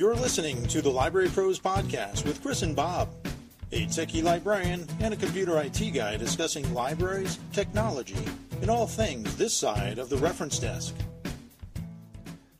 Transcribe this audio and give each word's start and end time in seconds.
You're 0.00 0.16
listening 0.16 0.66
to 0.68 0.80
the 0.80 0.88
Library 0.88 1.28
Pros 1.28 1.60
Podcast 1.60 2.24
with 2.24 2.40
Chris 2.40 2.62
and 2.62 2.74
Bob, 2.74 3.10
a 3.70 3.84
techie 3.84 4.22
librarian 4.22 4.86
and 5.00 5.12
a 5.12 5.16
computer 5.18 5.60
IT 5.60 5.78
guy 5.92 6.16
discussing 6.16 6.72
libraries, 6.72 7.38
technology, 7.52 8.16
and 8.62 8.70
all 8.70 8.86
things 8.86 9.36
this 9.36 9.52
side 9.52 9.98
of 9.98 10.08
the 10.08 10.16
reference 10.16 10.58
desk. 10.58 10.94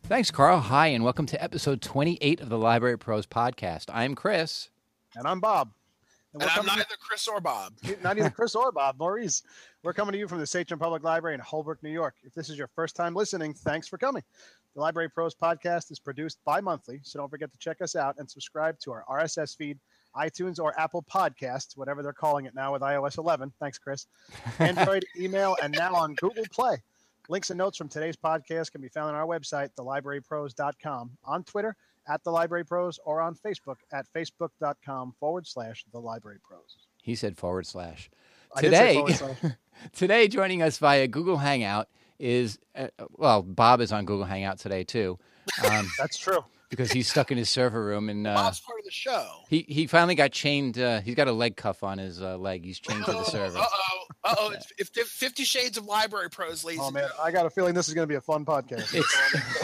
Thanks, 0.02 0.30
Carl. 0.30 0.60
Hi, 0.60 0.88
and 0.88 1.02
welcome 1.02 1.24
to 1.24 1.42
episode 1.42 1.80
28 1.80 2.42
of 2.42 2.50
the 2.50 2.58
Library 2.58 2.98
Pros 2.98 3.26
Podcast. 3.26 3.86
I'm 3.88 4.14
Chris. 4.14 4.68
And 5.16 5.26
I'm 5.26 5.40
Bob. 5.40 5.70
And, 6.34 6.42
and 6.42 6.50
I'm 6.50 6.66
neither 6.66 6.84
Chris 7.00 7.26
or 7.26 7.40
Bob. 7.40 7.72
Not 8.02 8.18
either 8.18 8.28
Chris 8.28 8.54
or 8.54 8.70
Bob. 8.70 8.98
Maurice. 8.98 9.42
We're 9.82 9.94
coming 9.94 10.12
to 10.12 10.18
you 10.18 10.28
from 10.28 10.40
the 10.40 10.46
Sachem 10.46 10.78
Public 10.78 11.02
Library 11.02 11.34
in 11.34 11.40
Holbrook, 11.40 11.82
New 11.82 11.90
York. 11.90 12.16
If 12.22 12.34
this 12.34 12.50
is 12.50 12.58
your 12.58 12.68
first 12.68 12.94
time 12.94 13.14
listening, 13.14 13.54
thanks 13.54 13.88
for 13.88 13.96
coming. 13.96 14.22
The 14.74 14.80
Library 14.80 15.08
Pros 15.10 15.34
podcast 15.34 15.90
is 15.90 15.98
produced 15.98 16.38
bi 16.44 16.60
monthly, 16.60 17.00
so 17.02 17.18
don't 17.18 17.28
forget 17.28 17.50
to 17.50 17.58
check 17.58 17.82
us 17.82 17.96
out 17.96 18.14
and 18.18 18.30
subscribe 18.30 18.78
to 18.80 18.92
our 18.92 19.04
RSS 19.10 19.56
feed, 19.56 19.78
iTunes, 20.16 20.60
or 20.60 20.78
Apple 20.78 21.02
Podcasts, 21.02 21.76
whatever 21.76 22.04
they're 22.04 22.12
calling 22.12 22.44
it 22.44 22.54
now 22.54 22.72
with 22.72 22.82
iOS 22.82 23.18
11. 23.18 23.52
Thanks, 23.58 23.78
Chris. 23.78 24.06
Android, 24.60 25.04
email, 25.18 25.56
and 25.60 25.74
now 25.76 25.94
on 25.94 26.14
Google 26.14 26.44
Play. 26.52 26.76
Links 27.28 27.50
and 27.50 27.58
notes 27.58 27.78
from 27.78 27.88
today's 27.88 28.16
podcast 28.16 28.70
can 28.70 28.80
be 28.80 28.88
found 28.88 29.08
on 29.08 29.14
our 29.16 29.26
website, 29.26 29.70
thelibrarypros.com, 29.76 31.10
on 31.24 31.44
Twitter 31.44 31.76
at 32.08 32.22
the 32.22 32.30
Library 32.30 32.64
Pros, 32.64 33.00
or 33.04 33.20
on 33.20 33.34
Facebook 33.34 33.76
at 33.92 34.06
facebook.com 34.14 35.14
forward 35.18 35.48
slash 35.48 35.84
the 35.92 35.98
Library 35.98 36.38
Pros. 36.42 36.76
He 37.02 37.16
said 37.16 37.36
forward 37.36 37.66
slash. 37.66 38.08
Today, 38.56 38.94
forward 38.94 39.14
slash. 39.14 39.36
today 39.92 40.28
joining 40.28 40.62
us 40.62 40.78
via 40.78 41.08
Google 41.08 41.38
Hangout 41.38 41.88
is 42.20 42.58
uh, 42.76 42.88
well, 43.10 43.42
Bob 43.42 43.80
is 43.80 43.92
on 43.92 44.04
Google 44.04 44.26
Hangout 44.26 44.58
today 44.58 44.84
too. 44.84 45.18
Um, 45.64 45.90
That's 45.98 46.18
true 46.18 46.44
because 46.70 46.92
he's 46.92 47.08
stuck 47.08 47.32
in 47.32 47.36
his 47.36 47.50
server 47.50 47.84
room 47.84 48.08
and 48.08 48.26
uh, 48.26 48.34
Bob's 48.34 48.60
part 48.60 48.78
of 48.78 48.84
the 48.84 48.90
show. 48.92 49.26
He 49.48 49.66
he 49.68 49.86
finally 49.86 50.14
got 50.14 50.30
chained. 50.30 50.78
Uh, 50.78 51.00
he's 51.00 51.16
got 51.16 51.28
a 51.28 51.32
leg 51.32 51.56
cuff 51.56 51.82
on 51.82 51.98
his 51.98 52.22
uh, 52.22 52.38
leg. 52.38 52.64
He's 52.64 52.78
chained 52.78 53.04
to 53.04 53.12
the 53.12 53.24
server. 53.24 53.58
Uh 53.58 53.64
oh, 53.64 54.04
uh 54.24 54.34
oh. 54.38 54.54
It's 54.78 54.90
Fifty 55.10 55.44
Shades 55.44 55.76
of 55.76 55.84
Library 55.86 56.30
Pros, 56.30 56.64
ladies. 56.64 56.80
Oh 56.82 56.90
man, 56.90 57.08
I 57.20 57.32
got 57.32 57.44
a 57.44 57.50
feeling 57.50 57.74
this 57.74 57.88
is 57.88 57.94
going 57.94 58.04
to 58.04 58.08
be 58.10 58.14
a 58.14 58.20
fun 58.20 58.46
podcast. 58.46 58.94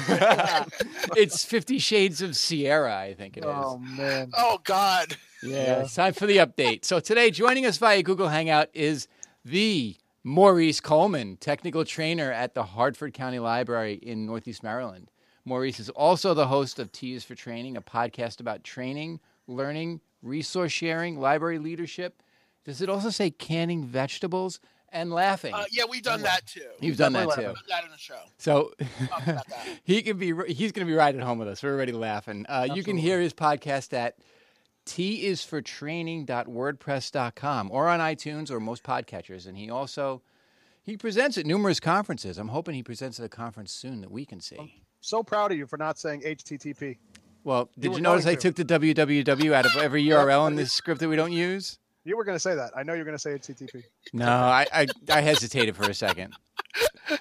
It's, 0.08 0.82
it's 1.16 1.44
Fifty 1.44 1.78
Shades 1.78 2.20
of 2.20 2.36
Sierra, 2.36 2.96
I 2.96 3.14
think 3.14 3.36
it 3.36 3.44
is. 3.44 3.50
Oh 3.50 3.78
man. 3.78 4.30
Oh 4.36 4.60
God. 4.64 5.16
Yeah, 5.42 5.56
yeah, 5.56 5.82
it's 5.82 5.94
time 5.94 6.12
for 6.12 6.26
the 6.26 6.38
update. 6.38 6.84
So 6.84 6.98
today, 6.98 7.30
joining 7.30 7.66
us 7.66 7.78
via 7.78 8.02
Google 8.02 8.28
Hangout 8.28 8.68
is 8.74 9.06
the 9.44 9.96
Maurice 10.28 10.80
Coleman, 10.80 11.36
technical 11.36 11.84
trainer 11.84 12.32
at 12.32 12.52
the 12.52 12.64
Harford 12.64 13.14
County 13.14 13.38
Library 13.38 13.94
in 13.94 14.26
Northeast 14.26 14.60
Maryland. 14.60 15.08
Maurice 15.44 15.78
is 15.78 15.88
also 15.90 16.34
the 16.34 16.48
host 16.48 16.80
of 16.80 16.90
T 16.90 17.14
is 17.14 17.22
for 17.22 17.36
Training, 17.36 17.76
a 17.76 17.80
podcast 17.80 18.40
about 18.40 18.64
training, 18.64 19.20
learning, 19.46 20.00
resource 20.22 20.72
sharing, 20.72 21.20
library 21.20 21.60
leadership. 21.60 22.24
Does 22.64 22.82
it 22.82 22.88
also 22.88 23.10
say 23.10 23.30
canning 23.30 23.84
vegetables 23.84 24.58
and 24.88 25.12
laughing? 25.12 25.54
Uh, 25.54 25.66
yeah, 25.70 25.84
we've 25.88 26.02
done 26.02 26.22
that 26.22 26.44
too. 26.44 26.70
You've 26.80 26.96
done 26.96 27.12
that 27.12 27.30
too. 27.30 27.42
Done 27.42 27.54
that 27.68 27.84
in 27.84 27.92
the 27.92 27.96
show. 27.96 28.18
So 28.36 28.72
he 29.84 30.02
can 30.02 30.18
be 30.18 30.32
he's 30.48 30.72
going 30.72 30.84
to 30.84 30.90
be 30.90 30.94
right 30.96 31.14
at 31.14 31.22
home 31.22 31.38
with 31.38 31.46
us. 31.46 31.62
We're 31.62 31.72
already 31.72 31.92
laughing. 31.92 32.46
Uh, 32.48 32.66
you 32.74 32.82
can 32.82 32.96
hear 32.96 33.20
his 33.20 33.32
podcast 33.32 33.92
at 33.92 34.16
tisfortraining.wordpress.com 34.86 37.70
or 37.70 37.88
on 37.88 38.00
iTunes 38.00 38.50
or 38.50 38.58
most 38.60 38.82
podcatchers. 38.82 39.46
And 39.46 39.58
he 39.58 39.70
also 39.70 40.22
he 40.82 40.96
presents 40.96 41.36
at 41.36 41.44
numerous 41.44 41.78
conferences. 41.80 42.38
I'm 42.38 42.48
hoping 42.48 42.74
he 42.74 42.82
presents 42.82 43.18
at 43.18 43.26
a 43.26 43.28
conference 43.28 43.72
soon 43.72 44.00
that 44.00 44.10
we 44.10 44.24
can 44.24 44.40
see. 44.40 44.56
I'm 44.58 44.70
so 45.00 45.22
proud 45.22 45.52
of 45.52 45.58
you 45.58 45.66
for 45.66 45.76
not 45.76 45.98
saying 45.98 46.22
HTTP. 46.22 46.96
Well, 47.42 47.68
did 47.78 47.90
you, 47.90 47.96
you 47.96 48.02
notice 48.02 48.24
I 48.26 48.36
took 48.36 48.54
the 48.54 48.64
www 48.64 49.52
out 49.52 49.66
of 49.66 49.76
every 49.76 50.02
URL 50.06 50.48
in 50.48 50.56
this 50.56 50.72
script 50.72 51.00
that 51.00 51.08
we 51.08 51.16
don't 51.16 51.32
use? 51.32 51.78
You 52.04 52.16
were 52.16 52.24
going 52.24 52.36
to 52.36 52.40
say 52.40 52.54
that. 52.54 52.70
I 52.76 52.84
know 52.84 52.94
you're 52.94 53.04
going 53.04 53.16
to 53.16 53.20
say 53.20 53.30
HTTP. 53.30 53.82
No, 54.12 54.28
I, 54.28 54.64
I, 54.72 54.86
I 55.08 55.20
hesitated 55.20 55.74
for 55.74 55.90
a 55.90 55.94
second. 55.94 56.34
oh, 57.10 57.16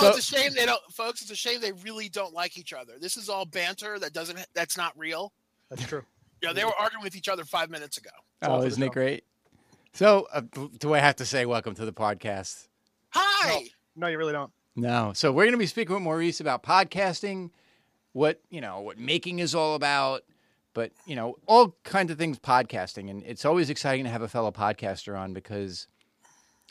so, 0.00 0.08
it's 0.08 0.18
a 0.18 0.22
shame 0.22 0.54
they 0.54 0.64
don't, 0.64 0.80
folks. 0.90 1.20
It's 1.20 1.30
a 1.30 1.36
shame 1.36 1.60
they 1.60 1.72
really 1.72 2.08
don't 2.08 2.32
like 2.32 2.56
each 2.56 2.72
other. 2.72 2.94
This 2.98 3.18
is 3.18 3.28
all 3.28 3.44
banter 3.44 3.98
that 3.98 4.14
doesn't. 4.14 4.38
That's 4.54 4.78
not 4.78 4.96
real. 4.96 5.34
That's 5.68 5.86
true. 5.86 6.04
Yeah, 6.42 6.52
they 6.52 6.64
were 6.64 6.74
arguing 6.78 7.04
with 7.04 7.14
each 7.14 7.28
other 7.28 7.44
five 7.44 7.70
minutes 7.70 7.98
ago. 7.98 8.10
Oh, 8.42 8.62
isn't 8.62 8.82
it 8.82 8.90
great? 8.90 9.24
So, 9.92 10.26
uh, 10.32 10.42
do 10.78 10.92
I 10.92 10.98
have 10.98 11.16
to 11.16 11.24
say 11.24 11.46
welcome 11.46 11.74
to 11.76 11.84
the 11.84 11.92
podcast? 11.92 12.66
Hi. 13.10 13.60
No, 13.94 14.06
no 14.06 14.06
you 14.08 14.18
really 14.18 14.32
don't. 14.32 14.50
No. 14.74 15.12
So 15.14 15.30
we're 15.30 15.44
going 15.44 15.52
to 15.52 15.58
be 15.58 15.66
speaking 15.66 15.94
with 15.94 16.02
Maurice 16.02 16.40
about 16.40 16.64
podcasting, 16.64 17.50
what 18.12 18.40
you 18.50 18.60
know, 18.60 18.80
what 18.80 18.98
making 18.98 19.38
is 19.38 19.54
all 19.54 19.76
about, 19.76 20.22
but 20.74 20.90
you 21.06 21.14
know, 21.14 21.36
all 21.46 21.76
kinds 21.84 22.10
of 22.10 22.18
things 22.18 22.40
podcasting, 22.40 23.08
and 23.08 23.22
it's 23.24 23.44
always 23.44 23.70
exciting 23.70 24.04
to 24.04 24.10
have 24.10 24.22
a 24.22 24.28
fellow 24.28 24.50
podcaster 24.50 25.16
on 25.16 25.32
because 25.32 25.86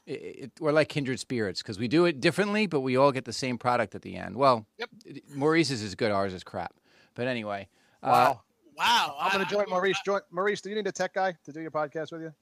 it, 0.06 0.12
it, 0.14 0.52
we're 0.60 0.74
like 0.74 0.90
kindred 0.90 1.20
spirits 1.20 1.62
because 1.62 1.80
we 1.80 1.88
do 1.88 2.04
it 2.06 2.20
differently, 2.20 2.68
but 2.68 2.82
we 2.82 2.98
all 2.98 3.14
get 3.14 3.24
the 3.24 3.34
same 3.34 3.58
product 3.58 3.96
at 3.96 4.02
the 4.02 4.18
end. 4.18 4.36
Well, 4.36 4.66
yep. 4.78 4.90
Maurice's 5.34 5.82
is 5.82 5.96
good, 5.96 6.12
ours 6.12 6.34
is 6.34 6.44
crap. 6.44 6.74
But 7.14 7.28
anyway, 7.28 7.70
uh, 8.04 8.10
wow. 8.10 8.42
Uh, 8.82 9.08
Wow. 9.08 9.18
I'm 9.20 9.32
going 9.32 9.46
to 9.46 9.52
join 9.52 9.70
Maurice. 9.70 10.00
Join, 10.06 10.22
Maurice, 10.32 10.62
do 10.62 10.70
you 10.70 10.76
need 10.76 10.88
a 10.88 10.92
tech 10.92 11.14
guy 11.14 11.36
to 11.46 11.52
do 11.52 11.62
your 11.62 11.72
podcast 11.72 12.12
with 12.12 12.22
you? 12.22 12.34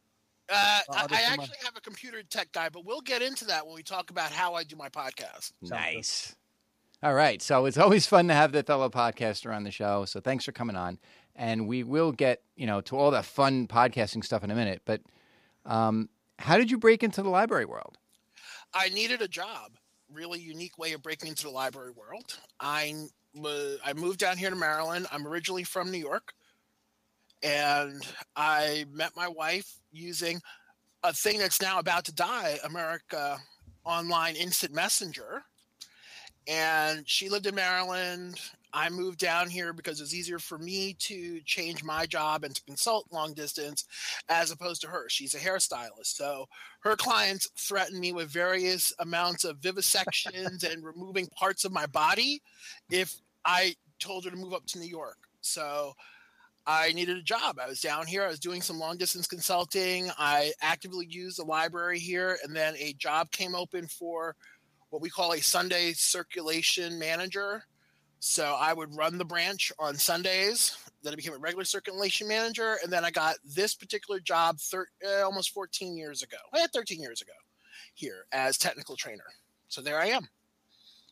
Uh, 0.52 0.80
I, 0.92 1.08
I 1.12 1.22
actually 1.28 1.58
have 1.64 1.76
a 1.78 1.82
computer 1.82 2.24
tech 2.24 2.52
guy, 2.52 2.70
but 2.70 2.86
we'll 2.86 3.02
get 3.02 3.22
into 3.22 3.46
that 3.46 3.66
when 3.68 3.76
we 3.76 3.84
talk 3.84 4.10
about 4.10 4.32
how 4.32 4.56
I 4.56 4.64
do 4.64 4.76
my 4.76 4.90
podcast. 4.90 5.52
Nice. 5.62 6.36
All 7.04 7.14
right. 7.14 7.42
So 7.42 7.66
it's 7.66 7.78
always 7.78 8.08
fun 8.08 8.28
to 8.30 8.34
have 8.34 8.52
the 8.52 8.64
fellow 8.64 8.90
podcaster 8.90 9.56
on 9.56 9.64
the 9.64 9.72
show. 9.72 10.06
So 10.06 10.20
thanks 10.20 10.46
for 10.46 10.52
coming 10.52 10.76
on. 10.76 10.98
And 11.36 11.68
we 11.68 11.84
will 11.84 12.12
get, 12.12 12.42
you 12.56 12.66
know, 12.66 12.82
to 12.82 12.98
all 12.98 13.12
that 13.12 13.26
fun 13.26 13.68
podcasting 13.68 14.24
stuff 14.24 14.44
in 14.44 14.52
a 14.52 14.56
minute. 14.56 14.82
But 14.86 15.02
um, 15.66 16.10
how 16.40 16.58
did 16.58 16.72
you 16.72 16.78
break 16.78 17.04
into 17.04 17.22
the 17.22 17.30
library 17.30 17.66
world? 17.66 17.98
I 18.74 18.90
needed 18.90 19.22
a 19.22 19.28
job. 19.28 19.74
Really 20.12 20.40
unique 20.40 20.78
way 20.78 20.94
of 20.94 21.04
breaking 21.04 21.30
into 21.30 21.44
the 21.44 21.52
library 21.52 21.92
world. 21.92 22.40
I 22.60 22.96
Uh, 23.38 23.76
I 23.86 23.94
moved 23.94 24.20
down 24.20 24.38
here 24.38 24.50
to 24.50 24.56
Maryland. 24.56 25.08
I'm 25.12 25.28
originally 25.28 25.64
from 25.64 25.92
New 25.92 26.00
York, 26.00 26.34
and 27.44 28.02
I 28.36 28.86
met 28.92 29.12
my 29.16 29.28
wife 29.28 29.80
using 29.92 30.42
a 31.04 31.14
thing 31.14 31.40
that's 31.40 31.62
now 31.62 31.80
about 31.80 32.06
to 32.06 32.14
die, 32.14 32.58
America 32.64 33.40
Online 33.86 34.36
Instant 34.36 34.74
Messenger. 34.74 35.44
And 36.48 37.08
she 37.08 37.30
lived 37.30 37.46
in 37.46 37.56
Maryland. 37.56 38.40
I 38.74 38.90
moved 38.90 39.20
down 39.20 39.50
here 39.50 39.74
because 39.74 40.00
it's 40.00 40.14
easier 40.14 40.40
for 40.40 40.58
me 40.58 40.94
to 41.00 41.42
change 41.42 41.84
my 41.84 42.06
job 42.06 42.44
and 42.44 42.56
to 42.56 42.64
consult 42.64 43.08
long 43.12 43.34
distance 43.34 43.86
as 44.30 44.52
opposed 44.52 44.82
to 44.82 44.88
her. 44.88 45.10
She's 45.10 45.34
a 45.34 45.40
hairstylist. 45.40 46.06
So 46.06 46.46
her 46.82 46.96
clients 46.96 47.50
threaten 47.58 48.00
me 48.00 48.12
with 48.14 48.30
various 48.30 48.94
amounts 49.00 49.44
of 49.44 49.60
vivisections 49.62 50.70
and 50.70 50.84
removing 50.84 51.28
parts 51.28 51.66
of 51.66 51.72
my 51.72 51.86
body 51.88 52.42
if 52.90 53.16
I 53.46 53.76
told 54.00 54.26
her 54.26 54.32
to 54.32 54.38
move 54.38 54.54
up 54.54 54.66
to 54.68 54.80
New 54.80 54.88
York. 54.88 55.18
So 55.42 55.94
I 56.68 56.92
needed 56.94 57.18
a 57.18 57.24
job. 57.24 57.58
I 57.60 57.68
was 57.68 57.82
down 57.82 58.06
here. 58.06 58.24
I 58.24 58.28
was 58.28 58.40
doing 58.40 58.62
some 58.62 58.78
long 58.78 58.98
distance 58.98 59.28
consulting. 59.28 60.12
I 60.20 60.52
actively 60.62 61.08
used 61.10 61.40
the 61.40 61.44
library 61.44 61.98
here, 61.98 62.38
and 62.44 62.56
then 62.56 62.76
a 62.78 62.94
job 62.94 63.32
came 63.32 63.56
open 63.56 63.88
for 63.88 64.36
what 64.92 65.02
we 65.02 65.10
call 65.10 65.34
a 65.34 65.42
Sunday 65.42 65.94
circulation 65.94 67.00
manager. 67.00 67.64
So 68.20 68.58
I 68.60 68.74
would 68.74 68.96
run 68.96 69.18
the 69.18 69.26
branch 69.26 69.72
on 69.80 69.96
Sundays. 69.96 70.78
Then 71.04 71.14
I 71.14 71.16
became 71.16 71.34
a 71.34 71.38
regular 71.38 71.64
circulation 71.64 72.28
manager, 72.28 72.78
and 72.84 72.92
then 72.92 73.06
I 73.06 73.12
got 73.12 73.38
this 73.46 73.74
particular 73.74 74.20
job 74.20 74.60
thir- 74.60 74.90
uh, 75.06 75.24
almost 75.24 75.52
14 75.52 75.96
years 75.96 76.22
ago. 76.22 76.38
I 76.54 76.60
had 76.60 76.72
13 76.74 77.02
years 77.02 77.22
ago 77.22 77.32
here 77.94 78.26
as 78.34 78.58
technical 78.58 78.98
trainer. 78.98 79.24
So 79.70 79.82
there 79.82 80.00
I 80.00 80.08
am. 80.08 80.28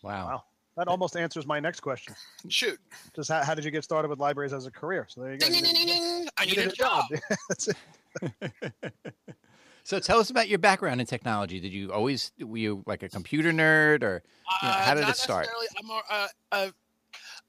Wow. 0.04 0.28
wow. 0.28 0.44
That 0.76 0.88
almost 0.88 1.16
answers 1.16 1.48
my 1.48 1.60
next 1.60 1.80
question. 1.80 2.14
Shoot. 2.50 2.78
Just 3.16 3.32
how, 3.32 3.44
how 3.44 3.56
did 3.56 3.66
you 3.66 3.72
get 3.72 3.84
started 3.84 4.10
with 4.10 4.20
libraries 4.20 4.54
as 4.54 4.66
a 4.68 4.72
career? 4.72 5.08
So 5.10 5.22
there 5.22 5.32
you 5.32 5.40
go. 5.40 5.48
Ding, 5.48 5.64
ding, 5.64 5.74
ding, 5.74 5.88
ding. 5.88 6.28
I 6.38 6.46
need 6.46 6.58
a 6.60 6.68
job. 6.68 7.06
That's 7.50 7.70
it. 7.70 8.94
So 9.88 10.00
tell 10.02 10.20
us 10.20 10.30
about 10.30 10.50
your 10.50 10.60
background 10.60 11.00
in 11.00 11.08
technology. 11.08 11.62
Did 11.62 11.72
you 11.72 11.94
always 11.94 12.34
were 12.42 12.58
you 12.58 12.84
like 12.86 13.04
a 13.04 13.10
computer 13.10 13.54
nerd, 13.54 14.04
or 14.04 14.22
you 14.62 14.68
know, 14.68 14.74
how 14.74 14.94
did 14.94 15.06
uh, 15.06 15.12
it 15.12 15.16
start? 15.16 15.48
I'm 15.80 15.90
a, 15.90 16.28
a, 16.52 16.74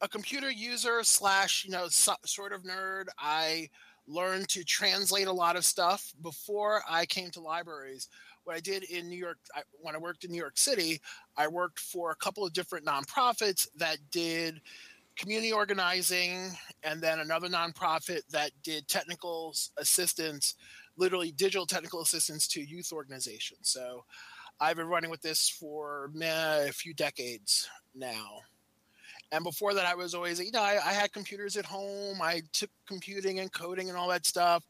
a, 0.01 0.09
computer 0.09 0.51
user 0.51 1.03
slash 1.03 1.65
you 1.65 1.71
know 1.71 1.89
so, 1.89 2.15
sort 2.25 2.53
of 2.53 2.63
nerd. 2.63 3.05
I 3.19 3.69
learned 4.07 4.49
to 4.49 4.65
translate 4.65 5.27
a 5.27 5.33
lot 5.33 5.57
of 5.57 5.65
stuff 5.65 6.15
before 6.23 6.83
I 6.89 7.07
came 7.07 7.31
to 7.33 7.41
libraries. 7.41 8.09
What 8.45 8.57
I 8.57 8.61
did 8.61 8.85
in 8.85 9.09
New 9.09 9.19
York, 9.19 9.39
I, 9.55 9.61
when 9.83 9.95
I 9.95 9.99
worked 9.99 10.25
in 10.25 10.31
New 10.31 10.39
York 10.39 10.57
City, 10.57 11.01
I 11.37 11.47
worked 11.49 11.79
for 11.79 12.11
a 12.11 12.17
couple 12.17 12.47
of 12.47 12.55
different 12.55 12.87
nonprofits 12.87 13.69
that 13.77 13.99
did 14.11 14.63
community 15.17 15.53
organizing, 15.53 16.53
and 16.85 17.01
then 17.01 17.21
another 17.21 17.49
nonprofit 17.49 18.21
that 18.31 18.53
did 18.63 18.89
technical 18.89 19.55
assistance 19.77 20.55
literally 20.99 21.31
digital 21.33 21.65
technical 21.65 22.03
assistance 22.03 22.47
to 22.49 22.61
youth 22.61 22.93
organizations. 22.93 23.71
So 23.71 24.05
I've 24.61 24.77
been 24.77 24.89
running 24.89 25.11
with 25.11 25.23
this 25.23 25.49
for 25.49 26.11
meh, 26.13 26.67
a 26.69 26.73
few 26.73 26.93
decades 26.93 27.69
now. 27.95 28.41
And 29.31 29.45
before 29.45 29.75
that, 29.75 29.85
I 29.85 29.95
was 29.95 30.15
always, 30.15 30.41
you 30.41 30.51
know, 30.53 30.63
I, 30.63 30.79
I 30.85 30.93
had 30.93 31.13
computers 31.13 31.57
at 31.57 31.67
home. 31.67 32.21
I 32.23 32.43
took 32.53 32.71
computing 32.87 33.41
and 33.41 33.53
coding 33.53 33.89
and 33.91 33.99
all 33.99 34.09
that 34.09 34.25
stuff. 34.25 34.67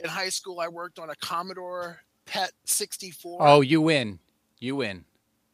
In 0.00 0.08
high 0.08 0.30
school, 0.30 0.60
I 0.60 0.68
worked 0.68 0.98
on 0.98 1.10
a 1.10 1.14
Commodore 1.16 2.00
PET 2.24 2.52
64. 2.64 3.38
Oh, 3.40 3.60
you 3.60 3.80
win. 3.82 4.18
You 4.60 4.76
win. 4.76 5.04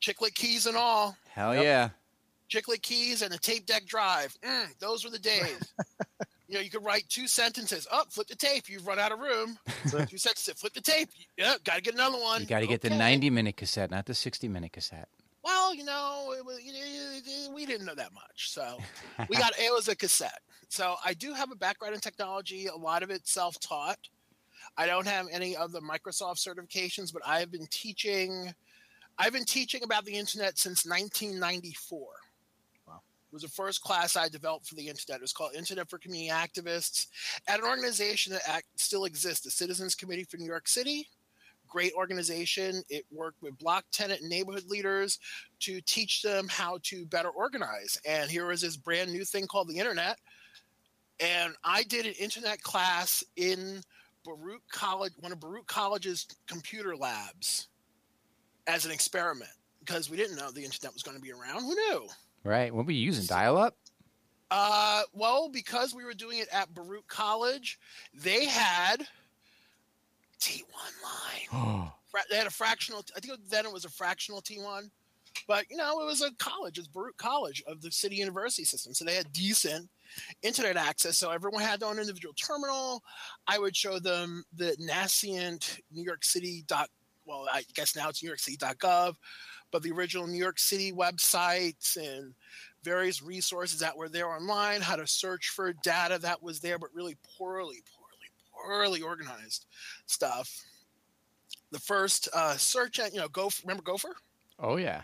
Chiclet 0.00 0.34
keys 0.34 0.66
and 0.66 0.76
all. 0.76 1.16
Hell 1.30 1.54
Yep. 1.54 1.64
yeah. 1.64 1.88
Chiclet 2.48 2.82
keys 2.82 3.22
and 3.22 3.34
a 3.34 3.38
tape 3.38 3.66
deck 3.66 3.86
drive. 3.86 4.36
Mm, 4.44 4.78
those 4.78 5.04
were 5.04 5.10
the 5.10 5.18
days. 5.18 5.72
you 6.48 6.54
know, 6.54 6.60
you 6.60 6.70
could 6.70 6.84
write 6.84 7.08
two 7.08 7.26
sentences. 7.26 7.88
Up, 7.90 8.04
oh, 8.06 8.10
flip 8.10 8.28
the 8.28 8.36
tape. 8.36 8.68
You've 8.68 8.86
run 8.86 8.98
out 8.98 9.10
of 9.12 9.18
room. 9.18 9.58
Two 10.08 10.18
sentences. 10.18 10.54
Flip 10.54 10.72
the 10.74 10.80
tape. 10.80 11.08
Yeah, 11.38 11.54
got 11.64 11.76
to 11.76 11.82
get 11.82 11.94
another 11.94 12.18
one. 12.18 12.42
You 12.42 12.46
got 12.46 12.60
to 12.60 12.66
get 12.66 12.82
the 12.82 12.90
90 12.90 13.30
minute 13.30 13.56
cassette, 13.56 13.90
not 13.90 14.06
the 14.06 14.14
60 14.14 14.46
minute 14.48 14.72
cassette. 14.72 15.08
Well, 15.44 15.74
you 15.74 15.84
know, 15.84 16.34
it 16.36 16.44
was, 16.44 16.58
you 16.62 16.72
know, 16.72 17.54
we 17.54 17.66
didn't 17.66 17.86
know 17.86 17.94
that 17.94 18.14
much, 18.14 18.50
so 18.50 18.78
we 19.28 19.36
got 19.36 19.52
it 19.58 19.72
was 19.72 19.88
a 19.88 19.94
cassette. 19.96 20.40
So 20.68 20.96
I 21.04 21.12
do 21.12 21.34
have 21.34 21.52
a 21.52 21.56
background 21.56 21.94
in 21.94 22.00
technology. 22.00 22.66
A 22.66 22.74
lot 22.74 23.02
of 23.02 23.10
it 23.10 23.28
self-taught. 23.28 23.98
I 24.76 24.86
don't 24.86 25.06
have 25.06 25.26
any 25.30 25.54
of 25.54 25.70
the 25.70 25.80
Microsoft 25.80 26.44
certifications, 26.44 27.12
but 27.12 27.22
I've 27.26 27.52
been 27.52 27.66
teaching. 27.70 28.52
I've 29.18 29.34
been 29.34 29.44
teaching 29.44 29.82
about 29.84 30.04
the 30.06 30.14
internet 30.14 30.58
since 30.58 30.86
1994. 30.86 32.00
Wow. 32.88 32.94
It 32.94 33.32
was 33.32 33.42
the 33.42 33.48
first 33.48 33.82
class 33.82 34.16
I 34.16 34.28
developed 34.28 34.66
for 34.66 34.74
the 34.74 34.88
internet. 34.88 35.18
It 35.18 35.22
was 35.22 35.32
called 35.32 35.54
Internet 35.54 35.88
for 35.88 35.98
Community 35.98 36.32
Activists 36.32 37.06
at 37.46 37.60
an 37.60 37.66
organization 37.66 38.32
that 38.32 38.48
act, 38.48 38.66
still 38.76 39.04
exists, 39.04 39.44
the 39.44 39.50
Citizens 39.50 39.94
Committee 39.94 40.24
for 40.24 40.38
New 40.38 40.46
York 40.46 40.66
City. 40.66 41.06
Great 41.74 41.92
organization. 41.94 42.84
It 42.88 43.04
worked 43.10 43.42
with 43.42 43.58
block 43.58 43.84
tenant 43.90 44.20
and 44.20 44.30
neighborhood 44.30 44.62
leaders 44.68 45.18
to 45.58 45.80
teach 45.80 46.22
them 46.22 46.46
how 46.48 46.78
to 46.84 47.04
better 47.06 47.30
organize. 47.30 47.98
And 48.06 48.30
here 48.30 48.46
was 48.46 48.60
this 48.60 48.76
brand 48.76 49.10
new 49.10 49.24
thing 49.24 49.48
called 49.48 49.68
the 49.68 49.78
internet. 49.80 50.16
And 51.18 51.52
I 51.64 51.82
did 51.82 52.06
an 52.06 52.12
internet 52.12 52.62
class 52.62 53.24
in 53.34 53.80
Baruch 54.24 54.62
College, 54.70 55.14
one 55.18 55.32
of 55.32 55.40
Baruch 55.40 55.66
College's 55.66 56.28
computer 56.46 56.96
labs, 56.96 57.66
as 58.68 58.86
an 58.86 58.92
experiment 58.92 59.50
because 59.80 60.08
we 60.08 60.16
didn't 60.16 60.36
know 60.36 60.52
the 60.52 60.64
internet 60.64 60.94
was 60.94 61.02
going 61.02 61.16
to 61.16 61.20
be 61.20 61.32
around. 61.32 61.62
Who 61.62 61.74
knew? 61.74 62.06
Right. 62.44 62.72
What 62.72 62.86
were 62.86 62.92
you 62.92 63.04
using? 63.04 63.26
Dial 63.26 63.58
up? 63.58 63.76
Uh, 64.52 65.02
well, 65.12 65.48
because 65.48 65.92
we 65.92 66.04
were 66.04 66.14
doing 66.14 66.38
it 66.38 66.46
at 66.52 66.72
Baruch 66.72 67.08
College, 67.08 67.80
they 68.14 68.44
had 68.44 69.08
T1 70.44 70.62
line. 71.02 71.90
Oh, 72.16 72.20
They 72.30 72.36
had 72.36 72.46
a 72.46 72.50
fractional. 72.50 73.04
I 73.16 73.20
think 73.20 73.38
then 73.48 73.66
it 73.66 73.72
was 73.72 73.84
a 73.84 73.90
fractional 73.90 74.40
T1, 74.40 74.90
but 75.48 75.64
you 75.70 75.76
know 75.76 76.00
it 76.00 76.04
was 76.04 76.22
a 76.22 76.30
college. 76.38 76.78
It's 76.78 76.86
Baruch 76.86 77.16
College 77.16 77.62
of 77.66 77.80
the 77.80 77.90
City 77.90 78.16
University 78.16 78.64
system, 78.64 78.94
so 78.94 79.04
they 79.04 79.14
had 79.14 79.32
decent 79.32 79.88
internet 80.42 80.76
access. 80.76 81.18
So 81.18 81.30
everyone 81.30 81.62
had 81.62 81.80
their 81.80 81.88
own 81.88 81.98
individual 81.98 82.34
terminal. 82.34 83.02
I 83.48 83.58
would 83.58 83.74
show 83.76 83.98
them 83.98 84.44
the 84.56 84.76
nascent 84.78 85.80
New 85.92 86.04
York 86.04 86.24
City 86.24 86.64
dot. 86.66 86.88
Well, 87.26 87.46
I 87.50 87.62
guess 87.74 87.96
now 87.96 88.08
it's 88.10 88.22
New 88.22 88.28
York 88.28 88.38
City.gov, 88.40 89.14
but 89.72 89.82
the 89.82 89.92
original 89.92 90.26
New 90.26 90.38
York 90.38 90.58
City 90.58 90.92
websites 90.92 91.96
and 91.96 92.34
various 92.84 93.22
resources 93.22 93.80
that 93.80 93.96
were 93.96 94.10
there 94.10 94.28
online, 94.28 94.82
how 94.82 94.96
to 94.96 95.06
search 95.06 95.48
for 95.48 95.72
data 95.82 96.18
that 96.20 96.42
was 96.42 96.60
there, 96.60 96.78
but 96.78 96.90
really 96.94 97.16
poorly, 97.38 97.82
poorly, 97.96 98.03
poorly 98.64 99.02
organized 99.02 99.66
stuff. 100.06 100.64
The 101.70 101.80
first 101.80 102.28
uh, 102.32 102.56
search, 102.56 103.00
en- 103.00 103.12
you 103.12 103.20
know, 103.20 103.28
go 103.28 103.50
remember 103.62 103.82
Gopher. 103.82 104.14
oh 104.60 104.76
yeah. 104.76 105.02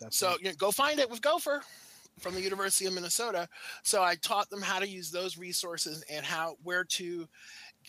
That's 0.00 0.18
So 0.18 0.36
you 0.40 0.46
know, 0.46 0.54
go 0.58 0.70
find 0.70 0.98
it 0.98 1.08
with 1.10 1.22
Gopher 1.22 1.62
from 2.20 2.34
the 2.34 2.40
University 2.40 2.86
of 2.86 2.94
Minnesota. 2.94 3.48
So 3.82 4.02
I 4.02 4.16
taught 4.16 4.50
them 4.50 4.62
how 4.62 4.78
to 4.78 4.88
use 4.88 5.10
those 5.10 5.36
resources 5.38 6.04
and 6.10 6.24
how 6.24 6.56
where 6.62 6.84
to 6.84 7.28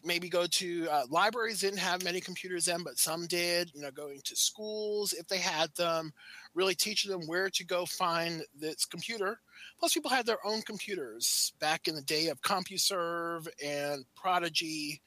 maybe 0.03 0.29
go 0.29 0.45
to 0.45 0.87
uh, 0.89 1.03
libraries 1.09 1.61
didn't 1.61 1.79
have 1.79 2.03
many 2.03 2.19
computers 2.19 2.65
then 2.65 2.83
but 2.83 2.97
some 2.97 3.25
did 3.27 3.71
you 3.73 3.81
know 3.81 3.91
going 3.91 4.19
to 4.23 4.35
schools 4.35 5.13
if 5.13 5.27
they 5.27 5.37
had 5.37 5.73
them 5.75 6.11
really 6.55 6.73
teaching 6.73 7.11
them 7.11 7.27
where 7.27 7.49
to 7.49 7.65
go 7.65 7.85
find 7.85 8.41
this 8.57 8.85
computer. 8.85 9.39
Plus 9.77 9.93
people 9.93 10.09
had 10.09 10.25
their 10.25 10.43
own 10.45 10.61
computers 10.61 11.53
back 11.59 11.87
in 11.87 11.95
the 11.95 12.01
day 12.01 12.27
of 12.27 12.41
compuserve 12.41 13.47
and 13.63 14.05
prodigy 14.15 15.01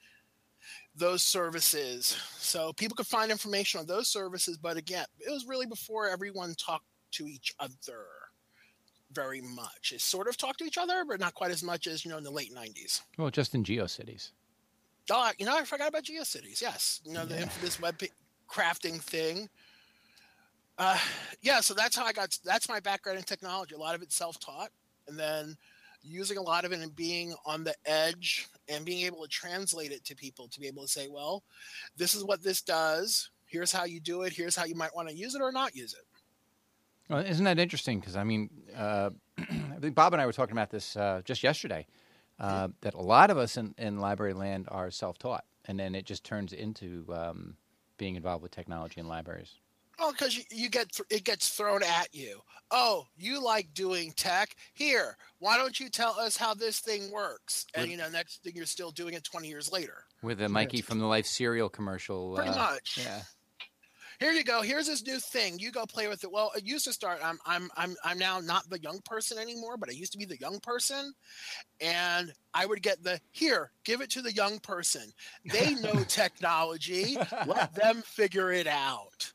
those 0.95 1.23
services. 1.23 2.15
So 2.37 2.71
people 2.73 2.95
could 2.95 3.07
find 3.07 3.31
information 3.31 3.79
on 3.79 3.85
those 3.87 4.07
services 4.07 4.57
but 4.57 4.77
again 4.77 5.05
it 5.19 5.31
was 5.31 5.45
really 5.47 5.65
before 5.65 6.07
everyone 6.07 6.53
talked 6.55 6.85
to 7.11 7.25
each 7.25 7.55
other 7.59 8.05
very 9.11 9.41
much. 9.41 9.91
It 9.93 10.01
sort 10.01 10.27
of 10.27 10.37
talked 10.37 10.59
to 10.59 10.65
each 10.65 10.77
other 10.77 11.03
but 11.07 11.19
not 11.19 11.33
quite 11.33 11.51
as 11.51 11.63
much 11.63 11.87
as 11.87 12.05
you 12.05 12.11
know 12.11 12.17
in 12.17 12.23
the 12.23 12.31
late 12.31 12.53
90s 12.53 13.01
Well, 13.17 13.31
just 13.31 13.55
in 13.55 13.63
GeoCities. 13.63 14.31
Oh, 15.11 15.31
you 15.37 15.45
know, 15.45 15.57
I 15.57 15.63
forgot 15.63 15.89
about 15.89 16.03
GeoCities. 16.03 16.61
Yes, 16.61 17.01
you 17.03 17.13
know 17.13 17.25
the 17.25 17.35
Yeah. 17.35 17.41
infamous 17.43 17.79
web 17.79 17.99
crafting 18.49 19.01
thing. 19.01 19.49
Uh, 20.77 20.97
yeah, 21.41 21.59
so 21.59 21.73
that's 21.73 21.95
how 21.95 22.05
I 22.05 22.13
got. 22.13 22.37
That's 22.43 22.69
my 22.69 22.79
background 22.79 23.17
in 23.17 23.23
technology. 23.25 23.75
A 23.75 23.77
lot 23.77 23.95
of 23.95 24.01
it 24.01 24.11
self-taught, 24.11 24.71
and 25.07 25.19
then 25.19 25.57
using 26.01 26.37
a 26.37 26.41
lot 26.41 26.63
of 26.63 26.71
it 26.71 26.79
and 26.79 26.95
being 26.95 27.35
on 27.45 27.63
the 27.65 27.75
edge 27.85 28.47
and 28.69 28.85
being 28.85 29.05
able 29.05 29.21
to 29.21 29.27
translate 29.27 29.91
it 29.91 30.05
to 30.05 30.15
people 30.15 30.47
to 30.47 30.59
be 30.61 30.67
able 30.67 30.81
to 30.81 30.87
say, 30.87 31.09
well, 31.09 31.43
this 31.97 32.15
is 32.15 32.23
what 32.23 32.41
this 32.41 32.61
does. 32.61 33.29
Here's 33.45 33.71
how 33.71 33.83
you 33.83 33.99
do 33.99 34.21
it. 34.21 34.31
Here's 34.31 34.55
how 34.55 34.63
you 34.63 34.75
might 34.75 34.95
want 34.95 35.09
to 35.09 35.15
use 35.15 35.35
it 35.35 35.41
or 35.41 35.51
not 35.51 35.75
use 35.75 35.93
it. 35.93 36.05
Well, 37.09 37.19
isn't 37.25 37.43
that 37.43 37.59
interesting? 37.59 37.99
Because 37.99 38.15
I 38.15 38.23
mean, 38.23 38.49
uh, 38.77 39.09
I 39.39 39.79
think 39.81 39.95
Bob 39.95 40.13
and 40.13 40.21
I 40.21 40.25
were 40.25 40.31
talking 40.31 40.53
about 40.53 40.69
this 40.69 40.95
uh, 40.95 41.21
just 41.25 41.43
yesterday. 41.43 41.85
Uh, 42.39 42.69
that 42.81 42.93
a 42.93 43.01
lot 43.01 43.29
of 43.29 43.37
us 43.37 43.57
in, 43.57 43.75
in 43.77 43.99
library 43.99 44.33
land 44.33 44.67
are 44.69 44.89
self-taught, 44.91 45.43
and 45.65 45.79
then 45.79 45.93
it 45.93 46.05
just 46.05 46.23
turns 46.23 46.53
into 46.53 47.05
um, 47.13 47.57
being 47.97 48.15
involved 48.15 48.41
with 48.41 48.51
technology 48.51 48.99
in 48.99 49.07
libraries. 49.07 49.55
Well, 49.99 50.11
because 50.11 50.37
you, 50.37 50.43
you 50.49 50.69
get 50.69 50.93
th- 50.93 51.07
it 51.09 51.25
gets 51.25 51.49
thrown 51.49 51.83
at 51.83 52.13
you. 52.13 52.39
Oh, 52.71 53.07
you 53.17 53.43
like 53.43 53.73
doing 53.73 54.13
tech? 54.15 54.55
Here, 54.73 55.17
why 55.39 55.57
don't 55.57 55.77
you 55.77 55.89
tell 55.89 56.17
us 56.17 56.37
how 56.37 56.53
this 56.53 56.79
thing 56.79 57.11
works? 57.11 57.65
And 57.73 57.83
With- 57.83 57.91
you 57.91 57.97
know, 57.97 58.09
next 58.09 58.41
thing 58.41 58.53
you're 58.55 58.65
still 58.65 58.91
doing 58.91 59.13
it 59.13 59.25
20 59.25 59.47
years 59.47 59.71
later. 59.71 60.05
With 60.21 60.41
a 60.41 60.47
Mikey 60.47 60.81
from 60.81 60.99
the 60.99 61.05
Life 61.05 61.25
cereal 61.25 61.69
commercial. 61.69 62.35
Pretty 62.35 62.51
uh, 62.51 62.55
much. 62.55 62.99
Yeah. 63.03 63.21
Here 64.19 64.33
you 64.33 64.43
go. 64.43 64.61
Here's 64.61 64.87
this 64.87 65.05
new 65.05 65.17
thing. 65.17 65.59
You 65.59 65.71
go 65.71 65.85
play 65.85 66.09
with 66.09 66.25
it. 66.25 66.31
Well, 66.31 66.51
it 66.55 66.65
used 66.65 66.83
to 66.85 66.93
start. 66.93 67.21
I'm 67.23 67.39
I'm 67.45 67.69
I'm 67.77 67.95
I'm 68.03 68.17
now 68.17 68.41
not 68.41 68.69
the 68.69 68.79
young 68.79 68.99
person 69.05 69.37
anymore, 69.37 69.77
but 69.77 69.89
I 69.89 69.93
used 69.93 70.11
to 70.11 70.17
be 70.17 70.25
the 70.25 70.37
young 70.37 70.59
person, 70.59 71.13
and 71.79 72.33
I 72.53 72.65
would 72.65 72.81
get 72.81 73.01
the 73.01 73.21
here. 73.31 73.71
Give 73.85 74.01
it 74.01 74.09
to 74.11 74.21
the 74.21 74.33
young 74.33 74.59
person. 74.59 75.03
They 75.45 75.73
know 75.75 76.03
technology. 76.07 77.17
Let 77.47 77.73
them 77.75 78.01
figure 78.01 78.51
it 78.51 78.67
out. 78.67 79.31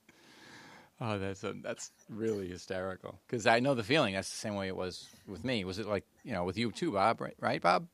Oh, 1.00 1.18
that's 1.18 1.42
a, 1.44 1.54
that's 1.62 1.90
really 2.10 2.48
hysterical. 2.48 3.18
Because 3.26 3.46
I 3.46 3.60
know 3.60 3.74
the 3.74 3.82
feeling. 3.82 4.14
That's 4.14 4.30
the 4.30 4.36
same 4.36 4.54
way 4.54 4.68
it 4.68 4.76
was 4.76 5.08
with 5.26 5.44
me. 5.44 5.64
Was 5.64 5.78
it 5.78 5.86
like 5.86 6.04
you 6.24 6.32
know 6.32 6.44
with 6.44 6.58
you 6.58 6.70
too, 6.72 6.92
Bob? 6.92 7.22
Right, 7.22 7.34
right 7.40 7.62
Bob? 7.62 7.88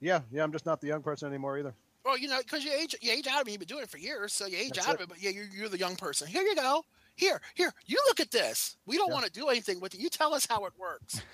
yeah, 0.00 0.20
yeah. 0.30 0.44
I'm 0.44 0.52
just 0.52 0.66
not 0.66 0.80
the 0.80 0.86
young 0.86 1.02
person 1.02 1.26
anymore 1.26 1.58
either. 1.58 1.74
Well, 2.06 2.16
you 2.16 2.28
know, 2.28 2.38
because 2.38 2.64
you 2.64 2.72
age, 2.72 2.94
you 3.02 3.10
age 3.12 3.26
out 3.26 3.42
of 3.42 3.48
it. 3.48 3.50
You've 3.50 3.58
been 3.60 3.66
doing 3.68 3.82
it 3.82 3.90
for 3.90 3.98
years, 3.98 4.32
so 4.32 4.46
you 4.46 4.56
age 4.56 4.74
That's 4.76 4.86
out 4.86 4.94
it. 4.94 5.00
of 5.00 5.00
it. 5.02 5.08
But 5.08 5.20
yeah, 5.22 5.30
you're, 5.30 5.46
you're 5.54 5.68
the 5.68 5.78
young 5.78 5.96
person. 5.96 6.28
Here 6.28 6.42
you 6.42 6.54
go. 6.54 6.84
Here, 7.16 7.40
here. 7.56 7.72
You 7.86 7.98
look 8.06 8.20
at 8.20 8.30
this. 8.30 8.76
We 8.86 8.96
don't 8.96 9.08
Yeah. 9.08 9.14
want 9.14 9.26
to 9.26 9.32
do 9.32 9.48
anything 9.48 9.80
with 9.80 9.94
it. 9.94 10.00
You 10.00 10.08
tell 10.08 10.32
us 10.34 10.46
how 10.48 10.64
it 10.66 10.72
works. 10.78 11.20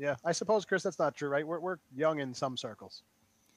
Yeah, 0.00 0.14
I 0.24 0.30
suppose, 0.30 0.64
Chris, 0.64 0.84
that's 0.84 1.00
not 1.00 1.16
true, 1.16 1.28
right? 1.28 1.44
We're, 1.44 1.58
we're 1.58 1.78
young 1.92 2.20
in 2.20 2.32
some 2.32 2.56
circles. 2.56 3.02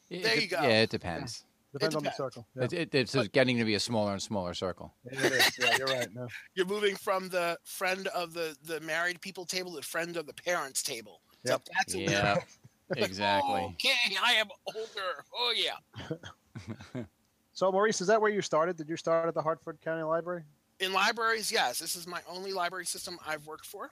It- 0.09 0.23
There 0.23 0.35
it 0.35 0.41
you 0.41 0.47
go. 0.47 0.57
Yeah, 0.59 0.81
it 0.81 0.89
depends. 0.89 1.43
Depends 1.71 1.95
on 1.95 2.01
the 2.03 2.11
circle. 2.13 2.47
Yeah, 2.55 2.63
It, 2.63 2.73
it, 2.73 2.95
it's 2.95 3.11
just 3.11 3.31
getting 3.31 3.59
to 3.59 3.63
be 3.63 3.75
a 3.75 3.79
smaller 3.79 4.13
and 4.13 4.21
smaller 4.23 4.55
circle. 4.55 4.91
it 5.05 5.19
is. 5.31 5.59
Yeah, 5.59 5.77
you're 5.77 5.85
right. 5.87 6.07
No. 6.15 6.27
You're 6.55 6.65
moving 6.65 6.95
from 6.95 7.29
the 7.29 7.59
friend 7.63 8.07
of 8.07 8.33
the 8.33 8.57
the 8.63 8.79
married 8.81 9.21
people 9.21 9.45
table 9.45 9.69
to 9.73 9.77
the 9.77 9.83
friend 9.83 10.17
of 10.17 10.25
the 10.25 10.33
parents 10.33 10.81
table. 10.81 11.21
So 11.45 11.61
that's 11.77 11.93
Yeah, 11.93 12.37
exactly. 12.97 13.61
Okay, 13.75 14.17
I 14.23 14.33
am 14.33 14.47
older. 14.75 15.23
Oh 15.35 15.53
yeah. 15.55 16.17
So, 17.53 17.71
Maurice, 17.71 18.01
is 18.01 18.07
that 18.07 18.21
where 18.21 18.31
you 18.31 18.41
started? 18.41 18.77
Did 18.77 18.87
you 18.87 18.95
start 18.95 19.27
at 19.27 19.33
the 19.33 19.41
Harford 19.41 19.79
County 19.81 20.03
Library? 20.03 20.43
In 20.79 20.93
libraries, 20.93 21.51
yes, 21.51 21.79
this 21.79 21.95
is 21.95 22.07
my 22.07 22.21
only 22.27 22.53
library 22.53 22.85
system 22.85 23.17
I've 23.27 23.45
worked 23.45 23.65
for, 23.65 23.91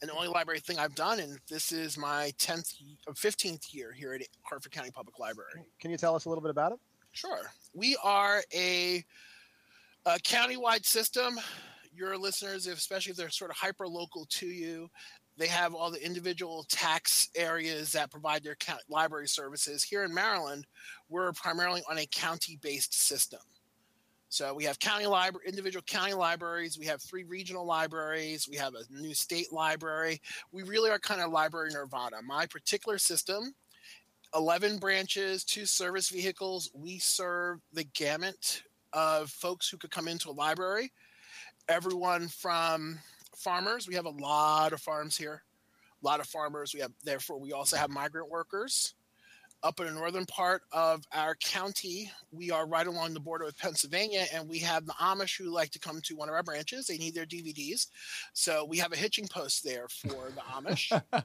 and 0.00 0.10
the 0.10 0.14
only 0.14 0.28
library 0.28 0.60
thing 0.60 0.78
I've 0.78 0.94
done. 0.94 1.20
And 1.20 1.38
this 1.48 1.70
is 1.70 1.98
my 1.98 2.32
tenth, 2.38 2.72
uh, 3.06 3.12
fifteenth 3.14 3.72
year 3.72 3.92
here 3.92 4.14
at 4.14 4.22
Harford 4.42 4.72
County 4.72 4.90
Public 4.90 5.18
Library. 5.18 5.66
Can 5.80 5.90
you 5.90 5.96
tell 5.96 6.14
us 6.16 6.24
a 6.24 6.28
little 6.28 6.42
bit 6.42 6.50
about 6.50 6.72
it? 6.72 6.78
Sure. 7.12 7.50
We 7.74 7.96
are 8.02 8.42
a, 8.54 9.04
a 10.06 10.18
countywide 10.20 10.84
system. 10.84 11.38
Your 11.94 12.16
listeners, 12.16 12.66
especially 12.66 13.10
if 13.10 13.16
they're 13.16 13.30
sort 13.30 13.50
of 13.50 13.56
hyper 13.56 13.86
local 13.86 14.24
to 14.30 14.46
you, 14.46 14.88
they 15.38 15.46
have 15.46 15.74
all 15.74 15.90
the 15.90 16.04
individual 16.04 16.64
tax 16.68 17.28
areas 17.36 17.92
that 17.92 18.10
provide 18.10 18.42
their 18.42 18.56
library 18.88 19.28
services. 19.28 19.84
Here 19.84 20.02
in 20.04 20.12
Maryland, 20.12 20.66
we're 21.08 21.32
primarily 21.32 21.82
on 21.88 21.98
a 21.98 22.06
county 22.06 22.58
based 22.60 22.92
system. 22.92 23.40
So 24.30 24.52
we 24.52 24.64
have 24.64 24.78
county 24.78 25.06
library, 25.06 25.46
individual 25.48 25.82
county 25.86 26.12
libraries. 26.12 26.78
We 26.78 26.86
have 26.86 27.00
three 27.00 27.24
regional 27.24 27.64
libraries. 27.64 28.46
We 28.48 28.56
have 28.56 28.74
a 28.74 28.82
new 28.92 29.14
state 29.14 29.52
library. 29.52 30.20
We 30.52 30.64
really 30.64 30.90
are 30.90 30.98
kind 30.98 31.22
of 31.22 31.30
library 31.30 31.70
nirvana. 31.72 32.20
My 32.22 32.44
particular 32.44 32.98
system, 32.98 33.54
11 34.34 34.78
branches, 34.78 35.44
two 35.44 35.64
service 35.64 36.10
vehicles. 36.10 36.70
We 36.74 36.98
serve 36.98 37.60
the 37.72 37.84
gamut 37.84 38.62
of 38.92 39.30
folks 39.30 39.70
who 39.70 39.78
could 39.78 39.90
come 39.90 40.08
into 40.08 40.30
a 40.30 40.32
library. 40.32 40.92
Everyone 41.68 42.28
from 42.28 42.98
farmers. 43.38 43.86
We 43.88 43.94
have 43.94 44.06
a 44.06 44.10
lot 44.10 44.72
of 44.72 44.80
farms 44.80 45.16
here. 45.16 45.42
A 46.02 46.06
lot 46.06 46.20
of 46.20 46.26
farmers. 46.26 46.74
We 46.74 46.80
have, 46.80 46.92
therefore, 47.04 47.38
we 47.40 47.52
also 47.52 47.76
have 47.76 47.90
migrant 47.90 48.30
workers 48.30 48.94
up 49.62 49.80
in 49.80 49.86
the 49.86 49.92
northern 49.92 50.24
part 50.26 50.62
of 50.72 51.04
our 51.12 51.34
county, 51.34 52.10
we 52.30 52.50
are 52.50 52.66
right 52.66 52.86
along 52.86 53.12
the 53.12 53.18
border 53.20 53.44
with 53.44 53.58
Pennsylvania, 53.58 54.24
and 54.32 54.48
we 54.48 54.60
have 54.60 54.86
the 54.86 54.92
Amish 54.92 55.36
who 55.36 55.50
like 55.50 55.70
to 55.70 55.78
come 55.80 56.00
to 56.02 56.14
one 56.14 56.28
of 56.28 56.34
our 56.34 56.44
branches. 56.44 56.86
They 56.86 56.96
need 56.96 57.14
their 57.14 57.26
DVDs, 57.26 57.88
so 58.32 58.64
we 58.64 58.78
have 58.78 58.92
a 58.92 58.96
hitching 58.96 59.26
post 59.26 59.64
there 59.64 59.88
for 59.88 60.30
the 60.34 60.40
Amish. 60.52 60.92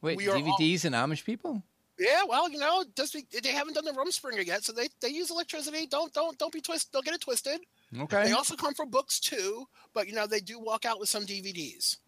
Wait, 0.00 0.16
We 0.16 0.28
are 0.28 0.36
all- 0.36 0.42
DVDs 0.58 0.84
and 0.84 0.94
Amish 0.94 1.24
people? 1.24 1.62
yeah, 1.98 2.22
well, 2.26 2.48
you 2.48 2.58
know, 2.58 2.84
just 2.96 3.12
be, 3.12 3.26
they 3.42 3.50
haven't 3.50 3.74
done 3.74 3.84
the 3.84 3.92
Rumspringa 3.92 4.46
yet, 4.46 4.64
so 4.64 4.72
they, 4.72 4.88
they 5.00 5.08
use 5.08 5.30
electricity. 5.30 5.86
Don't 5.86 6.12
don't 6.14 6.38
don't 6.38 6.52
be 6.52 6.60
twisted. 6.60 6.92
Don't 6.92 7.04
get 7.04 7.14
it 7.14 7.20
twisted. 7.20 7.60
Okay. 7.96 8.24
They 8.24 8.32
also 8.32 8.54
come 8.54 8.74
for 8.74 8.86
books 8.86 9.18
too, 9.18 9.66
but 9.94 10.08
you 10.08 10.14
know 10.14 10.26
they 10.26 10.40
do 10.40 10.58
walk 10.58 10.84
out 10.84 11.00
with 11.00 11.08
some 11.08 11.24
DVDs. 11.24 11.98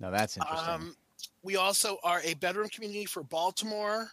No, 0.00 0.10
that's 0.10 0.36
interesting. 0.36 0.68
Um, 0.68 0.96
we 1.42 1.56
also 1.56 1.98
are 2.04 2.20
a 2.24 2.34
bedroom 2.34 2.68
community 2.68 3.04
for 3.04 3.22
Baltimore, 3.22 4.10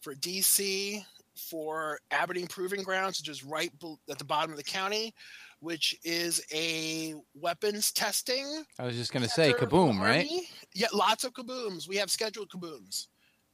for 0.00 0.14
DC, 0.14 1.04
for 1.34 1.98
Aberdeen 2.10 2.46
Proving 2.46 2.82
Grounds, 2.82 3.18
which 3.20 3.28
is 3.28 3.44
right 3.44 3.70
at 4.10 4.18
the 4.18 4.24
bottom 4.24 4.50
of 4.50 4.56
the 4.56 4.64
county, 4.64 5.14
which 5.60 5.96
is 6.04 6.42
a 6.52 7.14
weapons 7.34 7.92
testing. 7.92 8.64
I 8.78 8.84
was 8.84 8.96
just 8.96 9.12
going 9.12 9.24
to 9.24 9.28
say 9.28 9.52
kaboom, 9.52 10.00
right? 10.00 10.28
Yeah, 10.74 10.88
lots 10.92 11.24
of 11.24 11.32
kabooms. 11.32 11.88
We 11.88 11.96
have 11.96 12.10
scheduled 12.10 12.48
kabooms 12.48 13.08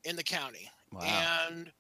in 0.05 0.17
the 0.17 0.23
county. 0.23 0.71
Wow. 0.93 1.01
And 1.49 1.73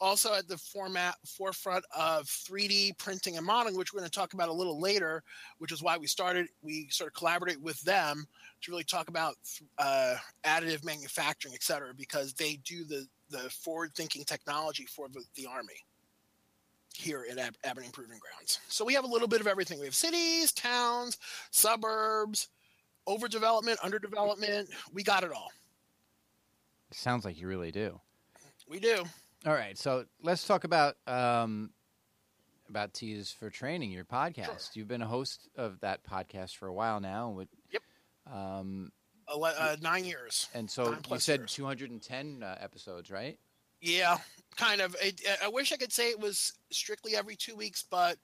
also 0.00 0.34
at 0.34 0.48
the 0.48 0.56
format 0.56 1.14
forefront 1.26 1.84
of 1.96 2.26
3D 2.26 2.96
printing 2.98 3.36
and 3.36 3.44
modeling, 3.44 3.76
which 3.76 3.92
we're 3.92 4.00
going 4.00 4.10
to 4.10 4.18
talk 4.18 4.32
about 4.34 4.48
a 4.48 4.52
little 4.52 4.80
later, 4.80 5.22
which 5.58 5.72
is 5.72 5.82
why 5.82 5.98
we 5.98 6.06
started. 6.06 6.48
We 6.62 6.88
sort 6.90 7.08
of 7.08 7.14
collaborate 7.14 7.60
with 7.60 7.80
them 7.82 8.26
to 8.62 8.70
really 8.70 8.84
talk 8.84 9.08
about 9.08 9.36
uh, 9.78 10.16
additive 10.44 10.84
manufacturing, 10.84 11.54
et 11.54 11.62
cetera, 11.62 11.92
because 11.94 12.32
they 12.34 12.56
do 12.64 12.84
the 12.84 13.06
the 13.30 13.48
forward 13.50 13.94
thinking 13.94 14.24
technology 14.24 14.86
for 14.86 15.08
the, 15.08 15.22
the 15.36 15.46
army 15.46 15.84
here 16.94 17.24
at 17.30 17.38
Ab- 17.38 17.56
Aberdeen 17.62 17.92
Proving 17.92 18.18
Grounds. 18.18 18.58
So 18.68 18.84
we 18.84 18.94
have 18.94 19.04
a 19.04 19.06
little 19.06 19.28
bit 19.28 19.40
of 19.40 19.46
everything. 19.46 19.78
We 19.78 19.86
have 19.86 19.94
cities, 19.94 20.50
towns, 20.50 21.16
suburbs, 21.52 22.48
overdevelopment, 23.06 23.78
underdevelopment. 23.78 24.68
We 24.92 25.04
got 25.04 25.22
it 25.22 25.30
all. 25.30 25.52
Sounds 26.90 27.24
like 27.24 27.40
you 27.40 27.46
really 27.46 27.70
do. 27.70 28.00
We 28.68 28.80
do. 28.80 29.04
All 29.46 29.54
right, 29.54 29.76
so 29.78 30.04
let's 30.22 30.46
talk 30.46 30.64
about 30.64 30.96
um, 31.06 31.70
about 32.68 32.92
T 32.92 33.12
is 33.12 33.30
for 33.32 33.48
Training, 33.48 33.90
your 33.90 34.04
podcast. 34.04 34.76
You've 34.76 34.88
been 34.88 35.00
a 35.00 35.06
host 35.06 35.48
of 35.56 35.80
that 35.80 36.04
podcast 36.04 36.56
for 36.56 36.68
a 36.68 36.74
while 36.74 37.00
now. 37.00 37.30
With, 37.30 37.48
Yep. 37.70 37.82
Um, 38.30 38.92
uh, 39.26 39.76
nine 39.80 40.04
years. 40.04 40.48
and 40.54 40.70
so 40.70 40.94
you 41.10 41.18
said 41.18 41.40
years. 41.40 41.54
210 41.54 42.42
uh, 42.42 42.56
episodes, 42.60 43.10
right? 43.10 43.38
Yeah, 43.80 44.18
kind 44.56 44.82
of. 44.82 44.94
It, 45.00 45.22
I 45.42 45.48
wish 45.48 45.72
I 45.72 45.76
could 45.76 45.92
say 45.92 46.10
it 46.10 46.20
was 46.20 46.52
strictly 46.70 47.16
every 47.16 47.36
two 47.36 47.56
weeks, 47.56 47.82
but 47.88 48.18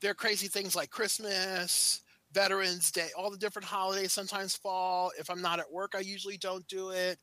there 0.00 0.12
are 0.12 0.14
crazy 0.14 0.48
things 0.48 0.74
like 0.74 0.88
Christmas, 0.88 2.00
Veterans 2.32 2.90
Day, 2.90 3.08
all 3.16 3.30
the 3.30 3.36
different 3.36 3.66
holidays 3.66 4.12
sometimes 4.12 4.56
fall. 4.56 5.12
If 5.18 5.28
I'm 5.28 5.42
not 5.42 5.58
at 5.58 5.70
work, 5.70 5.92
I 5.94 6.00
usually 6.00 6.38
don't 6.38 6.66
do 6.66 6.90
it. 6.90 7.18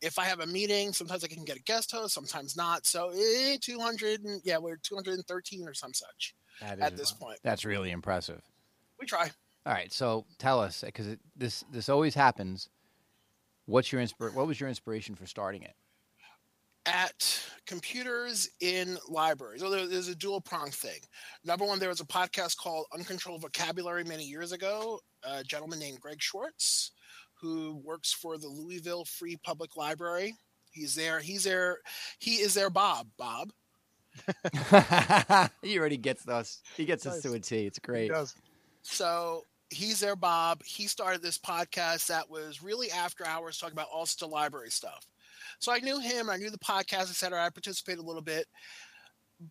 If 0.00 0.18
I 0.18 0.24
have 0.26 0.40
a 0.40 0.46
meeting, 0.46 0.92
sometimes 0.92 1.24
I 1.24 1.28
can 1.28 1.44
get 1.44 1.56
a 1.56 1.62
guest 1.62 1.90
host, 1.92 2.14
sometimes 2.14 2.56
not. 2.56 2.86
So 2.86 3.10
eh, 3.10 3.56
200, 3.60 4.22
and, 4.24 4.40
yeah, 4.44 4.58
we're 4.58 4.76
213 4.76 5.66
or 5.66 5.74
some 5.74 5.92
such 5.92 6.34
at 6.62 6.78
is- 6.92 6.98
this 6.98 7.12
point. 7.12 7.38
That's 7.42 7.64
really 7.64 7.90
impressive. 7.90 8.40
We 9.00 9.06
try. 9.06 9.30
All 9.66 9.72
right, 9.72 9.92
so 9.92 10.24
tell 10.38 10.60
us 10.60 10.82
because 10.82 11.16
this 11.36 11.64
this 11.70 11.88
always 11.88 12.14
happens. 12.14 12.68
What's 13.66 13.92
your 13.92 14.00
inspir- 14.00 14.32
What 14.32 14.46
was 14.46 14.58
your 14.58 14.68
inspiration 14.68 15.14
for 15.14 15.26
starting 15.26 15.62
it? 15.62 15.74
at 16.86 17.38
computers 17.66 18.48
in 18.60 18.96
libraries. 19.08 19.60
So 19.60 19.68
there- 19.68 19.86
there's 19.86 20.08
a 20.08 20.14
dual 20.14 20.40
prong 20.40 20.70
thing. 20.70 21.00
Number 21.44 21.66
one, 21.66 21.78
there 21.78 21.90
was 21.90 22.00
a 22.00 22.04
podcast 22.06 22.56
called 22.56 22.86
Uncontrolled 22.94 23.42
Vocabulary 23.42 24.04
many 24.04 24.24
years 24.24 24.52
ago. 24.52 24.98
A 25.22 25.44
gentleman 25.44 25.78
named 25.80 26.00
Greg 26.00 26.22
Schwartz, 26.22 26.92
who 27.40 27.80
works 27.84 28.12
for 28.12 28.38
the 28.38 28.48
Louisville 28.48 29.04
Free 29.04 29.36
Public 29.36 29.76
Library. 29.76 30.34
He's 30.70 30.94
there. 30.94 31.20
He's 31.20 31.44
there. 31.44 31.78
He 32.18 32.36
is 32.36 32.54
their 32.54 32.70
Bob. 32.70 33.08
Bob. 33.16 33.50
he 35.62 35.78
already 35.78 35.96
gets 35.96 36.28
us. 36.28 36.62
He 36.76 36.84
gets 36.84 37.06
us 37.06 37.22
to 37.22 37.32
a 37.32 37.40
T. 37.40 37.66
It's 37.66 37.78
He 37.78 37.86
great. 37.86 38.08
does. 38.10 38.34
So 38.82 39.42
he's 39.70 40.00
their 40.00 40.16
Bob. 40.16 40.62
He 40.64 40.86
started 40.86 41.22
this 41.22 41.38
podcast 41.38 42.06
that 42.08 42.28
was 42.30 42.62
really 42.62 42.90
after 42.90 43.26
hours 43.26 43.58
talking 43.58 43.74
about 43.74 43.88
all 43.92 44.06
sorts 44.06 44.22
of 44.22 44.30
library 44.30 44.70
stuff. 44.70 45.06
So 45.60 45.72
I 45.72 45.78
knew 45.78 45.98
him, 46.00 46.30
I 46.30 46.36
knew 46.36 46.50
the 46.50 46.58
podcast, 46.58 47.10
etc. 47.10 47.44
I 47.44 47.50
participated 47.50 48.00
a 48.00 48.06
little 48.06 48.22
bit. 48.22 48.46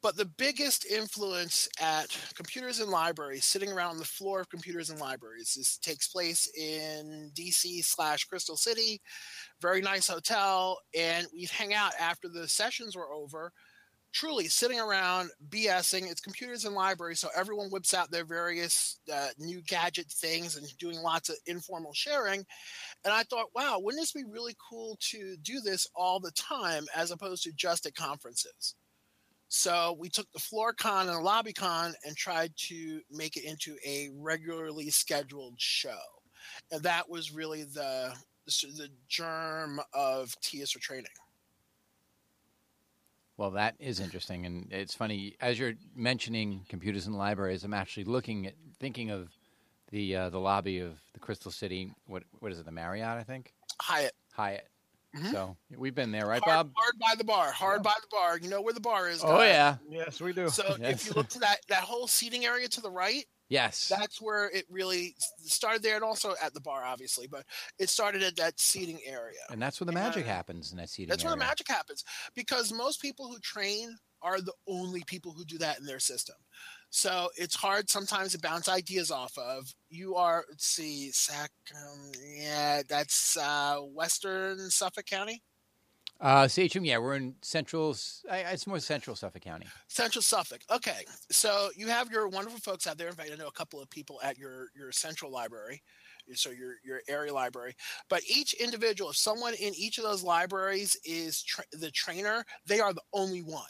But 0.01 0.17
the 0.17 0.25
biggest 0.25 0.85
influence 0.85 1.69
at 1.79 2.07
computers 2.35 2.81
and 2.81 2.91
libraries, 2.91 3.45
sitting 3.45 3.71
around 3.71 3.97
the 3.97 4.05
floor 4.05 4.41
of 4.41 4.49
computers 4.49 4.89
and 4.89 4.99
libraries, 4.99 5.53
this 5.55 5.77
takes 5.77 6.09
place 6.09 6.49
in 6.57 7.31
DC 7.33 7.85
slash 7.85 8.25
Crystal 8.25 8.57
City, 8.57 8.99
very 9.61 9.81
nice 9.81 10.07
hotel, 10.09 10.77
and 10.93 11.25
we'd 11.33 11.49
hang 11.49 11.73
out 11.73 11.93
after 11.97 12.27
the 12.27 12.49
sessions 12.49 12.97
were 12.97 13.13
over 13.13 13.53
truly 14.13 14.47
sitting 14.47 14.79
around 14.79 15.29
BSing. 15.49 16.09
It's 16.09 16.21
computers 16.21 16.65
and 16.65 16.73
libraries, 16.75 17.19
so 17.19 17.29
everyone 17.35 17.69
whips 17.69 17.93
out 17.93 18.11
their 18.11 18.25
various 18.25 18.99
uh, 19.13 19.29
new 19.37 19.61
gadget 19.61 20.07
things 20.07 20.57
and 20.57 20.65
doing 20.79 20.97
lots 21.01 21.29
of 21.29 21.37
informal 21.45 21.93
sharing. 21.93 22.43
And 23.05 23.13
I 23.13 23.23
thought, 23.23 23.47
wow, 23.55 23.77
wouldn't 23.79 24.01
this 24.01 24.13
be 24.13 24.23
really 24.23 24.55
cool 24.69 24.97
to 25.11 25.37
do 25.41 25.61
this 25.61 25.87
all 25.95 26.19
the 26.19 26.31
time 26.31 26.85
as 26.95 27.11
opposed 27.11 27.43
to 27.43 27.51
just 27.53 27.85
at 27.85 27.95
conferences? 27.95 28.75
So 29.49 29.95
we 29.99 30.09
took 30.09 30.31
the 30.33 30.39
floor 30.39 30.73
con 30.73 31.07
and 31.07 31.17
the 31.17 31.21
lobby 31.21 31.53
con 31.53 31.93
and 32.05 32.15
tried 32.15 32.51
to 32.67 33.01
make 33.11 33.37
it 33.37 33.45
into 33.45 33.77
a 33.85 34.09
regularly 34.13 34.89
scheduled 34.89 35.55
show. 35.57 35.97
And 36.71 36.83
that 36.83 37.09
was 37.09 37.33
really 37.33 37.63
the 37.63 38.13
the 38.45 38.89
germ 39.09 39.81
of 39.93 40.33
T 40.41 40.61
is 40.61 40.71
for 40.71 40.79
training. 40.79 41.05
Well, 43.35 43.51
that 43.51 43.75
is 43.79 43.99
interesting, 43.99 44.45
and 44.45 44.71
it's 44.71 44.95
funny 44.95 45.35
as 45.41 45.59
you're 45.59 45.73
mentioning 45.95 46.65
computers 46.69 47.05
and 47.05 47.15
libraries. 47.17 47.63
I'm 47.63 47.73
actually 47.73 48.05
looking 48.05 48.47
at 48.47 48.53
thinking 48.79 49.11
of 49.11 49.29
the 49.91 50.15
uh, 50.15 50.29
the 50.29 50.39
lobby 50.39 50.79
of 50.79 50.97
the 51.13 51.19
Crystal 51.19 51.51
City. 51.51 51.93
What 52.07 52.23
what 52.39 52.51
is 52.51 52.59
it? 52.59 52.65
The 52.65 52.71
Marriott, 52.71 53.17
I 53.17 53.23
think. 53.23 53.53
Hyatt. 53.79 54.13
Hyatt. 54.33 54.67
Mhm. 55.17 55.31
So 55.31 55.57
we've 55.75 55.95
been 55.95 56.11
there, 56.11 56.25
right, 56.27 56.41
hard, 56.43 56.67
Bob? 56.67 56.73
hard 56.75 56.93
by 56.99 57.15
the 57.17 57.23
bar. 57.23 57.51
Hard 57.51 57.83
by 57.83 57.93
the 58.01 58.07
bar. 58.11 58.37
You 58.37 58.49
know 58.49 58.61
where 58.61 58.73
the 58.73 58.79
bar 58.79 59.09
is. 59.09 59.21
Oh 59.23 59.41
yeah. 59.41 59.77
Yes, 59.89 60.19
we 60.21 60.33
do. 60.33 60.49
So 60.49 60.77
Yes. 60.79 61.01
if 61.01 61.07
you 61.07 61.13
look 61.13 61.29
to 61.29 61.39
that 61.39 61.59
that 61.69 61.79
whole 61.83 62.07
seating 62.07 62.45
area 62.45 62.67
to 62.69 62.81
the 62.81 62.91
right, 62.91 63.25
Yes. 63.49 63.87
that's 63.87 64.21
where 64.21 64.49
it 64.49 64.65
really 64.69 65.15
started 65.39 65.81
there, 65.81 65.95
and 65.95 66.03
also 66.03 66.35
at 66.41 66.53
the 66.53 66.61
bar, 66.61 66.83
obviously. 66.83 67.27
But 67.27 67.45
it 67.79 67.89
started 67.89 68.21
at 68.23 68.35
that 68.35 68.59
seating 68.59 68.99
area. 69.05 69.39
and 69.49 69.61
that's 69.61 69.79
where 69.79 69.85
the 69.85 69.91
magic 69.93 70.25
Yeah. 70.25 70.35
happens 70.35 70.71
in 70.71 70.77
that 70.77 70.89
seating. 70.89 71.09
That's 71.09 71.23
where 71.23 71.31
the 71.31 71.37
magic 71.37 71.67
happens 71.67 72.03
because 72.35 72.71
most 72.71 73.01
people 73.01 73.27
who 73.31 73.39
train 73.39 73.97
are 74.21 74.41
the 74.41 74.53
only 74.67 75.03
people 75.05 75.31
who 75.31 75.45
do 75.45 75.57
that 75.59 75.77
in 75.79 75.85
their 75.85 75.99
system. 75.99 76.35
So 76.89 77.29
it's 77.35 77.55
hard 77.55 77.89
sometimes 77.89 78.31
to 78.31 78.39
bounce 78.39 78.69
ideas 78.69 79.11
off 79.11 79.37
of. 79.37 79.73
You 79.89 80.15
are, 80.15 80.45
let's 80.49 80.65
see, 80.65 81.11
Sac, 81.11 81.51
um, 81.75 82.11
yeah, 82.35 82.81
that's 82.87 83.37
uh, 83.37 83.79
Western 83.81 84.69
Suffolk 84.69 85.05
County. 85.05 85.43
Uh, 86.19 86.45
CHM, 86.45 86.83
yeah, 86.83 86.97
we're 86.97 87.15
in 87.15 87.35
central. 87.43 87.91
It's 87.91 88.65
more 88.65 88.79
central 88.79 89.15
Suffolk 89.15 89.43
County. 89.43 89.67
Central 89.87 90.23
Suffolk. 90.23 90.61
Okay, 90.71 91.05
so 91.29 91.69
you 91.75 91.87
have 91.87 92.11
your 92.11 92.27
wonderful 92.27 92.59
folks 92.59 92.87
out 92.87 92.97
there. 92.97 93.07
In 93.07 93.13
fact, 93.13 93.29
I 93.31 93.35
know 93.35 93.47
a 93.47 93.51
couple 93.51 93.79
of 93.79 93.89
people 93.89 94.19
at 94.23 94.37
your 94.37 94.69
your 94.75 94.91
central 94.91 95.31
library, 95.31 95.83
so 96.33 96.49
your 96.49 96.75
your 96.83 97.01
area 97.07 97.31
library. 97.31 97.75
But 98.09 98.23
each 98.27 98.55
individual, 98.55 99.11
if 99.11 99.17
someone 99.17 99.53
in 99.53 99.75
each 99.75 99.99
of 99.99 100.05
those 100.05 100.23
libraries 100.23 100.97
is 101.05 101.43
tra- 101.43 101.65
the 101.71 101.91
trainer, 101.91 102.43
they 102.65 102.79
are 102.79 102.93
the 102.93 103.03
only 103.13 103.43
one. 103.43 103.65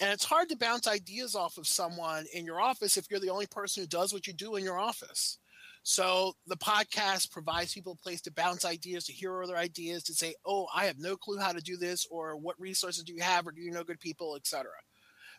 And 0.00 0.10
it's 0.12 0.24
hard 0.24 0.48
to 0.50 0.56
bounce 0.56 0.86
ideas 0.86 1.34
off 1.34 1.56
of 1.56 1.66
someone 1.66 2.26
in 2.34 2.44
your 2.44 2.60
office 2.60 2.96
if 2.96 3.10
you're 3.10 3.20
the 3.20 3.30
only 3.30 3.46
person 3.46 3.82
who 3.82 3.86
does 3.86 4.12
what 4.12 4.26
you 4.26 4.32
do 4.34 4.56
in 4.56 4.64
your 4.64 4.78
office. 4.78 5.38
So 5.84 6.34
the 6.46 6.56
podcast 6.56 7.30
provides 7.30 7.72
people 7.72 7.92
a 7.92 8.02
place 8.02 8.20
to 8.22 8.32
bounce 8.32 8.64
ideas, 8.64 9.06
to 9.06 9.12
hear 9.12 9.42
other 9.42 9.56
ideas, 9.56 10.02
to 10.04 10.14
say, 10.14 10.34
"Oh, 10.44 10.66
I 10.74 10.84
have 10.86 10.98
no 10.98 11.16
clue 11.16 11.38
how 11.38 11.52
to 11.52 11.60
do 11.60 11.76
this," 11.76 12.06
or 12.10 12.36
"What 12.36 12.60
resources 12.60 13.04
do 13.04 13.14
you 13.14 13.22
have?" 13.22 13.46
or 13.46 13.52
"Do 13.52 13.62
you 13.62 13.70
know 13.70 13.84
good 13.84 14.00
people?" 14.00 14.34
etc. 14.34 14.70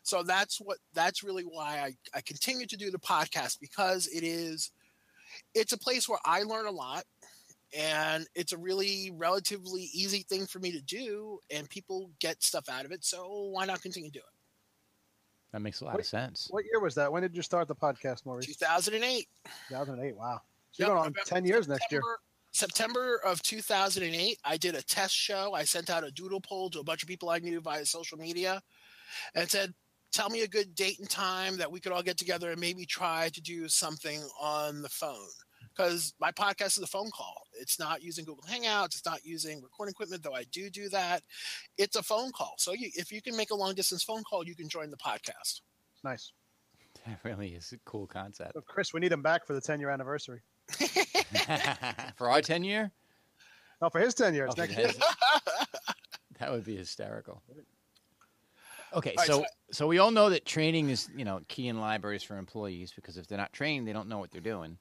So 0.04 0.24
that's 0.24 0.62
what 0.62 0.78
that's 0.94 1.22
really 1.22 1.44
why 1.44 1.80
I, 1.82 2.18
I 2.18 2.22
continue 2.22 2.66
to 2.66 2.78
do 2.78 2.90
the 2.90 2.98
podcast 2.98 3.60
because 3.60 4.08
it 4.08 4.24
is 4.24 4.72
it's 5.54 5.74
a 5.74 5.78
place 5.78 6.08
where 6.08 6.20
I 6.26 6.44
learn 6.44 6.66
a 6.66 6.72
lot 6.72 7.04
and 7.78 8.26
it's 8.34 8.54
a 8.54 8.58
really 8.58 9.12
relatively 9.14 9.90
easy 9.94 10.24
thing 10.24 10.46
for 10.46 10.60
me 10.60 10.72
to 10.72 10.82
do 10.82 11.40
and 11.52 11.70
people 11.70 12.10
get 12.22 12.42
stuff 12.42 12.70
out 12.70 12.86
of 12.86 12.92
it. 12.94 13.04
So 13.04 13.50
why 13.52 13.66
not 13.66 13.82
continue 13.82 14.10
to 14.10 14.20
do 14.20 14.24
it? 14.26 14.37
That 15.58 15.62
makes 15.62 15.82
a 15.82 15.86
lot 15.86 15.96
What- 15.96 16.02
of 16.02 16.06
sense. 16.06 16.50
What 16.52 16.66
year 16.66 16.80
was 16.80 16.94
that? 16.94 17.12
When 17.12 17.24
did 17.24 17.36
you 17.36 17.42
start 17.42 17.68
the 17.68 17.74
podcast, 17.74 18.28
Maurice? 18.28 18.46
2008. 18.46 19.28
2008. 19.70 20.16
Wow. 20.16 20.42
So 20.72 20.84
Yep, 20.84 20.88
you're 20.88 20.88
going 20.90 20.98
on 21.00 21.04
November- 21.14 21.20
10 21.26 21.46
years 21.46 21.68
next 21.68 21.92
year. 21.92 22.00
September- 22.02 22.22
September 22.52 23.18
of 23.26 23.42
2008, 23.42 24.40
I 24.44 24.58
did 24.58 24.76
a 24.76 24.84
test 24.84 25.16
show. 25.16 25.56
I 25.56 25.64
sent 25.64 25.90
out 25.90 26.04
a 26.04 26.12
doodle 26.12 26.42
poll 26.42 26.70
to 26.70 26.80
a 26.80 26.84
bunch 26.84 27.02
of 27.02 27.10
people 27.10 27.32
I 27.32 27.40
knew 27.40 27.60
via 27.60 27.88
social 27.88 28.20
media 28.20 28.62
and 29.34 29.50
said, 29.50 29.74
Tell 30.12 30.30
me 30.30 30.42
a 30.44 30.48
good 30.48 30.76
date 30.76 31.00
and 31.00 31.10
time 31.10 31.58
that 31.58 31.72
we 31.72 31.80
could 31.80 31.92
all 31.92 32.04
get 32.04 32.18
together 32.20 32.52
and 32.52 32.62
maybe 32.62 32.86
try 32.86 33.30
to 33.30 33.42
do 33.42 33.68
something 33.68 34.22
on 34.40 34.84
the 34.84 34.90
phone. 34.90 35.28
Because 35.78 36.14
my 36.20 36.32
podcast 36.32 36.78
is 36.78 36.80
a 36.80 36.88
phone 36.88 37.12
call. 37.12 37.44
It's 37.60 37.80
not 37.80 38.02
using 38.02 38.26
Google 38.26 38.44
Hangouts. 38.50 38.88
It's 38.88 39.06
not 39.06 39.24
using 39.24 39.62
recording 39.62 39.92
equipment, 39.92 40.24
though 40.24 40.34
I 40.34 40.44
do 40.46 40.70
do 40.72 40.90
that. 40.90 41.22
It's 41.78 41.96
a 41.96 42.02
phone 42.04 42.32
call. 42.32 42.56
So 42.58 42.74
you, 42.74 42.90
if 42.96 43.12
you 43.12 43.22
can 43.22 43.38
make 43.38 43.52
a 43.52 43.56
long 43.56 43.76
distance 43.76 44.04
phone 44.04 44.24
call, 44.24 44.44
you 44.46 44.56
can 44.56 44.70
join 44.70 44.90
the 44.90 44.98
podcast. 44.98 45.62
Nice. 46.04 46.32
That 47.06 47.20
really 47.24 47.50
is 47.50 47.72
a 47.72 47.78
cool 47.86 48.06
concept. 48.08 48.54
So, 48.56 48.62
Chris, 48.62 48.92
we 48.94 49.00
need 49.00 49.12
him 49.14 49.22
back 49.22 49.46
for 49.46 49.54
the 49.54 49.62
10 49.62 49.80
year 49.80 49.90
anniversary. 49.92 50.42
For 52.18 52.30
our 52.30 52.42
10 52.42 52.64
year, 52.66 52.92
No, 53.82 53.90
for 53.90 54.00
his 54.00 54.14
10 54.14 54.34
years. 54.34 54.52
Oh, 54.52 54.60
next 54.60 54.76
year. 54.78 54.88
his. 54.88 54.98
that 56.40 56.52
would 56.52 56.66
be 56.66 56.76
hysterical. 56.76 57.42
Okay, 58.94 59.12
All 59.12 59.16
right, 59.18 59.28
so 59.28 59.40
so- 59.42 59.46
so 59.72 59.88
we 59.88 60.00
all 60.00 60.12
know 60.12 60.30
that 60.32 60.46
training 60.46 60.90
is 60.90 61.08
you 61.16 61.24
know 61.24 61.42
key 61.48 61.68
in 61.68 61.80
libraries 61.80 62.24
for 62.24 62.38
employees 62.38 62.92
because 62.94 63.16
if 63.18 63.28
they're 63.28 63.38
not 63.38 63.54
trained, 63.54 63.88
they 63.88 63.94
don't 63.94 64.10
know 64.10 64.18
what 64.18 64.32
they're 64.32 64.42
doing. 64.42 64.78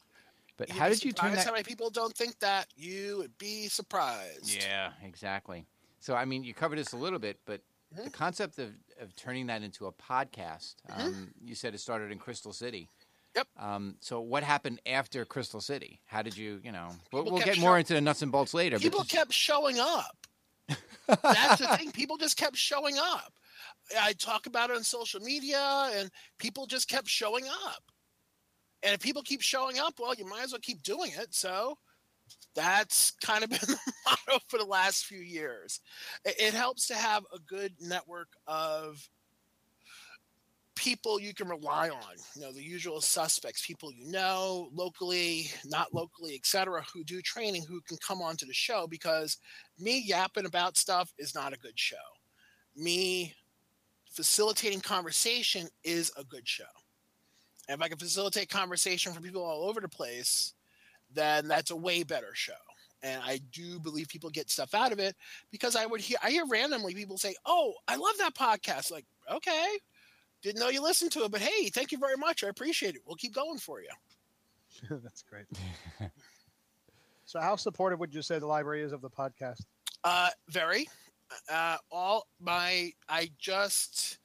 But 0.57 0.69
You'd 0.69 0.79
how 0.79 0.89
did 0.89 1.05
you 1.05 1.13
turn 1.13 1.35
that? 1.35 1.45
How 1.45 1.53
many 1.53 1.65
people 1.65 1.91
don't 1.91 2.15
think 2.17 2.39
that? 2.41 2.67
You 2.77 3.19
would 3.19 3.37
be 3.39 3.69
surprised. 3.69 4.55
Yeah, 4.63 4.93
exactly. 5.03 5.67
So 6.01 6.15
I 6.15 6.25
mean, 6.25 6.45
you 6.45 6.55
covered 6.55 6.79
this 6.79 6.93
a 6.93 6.97
little 6.97 7.19
bit, 7.19 7.39
but 7.45 7.61
the 7.93 8.03
Mhm. 8.03 8.13
concept 8.13 8.59
of, 8.59 8.73
of 9.01 9.15
turning 9.17 9.47
that 9.49 9.63
into 9.63 9.87
a 9.87 9.93
podcast, 9.93 10.77
Mhm. 10.91 10.99
um, 11.07 11.35
you 11.43 11.55
said 11.55 11.75
it 11.75 11.79
started 11.79 12.11
in 12.11 12.19
Crystal 12.19 12.53
City. 12.53 12.89
Yep. 13.35 13.49
Um, 13.59 13.97
so 14.01 14.21
what 14.21 14.43
happened 14.43 14.81
after 14.87 15.25
Crystal 15.27 15.61
City? 15.61 16.01
How 16.07 16.23
did 16.23 16.37
you, 16.37 16.61
you 16.65 16.73
know, 16.73 16.89
we'll, 17.13 17.25
we'll 17.25 17.39
get 17.39 17.59
more 17.59 17.73
show- 17.73 17.75
into 17.77 17.93
the 17.95 18.01
nuts 18.01 18.23
and 18.23 18.33
bolts 18.33 18.55
later. 18.55 18.79
people 18.79 19.01
just- 19.01 19.11
kept 19.11 19.33
showing 19.33 19.79
up. 19.79 20.27
That's 21.23 21.61
the 21.61 21.77
thing. 21.77 21.93
People 21.93 22.17
just 22.17 22.37
kept 22.37 22.57
showing 22.57 22.97
up. 22.99 23.33
I 24.01 24.15
talk 24.15 24.47
about 24.47 24.71
it 24.71 24.77
on 24.77 24.83
social 24.83 25.21
media, 25.21 25.91
and 25.95 26.11
people 26.39 26.67
just 26.67 26.89
kept 26.89 27.09
showing 27.09 27.45
up. 27.67 27.83
And 28.83 28.95
if 28.95 29.01
people 29.01 29.23
keep 29.23 29.43
showing 29.43 29.79
up, 29.79 29.95
well, 29.99 30.15
you 30.15 30.27
might 30.27 30.45
as 30.45 30.53
well 30.53 30.61
keep 30.61 30.83
doing 30.83 31.13
it. 31.19 31.35
So 31.35 31.77
that's 32.55 33.13
kind 33.23 33.45
of 33.45 33.51
been 33.51 33.59
the 33.61 33.79
motto 34.05 34.41
for 34.49 34.59
the 34.59 34.65
last 34.65 35.05
few 35.05 35.21
years. 35.21 35.81
It, 36.25 36.55
helps 36.55 36.87
to 36.89 36.95
have 36.95 37.25
a 37.35 37.39
good 37.39 37.75
network 37.81 38.29
of 38.47 39.07
people 40.75 41.19
you 41.19 41.33
can 41.33 41.49
rely 41.49 41.89
on 41.89 42.15
you 42.35 42.43
know 42.43 42.53
the 42.53 42.63
usual 42.63 43.01
suspects 43.01 43.67
people 43.67 43.91
you 43.91 44.11
know 44.11 44.69
locally 44.75 45.51
not 45.65 45.93
locally 45.95 46.35
etc 46.35 46.85
who 46.93 47.03
do 47.03 47.23
training 47.23 47.65
who 47.67 47.81
can 47.81 47.97
come 48.07 48.21
onto 48.21 48.45
the 48.45 48.53
show 48.53 48.87
because 48.87 49.39
me 49.81 50.03
yapping 50.07 50.45
about 50.45 50.77
stuff 50.77 51.11
is 51.19 51.35
not 51.35 51.55
a 51.55 51.59
good 51.59 51.79
show 51.79 51.97
me 52.77 53.35
facilitating 54.13 54.81
conversation 54.81 55.67
is 55.83 56.13
a 56.19 56.25
good 56.25 56.47
show 56.47 56.65
if 57.69 57.83
i 57.83 57.89
can 57.89 57.99
facilitate 57.99 58.49
conversation 58.49 59.13
for 59.13 59.21
people 59.21 59.43
all 59.43 59.69
over 59.69 59.81
the 59.81 59.89
place 59.89 60.55
then 61.13 61.49
that's 61.49 61.71
a 61.71 61.77
way 61.77 62.03
better 62.03 62.35
show 62.35 62.53
and 63.03 63.23
i 63.25 63.41
do 63.53 63.79
believe 63.81 64.09
people 64.09 64.31
get 64.31 64.51
stuff 64.51 64.75
out 64.75 64.93
of 64.93 64.99
it 64.99 65.15
because 65.51 65.77
i 65.77 65.87
would 65.87 66.01
hear 66.01 66.17
i 66.23 66.31
hear 66.31 66.45
randomly 66.47 66.95
people 66.95 67.19
say 67.19 67.35
oh 67.45 67.75
i 67.89 67.97
love 67.97 68.15
that 68.19 68.35
podcast 68.35 68.91
like 68.91 69.05
okay 69.31 69.79
didn't 70.43 70.61
know 70.61 70.69
you 70.69 70.83
listened 70.83 71.11
to 71.13 71.25
it, 71.25 71.33
but 71.33 71.41
hey, 71.41 71.71
thank 71.71 71.93
you 71.93 71.99
very 71.99 72.17
much. 72.17 72.45
I 72.45 72.49
appreciate 72.49 72.95
it. 72.95 73.03
We'll 73.05 73.17
keep 73.17 73.35
going 73.35 73.59
for 73.59 73.81
you. 73.81 73.89
That's 75.03 75.23
great. 75.23 75.47
so, 77.25 77.41
how 77.41 77.57
supportive 77.57 77.99
would 77.99 78.15
you 78.15 78.23
say 78.23 78.39
the 78.39 78.47
library 78.47 78.83
is 78.83 78.93
of 78.93 79.01
the 79.01 79.11
podcast? 79.11 79.63
Uh, 80.05 80.29
very. 80.49 80.89
Uh, 81.51 81.79
all 81.91 82.29
my, 82.39 82.93
I 83.09 83.31
just, 83.39 84.19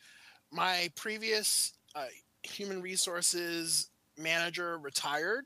my 0.51 0.91
previous 0.95 1.73
uh, 1.95 2.05
human 2.43 2.81
resources 2.81 3.89
manager 4.17 4.77
retired. 4.79 5.45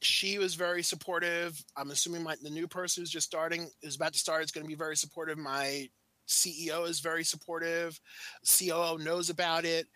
She 0.00 0.38
was 0.38 0.54
very 0.54 0.82
supportive. 0.82 1.62
I'm 1.76 1.90
assuming 1.90 2.22
my, 2.22 2.36
the 2.42 2.50
new 2.50 2.68
person 2.68 3.02
who's 3.02 3.10
just 3.10 3.26
starting, 3.26 3.70
is 3.82 3.96
about 3.96 4.12
to 4.12 4.18
start, 4.18 4.44
is 4.44 4.50
going 4.50 4.64
to 4.64 4.68
be 4.68 4.74
very 4.74 4.96
supportive. 4.96 5.38
My 5.38 5.88
CEO 6.28 6.86
is 6.88 7.00
very 7.00 7.24
supportive. 7.24 7.98
COO 8.46 8.98
knows 8.98 9.30
about 9.30 9.64
it. 9.64 9.86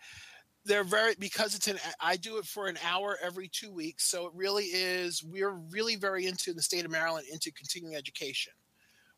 They're 0.63 0.83
very 0.83 1.15
because 1.17 1.55
it's 1.55 1.67
an 1.67 1.79
I 1.99 2.17
do 2.17 2.37
it 2.37 2.45
for 2.45 2.67
an 2.67 2.77
hour 2.87 3.17
every 3.23 3.49
two 3.51 3.71
weeks, 3.71 4.05
so 4.05 4.27
it 4.27 4.33
really 4.35 4.65
is. 4.65 5.23
We're 5.23 5.59
really 5.71 5.95
very 5.95 6.27
into 6.27 6.51
in 6.51 6.55
the 6.55 6.61
state 6.61 6.85
of 6.85 6.91
Maryland 6.91 7.25
into 7.31 7.51
continuing 7.51 7.95
education. 7.95 8.53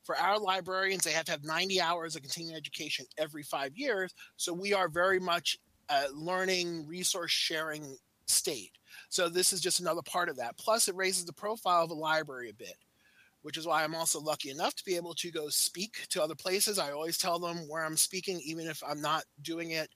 For 0.04 0.17
our 0.17 0.39
librarians, 0.39 1.04
they 1.04 1.12
have 1.12 1.26
to 1.26 1.32
have 1.32 1.43
90 1.43 1.82
hours 1.82 2.15
of 2.15 2.22
continuing 2.22 2.56
education 2.56 3.06
every 3.17 3.43
five 3.43 3.72
years. 3.76 4.13
So 4.38 4.54
we 4.54 4.74
are 4.74 4.88
very 4.89 5.19
much 5.19 5.58
a 5.89 6.06
learning 6.13 6.88
resource 6.88 7.32
sharing 7.32 7.98
state. 8.26 8.72
So 9.10 9.30
this 9.30 9.54
is 9.54 9.62
just 9.62 9.80
another 9.80 10.02
part 10.02 10.30
of 10.30 10.38
that. 10.38 10.58
Plus, 10.58 10.88
it 10.88 10.96
raises 10.96 11.26
the 11.26 11.34
profile 11.34 11.84
of 11.84 11.91
a 11.91 11.96
library 11.96 12.50
a 12.50 12.54
bit 12.54 12.76
which 13.43 13.58
is 13.58 13.67
why 13.67 13.84
I'm 13.84 13.93
also 13.93 14.19
lucky 14.19 14.50
enough 14.50 14.74
to 14.76 14.86
be 14.86 14.96
able 14.96 15.13
to 15.15 15.30
go 15.30 15.50
speak 15.50 16.08
to 16.10 16.24
other 16.24 16.34
places. 16.36 16.80
I 16.80 16.91
always 16.91 17.17
tell 17.17 17.39
them 17.39 17.58
where 17.67 17.86
I'm 17.86 17.98
speaking, 17.98 18.41
even 18.43 18.67
if 18.67 18.82
I'm 18.88 19.02
not 19.02 19.26
doing 19.41 19.72
it 19.72 19.89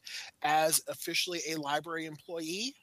as 0.43 0.82
officially 0.88 1.41
a 1.50 1.56
library 1.56 2.06
employee. 2.06 2.76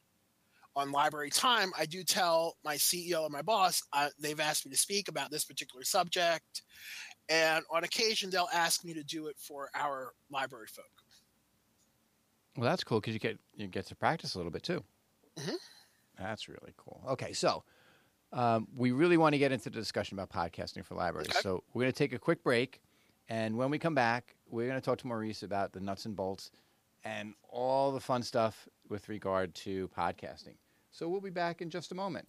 On 0.77 0.91
library 0.91 1.31
time, 1.31 1.71
I 1.79 1.87
do 1.87 2.03
tell 2.03 2.57
my 2.65 2.75
CEO 2.75 3.25
and 3.25 3.33
my 3.33 3.43
boss 3.43 3.81
uh, 3.93 4.09
they've 4.19 4.41
asked 4.41 4.67
me 4.67 4.73
to 4.73 4.79
speak 4.79 5.09
about 5.09 5.31
this 5.31 5.45
particular 5.45 5.85
subject, 5.85 6.63
and 7.29 7.65
on 7.71 7.85
occasion 7.85 8.29
they'll 8.29 8.49
ask 8.53 8.85
me 8.85 8.93
to 8.95 9.05
do 9.05 9.29
it 9.29 9.37
for 9.39 9.69
our 9.77 10.15
library 10.33 10.67
folk. 10.67 11.04
Well, 12.57 12.69
that's 12.69 12.85
cool 12.85 13.01
because 13.01 13.15
you 13.15 13.21
get 13.21 13.39
you 13.57 13.67
get 13.67 13.87
to 13.87 13.97
practice 13.97 14.35
a 14.35 14.39
little 14.39 14.53
bit 14.53 14.63
too. 14.63 14.83
Mhm. 15.37 15.57
That's 16.19 16.49
really 16.49 16.73
cool. 16.77 17.03
Okay, 17.09 17.33
so 17.33 17.65
um, 18.33 18.69
we 18.77 18.93
really 18.93 19.17
want 19.17 19.33
to 19.35 19.39
get 19.39 19.53
into 19.53 19.71
the 19.71 19.79
discussion 19.79 20.19
about 20.19 20.31
podcasting 20.31 20.85
for 20.85 20.95
libraries. 20.95 21.31
Okay. 21.31 21.41
So 21.41 21.65
we're 21.73 21.83
going 21.83 21.93
to 21.93 21.99
take 21.99 22.13
a 22.13 22.19
quick 22.19 22.43
break, 22.45 22.81
and 23.29 23.57
when 23.57 23.71
we 23.71 23.79
come 23.79 23.95
back, 23.95 24.37
we're 24.49 24.69
going 24.69 24.81
to 24.81 24.85
talk 24.85 24.99
to 24.99 25.07
Maurice 25.07 25.43
about 25.43 25.73
the 25.73 25.81
nuts 25.81 26.07
and 26.07 26.15
bolts 26.15 26.51
and 27.05 27.35
all 27.49 27.93
the 27.93 28.01
fun 28.01 28.23
stuff 28.23 28.69
with 28.89 29.09
regard 29.09 29.55
to 29.57 29.89
podcasting. 29.89 30.57
So 30.91 31.09
we'll 31.09 31.21
be 31.21 31.31
back 31.31 31.61
in 31.61 31.71
just 31.71 31.91
a 31.91 31.95
moment. 31.95 32.29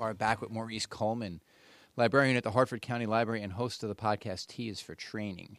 Are 0.00 0.14
back 0.14 0.40
with 0.40 0.50
Maurice 0.50 0.86
Coleman, 0.86 1.40
librarian 1.96 2.36
at 2.36 2.44
the 2.44 2.52
Harford 2.52 2.82
County 2.82 3.06
Library 3.06 3.42
and 3.42 3.52
host 3.52 3.82
of 3.82 3.88
the 3.88 3.94
podcast 3.96 4.46
T 4.46 4.68
is 4.68 4.80
for 4.80 4.94
Training. 4.94 5.58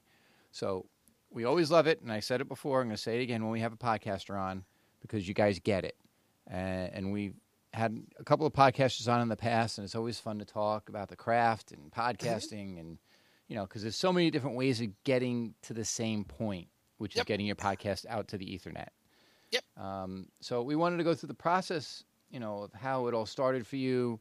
So 0.52 0.86
we 1.30 1.44
always 1.44 1.70
love 1.70 1.88
it, 1.88 2.02
and 2.02 2.12
I 2.12 2.22
said 2.22 2.42
it 2.42 2.48
before, 2.48 2.82
I'm 2.82 2.88
going 2.88 2.96
to 2.96 3.02
say 3.02 3.20
it 3.20 3.24
again 3.24 3.44
when 3.44 3.52
we 3.52 3.60
have 3.60 3.74
a 3.74 3.78
podcaster 3.78 4.40
on 4.40 4.64
because 5.02 5.28
you 5.28 5.34
guys 5.34 5.60
get 5.60 5.84
it. 5.86 5.96
Uh, 6.50 6.56
and 6.56 7.12
we've 7.12 7.36
had 7.74 8.02
a 8.18 8.24
couple 8.24 8.48
of 8.48 8.54
podcasters 8.54 9.12
on 9.12 9.22
in 9.22 9.28
the 9.30 9.36
past, 9.36 9.78
and 9.78 9.86
it's 9.86 9.96
always 9.96 10.20
fun 10.20 10.40
to 10.40 10.46
talk 10.46 10.90
about 10.90 11.10
the 11.10 11.16
craft 11.16 11.72
and 11.72 11.92
podcasting, 11.92 12.80
and 12.80 12.98
you 13.48 13.56
know, 13.56 13.64
because 13.64 13.82
there's 13.82 13.96
so 13.96 14.14
many 14.14 14.32
different 14.32 14.56
ways 14.56 14.80
of 14.82 14.88
getting 15.04 15.54
to 15.64 15.74
the 15.74 15.86
same 15.86 16.24
point, 16.24 16.68
which 16.98 17.16
Yep. 17.16 17.24
is 17.24 17.28
getting 17.28 17.46
your 17.46 17.56
podcast 17.56 18.06
out 18.08 18.28
to 18.30 18.38
the 18.38 18.46
Ethernet. 18.46 18.90
Yep. 19.52 19.64
Um, 19.78 20.28
so 20.42 20.62
we 20.64 20.76
wanted 20.76 20.98
to 20.98 21.04
go 21.04 21.14
through 21.16 21.28
the 21.28 21.34
process, 21.34 22.04
you 22.32 22.40
know, 22.40 22.64
of 22.64 22.74
how 22.74 23.08
it 23.08 23.14
all 23.14 23.26
started 23.26 23.66
for 23.66 23.76
you. 23.76 24.20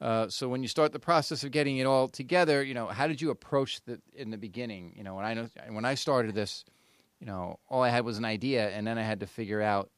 Uh, 0.00 0.28
so 0.28 0.48
when 0.48 0.62
you 0.62 0.68
start 0.68 0.92
the 0.92 0.98
process 0.98 1.42
of 1.42 1.50
getting 1.50 1.78
it 1.78 1.84
all 1.84 2.08
together, 2.08 2.62
you 2.62 2.74
know, 2.74 2.86
how 2.86 3.06
did 3.06 3.20
you 3.20 3.30
approach 3.30 3.80
the 3.84 4.00
in 4.14 4.30
the 4.30 4.38
beginning? 4.38 4.92
You 4.96 5.02
know, 5.02 5.14
when 5.14 5.24
I 5.24 5.34
know 5.34 5.48
when 5.70 5.84
I 5.84 5.94
started 5.94 6.34
this, 6.34 6.64
you 7.20 7.26
know, 7.26 7.58
all 7.68 7.82
I 7.82 7.88
had 7.88 8.04
was 8.04 8.18
an 8.18 8.24
idea, 8.24 8.68
and 8.70 8.86
then 8.86 8.96
I 8.96 9.02
had 9.02 9.20
to 9.20 9.26
figure 9.26 9.60
out 9.60 9.90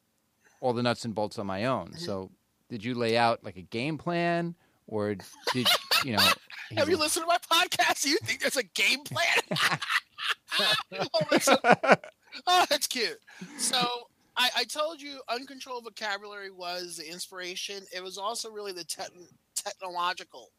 all 0.61 0.73
the 0.73 0.83
nuts 0.83 1.05
and 1.05 1.15
bolts 1.15 1.39
on 1.39 1.47
my 1.47 1.67
own. 1.67 1.97
So 1.97 2.31
did 2.71 2.85
you 2.85 2.95
lay 2.95 3.17
out 3.17 3.45
like 3.45 3.57
a 3.57 3.63
game 3.63 3.99
plan, 3.99 4.55
or 4.87 5.17
did 5.53 5.67
you 6.05 6.17
know? 6.17 6.27
Have 6.77 6.89
you 6.89 6.97
listened 6.97 7.25
to 7.25 7.27
my 7.27 7.39
podcast? 7.39 8.03
Do 8.03 8.11
you 8.11 8.19
think 8.19 8.41
there's 8.41 8.57
a 8.57 8.63
game 8.63 9.03
plan? 9.05 9.27
oh, 10.93 11.21
that's 11.31 11.49
oh, 12.47 12.67
that's 12.71 12.87
cute. 12.87 13.19
So 13.59 14.09
I, 14.37 14.51
I 14.59 14.65
told 14.65 15.01
you 15.01 15.21
uncontrolled 15.29 15.85
vocabulary 15.85 16.51
was 16.51 16.97
the 16.97 17.11
inspiration. 17.11 17.83
It 17.95 18.03
was 18.03 18.19
also 18.19 18.51
really 18.51 18.73
the 18.73 18.85
tech 18.85 19.11
technological 19.57 20.53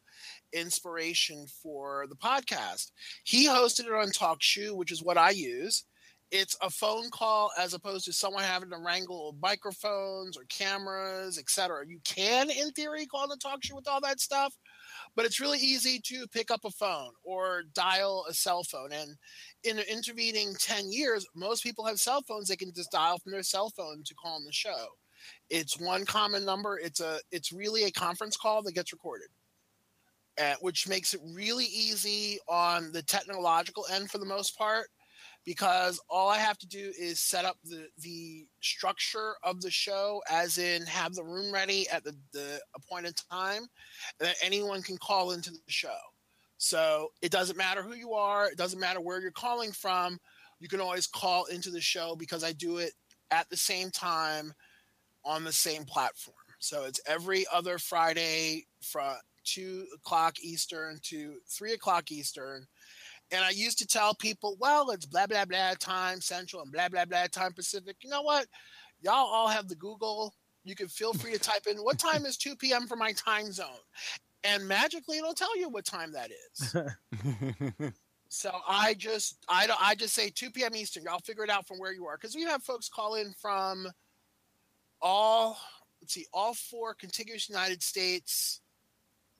inspiration 0.52 1.46
for 1.62 2.06
the 2.08 2.14
podcast. 2.14 2.92
He 3.24 3.48
hosted 3.48 3.86
it 3.86 3.92
on 3.92 4.10
TalkShoe, 4.10 4.76
which 4.76 4.92
is 4.92 5.02
what 5.02 5.18
I 5.18 5.30
use. 5.30 5.84
It's 6.30 6.56
a 6.62 6.70
phone 6.70 7.10
call 7.10 7.50
as 7.58 7.74
opposed 7.74 8.06
to 8.06 8.12
someone 8.12 8.44
having 8.44 8.70
to 8.70 8.78
wrangle 8.78 9.36
microphones 9.42 10.38
or 10.38 10.44
cameras, 10.44 11.38
etc. 11.38 11.84
You 11.86 11.98
can, 12.04 12.48
in 12.50 12.70
theory, 12.70 13.04
call 13.04 13.28
the 13.28 13.36
TalkShoe 13.36 13.74
with 13.74 13.86
all 13.86 14.00
that 14.00 14.18
stuff, 14.18 14.54
but 15.14 15.24
it's 15.24 15.40
really 15.40 15.58
easy 15.58 16.00
to 16.04 16.26
pick 16.28 16.50
up 16.50 16.64
a 16.64 16.70
phone 16.70 17.10
or 17.22 17.64
dial 17.74 18.24
a 18.28 18.34
cell 18.34 18.62
phone. 18.64 18.92
And 18.92 19.16
in 19.64 19.76
the 19.76 19.92
intervening 19.92 20.54
10 20.58 20.90
years, 20.90 21.26
most 21.34 21.62
people 21.62 21.84
have 21.84 22.00
cell 22.00 22.22
phones. 22.22 22.48
They 22.48 22.56
can 22.56 22.72
just 22.72 22.90
dial 22.90 23.18
from 23.18 23.32
their 23.32 23.42
cell 23.42 23.70
phone 23.76 24.02
to 24.04 24.14
call 24.14 24.36
on 24.36 24.44
the 24.44 24.52
show. 24.52 24.86
It's 25.50 25.78
one 25.78 26.04
common 26.04 26.44
number. 26.44 26.78
It's 26.78 27.00
a 27.00 27.20
it's 27.30 27.52
really 27.52 27.84
a 27.84 27.90
conference 27.92 28.36
call 28.36 28.62
that 28.62 28.74
gets 28.74 28.92
recorded. 28.92 29.28
Which 30.60 30.88
makes 30.88 31.14
it 31.14 31.20
really 31.32 31.66
easy 31.66 32.38
on 32.48 32.90
the 32.92 33.02
technological 33.02 33.84
end 33.92 34.10
for 34.10 34.18
the 34.18 34.24
most 34.24 34.56
part 34.58 34.88
because 35.44 36.00
all 36.08 36.28
I 36.28 36.38
have 36.38 36.58
to 36.58 36.68
do 36.68 36.92
is 36.98 37.20
set 37.20 37.44
up 37.44 37.56
the 37.64 37.88
the 37.98 38.46
structure 38.60 39.34
of 39.42 39.60
the 39.60 39.70
show, 39.70 40.22
as 40.30 40.58
in 40.58 40.82
have 40.86 41.14
the 41.14 41.24
room 41.24 41.52
ready 41.52 41.88
at 41.88 42.04
the, 42.04 42.14
the 42.32 42.60
appointed 42.76 43.14
time, 43.30 43.66
and 44.20 44.28
that 44.28 44.36
anyone 44.42 44.82
can 44.82 44.98
call 44.98 45.32
into 45.32 45.50
the 45.50 45.58
show. 45.66 45.98
So 46.58 47.08
it 47.22 47.32
doesn't 47.32 47.58
matter 47.58 47.82
who 47.82 47.94
you 47.94 48.12
are, 48.12 48.48
it 48.48 48.56
doesn't 48.56 48.78
matter 48.78 49.00
where 49.00 49.20
you're 49.20 49.32
calling 49.32 49.72
from. 49.72 50.18
You 50.60 50.68
can 50.68 50.80
always 50.80 51.08
call 51.08 51.46
into 51.46 51.70
the 51.70 51.80
show 51.80 52.14
because 52.14 52.44
I 52.44 52.52
do 52.52 52.78
it 52.78 52.92
at 53.32 53.50
the 53.50 53.56
same 53.56 53.90
time 53.90 54.52
on 55.24 55.42
the 55.42 55.52
same 55.52 55.84
platform. 55.84 56.36
So 56.60 56.84
it's 56.84 57.00
every 57.06 57.44
other 57.52 57.78
Friday 57.78 58.66
from 58.80 59.16
two 59.44 59.86
o'clock 59.96 60.36
Eastern 60.40 61.00
to 61.02 61.34
three 61.48 61.72
o'clock 61.72 62.12
Eastern. 62.12 62.66
And 63.32 63.44
I 63.44 63.50
used 63.50 63.78
to 63.78 63.86
tell 63.86 64.14
people, 64.14 64.56
well, 64.60 64.90
it's 64.90 65.06
blah, 65.06 65.26
blah, 65.26 65.44
blah 65.44 65.74
time 65.78 66.20
central 66.20 66.62
and 66.62 66.70
blah, 66.70 66.88
blah, 66.88 67.06
blah 67.06 67.26
time 67.26 67.52
Pacific. 67.52 67.96
You 68.02 68.10
know 68.10 68.22
what? 68.22 68.46
Y'all 69.00 69.14
all 69.14 69.48
have 69.48 69.68
the 69.68 69.74
Google. 69.74 70.34
You 70.64 70.74
can 70.74 70.88
feel 70.88 71.12
free 71.12 71.32
to 71.32 71.38
type 71.40 71.66
in 71.68 71.78
what 71.78 71.98
time 71.98 72.26
is 72.26 72.36
2 72.36 72.56
p.m. 72.56 72.86
for 72.86 72.96
my 72.96 73.12
time 73.12 73.50
zone. 73.50 73.66
And 74.44 74.66
magically 74.66 75.18
it'll 75.18 75.34
tell 75.34 75.56
you 75.56 75.68
what 75.68 75.84
time 75.84 76.12
that 76.12 76.30
is. 76.30 77.92
so 78.28 78.50
I 78.68 78.94
just 78.94 79.44
I 79.48 79.66
don't 79.66 79.80
I 79.80 79.94
just 79.94 80.14
say 80.14 80.30
2 80.30 80.50
p.m. 80.50 80.74
Eastern. 80.74 81.04
Y'all 81.04 81.20
figure 81.20 81.44
it 81.44 81.50
out 81.50 81.66
from 81.66 81.78
where 81.78 81.92
you 81.92 82.06
are. 82.06 82.16
Because 82.16 82.34
we 82.34 82.42
have 82.42 82.62
folks 82.62 82.88
call 82.88 83.14
in 83.14 83.32
from 83.40 83.86
all 85.00 85.56
let's 86.02 86.12
see, 86.12 86.26
all 86.32 86.54
four 86.54 86.94
contiguous 86.94 87.48
United 87.48 87.82
States 87.82 88.60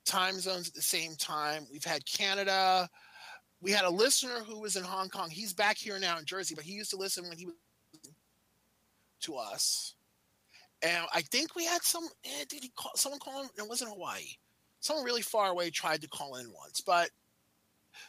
time 0.05 0.39
zones 0.39 0.69
at 0.69 0.75
the 0.75 0.83
same 0.83 1.15
time. 1.17 1.67
We've 1.71 1.85
had 1.85 2.07
Canada, 2.07 2.89
we 3.63 3.71
had 3.71 3.85
a 3.85 3.91
listener 3.91 4.41
who 4.45 4.61
was 4.61 4.77
in 4.77 4.83
Hong 4.83 5.09
Kong. 5.09 5.31
He's 5.31 5.55
back 5.55 5.79
here 5.79 5.99
now 5.99 6.19
in 6.19 6.25
Jersey, 6.25 6.55
but 6.55 6.65
he 6.65 6.73
used 6.73 6.91
to 6.91 6.97
listen 6.97 7.29
when 7.29 7.39
he 7.39 7.47
was 7.47 7.55
to 9.23 9.37
us. 9.37 9.95
And 10.83 11.07
I 11.15 11.23
think 11.23 11.55
we 11.55 11.65
had 11.65 11.83
some. 11.83 12.05
Eh, 12.25 12.45
did 12.49 12.65
he 12.65 12.73
call 12.77 12.91
someone 12.97 13.21
call 13.21 13.43
him? 13.43 13.51
It 13.57 13.69
wasn't 13.69 13.93
Hawaii. 13.93 14.25
Someone 14.81 15.05
really 15.05 15.23
far 15.23 15.51
away 15.51 15.71
tried 15.71 16.03
to 16.03 16.09
call 16.09 16.37
in 16.37 16.53
once, 16.53 16.81
but 16.81 17.09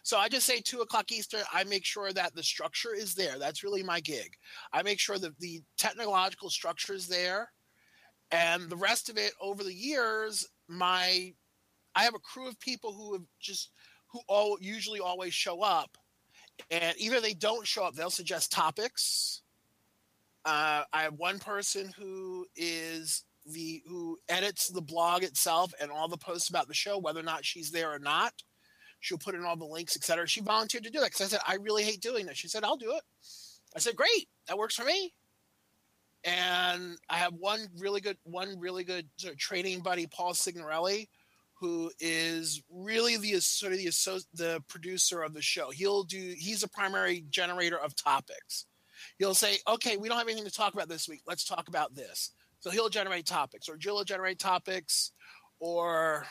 so 0.01 0.17
I 0.17 0.27
just 0.27 0.47
say 0.47 0.59
two 0.59 0.81
o'clock 0.81 1.11
Eastern. 1.11 1.41
I 1.53 1.63
make 1.65 1.85
sure 1.85 2.11
that 2.11 2.33
the 2.33 2.41
structure 2.41 2.95
is 2.95 3.13
there. 3.13 3.37
That's 3.37 3.63
really 3.63 3.83
my 3.83 3.99
gig. 3.99 4.33
I 4.71 4.81
make 4.81 4.99
sure 4.99 5.19
that 5.19 5.37
the 5.39 5.61
technological 5.77 6.49
structure 6.49 6.93
is 6.93 7.07
there, 7.07 7.51
and 8.31 8.69
the 8.69 8.75
rest 8.75 9.07
of 9.09 9.17
it 9.17 9.33
over 9.39 9.63
the 9.63 9.73
years, 9.73 10.47
my 10.67 11.31
I 11.95 12.03
have 12.03 12.15
a 12.15 12.19
crew 12.19 12.47
of 12.47 12.59
people 12.59 12.91
who 12.91 13.13
have 13.13 13.25
just 13.39 13.69
who 14.13 14.21
all 14.27 14.57
usually 14.61 14.99
always 14.99 15.33
show 15.33 15.61
up 15.61 15.97
and 16.71 16.95
either 16.97 17.19
they 17.19 17.33
don't 17.33 17.67
show 17.67 17.83
up 17.83 17.95
they'll 17.95 18.09
suggest 18.09 18.51
topics. 18.51 19.41
Uh, 20.45 20.83
i 20.93 21.01
have 21.01 21.13
one 21.15 21.39
person 21.39 21.91
who 21.97 22.45
is 22.55 23.23
the 23.45 23.81
who 23.87 24.17
edits 24.29 24.69
the 24.69 24.81
blog 24.81 25.23
itself 25.23 25.73
and 25.81 25.91
all 25.91 26.07
the 26.07 26.17
posts 26.17 26.49
about 26.49 26.67
the 26.67 26.73
show 26.73 26.97
whether 26.97 27.19
or 27.19 27.23
not 27.23 27.43
she's 27.43 27.71
there 27.71 27.91
or 27.91 27.99
not. 27.99 28.33
She'll 28.99 29.17
put 29.17 29.35
in 29.35 29.43
all 29.43 29.57
the 29.57 29.65
links 29.65 29.97
etc 29.97 30.27
she 30.27 30.41
volunteered 30.41 30.83
to 30.83 30.91
do 30.91 30.99
that 30.99 31.11
because 31.11 31.21
i 31.21 31.25
said 31.25 31.41
i 31.47 31.55
really 31.55 31.83
hate 31.83 32.01
doing 32.01 32.25
this. 32.25 32.37
She 32.37 32.47
said 32.47 32.63
i'll 32.63 32.77
do 32.77 32.91
it. 32.91 33.03
I 33.75 33.79
said 33.79 33.95
great. 33.95 34.29
That 34.47 34.57
works 34.57 34.75
for 34.75 34.85
me. 34.85 35.13
And 36.23 36.97
i 37.09 37.17
have 37.17 37.33
one 37.33 37.67
really 37.79 37.99
good 37.99 38.17
one 38.23 38.59
really 38.59 38.83
good 38.83 39.07
sort 39.17 39.33
of 39.33 39.39
training 39.39 39.79
buddy 39.79 40.07
paul 40.07 40.33
signorelli 40.33 41.09
who 41.63 41.89
is 42.01 42.61
really 42.69 43.15
the 43.15 43.39
sort 43.39 43.71
of 43.71 43.77
the 43.77 44.25
the 44.33 44.61
producer 44.67 45.21
of 45.21 45.33
the 45.33 45.41
show. 45.41 45.71
He'll 45.71 46.03
do 46.03 46.35
he's 46.37 46.61
a 46.61 46.67
primary 46.67 47.23
generator 47.29 47.79
of 47.79 47.95
topics. 47.95 48.65
He'll 49.17 49.33
say, 49.33 49.59
"Okay, 49.65 49.95
we 49.95 50.09
don't 50.09 50.17
have 50.17 50.27
anything 50.27 50.43
to 50.43 50.51
talk 50.51 50.73
about 50.73 50.89
this 50.89 51.07
week. 51.07 51.21
Let's 51.25 51.45
talk 51.45 51.69
about 51.69 51.95
this." 51.95 52.31
So 52.59 52.69
he'll 52.69 52.89
generate 52.89 53.25
topics, 53.25 53.69
or 53.69 53.77
Jill 53.77 53.95
will 53.95 54.03
generate 54.03 54.39
topics, 54.39 55.13
or 55.61 56.25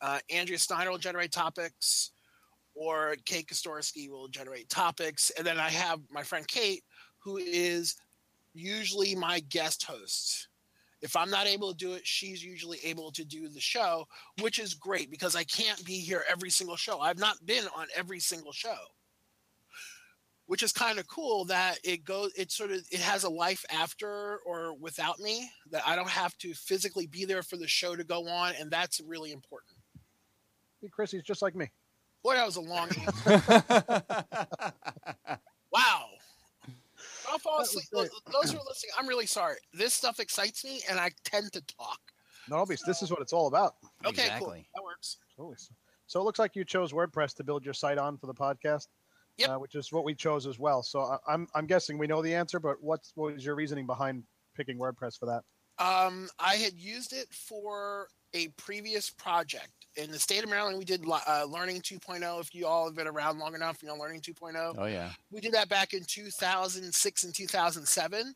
uh, 0.00 0.20
Andrea 0.30 0.60
Steiner 0.60 0.92
will 0.92 0.98
generate 0.98 1.32
topics, 1.32 2.12
or 2.76 3.16
Kate 3.24 3.48
Kostorsky 3.48 4.08
will 4.08 4.28
generate 4.28 4.68
topics, 4.68 5.30
and 5.30 5.44
then 5.44 5.58
I 5.58 5.70
have 5.70 5.98
my 6.08 6.22
friend 6.22 6.46
Kate, 6.46 6.84
who 7.18 7.38
is 7.38 7.96
usually 8.54 9.16
my 9.16 9.40
guest 9.40 9.82
host 9.82 10.46
if 11.02 11.16
I'm 11.16 11.30
not 11.30 11.46
able 11.46 11.70
to 11.72 11.76
do 11.76 11.92
it, 11.92 12.06
she's 12.06 12.42
usually 12.44 12.78
able 12.84 13.10
to 13.12 13.24
do 13.24 13.48
the 13.48 13.60
show, 13.60 14.06
which 14.40 14.58
is 14.58 14.74
great 14.74 15.10
because 15.10 15.36
I 15.36 15.44
can't 15.44 15.84
be 15.84 15.98
here 15.98 16.24
every 16.30 16.50
single 16.50 16.76
show. 16.76 17.00
I've 17.00 17.18
not 17.18 17.44
been 17.44 17.64
on 17.76 17.86
every 17.94 18.20
single 18.20 18.52
show. 18.52 18.76
Which 20.46 20.62
is 20.62 20.72
kind 20.72 21.00
of 21.00 21.08
cool 21.08 21.44
that 21.46 21.78
it 21.82 22.04
goes 22.04 22.30
it 22.36 22.52
sort 22.52 22.70
of 22.70 22.78
it 22.92 23.00
has 23.00 23.24
a 23.24 23.28
life 23.28 23.64
after 23.68 24.38
or 24.46 24.74
without 24.74 25.18
me 25.18 25.50
that 25.72 25.82
I 25.84 25.96
don't 25.96 26.08
have 26.08 26.38
to 26.38 26.54
physically 26.54 27.08
be 27.08 27.24
there 27.24 27.42
for 27.42 27.56
the 27.56 27.66
show 27.66 27.96
to 27.96 28.04
go 28.04 28.28
on 28.28 28.54
and 28.60 28.70
that's 28.70 29.00
really 29.00 29.32
important. 29.32 29.76
Hey, 30.80 30.88
Chrissy's 30.88 31.24
just 31.24 31.42
like 31.42 31.56
me. 31.56 31.68
Boy, 32.22 32.34
that 32.34 32.46
was 32.46 32.54
a 32.54 32.60
long 32.60 32.88
answer. 32.96 34.02
Wow. 35.72 36.06
I'll 37.30 37.38
fall 37.38 37.60
asleep. 37.60 37.86
great. 37.92 38.10
Those 38.32 38.52
who 38.52 38.58
are 38.58 38.64
listening, 38.66 38.92
I'm 38.98 39.06
really 39.06 39.26
sorry. 39.26 39.56
This 39.72 39.94
stuff 39.94 40.20
excites 40.20 40.64
me 40.64 40.82
and 40.88 40.98
I 40.98 41.10
tend 41.24 41.52
to 41.52 41.62
talk. 41.62 42.00
No, 42.48 42.56
obvious. 42.56 42.82
This 42.82 43.02
is 43.02 43.10
what 43.10 43.20
it's 43.20 43.32
all 43.32 43.46
about. 43.48 43.74
Okay, 44.04 44.28
cool. 44.38 44.50
That 44.50 44.84
works. 44.84 45.18
Totally. 45.36 45.56
So 46.06 46.20
it 46.20 46.24
looks 46.24 46.38
like 46.38 46.54
you 46.54 46.64
chose 46.64 46.92
WordPress 46.92 47.34
to 47.36 47.44
build 47.44 47.64
your 47.64 47.74
site 47.74 47.98
on 47.98 48.16
for 48.18 48.26
the 48.26 48.34
podcast. 48.34 48.86
Yep. 49.38 49.50
Uh, 49.50 49.58
which 49.58 49.74
is 49.74 49.92
what 49.92 50.04
we 50.04 50.14
chose 50.14 50.46
as 50.46 50.58
well. 50.58 50.82
So 50.82 51.00
I, 51.00 51.18
I'm 51.28 51.46
I'm 51.54 51.66
guessing 51.66 51.98
we 51.98 52.06
know 52.06 52.22
the 52.22 52.34
answer, 52.34 52.58
but 52.58 52.76
what's 52.80 53.12
what 53.16 53.34
was 53.34 53.44
your 53.44 53.54
reasoning 53.54 53.86
behind 53.86 54.22
picking 54.56 54.78
WordPress 54.78 55.18
for 55.18 55.26
that? 55.26 55.42
Um, 55.78 56.30
I 56.38 56.54
had 56.54 56.72
used 56.72 57.12
it 57.12 57.26
for 57.30 58.08
a 58.36 58.48
previous 58.58 59.08
project 59.08 59.70
in 59.96 60.10
the 60.10 60.18
state 60.18 60.44
of 60.44 60.50
Maryland. 60.50 60.78
We 60.78 60.84
did 60.84 61.04
uh, 61.08 61.46
Learning 61.48 61.80
2.0. 61.80 62.40
If 62.40 62.54
you 62.54 62.66
all 62.66 62.84
have 62.84 62.94
been 62.94 63.06
around 63.06 63.38
long 63.38 63.54
enough, 63.54 63.82
you 63.82 63.88
know 63.88 63.96
Learning 63.96 64.20
2.0. 64.20 64.74
oh 64.76 64.84
yeah. 64.84 65.10
We 65.30 65.40
did 65.40 65.52
that 65.52 65.68
back 65.68 65.94
in 65.94 66.02
2006 66.04 67.24
and 67.24 67.34
2007, 67.34 68.34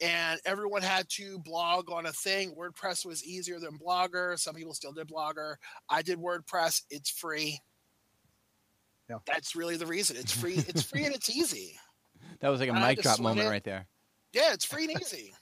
and 0.00 0.40
everyone 0.46 0.82
had 0.82 1.08
to 1.10 1.38
blog 1.40 1.90
on 1.90 2.06
a 2.06 2.12
thing. 2.12 2.54
WordPress 2.54 3.04
was 3.04 3.24
easier 3.24 3.60
than 3.60 3.78
Blogger. 3.78 4.38
Some 4.38 4.54
people 4.54 4.74
still 4.74 4.92
did 4.92 5.08
Blogger. 5.08 5.56
I 5.90 6.02
did 6.02 6.18
WordPress. 6.18 6.82
It's 6.90 7.10
free. 7.10 7.60
Yeah. 9.10 9.18
That's 9.26 9.54
really 9.54 9.76
the 9.76 9.86
reason. 9.86 10.16
It's 10.16 10.32
free. 10.32 10.56
It's 10.68 10.82
free 10.82 11.04
and 11.04 11.14
it's 11.14 11.30
easy. 11.30 11.78
That 12.40 12.48
was 12.48 12.60
like 12.60 12.68
a 12.70 12.74
had 12.74 12.86
mic 12.86 13.02
drop 13.02 13.20
moment 13.20 13.46
it. 13.46 13.50
right 13.50 13.64
there. 13.64 13.86
Yeah, 14.32 14.52
it's 14.52 14.64
free 14.64 14.84
and 14.84 15.00
easy. 15.00 15.34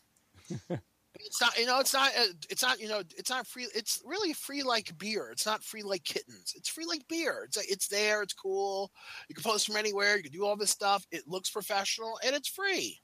it's 1.26 1.40
not, 1.40 1.58
you 1.58 1.66
know, 1.66 1.80
it's 1.80 1.92
not, 1.92 2.10
uh, 2.16 2.32
it's 2.48 2.62
not, 2.62 2.80
you 2.80 2.88
know, 2.88 3.02
it's 3.16 3.30
not 3.30 3.46
free. 3.46 3.66
It's 3.74 4.00
really 4.04 4.32
free 4.32 4.62
like 4.62 4.96
beer. 4.98 5.30
It's 5.32 5.44
not 5.46 5.62
free 5.62 5.82
like 5.82 6.04
kittens. 6.04 6.54
It's 6.56 6.68
free 6.68 6.86
like 6.86 7.06
beer. 7.08 7.42
It's 7.44 7.56
like, 7.56 7.70
it's 7.70 7.88
there. 7.88 8.22
It's 8.22 8.32
cool. 8.32 8.90
You 9.28 9.34
can 9.34 9.44
post 9.44 9.66
from 9.66 9.76
anywhere. 9.76 10.16
You 10.16 10.22
can 10.22 10.32
do 10.32 10.46
all 10.46 10.56
this 10.56 10.70
stuff. 10.70 11.06
It 11.10 11.28
looks 11.28 11.50
professional 11.50 12.18
and 12.24 12.34
it's 12.34 12.48
free. 12.48 13.00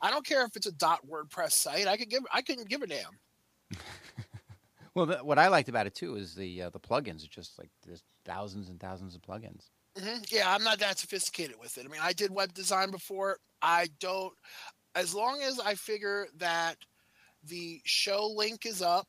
I 0.00 0.10
don't 0.10 0.26
care 0.26 0.44
if 0.44 0.56
it's 0.56 0.66
a 0.66 0.72
dot 0.72 1.00
WordPress 1.06 1.52
site. 1.52 1.86
I 1.86 1.96
could 1.96 2.10
give, 2.10 2.22
I 2.32 2.42
couldn't 2.42 2.68
give 2.68 2.82
a 2.82 2.86
damn. 2.86 3.18
Well, 4.94 5.06
the, 5.06 5.18
what 5.18 5.38
I 5.38 5.46
liked 5.46 5.68
about 5.68 5.86
it 5.86 5.94
too 5.94 6.16
is 6.16 6.34
the 6.34 6.62
uh, 6.62 6.70
the 6.70 6.80
plugins. 6.80 7.16
It's 7.16 7.28
just 7.28 7.56
like 7.56 7.70
there's 7.86 8.02
thousands 8.24 8.68
and 8.68 8.80
thousands 8.80 9.14
of 9.14 9.22
plugins. 9.22 9.66
hmm 9.96 10.18
Yeah, 10.28 10.52
I'm 10.52 10.64
not 10.64 10.80
that 10.80 10.98
sophisticated 10.98 11.54
with 11.60 11.78
it. 11.78 11.86
I 11.86 11.88
mean, 11.88 12.00
I 12.02 12.12
did 12.12 12.32
web 12.32 12.52
design 12.52 12.90
before. 12.90 13.38
I 13.62 13.88
don't, 14.00 14.32
as 14.96 15.14
long 15.14 15.40
as 15.42 15.60
I 15.60 15.76
figure 15.76 16.26
that 16.38 16.78
the 17.44 17.80
show 17.84 18.26
link 18.34 18.66
is 18.66 18.82
up, 18.82 19.06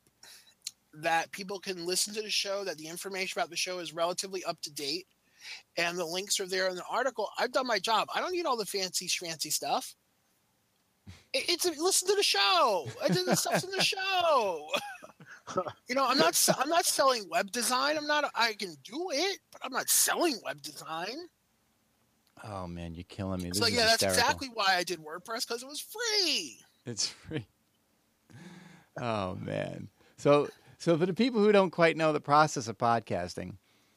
that 0.94 1.30
people 1.32 1.58
can 1.58 1.86
listen 1.86 2.12
to 2.14 2.22
the 2.22 2.30
show, 2.30 2.64
that 2.64 2.76
the 2.78 2.86
information 2.88 3.38
about 3.38 3.50
the 3.50 3.56
show 3.56 3.78
is 3.78 3.92
relatively 3.94 4.42
up 4.44 4.60
to 4.62 4.72
date, 4.72 5.06
and 5.76 5.96
the 5.98 6.04
links 6.04 6.40
are 6.40 6.46
there 6.48 6.68
in 6.68 6.76
the 6.76 6.84
article, 6.90 7.28
I've 7.38 7.52
done 7.52 7.66
my 7.66 7.78
job. 7.78 8.08
I 8.14 8.20
don't 8.20 8.32
need 8.32 8.46
all 8.46 8.56
the 8.56 8.66
fancy 8.66 9.06
schmancy 9.06 9.52
stuff. 9.52 9.94
It- 11.32 11.48
It's 11.48 11.64
a, 11.66 11.70
listen 11.82 12.08
to 12.08 12.14
the 12.16 12.22
show. 12.22 12.88
I 13.02 13.08
did 13.08 13.24
the 13.26 13.36
stuff's 13.36 13.64
in 13.64 13.70
the 13.70 13.82
show. 13.84 14.68
you 15.88 15.94
know, 15.94 16.06
I'm 16.06 16.18
not. 16.18 16.48
I'm 16.58 16.68
not 16.68 16.84
selling 16.86 17.28
web 17.28 17.50
design. 17.50 17.96
I'm 17.96 18.06
not. 18.06 18.30
I 18.34 18.52
can 18.54 18.74
do 18.84 19.08
it, 19.12 19.38
but 19.52 19.60
I'm 19.64 19.72
not 19.72 19.88
selling 19.88 20.36
web 20.44 20.60
design. 20.62 21.16
Oh 22.44 22.66
man, 22.66 22.94
you're 22.94 23.04
killing 23.08 23.42
me. 23.42 23.48
This 23.50 23.58
so 23.58 23.66
is 23.66 23.72
yeah, 23.74 23.84
that's 23.86 24.02
exactly 24.02 24.48
why 24.54 24.76
I 24.76 24.84
did 24.84 24.98
WordPress 25.00 25.46
because 25.46 25.62
it 25.62 25.68
was 25.68 25.80
free. 25.80 26.58
It's 26.86 27.08
free. 27.08 27.46
Oh 28.98 29.34
man. 29.36 29.88
So 30.16 30.48
so 30.78 30.96
for 30.96 31.06
the 31.06 31.14
people 31.14 31.40
who 31.40 31.52
don't 31.52 31.70
quite 31.70 31.96
know 31.96 32.12
the 32.12 32.20
process 32.20 32.68
of 32.68 32.78
podcasting, 32.78 33.56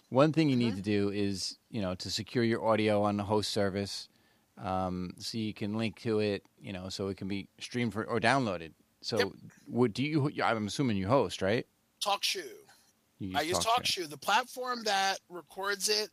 one 0.10 0.34
thing 0.34 0.49
you 0.49 0.56
need 0.56 0.73
Mhm. 0.73 0.77
to 0.77 0.82
do 0.82 1.10
is 1.10 1.58
you 1.69 1.82
know 1.82 1.95
to 1.95 2.12
secure 2.12 2.43
your 2.43 2.63
audio 2.65 3.01
on 3.03 3.17
the 3.17 3.23
host 3.23 3.51
service, 3.51 4.10
um, 4.58 5.12
so 5.17 5.38
you 5.38 5.53
can 5.53 5.75
link 5.77 5.99
to 6.01 6.19
it. 6.19 6.43
You 6.62 6.73
know, 6.73 6.89
so 6.89 7.08
it 7.08 7.17
can 7.17 7.27
be 7.27 7.47
streamed 7.60 7.93
for, 7.93 8.03
or 8.06 8.19
downloaded. 8.19 8.73
So 9.01 9.17
Yep. 9.17 9.27
would 9.67 9.93
do 9.93 10.03
you? 10.03 10.32
I'm 10.43 10.67
assuming 10.67 10.97
you 10.97 11.08
host, 11.08 11.41
right? 11.41 11.65
TalkShoe. 12.03 12.43
You 13.19 13.38
I 13.38 13.41
use 13.41 13.58
TalkShoe. 13.60 14.03
TalkShoe. 14.03 14.10
The 14.10 14.17
platform 14.17 14.84
that 14.84 15.19
records 15.29 15.88
it 15.89 16.10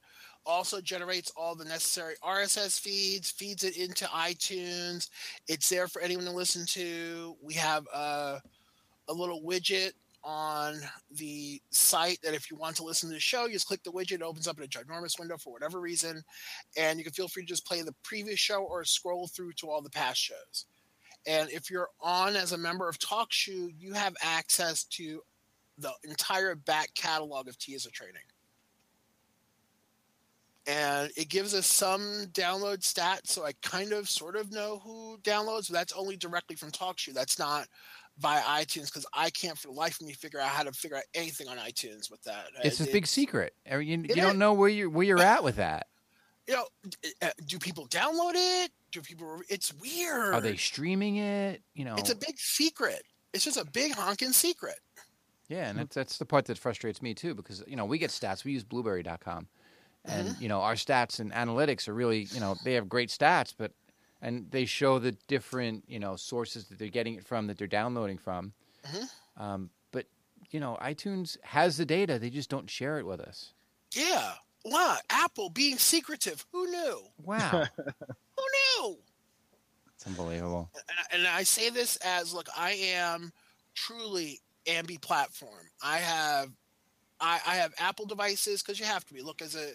also 0.46 0.80
generates 0.80 1.30
all 1.36 1.54
the 1.54 1.64
necessary 1.64 2.14
RSS 2.22 2.78
feeds, 2.78 3.30
feeds 3.30 3.62
it 3.64 3.76
into 3.76 4.04
iTunes. 4.06 5.10
It's 5.48 5.68
there 5.68 5.86
for 5.88 6.00
anyone 6.00 6.24
to 6.24 6.30
listen 6.30 6.64
to. 6.66 7.36
We 7.42 7.54
have 7.54 7.86
a, 7.92 8.40
a 9.10 9.12
little 9.12 9.42
widget 9.42 9.92
on 10.22 10.76
the 11.12 11.60
site 11.70 12.20
that 12.22 12.34
if 12.34 12.50
you 12.50 12.56
want 12.56 12.76
to 12.76 12.84
listen 12.84 13.08
to 13.08 13.14
the 13.14 13.20
show, 13.20 13.46
you 13.46 13.54
just 13.54 13.66
click 13.66 13.82
the 13.82 13.90
widget, 13.90 14.12
it 14.12 14.22
opens 14.22 14.46
up 14.46 14.58
in 14.58 14.64
a 14.64 14.68
ginormous 14.68 15.18
window 15.18 15.36
for 15.36 15.52
whatever 15.52 15.80
reason. 15.80 16.22
And 16.76 16.98
you 16.98 17.04
can 17.04 17.12
feel 17.12 17.28
free 17.28 17.42
to 17.42 17.48
just 17.48 17.66
play 17.66 17.82
the 17.82 17.94
previous 18.02 18.38
show 18.38 18.62
or 18.62 18.84
scroll 18.84 19.26
through 19.26 19.52
to 19.54 19.70
all 19.70 19.82
the 19.82 19.90
past 19.90 20.20
shows. 20.20 20.66
And 21.26 21.50
if 21.50 21.70
you're 21.70 21.88
on 22.00 22.36
as 22.36 22.52
a 22.52 22.58
member 22.58 22.88
of 22.88 22.98
TalkShoe, 22.98 23.74
you 23.78 23.92
have 23.92 24.14
access 24.22 24.84
to 24.84 25.22
the 25.78 25.92
entire 26.04 26.54
back 26.54 26.94
catalog 26.94 27.48
of 27.48 27.58
T 27.58 27.74
as 27.74 27.86
a 27.86 27.90
training. 27.90 28.22
And 30.66 31.10
it 31.16 31.28
gives 31.28 31.54
us 31.54 31.66
some 31.66 32.26
download 32.32 32.80
stats, 32.80 33.28
so 33.28 33.44
I 33.44 33.52
kind 33.62 33.92
of 33.92 34.08
sort 34.08 34.36
of 34.36 34.52
know 34.52 34.80
who 34.84 35.18
downloads, 35.22 35.68
but 35.68 35.72
that's 35.72 35.94
only 35.94 36.16
directly 36.16 36.54
from 36.54 36.70
TalkShoe. 36.70 37.14
That's 37.14 37.38
not 37.38 37.66
via 38.20 38.40
iTunes 38.42 38.86
because 38.86 39.06
I 39.14 39.30
can't 39.30 39.56
for 39.58 39.68
the 39.68 39.72
life 39.74 40.00
of 40.00 40.06
me 40.06 40.12
figure 40.12 40.38
out 40.40 40.48
how 40.48 40.62
to 40.62 40.72
figure 40.72 40.96
out 40.96 41.04
anything 41.14 41.48
on 41.48 41.56
iTunes 41.58 42.10
with 42.10 42.22
that. 42.24 42.46
It's 42.62 42.80
a 42.80 42.84
Uh, 42.88 42.92
big 42.92 43.06
secret. 43.06 43.54
Er, 43.70 43.80
You, 43.80 43.98
you 43.98 44.14
don't 44.14 44.38
know 44.38 44.52
where 44.52 44.68
you 44.68 44.90
where 44.90 45.06
you're 45.06 45.18
at 45.34 45.42
with 45.42 45.56
that. 45.56 45.86
You 46.46 46.54
know, 46.56 46.66
uh, 47.22 47.30
do 47.46 47.58
people 47.58 47.86
download 47.88 48.32
it? 48.34 48.72
Do 48.92 49.00
people? 49.02 49.40
It's 49.48 49.72
weird. 49.74 50.34
Are 50.34 50.40
they 50.40 50.56
streaming 50.56 51.16
it? 51.16 51.62
You 51.74 51.84
know, 51.84 51.94
It's 51.96 52.10
a 52.10 52.16
big 52.16 52.38
secret. 52.38 53.02
It's 53.32 53.44
just 53.44 53.56
a 53.56 53.64
big 53.64 53.92
honking 53.92 54.32
secret. 54.32 54.78
Yeah, 55.48 55.68
and 55.68 55.78
that's 55.78 55.94
that's 55.94 56.18
the 56.18 56.26
part 56.26 56.44
that 56.46 56.58
frustrates 56.58 57.00
me 57.02 57.14
too 57.14 57.34
because 57.34 57.62
you 57.66 57.76
know 57.76 57.84
we 57.84 57.98
get 57.98 58.10
stats. 58.10 58.44
We 58.44 58.52
use 58.52 58.64
Blubrry.com, 58.64 59.46
and 60.04 60.28
Mm-hmm. 60.28 60.42
you 60.42 60.48
know 60.48 60.60
our 60.60 60.74
stats 60.74 61.20
and 61.20 61.32
analytics 61.32 61.88
are 61.88 61.94
really 61.94 62.22
you 62.32 62.40
know 62.40 62.56
they 62.64 62.74
have 62.74 62.88
great 62.88 63.10
stats, 63.10 63.54
but 63.56 63.72
and 64.22 64.50
they 64.50 64.64
show 64.64 64.98
the 64.98 65.12
different 65.28 65.84
you 65.88 65.98
know 65.98 66.16
sources 66.16 66.66
that 66.68 66.78
they're 66.78 66.88
getting 66.88 67.14
it 67.14 67.24
from 67.24 67.46
that 67.46 67.58
they're 67.58 67.66
downloading 67.66 68.18
from. 68.18 68.52
Mhm. 68.84 69.08
Um, 69.36 69.70
but 69.92 70.06
you 70.50 70.60
know 70.60 70.78
iTunes 70.82 71.36
has 71.42 71.76
the 71.76 71.84
data; 71.86 72.18
they 72.18 72.30
just 72.30 72.50
don't 72.50 72.68
share 72.70 72.98
it 72.98 73.06
with 73.06 73.20
us. 73.20 73.52
Yeah. 73.94 74.34
Wow. 74.64 74.98
Apple 75.08 75.48
being 75.50 75.78
secretive. 75.78 76.44
Who 76.52 76.70
knew? 76.70 77.00
Wow, 77.24 77.64
Who 77.76 78.44
knew? 78.82 78.98
it's 79.94 80.06
unbelievable. 80.06 80.70
and 80.74 80.98
I- 80.98 81.16
and 81.16 81.26
I 81.26 81.42
say 81.44 81.70
this 81.70 81.96
as 81.96 82.32
look, 82.34 82.48
I 82.56 82.72
am 82.72 83.32
truly 83.74 84.40
ambi 84.66 85.00
platform. 85.00 85.70
I 85.82 85.98
have 85.98 86.50
I, 87.22 87.38
I 87.46 87.54
have 87.56 87.74
Apple 87.78 88.06
devices 88.06 88.62
because 88.62 88.78
you 88.80 88.86
have 88.86 89.04
to 89.06 89.12
be. 89.14 89.20
Look, 89.22 89.42
as 89.42 89.54
a 89.54 89.72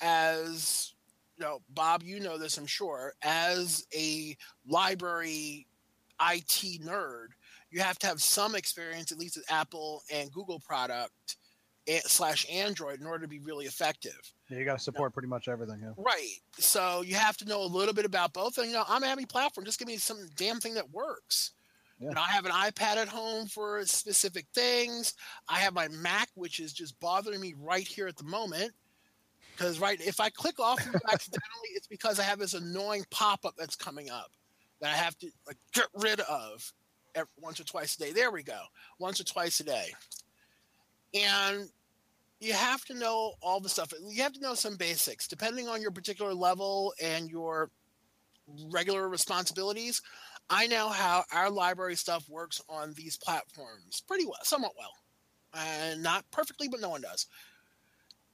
as 0.00 0.92
you 0.92 0.97
know, 1.38 1.62
Bob, 1.70 2.02
you 2.02 2.20
know 2.20 2.38
this, 2.38 2.58
I'm 2.58 2.66
sure. 2.66 3.14
As 3.22 3.86
a 3.94 4.36
library 4.66 5.66
IT 6.20 6.82
nerd, 6.84 7.28
you 7.70 7.80
have 7.80 7.98
to 8.00 8.06
have 8.06 8.22
some 8.22 8.54
experience, 8.54 9.12
at 9.12 9.18
least 9.18 9.36
with 9.36 9.50
Apple 9.50 10.02
and 10.12 10.32
Google 10.32 10.60
product 10.60 11.36
slash 12.02 12.46
Android, 12.50 13.00
in 13.00 13.06
order 13.06 13.22
to 13.22 13.28
be 13.28 13.38
really 13.38 13.66
effective. 13.66 14.18
Yeah, 14.50 14.58
you 14.58 14.64
got 14.64 14.78
to 14.78 14.82
support 14.82 15.12
pretty 15.12 15.28
much 15.28 15.48
everything. 15.48 15.80
Yeah. 15.82 15.92
Right. 15.96 16.36
So 16.58 17.02
you 17.02 17.14
have 17.14 17.36
to 17.38 17.44
know 17.44 17.62
a 17.62 17.66
little 17.66 17.94
bit 17.94 18.04
about 18.04 18.32
both. 18.32 18.58
And 18.58 18.68
you 18.68 18.74
know, 18.74 18.84
I'm 18.88 19.02
a 19.02 19.06
happy 19.06 19.26
platform. 19.26 19.64
Just 19.64 19.78
give 19.78 19.88
me 19.88 19.96
some 19.96 20.18
damn 20.36 20.60
thing 20.60 20.74
that 20.74 20.90
works. 20.90 21.52
Yeah. 21.98 22.08
You 22.08 22.14
know, 22.14 22.20
I 22.20 22.30
have 22.30 22.46
an 22.46 22.52
iPad 22.52 22.96
at 22.96 23.08
home 23.08 23.46
for 23.46 23.84
specific 23.84 24.46
things. 24.54 25.14
I 25.48 25.58
have 25.58 25.74
my 25.74 25.88
Mac, 25.88 26.28
which 26.34 26.60
is 26.60 26.72
just 26.72 26.98
bothering 27.00 27.40
me 27.40 27.54
right 27.58 27.86
here 27.86 28.06
at 28.06 28.16
the 28.16 28.24
moment. 28.24 28.72
Because 29.58 29.80
right, 29.80 30.00
if 30.00 30.20
I 30.20 30.30
click 30.30 30.60
off 30.60 30.78
of 30.78 30.94
accidentally, 31.12 31.70
it's 31.74 31.88
because 31.88 32.20
I 32.20 32.22
have 32.22 32.38
this 32.38 32.54
annoying 32.54 33.04
pop-up 33.10 33.54
that's 33.58 33.74
coming 33.74 34.08
up 34.08 34.30
that 34.80 34.92
I 34.92 34.96
have 34.96 35.18
to 35.18 35.30
like 35.46 35.56
get 35.72 35.86
rid 35.94 36.20
of 36.20 36.72
ev- 37.16 37.26
once 37.40 37.58
or 37.58 37.64
twice 37.64 37.96
a 37.96 37.98
day. 37.98 38.12
There 38.12 38.30
we 38.30 38.44
go, 38.44 38.60
once 39.00 39.20
or 39.20 39.24
twice 39.24 39.58
a 39.58 39.64
day. 39.64 39.88
And 41.12 41.68
you 42.40 42.52
have 42.52 42.84
to 42.84 42.94
know 42.94 43.32
all 43.42 43.58
the 43.58 43.68
stuff. 43.68 43.92
You 44.00 44.22
have 44.22 44.34
to 44.34 44.40
know 44.40 44.54
some 44.54 44.76
basics, 44.76 45.26
depending 45.26 45.68
on 45.68 45.82
your 45.82 45.90
particular 45.90 46.32
level 46.34 46.94
and 47.02 47.28
your 47.28 47.70
regular 48.70 49.08
responsibilities. 49.08 50.00
I 50.48 50.68
know 50.68 50.88
how 50.88 51.24
our 51.32 51.50
library 51.50 51.96
stuff 51.96 52.28
works 52.28 52.62
on 52.68 52.94
these 52.94 53.18
platforms 53.18 54.02
pretty 54.06 54.24
well, 54.24 54.38
somewhat 54.44 54.72
well, 54.78 54.92
and 55.52 56.02
not 56.02 56.24
perfectly, 56.30 56.68
but 56.68 56.80
no 56.80 56.90
one 56.90 57.02
does. 57.02 57.26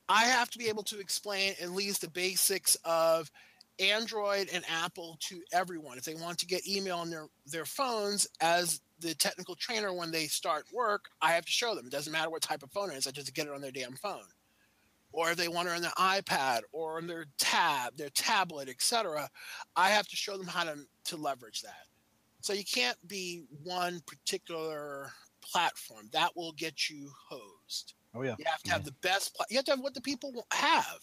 I 0.09 0.25
have 0.25 0.51
to 0.51 0.59
be 0.59 0.69
able 0.69 0.83
to 0.85 1.01
explain 1.01 1.55
at 1.61 1.71
least 1.71 2.03
the 2.03 2.11
basics 2.11 2.77
of 2.85 3.31
Android 3.79 4.49
and 4.53 4.65
Apple 4.71 5.17
to 5.29 5.43
everyone. 5.53 5.99
If 5.99 6.05
they 6.05 6.15
want 6.15 6.39
to 6.39 6.47
get 6.47 6.67
email 6.69 6.99
on 6.99 7.11
their, 7.11 7.27
their 7.47 7.65
phones 7.65 8.27
as 8.41 8.81
the 9.01 9.15
technical 9.15 9.55
trainer 9.55 9.93
when 9.93 10.11
they 10.11 10.27
start 10.27 10.67
work, 10.73 11.07
I 11.21 11.33
have 11.33 11.45
to 11.45 11.51
show 11.51 11.75
them. 11.75 11.87
It 11.87 11.93
doesn't 11.93 12.13
matter 12.13 12.31
what 12.31 12.43
type 12.43 12.63
of 12.63 12.71
phone 12.71 12.91
it 12.91 12.97
is, 12.97 13.07
I 13.07 13.11
just 13.11 13.35
get 13.35 13.47
it 13.47 13.53
on 13.53 13.61
their 13.61 13.73
damn 13.73 13.97
phone. 13.97 14.23
Or 15.13 15.31
if 15.31 15.37
they 15.37 15.49
want 15.49 15.69
it 15.69 15.73
on 15.73 15.83
their 15.83 15.91
iPad 15.93 16.63
or 16.73 16.99
on 16.99 17.07
their 17.07 17.27
tab, 17.39 17.97
their 17.97 18.11
tablet, 18.11 18.69
etc., 18.69 19.29
I 19.77 19.89
have 19.89 20.09
to 20.09 20.17
show 20.17 20.37
them 20.37 20.47
how 20.47 20.65
to, 20.65 20.77
to 21.05 21.17
leverage 21.17 21.63
that. 21.63 21.87
So 22.41 22.53
you 22.53 22.65
can't 22.65 22.99
be 23.09 23.45
one 23.63 24.01
particular 24.07 25.13
platform. 25.41 26.11
That 26.13 26.37
will 26.37 26.53
get 26.53 26.91
you 26.91 27.11
hosed. 27.29 27.95
Oh 28.15 28.23
yeah. 28.23 28.35
You 28.39 28.45
have 28.47 28.63
to 28.63 28.71
have 28.71 28.85
the 28.85 28.93
best. 29.03 29.35
Pla- 29.35 29.47
you 29.51 29.57
have 29.57 29.65
to 29.67 29.73
have 29.73 29.81
what 29.81 29.95
the 29.95 30.01
people 30.01 30.47
have. 30.53 30.99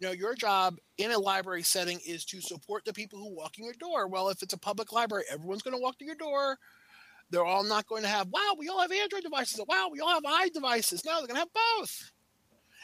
You 0.00 0.08
know, 0.08 0.12
your 0.12 0.34
job 0.34 0.78
in 0.98 1.12
a 1.12 1.18
library 1.18 1.62
setting 1.62 2.00
is 2.04 2.24
to 2.26 2.40
support 2.40 2.84
the 2.84 2.92
people 2.92 3.18
who 3.20 3.32
walk 3.34 3.58
in 3.58 3.64
your 3.64 3.74
door. 3.74 4.08
Well, 4.08 4.30
if 4.30 4.42
it's 4.42 4.52
a 4.52 4.58
public 4.58 4.90
library, 4.92 5.24
everyone's 5.30 5.62
going 5.62 5.76
to 5.76 5.80
walk 5.80 5.98
to 5.98 6.04
your 6.04 6.16
door. 6.16 6.58
They're 7.30 7.44
all 7.44 7.62
not 7.62 7.86
going 7.86 8.02
to 8.02 8.08
have. 8.08 8.28
Wow, 8.28 8.54
we 8.58 8.68
all 8.68 8.80
have 8.80 8.90
Android 8.90 9.22
devices. 9.22 9.60
Wow, 9.68 9.88
we 9.92 10.00
all 10.00 10.08
have 10.10 10.24
i 10.26 10.48
devices. 10.48 11.04
No, 11.04 11.18
they're 11.18 11.28
going 11.28 11.36
to 11.36 11.40
have 11.40 11.78
both. 11.78 12.10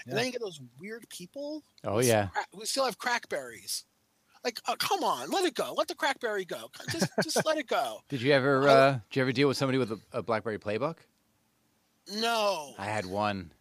Yeah. 0.07 0.11
And 0.11 0.18
then 0.18 0.27
you 0.27 0.33
get 0.33 0.40
those 0.40 0.61
weird 0.81 1.09
people 1.09 1.64
Oh 1.85 1.99
yeah, 1.99 2.29
cra- 2.29 2.47
who 2.55 2.64
still 2.64 2.85
have 2.85 2.99
crackberries. 2.99 3.83
Like, 4.44 4.61
uh, 4.68 4.77
come 4.79 5.03
on, 5.03 5.29
let 5.31 5.44
it 5.44 5.55
go. 5.57 5.75
Let 5.77 5.88
the 5.88 5.97
crackberry 5.97 6.47
go. 6.47 6.71
Just, 6.92 7.11
just 7.25 7.44
let 7.44 7.59
it 7.59 7.66
go. 7.66 7.99
Did 8.09 8.23
you 8.23 8.33
ever? 8.33 8.68
I- 8.68 8.73
Uh, 8.73 8.92
did 9.11 9.16
you 9.16 9.23
ever 9.23 9.33
deal 9.33 9.49
with 9.49 9.57
somebody 9.57 9.79
with 9.79 9.90
a, 9.90 9.99
a 10.12 10.23
BlackBerry 10.23 10.59
Playbook? 10.61 10.99
No. 12.12 12.75
I 12.79 12.87
had 12.87 13.07
one, 13.07 13.53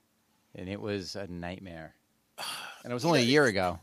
and 0.56 0.70
it 0.70 0.80
was 0.80 1.16
a 1.16 1.28
nightmare. 1.28 1.94
And 2.84 2.92
it 2.92 2.94
was 2.94 3.04
only 3.04 3.20
a 3.20 3.24
year 3.24 3.44
ago. 3.46 3.80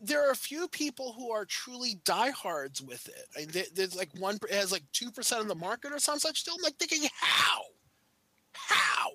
there 0.00 0.24
are 0.24 0.30
a 0.30 0.36
few 0.36 0.68
people 0.68 1.12
who 1.12 1.32
are 1.32 1.44
truly 1.44 1.98
diehards 2.04 2.80
with 2.80 3.08
it. 3.08 3.26
I 3.36 3.40
mean, 3.52 3.64
there's 3.74 3.96
like 3.96 4.10
one 4.16 4.38
it 4.48 4.54
has 4.54 4.70
like 4.70 4.84
two 4.92 5.10
percent 5.10 5.40
of 5.42 5.48
the 5.48 5.56
market 5.56 5.90
or 5.92 5.98
some 5.98 6.20
such. 6.20 6.38
Still, 6.40 6.54
I'm 6.56 6.62
like 6.62 6.76
thinking, 6.76 7.08
how, 7.20 7.62
how 8.52 9.08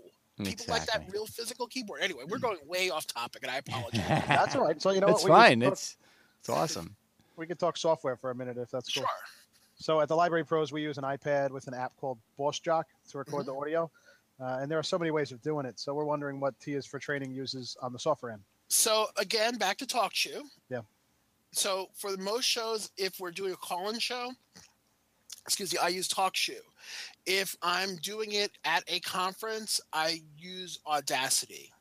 people 0.44 0.66
like 0.68 0.86
that 0.88 1.06
real 1.10 1.26
physical 1.26 1.68
keyboard. 1.68 2.02
Anyway, 2.02 2.24
we're 2.28 2.40
going 2.40 2.58
way 2.68 2.90
off 2.90 3.08
topic, 3.08 3.44
and 3.44 3.52
I 3.52 3.58
apologize. 3.66 4.24
That's 4.28 4.56
all 4.58 4.66
right. 4.66 4.82
So 4.82 4.92
you 4.92 5.00
know 5.00 5.08
It's 5.08 5.24
what? 5.24 5.30
Fine. 5.30 5.62
talk- 5.62 5.72
It's 5.72 5.96
it's 6.42 6.50
awesome. 6.50 6.98
we 7.38 7.48
could 7.48 7.60
talk 7.60 7.78
software 7.78 8.18
for 8.18 8.32
a 8.32 8.36
minute 8.36 8.58
if 8.58 8.70
that's 8.72 8.92
cool. 8.94 9.04
sure. 9.04 9.10
So 9.78 10.02
at 10.02 10.10
the 10.10 10.16
Library 10.18 10.44
Pros, 10.44 10.74
we 10.74 10.82
use 10.82 10.98
an 10.98 11.06
iPad 11.06 11.52
with 11.52 11.68
an 11.68 11.74
app 11.76 11.96
called 11.96 12.18
Boss 12.38 12.60
Jock 12.60 12.88
to 13.12 13.18
record 13.20 13.46
Mm-hmm. 13.46 13.54
the 13.56 13.62
audio, 13.62 13.92
uh, 14.40 14.58
and 14.62 14.70
there 14.70 14.78
are 14.80 14.84
so 14.84 14.98
many 14.98 15.12
ways 15.12 15.32
of 15.32 15.42
doing 15.42 15.66
it. 15.66 15.80
So 15.80 15.94
we're 15.94 16.06
wondering 16.06 16.40
what 16.40 16.60
T 16.60 16.74
is 16.74 16.86
for 16.86 17.00
Training 17.00 17.32
uses 17.34 17.76
on 17.82 17.94
the 17.94 18.00
software 18.00 18.32
end. 18.34 18.42
So 18.68 19.08
again, 19.18 19.58
back 19.58 19.78
to 19.78 19.86
TalkShoe. 19.86 20.42
Yeah. 20.70 20.82
So 21.52 21.88
for 21.96 22.12
the 22.12 22.18
most 22.18 22.46
shows, 22.46 22.90
if 22.98 23.20
we're 23.20 23.32
doing 23.32 23.54
a 23.54 23.56
call-in 23.56 24.00
show, 24.00 24.32
excuse 25.46 25.72
me, 25.74 25.80
I 25.82 25.88
use 25.90 26.10
TalkShoe. 26.10 26.60
If 27.26 27.56
I'm 27.62 27.96
doing 27.98 28.34
it 28.34 28.52
at 28.66 28.84
a 28.88 29.00
conference, 29.02 29.80
I 29.94 30.22
use 30.38 30.80
Audacity. 30.86 31.72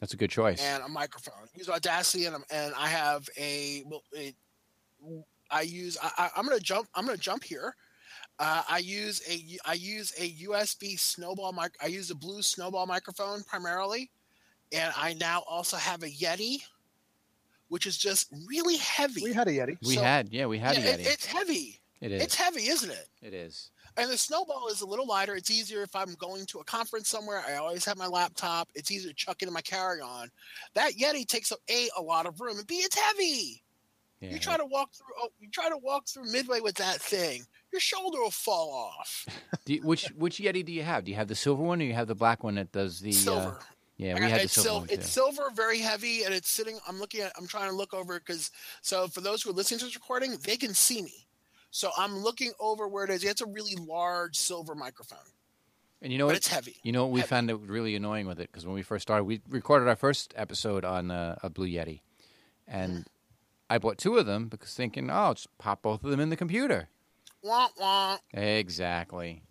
That's 0.00 0.12
a 0.12 0.16
good 0.16 0.30
choice. 0.30 0.62
and 0.62 0.82
a 0.82 0.88
microphone. 0.88 1.48
Use 1.54 1.68
Audacity, 1.68 2.26
and, 2.26 2.34
I'm- 2.36 2.44
and 2.50 2.74
I 2.76 2.88
have 2.88 3.28
a. 3.38 3.82
Well, 3.86 4.02
it, 4.12 4.34
I 5.50 5.62
use. 5.62 5.96
I, 6.02 6.10
I, 6.18 6.30
I'm 6.36 6.46
gonna 6.46 6.60
jump. 6.60 6.88
I'm 6.94 7.06
gonna 7.06 7.16
jump 7.18 7.42
here. 7.44 7.74
Uh, 8.38 8.62
I 8.68 8.78
use 8.78 9.22
a. 9.28 9.58
I 9.64 9.74
use 9.74 10.12
a 10.18 10.30
USB 10.44 10.98
Snowball 10.98 11.52
mic. 11.52 11.76
I 11.82 11.86
use 11.86 12.10
a 12.10 12.14
Blue 12.14 12.42
Snowball 12.42 12.86
microphone 12.86 13.42
primarily, 13.44 14.10
and 14.72 14.92
I 14.96 15.14
now 15.14 15.44
also 15.48 15.76
have 15.76 16.02
a 16.02 16.08
Yeti, 16.08 16.58
which 17.68 17.86
is 17.86 17.96
just 17.96 18.28
really 18.46 18.76
heavy. 18.78 19.22
We 19.22 19.32
had 19.32 19.46
a 19.48 19.52
Yeti. 19.52 19.76
we 19.86 19.94
so- 19.94 20.02
had, 20.02 20.32
yeah, 20.32 20.46
we 20.46 20.58
had 20.58 20.76
Yeah, 20.76 20.84
a 20.84 20.92
it- 20.94 21.00
Yeti. 21.00 21.12
it's 21.12 21.26
heavy. 21.26 21.80
it 22.00 22.10
is. 22.12 22.22
It's 22.22 22.34
heavy, 22.34 22.66
isn't 22.66 22.90
it? 22.90 23.08
it 23.22 23.34
is. 23.34 23.70
And 23.96 24.10
the 24.10 24.18
snowball 24.18 24.66
is 24.66 24.80
a 24.80 24.86
little 24.86 25.06
lighter. 25.06 25.36
It's 25.36 25.52
easier 25.52 25.82
if 25.84 25.94
I'm 25.94 26.14
going 26.14 26.44
to 26.46 26.58
a 26.58 26.64
conference 26.64 27.08
somewhere. 27.08 27.44
I 27.46 27.54
always 27.54 27.84
have 27.84 27.96
my 27.96 28.08
laptop. 28.08 28.68
It's 28.74 28.90
easier 28.90 29.10
to 29.10 29.14
chuck 29.14 29.42
into 29.42 29.52
my 29.52 29.60
carry-on. 29.62 30.28
That 30.74 30.94
Yeti 30.94 31.24
takes 31.24 31.52
up 31.52 31.60
a 31.70 31.88
a 31.96 32.02
lot 32.02 32.26
of 32.26 32.40
room, 32.40 32.58
and 32.58 32.66
b 32.66 32.74
it's 32.78 32.98
heavy. 32.98 33.62
Yeah. 34.20 34.30
You 34.30 34.40
try 34.40 34.56
to 34.56 34.64
walk 34.66 34.92
through. 34.92 35.14
Oh, 35.20 35.28
you 35.38 35.48
try 35.50 35.68
to 35.68 35.76
walk 35.76 36.08
through 36.08 36.32
Midway 36.32 36.58
with 36.58 36.74
that 36.76 37.00
thing. 37.00 37.46
Your 37.74 37.80
shoulder 37.80 38.20
will 38.20 38.30
fall 38.30 38.72
off. 38.72 39.26
Do 39.64 39.74
you- 39.74 39.82
which 39.82 40.06
which 40.16 40.36
Yeti 40.38 40.64
do 40.64 40.70
you 40.72 40.84
have? 40.84 41.02
Do 41.02 41.10
you 41.10 41.16
have 41.16 41.26
the 41.26 41.34
silver 41.34 41.60
one 41.60 41.82
or 41.82 41.84
you 41.84 41.92
have 41.94 42.06
the 42.06 42.14
black 42.14 42.44
one 42.44 42.54
that 42.54 42.70
does 42.70 43.00
the? 43.00 43.10
Uh, 43.10 43.12
silver. 43.12 43.58
yeah, 43.96 44.14
we 44.14 44.20
had 44.30 44.42
the 44.42 44.48
silver 44.48 44.68
sil- 44.68 44.78
one 44.78 44.86
too. 44.88 44.94
It's 44.94 45.08
silver, 45.10 45.50
very 45.56 45.80
heavy, 45.80 46.22
and 46.22 46.32
it's 46.32 46.48
sitting. 46.48 46.78
I'm 46.86 47.00
looking 47.00 47.22
at. 47.22 47.32
I'm 47.36 47.48
trying 47.48 47.68
to 47.70 47.74
look 47.74 47.92
over 47.92 48.20
because. 48.20 48.52
So 48.80 49.08
for 49.08 49.20
those 49.20 49.42
who 49.42 49.50
are 49.50 49.54
listening 49.54 49.80
to 49.80 49.86
this 49.86 49.96
recording, 49.96 50.36
they 50.44 50.56
can 50.56 50.72
see 50.72 51.02
me. 51.02 51.26
So 51.72 51.90
I'm 51.98 52.16
looking 52.18 52.52
over 52.60 52.86
where 52.86 53.02
it 53.04 53.10
is. 53.10 53.24
It's 53.24 53.40
a 53.40 53.46
really 53.46 53.74
large 53.74 54.36
silver 54.36 54.76
microphone, 54.76 55.18
and 56.00 56.12
you 56.12 56.18
know 56.18 56.26
but 56.26 56.34
what? 56.34 56.36
it's 56.36 56.46
heavy. 56.46 56.76
You 56.84 56.92
know 56.92 57.02
what 57.02 57.10
we 57.12 57.18
heavy. 57.22 57.30
found 57.30 57.50
it 57.50 57.56
really 57.56 57.96
annoying 57.96 58.28
with 58.28 58.38
it 58.38 58.52
because 58.52 58.64
when 58.64 58.76
we 58.76 58.82
first 58.82 59.02
started, 59.02 59.24
we 59.24 59.40
recorded 59.48 59.88
our 59.88 59.96
first 59.96 60.32
episode 60.36 60.84
on 60.84 61.10
uh, 61.10 61.36
a 61.42 61.50
Blue 61.50 61.66
Yeti, 61.66 62.02
and 62.68 62.92
Mm-hmm. 62.92 63.02
I 63.70 63.78
bought 63.78 63.96
two 63.98 64.18
of 64.18 64.26
them 64.26 64.46
because 64.48 64.74
thinking, 64.74 65.10
oh, 65.10 65.32
just 65.32 65.48
pop 65.58 65.80
both 65.82 66.04
of 66.04 66.10
them 66.10 66.20
in 66.20 66.28
the 66.28 66.36
computer. 66.36 66.90
Wah 67.44 67.68
wah. 67.78 68.16
Exactly. 68.32 69.42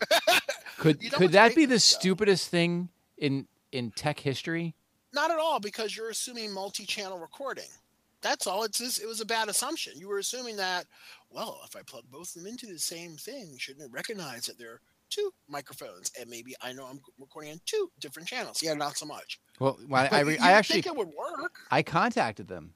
could 0.78 1.02
You 1.02 1.10
know 1.10 1.18
could 1.18 1.32
that 1.32 1.54
be 1.54 1.64
the 1.64 1.80
stupidest 1.80 2.48
thing 2.48 2.90
in 3.16 3.48
in 3.72 3.90
tech 3.92 4.20
history? 4.20 4.74
Not 5.12 5.30
at 5.30 5.38
all, 5.38 5.58
because 5.58 5.96
you're 5.96 6.10
assuming 6.10 6.52
multi-channel 6.52 7.18
recording. 7.18 7.64
That's 8.22 8.46
all. 8.46 8.62
It's 8.64 8.78
just, 8.78 9.02
it 9.02 9.06
was 9.06 9.20
a 9.20 9.26
bad 9.26 9.48
assumption. 9.48 9.94
You 9.96 10.08
were 10.08 10.18
assuming 10.18 10.56
that, 10.56 10.84
well, 11.30 11.60
if 11.64 11.74
I 11.74 11.80
plug 11.82 12.04
both 12.12 12.36
of 12.36 12.42
them 12.42 12.46
into 12.46 12.66
the 12.66 12.78
same 12.78 13.16
thing, 13.16 13.56
shouldn't 13.58 13.86
it 13.86 13.92
recognize 13.92 14.46
that 14.46 14.58
there 14.58 14.72
are 14.72 14.80
two 15.08 15.32
microphones? 15.48 16.12
And 16.20 16.30
maybe 16.30 16.54
I 16.60 16.72
know 16.72 16.84
I'm 16.84 17.00
recording 17.18 17.52
on 17.52 17.60
two 17.66 17.90
different 17.98 18.28
channels. 18.28 18.62
Yeah, 18.62 18.74
not 18.74 18.96
so 18.96 19.06
much. 19.06 19.40
Well, 19.58 19.78
well 19.88 20.08
I, 20.12 20.18
I, 20.18 20.20
re- 20.20 20.38
I 20.38 20.52
actually 20.52 20.82
think 20.82 20.94
it 20.94 20.98
would 20.98 21.08
work. 21.08 21.54
I 21.70 21.82
contacted 21.82 22.46
them, 22.46 22.74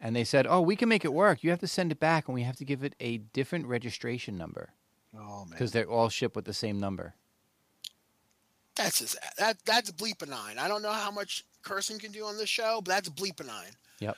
and 0.00 0.14
they 0.14 0.24
said, 0.24 0.46
"Oh, 0.46 0.60
we 0.60 0.76
can 0.76 0.88
make 0.88 1.04
it 1.04 1.12
work. 1.12 1.42
You 1.42 1.50
have 1.50 1.60
to 1.60 1.66
send 1.68 1.92
it 1.92 2.00
back, 2.00 2.28
and 2.28 2.34
we 2.34 2.42
have 2.42 2.56
to 2.56 2.64
give 2.64 2.82
it 2.84 2.94
a 3.00 3.18
different 3.18 3.66
registration 3.66 4.36
number 4.36 4.70
Oh 5.14 5.44
man. 5.44 5.46
because 5.50 5.72
they're 5.72 5.88
all 5.90 6.08
shipped 6.08 6.36
with 6.36 6.44
the 6.44 6.54
same 6.54 6.78
number." 6.80 7.14
That's 8.74 8.98
just, 8.98 9.16
that 9.38 9.56
that's 9.64 9.90
bleepinine. 9.92 10.58
I 10.58 10.68
don't 10.68 10.82
know 10.82 10.92
how 10.92 11.10
much 11.10 11.44
cursing 11.62 11.98
can 11.98 12.12
do 12.12 12.24
on 12.26 12.36
this 12.36 12.48
show, 12.50 12.80
but 12.84 12.90
that's 12.92 13.08
bleepinine. 13.08 13.74
Yep. 14.00 14.16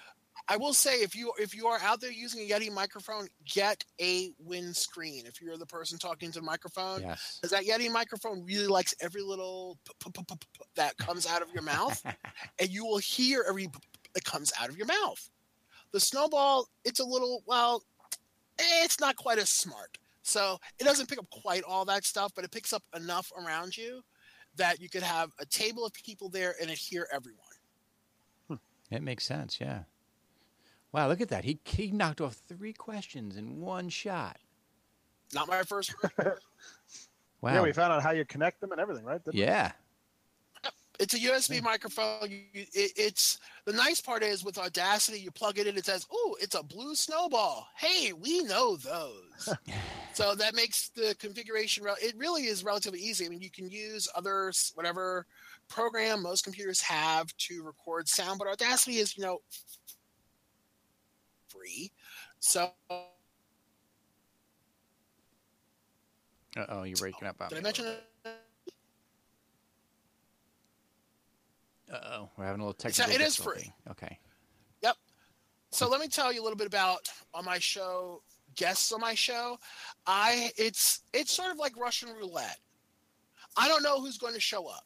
I 0.50 0.56
will 0.56 0.72
say 0.72 0.94
if 1.02 1.14
you 1.14 1.30
if 1.38 1.54
you 1.54 1.66
are 1.68 1.78
out 1.80 2.00
there 2.00 2.10
using 2.10 2.40
a 2.40 2.48
Yeti 2.52 2.72
microphone, 2.72 3.28
get 3.44 3.84
a 4.00 4.32
windscreen. 4.40 5.26
If 5.26 5.40
you're 5.40 5.58
the 5.58 5.66
person 5.66 5.96
talking 5.98 6.32
to 6.32 6.40
the 6.40 6.44
microphone, 6.44 7.02
Yes. 7.02 7.38
that 7.42 7.64
Yeti 7.66 7.92
microphone 7.92 8.44
really 8.46 8.66
likes 8.66 8.94
every 9.00 9.22
little 9.22 9.78
that 10.74 10.96
comes 10.96 11.26
out 11.26 11.42
of 11.42 11.52
your 11.52 11.62
mouth, 11.62 12.02
and 12.58 12.68
you 12.68 12.84
will 12.84 12.98
hear 12.98 13.44
every 13.48 13.66
p- 13.68 13.72
p- 13.72 14.10
that 14.14 14.24
comes 14.24 14.52
out 14.58 14.70
of 14.70 14.76
your 14.76 14.86
mouth. 14.86 15.30
The 15.92 16.00
snowball, 16.00 16.66
it's 16.84 17.00
a 17.00 17.04
little 17.04 17.42
well, 17.46 17.82
eh, 18.58 18.84
it's 18.84 19.00
not 19.00 19.16
quite 19.16 19.38
as 19.38 19.48
smart, 19.48 19.98
so 20.22 20.58
it 20.78 20.84
doesn't 20.84 21.08
pick 21.08 21.18
up 21.18 21.28
quite 21.30 21.62
all 21.64 21.84
that 21.86 22.04
stuff, 22.04 22.32
but 22.34 22.44
it 22.44 22.50
picks 22.50 22.72
up 22.72 22.82
enough 22.94 23.32
around 23.36 23.76
you 23.76 24.02
that 24.56 24.80
you 24.80 24.88
could 24.88 25.02
have 25.02 25.30
a 25.38 25.46
table 25.46 25.84
of 25.86 25.92
people 25.92 26.28
there 26.28 26.54
and 26.60 26.70
it 26.70 26.78
hear 26.78 27.06
everyone. 27.12 27.44
It 28.90 29.02
makes 29.02 29.24
sense. 29.24 29.60
Yeah. 29.60 29.80
Wow, 30.92 31.08
look 31.08 31.20
at 31.20 31.28
that. 31.28 31.44
He 31.44 31.58
he 31.64 31.90
knocked 31.90 32.20
off 32.20 32.40
three 32.48 32.72
questions 32.72 33.36
in 33.36 33.60
one 33.60 33.90
shot. 33.90 34.38
Not 35.34 35.48
my 35.48 35.62
first. 35.62 35.94
Wow. 37.40 37.54
Yeah, 37.54 37.62
we 37.62 37.72
found 37.72 37.92
out 37.92 38.02
how 38.02 38.10
you 38.10 38.24
connect 38.24 38.60
them 38.60 38.72
and 38.72 38.80
everything, 38.80 39.04
right? 39.04 39.24
Didn't 39.24 39.38
we? 39.38 39.42
Yeah. 40.98 41.04
It's 41.04 41.14
a 41.14 41.18
USB 41.18 41.62
microphone. 41.62 42.30
You, 42.30 42.40
it, 42.54 42.92
it's 42.96 43.38
the 43.64 43.72
nice 43.72 44.00
part 44.00 44.22
is 44.22 44.44
with 44.44 44.58
Audacity, 44.58 45.20
you 45.20 45.30
plug 45.30 45.58
it 45.58 45.66
in, 45.66 45.76
it 45.76 45.86
says, 45.86 46.06
"Oh, 46.12 46.36
it's 46.40 46.54
a 46.54 46.62
blue 46.62 46.94
snowball." 46.94 47.68
Hey, 47.76 48.12
we 48.12 48.42
know 48.42 48.76
those. 48.76 49.48
so 50.12 50.34
that 50.34 50.54
makes 50.54 50.90
the 50.90 51.14
configuration. 51.18 51.84
It 52.02 52.14
really 52.16 52.44
is 52.44 52.64
relatively 52.64 53.00
easy. 53.00 53.26
I 53.26 53.28
mean, 53.28 53.40
you 53.40 53.50
can 53.50 53.68
use 53.70 54.08
other 54.14 54.52
whatever 54.74 55.26
program 55.68 56.22
most 56.22 56.44
computers 56.44 56.80
have 56.82 57.34
to 57.36 57.62
record 57.62 58.08
sound, 58.08 58.38
but 58.38 58.48
Audacity 58.48 58.98
is, 58.98 59.16
you 59.16 59.24
know, 59.24 59.38
free. 61.48 61.92
So 62.40 62.70
Uh 66.58 66.66
oh, 66.70 66.82
you're 66.82 66.96
breaking 66.96 67.28
up. 67.28 67.36
did 67.48 67.58
I 67.58 67.60
mention? 67.60 67.86
it? 67.86 68.02
Uh-oh, 71.92 72.28
we're 72.36 72.44
having 72.44 72.60
a 72.60 72.64
little 72.64 72.76
It's- 72.78 72.96
technical 72.96 73.20
it 73.22 73.26
is 73.26 73.36
free. 73.36 73.72
Okay. 73.90 74.18
Yep. 74.82 74.96
So 75.70 75.88
let 75.88 76.00
me 76.00 76.08
tell 76.08 76.32
you 76.32 76.40
a 76.40 76.44
little 76.44 76.56
bit 76.56 76.66
about 76.66 77.08
on 77.34 77.44
my 77.44 77.58
show, 77.58 78.22
guests 78.56 78.92
on 78.92 79.00
my 79.00 79.14
show. 79.14 79.58
I 80.06 80.50
it's 80.56 81.00
it's 81.12 81.32
sort 81.32 81.50
of 81.50 81.58
like 81.58 81.76
Russian 81.76 82.10
roulette. 82.14 82.58
I 83.56 83.68
don't 83.68 83.82
know 83.82 84.00
who's 84.00 84.18
going 84.18 84.34
to 84.34 84.40
show 84.40 84.66
up. 84.66 84.84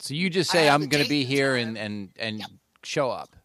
So 0.00 0.14
you 0.14 0.28
just 0.30 0.50
say 0.50 0.68
I'm 0.68 0.88
going 0.88 1.02
to 1.04 1.08
be 1.08 1.24
here 1.24 1.56
time. 1.56 1.68
and 1.68 1.78
and 1.78 2.10
and 2.16 2.38
Yep. 2.40 2.50
show 2.82 3.10
up. 3.10 3.36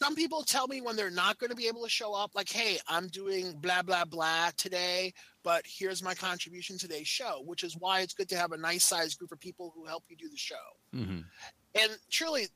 Some 0.00 0.14
people 0.16 0.42
tell 0.42 0.66
me 0.66 0.80
when 0.80 0.96
they're 0.96 1.08
not 1.10 1.38
going 1.38 1.50
to 1.50 1.56
be 1.56 1.66
able 1.68 1.82
to 1.84 1.88
show 1.88 2.12
up, 2.12 2.32
like, 2.34 2.50
"Hey, 2.50 2.78
I'm 2.88 3.06
doing 3.08 3.52
blah 3.60 3.80
blah 3.82 4.04
blah 4.04 4.50
today, 4.56 5.14
but 5.42 5.64
here's 5.66 6.02
my 6.02 6.14
contribution 6.14 6.76
to 6.78 6.86
today's 6.88 7.08
show," 7.08 7.42
which 7.46 7.62
is 7.64 7.76
why 7.76 8.00
it's 8.00 8.12
good 8.12 8.28
to 8.30 8.36
have 8.36 8.52
a 8.52 8.56
nice 8.56 8.84
sized 8.84 9.18
group 9.18 9.32
of 9.32 9.40
people 9.40 9.72
who 9.74 9.86
help 9.86 10.04
you 10.08 10.16
do 10.16 10.28
the 10.28 10.36
show. 10.36 10.56
hmm 10.92 11.20
And 11.74 11.92
truly, 12.10 12.46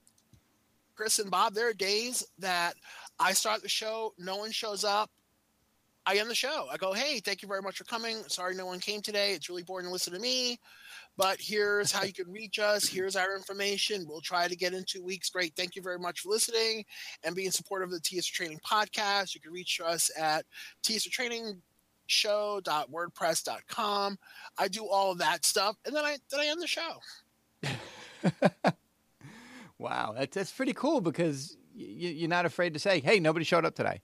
Chris 0.95 1.19
and 1.19 1.31
Bob, 1.31 1.55
there 1.55 1.69
are 1.69 1.75
days 1.75 2.27
that 2.39 2.75
I 3.19 3.33
start 3.33 3.63
the 3.63 3.69
show, 3.69 4.13
no 4.19 4.37
one 4.37 4.51
shows 4.51 4.85
up. 4.85 5.11
I 6.07 6.17
end 6.17 6.31
the 6.31 6.35
show. 6.35 6.67
I 6.73 6.79
go, 6.79 6.95
hey, 6.95 7.21
thank 7.21 7.43
you 7.43 7.49
very 7.49 7.61
much 7.61 7.77
for 7.77 7.85
coming. 7.85 8.23
Sorry 8.29 8.55
no 8.55 8.65
one 8.65 8.81
came 8.81 9.03
today. 9.03 9.33
It's 9.33 9.51
really 9.51 9.63
boring 9.63 9.85
to 9.85 9.93
listen 9.93 10.15
to 10.15 10.19
me. 10.19 10.59
But 11.19 11.39
here's 11.39 11.93
how 11.93 12.05
you 12.05 12.15
can 12.15 12.33
reach 12.33 12.59
us. 12.59 12.89
Here's 12.89 13.15
our 13.15 13.37
information. 13.37 14.07
We'll 14.09 14.23
try 14.23 14.49
to 14.49 14.57
get 14.57 14.73
in 14.73 14.85
two 14.85 15.03
weeks. 15.03 15.29
Great. 15.29 15.55
Thank 15.55 15.77
you 15.77 15.83
very 15.83 15.99
much 15.99 16.21
for 16.21 16.31
listening 16.31 16.87
and 17.25 17.37
being 17.37 17.51
supportive 17.51 17.89
of 17.89 17.93
the 17.93 18.01
T 18.01 18.17
is 18.17 18.27
for 18.27 18.37
Training 18.37 18.61
Podcast. 18.67 19.35
You 19.35 19.43
can 19.43 19.53
reach 19.53 19.83
us 19.85 20.11
at 20.17 20.47
T 20.83 20.95
is 20.95 21.05
for 21.05 21.11
Training 21.11 21.61
show.wordpress.com. 22.07 24.19
I 24.57 24.69
do 24.69 24.87
all 24.87 25.13
of 25.13 25.19
that 25.19 25.45
stuff. 25.45 25.77
And 25.85 25.95
then 25.95 26.07
I 26.07 26.17
then 26.31 26.41
I 26.41 26.47
end 26.47 26.63
the 26.63 26.67
show. 26.67 27.01
Wow, 29.79 30.15
that's 30.17 30.35
that's 30.35 30.53
pretty 30.53 30.73
cool 30.73 31.01
because 31.01 31.57
you, 31.75 32.11
you're 32.11 32.29
not 32.29 32.47
afraid 32.47 32.75
to 32.75 32.81
say, 32.81 33.01
"Hey, 33.01 33.21
nobody 33.21 33.45
showed 33.45 33.65
up 33.65 33.75
today." 33.75 34.01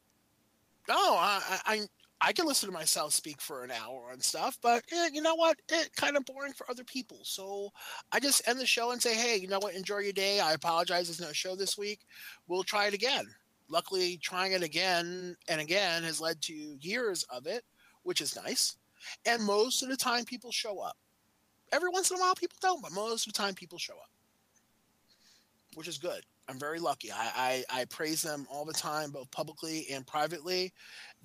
No, 0.88 0.94
I, 0.94 1.60
I 1.64 1.86
I 2.20 2.32
can 2.32 2.46
listen 2.46 2.68
to 2.68 2.72
myself 2.72 3.12
speak 3.12 3.40
for 3.40 3.64
an 3.64 3.70
hour 3.70 4.08
on 4.10 4.20
stuff, 4.20 4.56
but 4.62 4.82
eh, 4.90 5.10
you 5.12 5.20
know 5.20 5.34
what? 5.34 5.58
It 5.68 5.94
kind 5.94 6.16
of 6.16 6.24
boring 6.24 6.54
for 6.54 6.68
other 6.70 6.84
people. 6.84 7.18
So 7.22 7.70
I 8.12 8.20
just 8.20 8.46
end 8.48 8.58
the 8.58 8.66
show 8.66 8.92
and 8.92 9.02
say, 9.02 9.14
hey, 9.14 9.36
you 9.36 9.46
know 9.46 9.58
what? 9.58 9.74
Enjoy 9.74 9.98
your 9.98 10.14
day. 10.14 10.40
I 10.40 10.54
apologize. 10.54 11.08
There's 11.08 11.20
no 11.20 11.32
show 11.32 11.54
this 11.54 11.76
week. 11.76 12.00
We'll 12.48 12.62
try 12.62 12.86
it 12.86 12.94
again. 12.94 13.26
Luckily, 13.68 14.16
trying 14.18 14.52
it 14.52 14.62
again 14.62 15.36
and 15.48 15.60
again 15.60 16.02
has 16.02 16.18
led 16.18 16.40
to 16.42 16.78
years 16.80 17.24
of 17.24 17.46
it, 17.46 17.62
which 18.04 18.22
is 18.22 18.36
nice. 18.36 18.76
And 19.26 19.42
most 19.42 19.82
of 19.82 19.90
the 19.90 19.96
time, 19.96 20.24
people 20.24 20.50
show 20.50 20.78
up. 20.80 20.96
Every 21.72 21.90
once 21.90 22.10
in 22.10 22.16
a 22.16 22.20
while, 22.20 22.34
people 22.34 22.56
don't, 22.62 22.80
but 22.80 22.92
most 22.92 23.26
of 23.26 23.34
the 23.34 23.36
time, 23.36 23.54
people 23.54 23.78
show 23.78 23.94
up, 23.94 24.10
which 25.74 25.88
is 25.88 25.98
good. 25.98 26.22
I'm 26.48 26.58
very 26.58 26.78
lucky. 26.78 27.10
I, 27.10 27.64
I, 27.70 27.80
I 27.80 27.84
praise 27.86 28.22
them 28.22 28.46
all 28.50 28.64
the 28.64 28.72
time, 28.72 29.10
both 29.10 29.30
publicly 29.30 29.86
and 29.90 30.06
privately. 30.06 30.72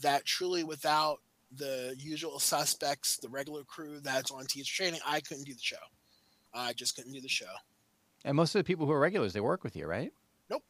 That 0.01 0.25
truly, 0.25 0.63
without 0.63 1.19
the 1.55 1.95
usual 1.97 2.39
suspects, 2.39 3.17
the 3.17 3.29
regular 3.29 3.63
crew 3.63 3.99
that's 3.99 4.31
on 4.31 4.45
T 4.45 4.61
is 4.61 4.67
for 4.67 4.77
Training, 4.77 5.01
I 5.05 5.19
couldn't 5.19 5.45
do 5.45 5.53
the 5.53 5.59
show. 5.61 5.77
I 6.53 6.73
just 6.73 6.95
couldn't 6.95 7.13
do 7.13 7.21
the 7.21 7.27
show. 7.27 7.45
And 8.25 8.35
most 8.35 8.55
of 8.55 8.59
the 8.59 8.63
people 8.63 8.85
who 8.85 8.91
are 8.91 8.99
regulars, 8.99 9.33
they 9.33 9.39
work 9.39 9.63
with 9.63 9.75
you, 9.75 9.87
right? 9.87 10.11
Nope. 10.49 10.63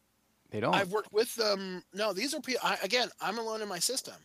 They 0.52 0.60
don't. 0.60 0.74
I've 0.74 0.92
worked 0.92 1.12
with 1.14 1.34
them. 1.36 1.84
No, 1.94 2.14
these 2.14 2.34
are 2.34 2.42
people. 2.42 2.62
I, 2.64 2.78
again, 2.84 3.10
I'm 3.22 3.38
alone 3.38 3.62
in 3.62 3.68
my 3.68 3.80
system. 3.80 4.16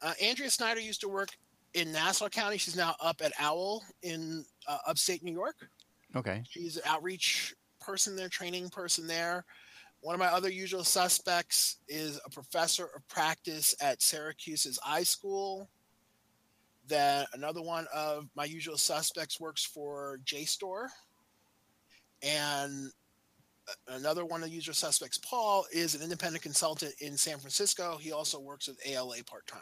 Uh, 0.00 0.12
Andrea 0.22 0.50
Snyder 0.50 0.80
used 0.80 1.00
to 1.02 1.08
work 1.08 1.30
in 1.74 1.92
Nassau 1.92 2.28
County. 2.28 2.58
She's 2.58 2.76
now 2.76 2.94
up 3.00 3.20
at 3.24 3.32
Owl 3.38 3.82
in 4.02 4.44
uh, 4.66 4.78
upstate 4.86 5.22
New 5.22 5.32
York. 5.32 5.56
okay. 6.16 6.42
She's 6.48 6.76
an 6.76 6.82
outreach 6.86 7.54
person 7.82 8.16
there, 8.16 8.28
training 8.28 8.70
person 8.70 9.06
there. 9.06 9.44
One 10.00 10.14
of 10.14 10.18
my 10.18 10.26
other 10.26 10.50
usual 10.50 10.82
suspects 10.82 11.76
is 11.88 12.20
a 12.24 12.30
professor 12.30 12.86
of 12.96 13.06
practice 13.08 13.74
at 13.80 14.02
Syracuse's 14.02 14.78
iSchool. 14.86 15.68
Then 16.88 17.24
another 17.34 17.62
one 17.62 17.86
of 17.94 18.28
my 18.34 18.44
usual 18.44 18.76
suspects 18.76 19.38
works 19.38 19.64
for 19.64 20.18
JSTOR. 20.24 20.88
And 22.22 22.90
another 23.88 24.24
one 24.24 24.42
of 24.42 24.48
the 24.48 24.54
usual 24.54 24.74
suspects, 24.74 25.18
Paul, 25.18 25.66
is 25.72 25.94
an 25.94 26.02
independent 26.02 26.42
consultant 26.42 26.94
in 27.00 27.16
San 27.16 27.38
Francisco. 27.38 27.96
He 28.00 28.12
also 28.12 28.40
works 28.40 28.66
with 28.66 28.84
ALA 28.84 29.22
part 29.24 29.46
time. 29.46 29.60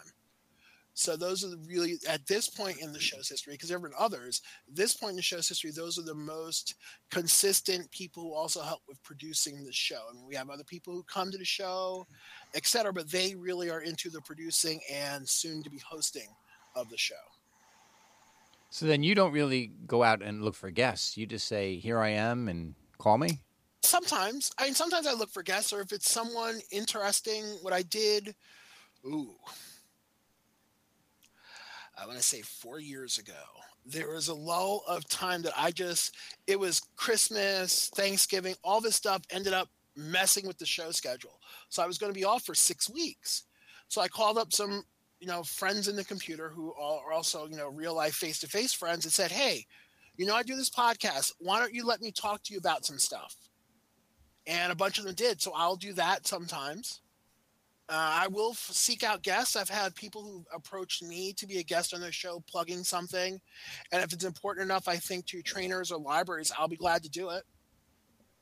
So 1.01 1.17
those 1.17 1.43
are 1.43 1.49
the 1.49 1.57
really 1.67 1.99
at 2.07 2.27
this 2.27 2.47
point 2.51 2.83
in 2.83 2.93
the 2.93 3.01
show's 3.01 3.27
history, 3.27 3.55
because 3.55 3.71
there 3.71 3.79
have 3.79 3.83
been 3.83 3.93
others. 3.99 4.43
This 4.69 4.93
point 4.93 5.13
in 5.13 5.17
the 5.17 5.23
show's 5.23 5.49
history, 5.49 5.71
those 5.71 5.99
are 5.99 6.03
the 6.03 6.15
most 6.15 6.75
consistent 7.11 7.91
people 7.91 8.23
who 8.23 8.35
also 8.35 8.61
help 8.61 8.83
with 8.87 9.03
producing 9.03 9.65
the 9.65 9.73
show. 9.73 10.03
I 10.11 10.13
mean, 10.13 10.27
we 10.29 10.35
have 10.35 10.51
other 10.51 10.63
people 10.63 10.93
who 10.93 11.03
come 11.05 11.31
to 11.31 11.39
the 11.39 11.45
show, 11.45 12.07
et 12.55 12.67
cetera, 12.67 12.93
but 12.93 13.11
they 13.11 13.35
really 13.35 13.71
are 13.71 13.81
into 13.81 14.11
the 14.11 14.21
producing 14.21 14.79
and 14.93 15.27
soon 15.27 15.63
to 15.63 15.71
be 15.71 15.81
hosting 15.89 16.29
of 16.77 16.91
the 16.91 16.99
show. 16.99 17.15
So 18.69 18.85
then 18.85 19.03
you 19.03 19.15
don't 19.15 19.33
really 19.33 19.73
go 19.87 20.03
out 20.03 20.21
and 20.21 20.43
look 20.43 20.55
for 20.55 20.71
guests. 20.71 21.17
You 21.17 21.25
just 21.25 21.49
say, 21.49 21.79
"Here 21.79 21.99
I 21.99 22.11
am," 22.11 22.47
and 22.47 22.75
call 22.99 23.17
me. 23.17 23.41
Sometimes, 23.83 24.53
I 24.59 24.67
mean, 24.67 24.75
sometimes 24.75 25.07
I 25.07 25.15
look 25.15 25.31
for 25.31 25.43
guests, 25.43 25.73
or 25.73 25.81
if 25.81 25.93
it's 25.93 26.11
someone 26.11 26.61
interesting. 26.71 27.45
What 27.63 27.73
I 27.73 27.81
did, 27.81 28.37
ooh, 29.07 29.35
I 32.01 32.07
want 32.07 32.19
to 32.19 32.25
say 32.25 32.41
four 32.41 32.81
years 32.81 33.19
ago. 33.19 33.33
There 33.85 34.11
was 34.11 34.29
a 34.29 34.35
lull 34.35 34.83
of 34.89 35.09
time 35.09 35.43
that 35.43 35.53
I 35.57 35.71
just, 35.71 36.15
it 36.47 36.59
was 36.59 36.81
Christmas, 36.97 37.91
Thanksgiving, 37.95 38.55
all 38.65 38.81
this 38.81 38.97
stuff 38.97 39.23
ended 39.31 39.53
up 39.53 39.69
messing 39.97 40.47
with 40.47 40.59
the 40.59 40.67
show 40.67 40.91
schedule. 40.93 41.39
So 41.69 41.83
I 41.83 41.87
was 41.87 41.99
going 41.99 42.13
to 42.13 42.19
be 42.19 42.25
off 42.25 42.45
for 42.45 42.55
six 42.55 42.89
weeks. 42.89 43.45
So 43.89 44.01
I 44.01 44.09
called 44.09 44.39
up 44.39 44.53
some, 44.53 44.85
you 45.19 45.27
know, 45.27 45.43
friends 45.43 45.89
in 45.89 45.97
the 45.97 46.05
computer 46.05 46.49
who 46.49 46.73
are 46.75 47.13
also, 47.13 47.47
you 47.49 47.57
know, 47.57 47.69
real 47.69 47.95
life 47.95 48.15
face 48.15 48.39
to 48.41 48.49
face 48.49 48.73
friends 48.73 49.05
and 49.05 49.13
said, 49.13 49.31
hey, 49.31 49.67
you 50.17 50.27
know, 50.27 50.35
I 50.35 50.43
do 50.43 50.57
this 50.57 50.71
podcast. 50.71 51.33
Why 51.39 51.59
don't 51.59 51.75
you 51.75 51.85
let 51.85 52.01
me 52.01 52.13
talk 52.13 52.43
to 52.45 52.53
you 52.53 52.59
about 52.59 52.87
some 52.87 52.99
stuff? 52.99 53.35
And 54.47 54.73
a 54.73 54.77
bunch 54.77 54.99
of 54.99 55.05
them 55.05 55.15
did. 55.15 55.41
So 55.43 55.53
I'll 55.55 55.77
do 55.77 55.93
that 55.95 56.27
sometimes. 56.27 57.01
Uh, 57.91 58.23
I 58.23 58.29
will 58.29 58.53
f- 58.53 58.69
seek 58.71 59.03
out 59.03 59.23
guests. 59.23 59.57
I've 59.57 59.69
had 59.69 59.97
people 59.97 60.23
who 60.23 60.45
approached 60.55 61.03
me 61.03 61.33
to 61.33 61.45
be 61.45 61.59
a 61.59 61.65
guest 61.65 61.93
on 61.93 62.01
their 62.01 62.13
show, 62.13 62.41
plugging 62.49 62.85
something, 62.85 63.41
and 63.91 64.03
if 64.03 64.13
it's 64.13 64.25
important 64.25 64.65
enough, 64.65 64.87
I 64.87 64.97
think 64.97 65.27
to 65.27 65.43
trainers 65.43 65.91
or 65.91 65.99
libraries, 65.99 66.53
I'll 66.57 66.69
be 66.69 66.77
glad 66.77 67.03
to 67.03 67.11
do 67.11 67.31
it. 67.31 67.43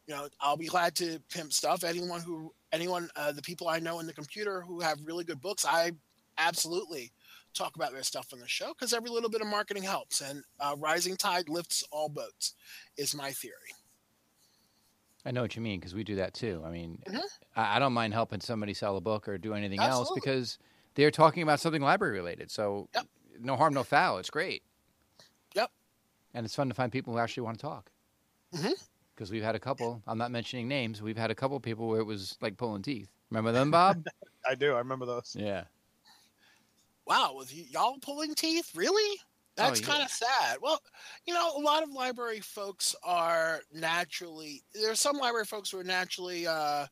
You 0.06 0.14
know, 0.16 0.28
I'll 0.38 0.58
be 0.58 0.66
glad 0.66 0.94
to 0.96 1.18
pimp 1.30 1.54
stuff. 1.54 1.82
Anyone 1.82 2.20
who, 2.20 2.52
anyone, 2.72 3.08
uh, 3.16 3.32
the 3.32 3.40
people 3.40 3.68
I 3.68 3.78
know 3.78 4.00
in 4.00 4.06
the 4.06 4.12
computer 4.12 4.60
who 4.60 4.80
have 4.80 4.98
really 5.04 5.24
good 5.24 5.40
books, 5.40 5.64
I 5.64 5.92
absolutely 6.36 7.10
talk 7.54 7.74
about 7.76 7.92
their 7.92 8.02
stuff 8.02 8.28
on 8.34 8.40
the 8.40 8.48
show 8.48 8.74
because 8.74 8.92
every 8.92 9.10
little 9.10 9.30
bit 9.30 9.40
of 9.40 9.46
marketing 9.46 9.82
helps, 9.82 10.20
and 10.20 10.42
uh, 10.60 10.76
rising 10.78 11.16
tide 11.16 11.48
lifts 11.48 11.82
all 11.90 12.10
boats, 12.10 12.54
is 12.98 13.14
my 13.14 13.30
theory. 13.30 13.72
I 15.26 15.30
know 15.30 15.42
what 15.42 15.56
you 15.56 15.62
mean 15.62 15.78
because 15.80 15.94
we 15.94 16.04
do 16.04 16.16
that 16.16 16.32
too. 16.34 16.62
I 16.64 16.70
mean, 16.70 17.02
Mhm. 17.06 17.20
I, 17.56 17.76
I 17.76 17.78
don't 17.78 17.92
mind 17.92 18.14
helping 18.14 18.40
somebody 18.40 18.72
sell 18.74 18.96
a 18.96 19.00
book 19.00 19.28
or 19.28 19.36
do 19.38 19.52
anything 19.54 19.80
else 19.80 20.10
because 20.14 20.58
they're 20.94 21.10
talking 21.10 21.42
about 21.42 21.60
something 21.60 21.82
library 21.82 22.14
related. 22.14 22.50
So 22.50 22.88
Yep. 22.94 23.06
no 23.40 23.56
harm, 23.56 23.74
no 23.74 23.82
foul. 23.84 24.18
It's 24.18 24.30
great. 24.30 24.62
Yep. 25.54 25.70
And 26.34 26.44
it's 26.46 26.54
fun 26.54 26.68
to 26.68 26.74
find 26.74 26.90
people 26.92 27.12
who 27.12 27.18
actually 27.18 27.42
want 27.42 27.58
to 27.58 27.62
talk. 27.62 27.90
Because 29.14 29.30
we've 29.30 29.42
had 29.42 29.54
a 29.56 29.60
couple. 29.60 30.00
I'm 30.06 30.18
not 30.18 30.30
mentioning 30.30 30.68
names. 30.68 31.02
We've 31.02 31.16
had 31.18 31.30
a 31.30 31.34
couple 31.34 31.58
people 31.60 31.88
where 31.88 32.00
it 32.00 32.04
was 32.04 32.36
like 32.40 32.56
pulling 32.56 32.82
teeth. 32.82 33.08
Remember 33.30 33.50
them, 33.52 33.70
Bob? 33.70 34.06
I 34.48 34.54
do. 34.54 34.74
I 34.74 34.78
remember 34.78 35.04
those. 35.06 35.36
yeah. 35.38 35.64
Wow, 37.06 37.34
with 37.36 37.52
y- 37.52 37.66
y'all 37.70 37.98
pulling 38.00 38.34
teeth, 38.34 38.70
really? 38.74 39.18
That's 39.58 39.80
yeah. 39.80 39.86
kind 39.88 40.02
of 40.04 40.08
sad. 40.08 40.58
Well, 40.62 40.80
you 41.26 41.34
know, 41.34 41.50
a 41.56 41.60
lot 41.60 41.82
of 41.82 41.90
library 41.90 42.38
folks 42.38 42.94
are 43.02 43.60
naturally. 43.74 44.62
There's 44.72 45.00
some 45.00 45.16
library 45.16 45.46
folks 45.46 45.70
who 45.70 45.80
are 45.80 45.84
naturally 45.84 46.46
uh, 46.46 46.86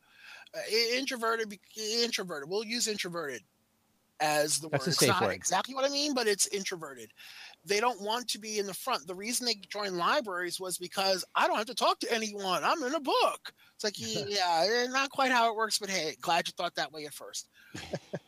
introverted. 0.93 1.57
Introverted. 2.03 2.51
We'll 2.51 2.65
use 2.65 2.89
introverted 2.89 3.43
as 4.19 4.59
the 4.59 4.69
That's 4.69 4.87
word. 4.87 4.93
It's 4.93 5.07
not 5.07 5.23
word. 5.23 5.35
exactly 5.35 5.77
what 5.77 5.85
I 5.85 5.91
mean, 5.91 6.13
but 6.13 6.27
it's 6.27 6.49
introverted. 6.49 7.13
They 7.65 7.79
don't 7.79 8.01
want 8.01 8.29
to 8.31 8.41
be 8.41 8.59
in 8.59 8.67
the 8.67 8.75
front. 8.75 9.07
The 9.07 9.15
reason 9.15 9.47
they 9.47 9.55
joined 9.69 9.97
libraries 9.97 10.59
was 10.59 10.77
because 10.77 11.25
I 11.37 11.47
don't 11.47 11.59
have 11.59 11.67
to 11.67 11.75
talk 11.75 12.01
to 12.01 12.13
anyone. 12.13 12.65
I'm 12.65 12.83
in 12.83 12.95
a 12.95 13.01
book. 13.01 13.53
It's 13.75 13.85
like, 13.85 13.95
yeah, 13.99 14.67
eh, 14.69 14.87
not 14.89 15.11
quite 15.11 15.31
how 15.31 15.51
it 15.51 15.57
works, 15.57 15.79
but 15.79 15.89
hey, 15.89 16.17
glad 16.21 16.49
you 16.49 16.53
thought 16.57 16.75
that 16.75 16.93
way 16.93 17.07
at 17.07 17.15
first 17.15 17.49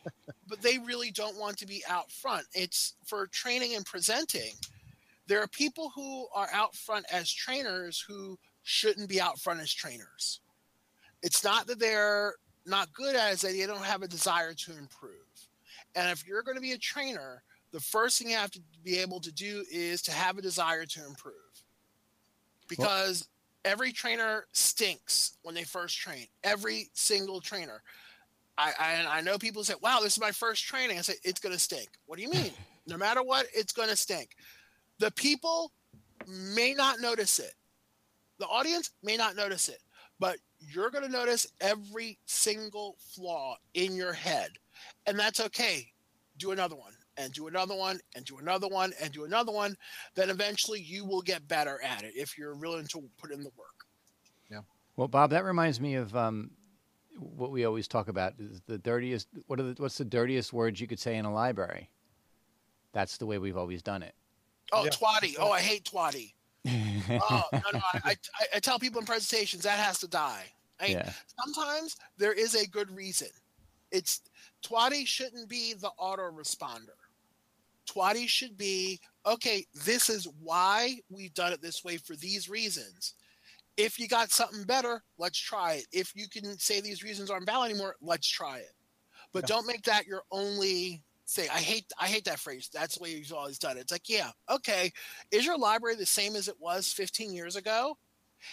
but 0.49 0.61
they 0.61 0.77
really 0.79 1.11
don't 1.11 1.37
want 1.37 1.57
to 1.59 1.67
be 1.67 1.83
out 1.87 2.11
front. 2.11 2.45
It's 2.53 2.95
for 3.05 3.27
training 3.27 3.75
and 3.75 3.85
presenting. 3.85 4.53
There 5.27 5.41
are 5.41 5.47
people 5.47 5.91
who 5.95 6.27
are 6.33 6.49
out 6.51 6.75
front 6.75 7.05
as 7.11 7.31
trainers 7.31 8.03
who 8.05 8.37
shouldn't 8.63 9.09
be 9.09 9.21
out 9.21 9.39
front 9.39 9.59
as 9.59 9.71
trainers. 9.71 10.39
It's 11.21 11.43
not 11.43 11.67
that 11.67 11.79
they're 11.79 12.33
not 12.65 12.91
good 12.93 13.15
at 13.15 13.29
it, 13.29 13.33
it's 13.33 13.41
that 13.43 13.53
they 13.53 13.65
don't 13.65 13.83
have 13.83 14.01
a 14.01 14.07
desire 14.07 14.53
to 14.53 14.71
improve. 14.77 15.13
And 15.95 16.09
if 16.09 16.27
you're 16.27 16.43
going 16.43 16.55
to 16.55 16.61
be 16.61 16.71
a 16.71 16.77
trainer, 16.77 17.43
the 17.71 17.79
first 17.79 18.19
thing 18.19 18.29
you 18.29 18.37
have 18.37 18.51
to 18.51 18.61
be 18.83 18.97
able 18.99 19.19
to 19.21 19.31
do 19.31 19.63
is 19.71 20.01
to 20.03 20.11
have 20.11 20.37
a 20.37 20.41
desire 20.41 20.85
to 20.85 21.05
improve. 21.05 21.35
Because 22.67 23.27
every 23.65 23.91
trainer 23.91 24.45
stinks 24.53 25.37
when 25.43 25.55
they 25.55 25.63
first 25.63 25.97
train. 25.97 26.27
Every 26.43 26.89
single 26.93 27.41
trainer. 27.41 27.81
I, 28.59 28.73
I 28.77 29.17
I 29.17 29.21
know 29.21 29.37
people 29.37 29.63
say, 29.63 29.75
"Wow, 29.81 29.99
this 30.01 30.13
is 30.13 30.19
my 30.19 30.31
first 30.31 30.65
training." 30.65 30.97
I 30.97 31.01
say, 31.01 31.15
"It's 31.23 31.39
going 31.39 31.53
to 31.53 31.59
stink." 31.59 31.87
What 32.05 32.17
do 32.17 32.23
you 32.23 32.29
mean? 32.29 32.51
no 32.87 32.97
matter 32.97 33.23
what, 33.23 33.45
it's 33.53 33.71
going 33.71 33.89
to 33.89 33.95
stink. 33.95 34.31
The 34.99 35.11
people 35.11 35.71
may 36.27 36.73
not 36.73 36.99
notice 36.99 37.39
it. 37.39 37.53
The 38.39 38.47
audience 38.47 38.91
may 39.03 39.15
not 39.15 39.35
notice 39.35 39.69
it, 39.69 39.79
but 40.19 40.37
you're 40.59 40.89
going 40.89 41.05
to 41.05 41.11
notice 41.11 41.47
every 41.61 42.19
single 42.25 42.97
flaw 42.99 43.55
in 43.73 43.95
your 43.95 44.13
head, 44.13 44.51
and 45.05 45.17
that's 45.17 45.39
okay. 45.39 45.87
Do 46.37 46.51
another 46.51 46.75
one, 46.75 46.93
and 47.17 47.31
do 47.31 47.47
another 47.47 47.75
one, 47.75 47.99
and 48.15 48.25
do 48.25 48.39
another 48.39 48.67
one, 48.67 48.93
and 49.01 49.11
do 49.11 49.25
another 49.25 49.51
one. 49.51 49.75
Then 50.15 50.29
eventually, 50.29 50.81
you 50.81 51.05
will 51.05 51.21
get 51.21 51.47
better 51.47 51.79
at 51.81 52.03
it 52.03 52.13
if 52.15 52.37
you're 52.37 52.55
willing 52.55 52.87
to 52.87 53.03
put 53.17 53.31
in 53.31 53.43
the 53.43 53.51
work. 53.57 53.85
Yeah. 54.49 54.61
Well, 54.95 55.07
Bob, 55.07 55.29
that 55.31 55.45
reminds 55.45 55.79
me 55.79 55.95
of 55.95 56.15
um, 56.15 56.51
what 57.19 57.51
we 57.51 57.65
always 57.65 57.87
talk 57.87 58.07
about 58.07 58.33
is 58.39 58.61
the 58.67 58.77
dirtiest. 58.77 59.27
What 59.47 59.59
are 59.59 59.63
the, 59.63 59.81
what's 59.81 59.97
the 59.97 60.05
dirtiest 60.05 60.53
words 60.53 60.79
you 60.79 60.87
could 60.87 60.99
say 60.99 61.17
in 61.17 61.25
a 61.25 61.33
library? 61.33 61.89
That's 62.93 63.17
the 63.17 63.25
way 63.25 63.37
we've 63.37 63.57
always 63.57 63.81
done 63.81 64.03
it. 64.03 64.15
Oh, 64.71 64.83
Yeah. 64.83 64.91
TWWADI! 64.91 65.35
Oh, 65.39 65.51
I 65.51 65.59
hate 65.61 65.83
TWWADI. 65.85 66.33
oh 66.67 67.43
no, 67.53 67.59
no! 67.73 67.79
I, 67.93 68.15
I, 68.39 68.45
I 68.55 68.59
tell 68.59 68.79
people 68.79 68.99
in 68.99 69.05
presentations 69.05 69.63
that 69.63 69.79
has 69.79 69.99
to 69.99 70.07
die. 70.07 70.45
I 70.79 70.87
mean, 70.87 70.97
yeah. 70.97 71.11
sometimes 71.43 71.97
there 72.17 72.33
is 72.33 72.55
a 72.55 72.67
good 72.67 72.93
reason. 72.95 73.29
It's 73.91 74.21
TWWADI 74.63 75.07
shouldn't 75.07 75.49
be 75.49 75.73
the 75.73 75.91
autoresponder. 75.99 76.97
TWWADI 77.89 78.27
should 78.27 78.57
be 78.57 78.99
okay. 79.25 79.65
This 79.85 80.09
is 80.09 80.27
why 80.41 80.99
we've 81.09 81.33
done 81.33 81.53
it 81.53 81.61
this 81.61 81.83
way 81.83 81.97
for 81.97 82.15
these 82.15 82.49
reasons. 82.49 83.13
If 83.79 83.97
you 83.97 84.07
got 84.09 84.29
something 84.31 84.63
better, 84.63 85.01
let's 85.17 85.39
try 85.39 85.73
it. 85.75 85.87
If 85.93 86.13
you 86.15 86.27
can 86.27 86.57
say 86.59 86.81
these 86.81 87.01
reasons 87.03 87.29
aren't 87.29 87.45
valid 87.45 87.71
anymore, 87.71 87.95
let's 88.01 88.27
try 88.27 88.57
it. 88.59 88.73
But 89.31 89.43
Yeah. 89.43 89.47
don't 89.55 89.67
make 89.67 89.83
that 89.83 90.05
your 90.05 90.23
only 90.31 91.01
thing. 91.29 91.47
I 91.49 91.59
hate 91.59 91.85
I 91.97 92.07
hate 92.07 92.25
that 92.25 92.39
phrase. 92.39 92.69
That's 92.73 92.95
the 92.97 93.03
way 93.03 93.11
you've 93.11 93.31
always 93.31 93.57
done 93.57 93.77
it. 93.77 93.81
It's 93.81 93.91
like, 93.91 94.09
yeah, 94.09 94.31
okay. 94.49 94.91
Is 95.31 95.45
your 95.45 95.57
library 95.57 95.95
the 95.95 96.05
same 96.05 96.35
as 96.35 96.47
it 96.49 96.59
was 96.59 96.91
15 96.91 97.31
years 97.33 97.55
ago? 97.55 97.97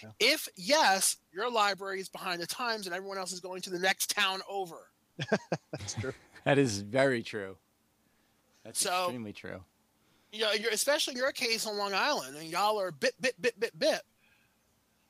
Yeah. 0.02 0.10
If 0.20 0.48
yes, 0.56 1.16
your 1.32 1.50
library 1.50 2.00
is 2.00 2.08
behind 2.08 2.40
the 2.40 2.46
times 2.46 2.86
and 2.86 2.94
everyone 2.94 3.18
else 3.18 3.32
is 3.32 3.40
going 3.40 3.62
to 3.62 3.70
the 3.70 3.78
next 3.78 4.10
town 4.10 4.42
over. 4.48 4.90
That's 5.72 5.94
true. 5.94 6.12
That 6.44 6.58
is 6.58 6.80
very 6.82 7.22
true. 7.24 7.56
That's 8.64 8.78
So- 8.80 9.04
extremely 9.06 9.32
true. 9.32 9.64
you 10.32 10.42
know, 10.42 10.52
especially 10.70 11.12
in 11.14 11.18
your 11.18 11.32
case 11.32 11.66
on 11.66 11.76
Long 11.78 11.94
Island, 11.94 12.36
and 12.36 12.46
y'all 12.48 12.78
are 12.80 12.92
bit, 12.92 13.14
bit, 13.20 13.40
bit, 13.40 13.58
bit, 13.58 13.76
bit. 13.78 14.02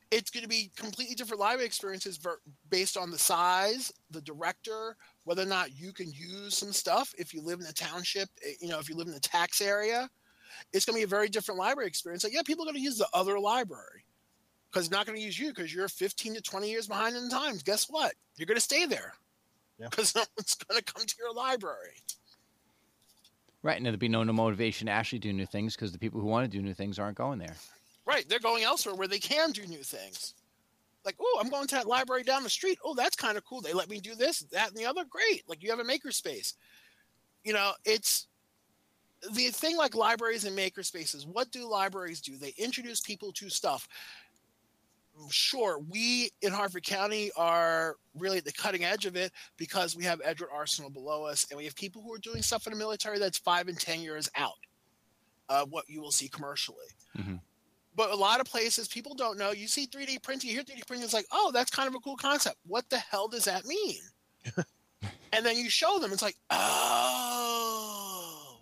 It's 0.09 0.29
going 0.31 0.43
to 0.43 0.49
be 0.49 0.71
completely 0.77 1.15
different 1.15 1.41
library 1.41 1.65
experiences 1.65 2.17
ver- 2.17 2.39
based 2.69 2.95
on 2.95 3.11
the 3.11 3.17
size, 3.17 3.91
the 4.11 4.21
director, 4.21 4.95
whether 5.25 5.41
or 5.43 5.47
not 5.47 5.77
you 5.77 5.91
can 5.91 6.09
use 6.11 6.57
some 6.57 6.71
stuff. 6.71 7.13
If 7.17 7.33
you 7.33 7.41
live 7.41 7.59
in 7.59 7.65
the 7.65 7.73
township, 7.73 8.29
eh, 8.45 8.53
you 8.61 8.69
know, 8.69 8.79
if 8.79 8.87
you 8.89 8.95
live 8.95 9.07
in 9.07 9.13
the 9.13 9.19
tax 9.19 9.59
area, 9.61 10.09
it's 10.71 10.85
going 10.85 10.95
to 10.95 10.99
be 10.99 11.03
a 11.03 11.07
very 11.07 11.27
different 11.27 11.59
library 11.59 11.87
experience. 11.87 12.23
Like, 12.23 12.33
yeah, 12.33 12.41
people 12.45 12.63
are 12.63 12.67
going 12.67 12.75
to 12.77 12.81
use 12.81 12.97
the 12.97 13.07
other 13.13 13.37
library 13.39 14.05
because 14.71 14.87
they're 14.87 14.97
not 14.97 15.05
going 15.05 15.17
to 15.17 15.23
use 15.23 15.37
you 15.37 15.49
because 15.49 15.73
you're 15.73 15.87
15 15.89 16.35
to 16.35 16.41
20 16.41 16.69
years 16.69 16.87
behind 16.87 17.15
in 17.15 17.25
the 17.27 17.29
times. 17.35 17.61
Guess 17.63 17.85
what? 17.89 18.13
You're 18.37 18.45
going 18.47 18.55
to 18.55 18.61
stay 18.61 18.85
there 18.85 19.13
Yeah. 19.77 19.89
because 19.89 20.15
no 20.15 20.23
one's 20.37 20.55
going 20.55 20.79
to 20.81 20.93
come 20.93 21.05
to 21.05 21.15
your 21.19 21.33
library. 21.33 21.95
Right, 23.63 23.75
and 23.75 23.85
there'll 23.85 23.97
be 23.99 24.07
no, 24.07 24.23
no 24.23 24.33
motivation 24.33 24.85
to 24.85 24.93
actually 24.93 25.19
do 25.19 25.33
new 25.33 25.45
things 25.45 25.75
because 25.75 25.91
the 25.91 25.97
people 25.99 26.21
who 26.21 26.27
want 26.27 26.49
to 26.49 26.57
do 26.57 26.63
new 26.63 26.73
things 26.73 26.97
aren't 26.99 27.17
going 27.17 27.39
there. 27.39 27.55
Right. 28.07 28.27
They're 28.29 28.39
going 28.39 28.63
elsewhere 28.63 28.95
where 28.95 29.07
they 29.07 29.19
can 29.19 29.51
do 29.51 29.67
new 29.67 29.83
things. 29.83 30.33
Like, 31.03 31.15
oh, 31.19 31.39
I'm 31.41 31.49
going 31.49 31.67
to 31.67 31.75
that 31.75 31.87
library 31.87 32.23
down 32.23 32.43
the 32.43 32.49
street. 32.49 32.79
Oh, 32.83 32.95
that's 32.95 33.15
kind 33.15 33.37
of 33.37 33.45
cool. 33.45 33.61
They 33.61 33.73
let 33.73 33.89
me 33.89 33.99
do 33.99 34.15
this, 34.15 34.39
that, 34.51 34.69
and 34.69 34.77
the 34.77 34.85
other. 34.85 35.03
Great. 35.09 35.43
Like 35.47 35.61
you 35.61 35.69
have 35.69 35.79
a 35.79 35.83
maker 35.83 36.11
space. 36.11 36.53
You 37.43 37.53
know, 37.53 37.73
it's 37.85 38.27
the 39.33 39.49
thing 39.49 39.77
like 39.77 39.95
libraries 39.95 40.45
and 40.45 40.57
makerspaces. 40.57 41.25
What 41.27 41.51
do 41.51 41.67
libraries 41.67 42.21
do? 42.21 42.37
They 42.37 42.53
introduce 42.57 43.01
people 43.01 43.31
to 43.33 43.49
stuff. 43.49 43.87
Sure, 45.29 45.79
we 45.89 46.29
in 46.43 46.53
Harford 46.53 46.83
County 46.83 47.31
are 47.35 47.95
really 48.15 48.37
at 48.37 48.45
the 48.45 48.51
cutting 48.51 48.83
edge 48.83 49.07
of 49.07 49.15
it 49.15 49.31
because 49.57 49.95
we 49.95 50.03
have 50.03 50.21
Edgewood 50.23 50.51
Arsenal 50.53 50.91
below 50.91 51.23
us, 51.25 51.47
and 51.49 51.57
we 51.57 51.65
have 51.65 51.75
people 51.75 52.03
who 52.03 52.13
are 52.13 52.19
doing 52.19 52.43
stuff 52.43 52.67
in 52.67 52.73
the 52.73 52.77
military 52.77 53.17
that's 53.17 53.39
five 53.39 53.67
and 53.67 53.79
ten 53.79 54.01
years 54.01 54.29
out. 54.35 54.59
Uh, 55.49 55.65
what 55.65 55.85
you 55.87 56.01
will 56.01 56.11
see 56.11 56.27
commercially 56.27 56.85
Mhm. 57.17 57.39
But 57.97 58.11
a 58.11 58.15
lot 58.15 58.39
of 58.39 58.45
places 58.45 58.87
people 58.87 59.15
don't 59.15 59.39
know. 59.39 59.51
You 59.51 59.67
see 59.67 59.87
3D 59.87 60.21
printing, 60.21 60.51
you 60.51 60.55
hear 60.55 60.63
3D 60.63 60.85
printing, 60.85 61.03
it's 61.03 61.15
like, 61.15 61.25
oh, 61.31 61.51
that's 61.51 61.71
kind 61.71 61.89
of 61.89 61.95
a 61.95 61.99
cool 61.99 62.15
concept. 62.15 62.57
What 62.67 62.87
the 62.89 62.99
hell 62.99 63.27
does 63.27 63.45
that 63.45 63.65
mean? 63.65 63.99
and 65.33 65.43
then 65.43 65.57
you 65.57 65.67
show 65.67 65.97
them, 65.97 66.13
it's 66.13 66.21
like, 66.21 66.37
oh, 66.51 68.59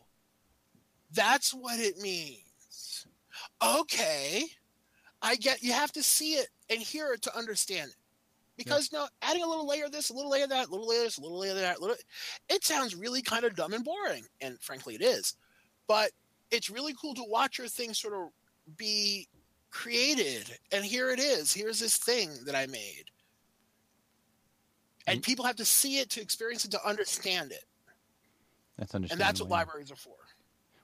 that's 1.12 1.54
what 1.54 1.80
it 1.80 2.00
means. 2.00 3.06
Okay, 3.64 4.46
I 5.22 5.36
get. 5.36 5.62
You 5.62 5.74
have 5.74 5.92
to 5.94 6.04
see 6.04 6.36
it 6.36 6.48
and 6.70 6.80
hear 6.80 7.14
it 7.14 7.22
to 7.24 7.38
understand 7.38 7.90
it. 7.90 7.98
Because 8.58 8.94
no, 8.94 9.06
adding 9.22 9.44
a 9.44 9.48
little 9.48 9.68
layer 9.68 9.86
of 9.86 9.92
this, 9.92 10.12
a 10.12 10.14
little 10.14 10.32
layer 10.32 10.46
of 10.46 10.50
that, 10.52 10.70
a 10.70 10.72
little 10.72 10.88
layer 10.88 11.00
of 11.00 11.08
this, 11.08 11.18
a 11.18 11.22
little 11.22 11.40
layer 11.40 11.52
of 11.52 11.58
that, 11.58 11.78
a 11.78 11.82
little, 11.82 11.98
it 12.48 12.64
sounds 12.64 12.96
really 12.96 13.22
kind 13.22 13.44
of 13.44 13.54
dumb 13.54 13.74
and 13.74 13.84
boring, 13.84 14.24
and 14.40 14.58
frankly, 14.62 14.96
it 14.96 15.02
is. 15.02 15.36
But 15.88 16.12
it's 16.52 16.70
really 16.70 16.94
cool 17.00 17.14
to 17.16 17.24
watch 17.28 17.58
your 17.58 17.68
thing 17.68 17.94
sort 17.94 18.14
of 18.14 18.30
be 18.78 19.28
created 19.72 20.58
and 20.72 20.84
here 20.86 21.10
it 21.10 21.20
is 21.20 21.54
here's 21.54 21.80
this 21.80 21.98
thing 21.98 22.30
that 22.46 22.56
i 22.56 22.66
made 22.66 23.06
and 25.08 25.20
Mm. 25.20 25.24
people 25.26 25.46
have 25.46 25.58
to 25.58 25.66
see 25.66 26.00
it 26.00 26.10
to 26.12 26.22
experience 26.22 26.66
it 26.66 26.72
to 26.72 26.88
understand 26.88 27.52
it 27.52 27.66
That's 28.78 28.96
understandable. 28.96 29.12
and 29.24 29.30
that's 29.30 29.40
what 29.42 29.50
libraries 29.50 29.92
are 29.92 29.96
for 29.98 30.16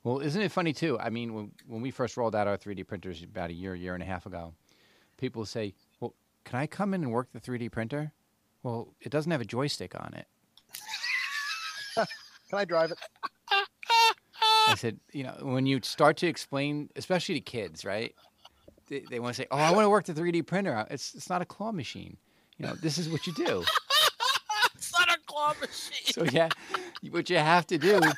Well, 0.04 0.20
isn't 0.20 0.42
it 0.42 0.52
funny 0.52 0.74
too? 0.74 1.00
I 1.00 1.10
mean, 1.10 1.34
when 1.34 1.52
when 1.68 1.82
we 1.82 1.92
first 1.92 2.18
rolled 2.18 2.36
out 2.36 2.48
our 2.48 2.58
3D 2.58 2.84
printers 2.88 3.22
about 3.24 3.50
a 3.50 3.54
year, 3.54 3.76
year 3.76 3.94
and 3.94 4.02
a 4.04 4.06
half 4.06 4.26
ago, 4.26 4.54
people 5.18 5.46
say, 5.46 5.74
"Well, 6.00 6.14
can 6.44 6.60
I 6.60 6.66
come 6.68 6.94
in 6.96 7.04
and 7.04 7.12
work 7.12 7.32
the 7.32 7.40
3D 7.40 7.70
printer?" 7.72 8.12
Well, 8.64 8.94
it 9.00 9.10
doesn't 9.12 9.32
have 9.32 9.42
a 9.42 9.46
joystick 9.46 9.94
on 9.96 10.14
it. 10.16 10.28
Can 12.50 12.60
I 12.60 12.66
drive 12.66 12.92
it? 12.92 12.98
I 14.68 14.76
said, 14.76 15.00
you 15.12 15.24
know, 15.24 15.36
when 15.42 15.66
you 15.66 15.80
start 15.84 16.18
to 16.18 16.28
explain, 16.28 16.90
especially 16.96 17.36
to 17.36 17.42
kids, 17.42 17.84
right? 17.86 18.14
They, 18.88 19.04
they 19.10 19.20
want 19.20 19.36
to 19.36 19.42
say, 19.42 19.48
"Oh, 19.52 19.58
I 19.58 19.72
want 19.72 19.86
to 19.86 19.90
work 19.90 20.06
the 20.06 20.14
3D 20.14 20.46
printer." 20.46 20.86
It's 20.90 21.14
it's 21.16 21.30
not 21.30 21.42
a 21.42 21.46
claw 21.46 21.72
machine. 21.72 22.18
You 22.58 22.68
know, 22.68 22.76
this 22.76 22.98
is 22.98 23.10
what 23.10 23.26
you 23.26 23.34
do. 23.34 23.64
it's 24.76 24.92
not 24.98 25.10
a 25.10 25.18
claw 25.26 25.54
machine 25.60 26.14
So 26.14 26.26
yeah, 26.26 26.50
what 27.10 27.30
you 27.30 27.38
have 27.38 27.66
to 27.68 27.78
do. 27.78 28.00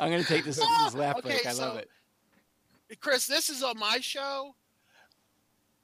I'm 0.00 0.10
going 0.10 0.22
to 0.22 0.28
take 0.28 0.44
this, 0.44 0.56
this 0.56 0.66
oh, 0.66 0.90
laugh 0.94 1.16
Okay, 1.18 1.28
break. 1.28 1.46
I 1.46 1.52
so- 1.52 1.68
love 1.68 1.76
it. 1.76 1.88
chris 3.00 3.26
this 3.26 3.50
is 3.50 3.62
on 3.62 3.78
my 3.78 3.98
show 4.00 4.54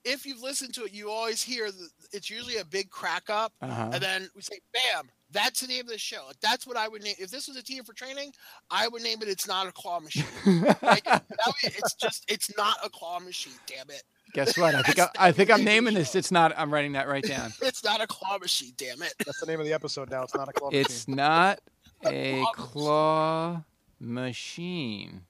if 0.04 0.24
you've 0.24 0.42
listened 0.42 0.74
to 0.74 0.84
it 0.84 0.92
you 0.92 1.10
always 1.10 1.42
hear 1.42 1.70
the, 1.70 1.88
it's 2.16 2.30
usually 2.30 2.56
a 2.56 2.64
big 2.64 2.90
crack 2.90 3.30
up 3.30 3.52
Uh-huh. 3.62 3.90
and 3.92 4.02
then 4.02 4.28
we 4.34 4.42
say 4.42 4.58
bam 4.72 5.08
that's 5.30 5.60
the 5.60 5.66
name 5.66 5.82
of 5.82 5.88
the 5.88 5.98
show 5.98 6.24
like, 6.26 6.40
that's 6.40 6.66
what 6.66 6.76
i 6.76 6.88
would 6.88 7.02
name 7.02 7.14
if 7.18 7.30
this 7.30 7.46
was 7.48 7.56
a 7.56 7.62
team 7.62 7.84
for 7.84 7.92
training 7.92 8.32
i 8.70 8.88
would 8.88 9.02
name 9.02 9.18
it 9.22 9.28
it's 9.28 9.46
not 9.46 9.66
a 9.66 9.72
claw 9.72 10.00
machine 10.00 10.24
like, 10.82 11.04
that 11.04 11.22
way 11.28 11.54
it's 11.64 11.94
just 11.94 12.24
it's 12.28 12.56
not 12.56 12.76
a 12.84 12.88
claw 12.90 13.18
machine 13.20 13.52
damn 13.66 13.88
it 13.90 14.02
Guess 14.32 14.58
what? 14.58 14.74
I 14.74 14.82
think 14.82 14.98
I, 14.98 15.08
I 15.28 15.32
think 15.32 15.50
I'm 15.52 15.62
naming 15.64 15.94
this. 15.94 16.14
It's 16.16 16.32
not. 16.32 16.52
I'm 16.58 16.74
writing 16.74 16.92
that 16.92 17.06
right 17.08 17.22
down. 17.22 17.52
it's 17.62 17.82
not 17.84 18.02
a 18.02 18.08
claw 18.08 18.36
machine 18.38 18.72
damn 18.76 19.00
it 19.00 19.14
That's 19.24 19.38
the 19.40 19.46
name 19.46 19.60
of 19.60 19.66
the 19.66 19.72
episode 19.72 20.10
now. 20.10 20.24
It's 20.24 20.34
not 20.34 20.48
a 20.48 20.52
club 20.52 20.74
It's 20.74 21.06
not 21.06 21.60
a 22.04 22.42
Claw 22.42 22.52
claw 22.52 23.62
machine. 24.00 25.22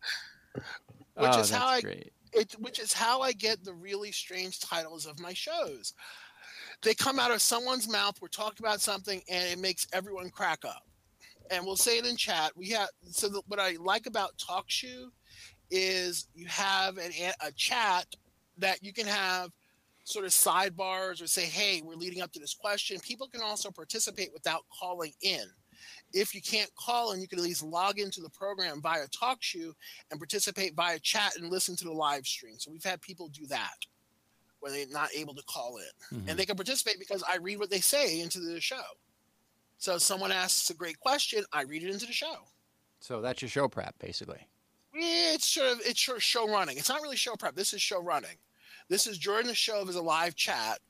Which 0.54 0.64
oh, 1.18 1.40
is 1.40 1.50
how 1.50 1.66
that's 1.70 1.78
I- 1.78 1.80
great. 1.82 2.12
it, 2.32 2.52
which 2.58 2.78
is 2.80 2.92
how 2.92 3.20
I 3.20 3.32
get 3.32 3.64
the 3.64 3.74
really 3.74 4.12
strange 4.12 4.60
titles 4.60 5.06
of 5.06 5.20
my 5.20 5.34
shows. 5.34 5.92
They 6.82 6.94
come 6.94 7.18
out 7.18 7.30
of 7.30 7.42
someone's 7.42 7.88
mouth. 7.88 8.20
We're 8.20 8.28
talking 8.28 8.64
about 8.64 8.80
something, 8.80 9.22
and 9.28 9.48
it 9.48 9.58
makes 9.58 9.86
everyone 9.92 10.30
crack 10.30 10.64
up. 10.64 10.82
And 11.50 11.64
we'll 11.64 11.76
say 11.76 11.98
it 11.98 12.06
in 12.06 12.16
chat. 12.16 12.52
We 12.56 12.70
have 12.70 12.88
so 13.10 13.28
the, 13.28 13.42
what 13.46 13.60
I 13.60 13.76
like 13.80 14.06
about 14.06 14.36
TalkShoe 14.36 15.08
is 15.70 16.28
you 16.34 16.46
have 16.46 16.98
an, 16.98 17.12
a 17.40 17.52
chat 17.52 18.06
that 18.58 18.82
you 18.82 18.92
can 18.92 19.06
have 19.06 19.50
sort 20.04 20.24
of 20.24 20.32
sidebars 20.32 21.22
or 21.22 21.26
say, 21.26 21.44
"Hey, 21.44 21.82
we're 21.84 21.94
leading 21.94 22.22
up 22.22 22.32
to 22.32 22.40
this 22.40 22.54
question." 22.54 22.98
People 23.00 23.28
can 23.28 23.42
also 23.42 23.70
participate 23.70 24.30
without 24.32 24.64
calling 24.76 25.12
in. 25.22 25.44
If 26.12 26.34
you 26.34 26.40
can't 26.40 26.70
call 26.74 27.12
in, 27.12 27.20
you 27.20 27.28
can 27.28 27.38
at 27.38 27.44
least 27.44 27.62
log 27.62 27.98
into 27.98 28.20
the 28.20 28.30
program 28.30 28.80
via 28.80 29.06
TalkShoe 29.08 29.72
and 30.10 30.18
participate 30.18 30.74
via 30.74 30.98
chat 30.98 31.36
and 31.36 31.50
listen 31.50 31.76
to 31.76 31.84
the 31.84 31.92
live 31.92 32.26
stream. 32.26 32.58
So 32.58 32.70
we've 32.70 32.84
had 32.84 33.00
people 33.02 33.28
do 33.28 33.46
that 33.48 33.86
where 34.66 34.76
they're 34.76 34.92
not 34.92 35.10
able 35.14 35.34
to 35.34 35.42
call 35.44 35.78
in. 35.78 36.18
Mhm. 36.18 36.28
And 36.28 36.38
they 36.38 36.44
can 36.44 36.56
participate 36.56 36.98
because 36.98 37.22
I 37.22 37.36
read 37.36 37.58
what 37.58 37.70
they 37.70 37.80
say 37.80 38.20
into 38.20 38.40
the 38.40 38.60
show. 38.60 38.82
So 39.78 39.96
if 39.96 40.02
someone 40.02 40.32
asks 40.32 40.70
a 40.70 40.74
great 40.74 40.98
question, 40.98 41.44
I 41.52 41.62
read 41.62 41.84
it 41.84 41.90
into 41.90 42.06
the 42.06 42.12
show. 42.12 42.48
So 43.00 43.20
that's 43.20 43.42
your 43.42 43.48
show 43.48 43.68
prep, 43.68 43.96
basically. 43.98 44.48
It's 44.92 45.46
sort 45.46 45.68
of 45.68 45.80
it's 45.82 46.00
sort 46.00 46.16
of 46.16 46.24
show 46.24 46.48
running. 46.48 46.78
It's 46.78 46.88
not 46.88 47.02
really 47.02 47.16
show 47.16 47.36
prep. 47.36 47.54
This 47.54 47.74
is 47.74 47.82
show 47.82 48.00
running. 48.00 48.38
This 48.88 49.06
is 49.06 49.18
during 49.18 49.46
the 49.46 49.54
show 49.54 49.86
as 49.86 49.94
a 49.94 50.02
live 50.02 50.34
chat. 50.34 50.80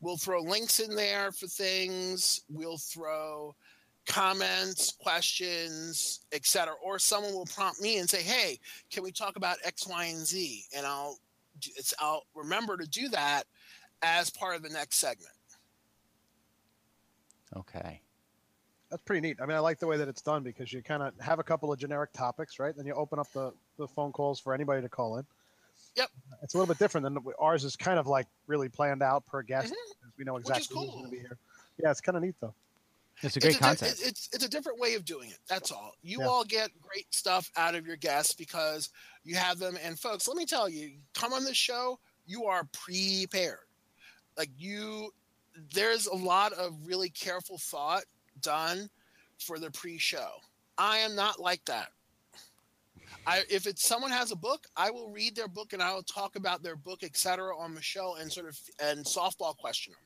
We'll 0.00 0.16
throw 0.16 0.40
links 0.40 0.80
in 0.80 0.96
there 0.96 1.30
for 1.30 1.46
things. 1.46 2.40
We'll 2.48 2.78
throw 2.78 3.54
comments, 4.06 4.92
questions, 4.92 6.20
etc. 6.32 6.74
Or 6.82 6.98
someone 6.98 7.34
will 7.34 7.46
prompt 7.46 7.80
me 7.82 7.98
and 7.98 8.08
say, 8.08 8.22
"Hey, 8.22 8.58
can 8.90 9.02
we 9.02 9.12
talk 9.12 9.36
about 9.36 9.58
X, 9.62 9.86
Y, 9.86 10.04
and 10.06 10.26
Z?" 10.26 10.64
And 10.74 10.86
I'll 10.86 11.20
it's 11.76 11.94
I'll 11.98 12.24
remember 12.34 12.76
to 12.76 12.86
do 12.86 13.08
that 13.10 13.44
as 14.02 14.30
part 14.30 14.56
of 14.56 14.62
the 14.62 14.68
next 14.68 14.96
segment. 14.96 15.32
Okay. 17.56 18.00
That's 18.90 19.02
pretty 19.02 19.20
neat. 19.20 19.38
I 19.40 19.46
mean, 19.46 19.56
I 19.56 19.60
like 19.60 19.78
the 19.78 19.86
way 19.86 19.96
that 19.98 20.08
it's 20.08 20.22
done 20.22 20.42
because 20.42 20.72
you 20.72 20.82
kind 20.82 21.02
of 21.02 21.12
have 21.20 21.38
a 21.38 21.44
couple 21.44 21.72
of 21.72 21.78
generic 21.78 22.12
topics, 22.12 22.58
right? 22.58 22.76
Then 22.76 22.86
you 22.86 22.94
open 22.94 23.18
up 23.18 23.32
the, 23.32 23.52
the 23.78 23.86
phone 23.86 24.10
calls 24.10 24.40
for 24.40 24.52
anybody 24.52 24.82
to 24.82 24.88
call 24.88 25.18
in. 25.18 25.26
Yep. 25.96 26.08
It's 26.42 26.54
a 26.54 26.56
little 26.56 26.72
bit 26.72 26.78
different 26.78 27.04
than 27.04 27.18
ours 27.38 27.64
is 27.64 27.76
kind 27.76 27.98
of 27.98 28.06
like 28.06 28.26
really 28.46 28.68
planned 28.68 29.02
out 29.02 29.26
per 29.26 29.42
guest. 29.42 29.72
Mhm. 29.72 30.10
We 30.18 30.24
know 30.24 30.34
Which 30.34 30.44
is 30.44 30.50
exactly 30.50 30.76
who's 30.78 30.90
going 30.90 31.04
to 31.04 31.10
be 31.10 31.18
here. 31.18 31.38
Yeah, 31.82 31.90
it's 31.90 32.00
kind 32.00 32.16
of 32.16 32.22
neat 32.22 32.34
though. 32.40 32.54
It's 33.22 33.36
a 33.36 33.40
great 33.40 33.50
it's 33.50 33.58
di- 33.60 33.66
concept. 33.66 34.00
it- 34.00 34.06
it's 34.08 34.28
it's 34.32 34.44
a 34.44 34.48
different 34.48 34.78
way 34.78 34.94
of 34.94 35.04
doing 35.04 35.30
it. 35.30 35.38
That's 35.46 35.70
all. 35.70 35.94
You 36.02 36.20
Yeah. 36.20 36.26
all 36.28 36.44
get 36.44 36.70
great 36.80 37.12
stuff 37.14 37.50
out 37.56 37.74
of 37.74 37.86
your 37.86 37.96
guests 37.96 38.34
because 38.34 38.88
you 39.24 39.36
have 39.36 39.58
them. 39.58 39.76
And 39.82 39.98
folks, 39.98 40.26
let 40.26 40.36
me 40.36 40.46
tell 40.46 40.68
you, 40.68 40.98
come 41.14 41.32
on 41.32 41.44
this 41.44 41.56
show, 41.56 41.98
you 42.26 42.46
are 42.46 42.64
prepared. 42.72 43.66
Like 44.38 44.50
you, 44.56 45.12
there's 45.72 46.06
a 46.06 46.14
lot 46.14 46.52
of 46.54 46.74
really 46.86 47.10
careful 47.10 47.58
thought 47.58 48.04
done 48.40 48.88
for 49.38 49.58
the 49.58 49.70
pre-show. 49.70 50.40
I 50.78 50.98
am 50.98 51.14
not 51.14 51.38
like 51.40 51.64
that. 51.66 51.92
I, 53.26 53.42
if 53.50 53.66
it's 53.66 53.86
someone 53.86 54.10
has 54.12 54.30
a 54.30 54.36
book, 54.36 54.66
I 54.76 54.90
will 54.90 55.10
read 55.10 55.36
their 55.36 55.48
book 55.48 55.72
and 55.74 55.82
I 55.82 55.92
will 55.92 56.02
talk 56.02 56.36
about 56.36 56.62
their 56.62 56.76
book, 56.76 57.02
etc., 57.02 57.54
on 57.56 57.74
the 57.74 57.82
show 57.82 58.14
and 58.16 58.32
sort 58.32 58.48
of 58.48 58.58
and 58.78 59.04
softball 59.04 59.54
question 59.56 59.92
them. 59.92 60.00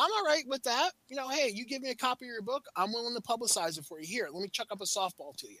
I'm 0.00 0.10
all 0.12 0.24
right 0.24 0.44
with 0.46 0.62
that. 0.64 0.90
You 1.08 1.16
know, 1.16 1.28
hey, 1.28 1.50
you 1.54 1.64
give 1.66 1.82
me 1.82 1.90
a 1.90 1.94
copy 1.94 2.24
of 2.26 2.30
your 2.32 2.42
book, 2.42 2.64
I'm 2.76 2.92
willing 2.92 3.14
to 3.14 3.22
publicize 3.22 3.78
it 3.78 3.84
for 3.84 4.00
you. 4.00 4.06
Here, 4.06 4.28
let 4.32 4.42
me 4.42 4.48
chuck 4.48 4.68
up 4.70 4.80
a 4.80 4.84
softball 4.84 5.36
to 5.36 5.48
you. 5.48 5.58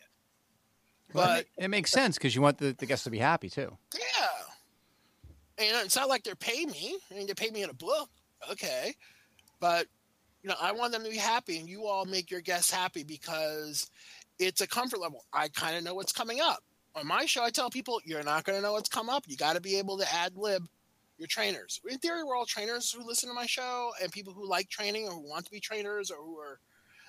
Well, 1.12 1.26
But 1.36 1.46
it 1.62 1.68
makes 1.68 1.90
sense 1.90 2.16
because 2.16 2.34
you 2.34 2.42
want 2.42 2.58
the, 2.58 2.74
the 2.78 2.86
guests 2.86 3.04
to 3.04 3.10
be 3.10 3.18
happy 3.18 3.50
too. 3.50 3.76
yeah, 3.94 4.28
and 5.58 5.84
it's 5.84 5.96
not 5.96 6.08
like 6.08 6.22
they're 6.24 6.34
paying 6.34 6.70
me. 6.70 6.98
I 7.10 7.14
mean, 7.14 7.26
they 7.26 7.34
pay 7.34 7.50
me 7.50 7.62
in 7.62 7.70
a 7.70 7.74
book, 7.74 8.08
okay, 8.50 8.94
but 9.60 9.86
you 10.42 10.48
know, 10.48 10.56
I 10.60 10.72
want 10.72 10.92
them 10.92 11.04
to 11.04 11.10
be 11.10 11.16
happy, 11.18 11.58
and 11.58 11.68
you 11.68 11.86
all 11.86 12.04
make 12.06 12.30
your 12.30 12.40
guests 12.40 12.70
happy 12.70 13.02
because 13.02 13.90
it's 14.38 14.62
a 14.62 14.66
comfort 14.66 15.00
level. 15.00 15.24
I 15.32 15.48
kind 15.48 15.76
of 15.76 15.84
know 15.84 15.94
what's 15.94 16.12
coming 16.12 16.40
up 16.40 16.60
on 16.94 17.06
my 17.06 17.26
show. 17.26 17.42
I 17.42 17.50
tell 17.50 17.68
people 17.68 18.00
you're 18.04 18.22
not 18.22 18.44
going 18.44 18.56
to 18.56 18.62
know 18.62 18.72
what's 18.72 18.88
come 18.88 19.10
up. 19.10 19.24
You 19.26 19.36
got 19.36 19.54
to 19.56 19.60
be 19.60 19.76
able 19.76 19.98
to 19.98 20.14
ad 20.14 20.36
lib 20.36 20.66
your 21.20 21.28
trainers. 21.28 21.80
In 21.88 21.98
theory, 21.98 22.24
we're 22.24 22.34
all 22.34 22.46
trainers 22.46 22.90
who 22.90 23.06
listen 23.06 23.28
to 23.28 23.34
my 23.34 23.46
show 23.46 23.90
and 24.02 24.10
people 24.10 24.32
who 24.32 24.48
like 24.48 24.68
training 24.68 25.06
or 25.06 25.12
who 25.12 25.28
want 25.28 25.44
to 25.44 25.50
be 25.50 25.60
trainers 25.60 26.10
or 26.10 26.16
who 26.16 26.38
are 26.38 26.58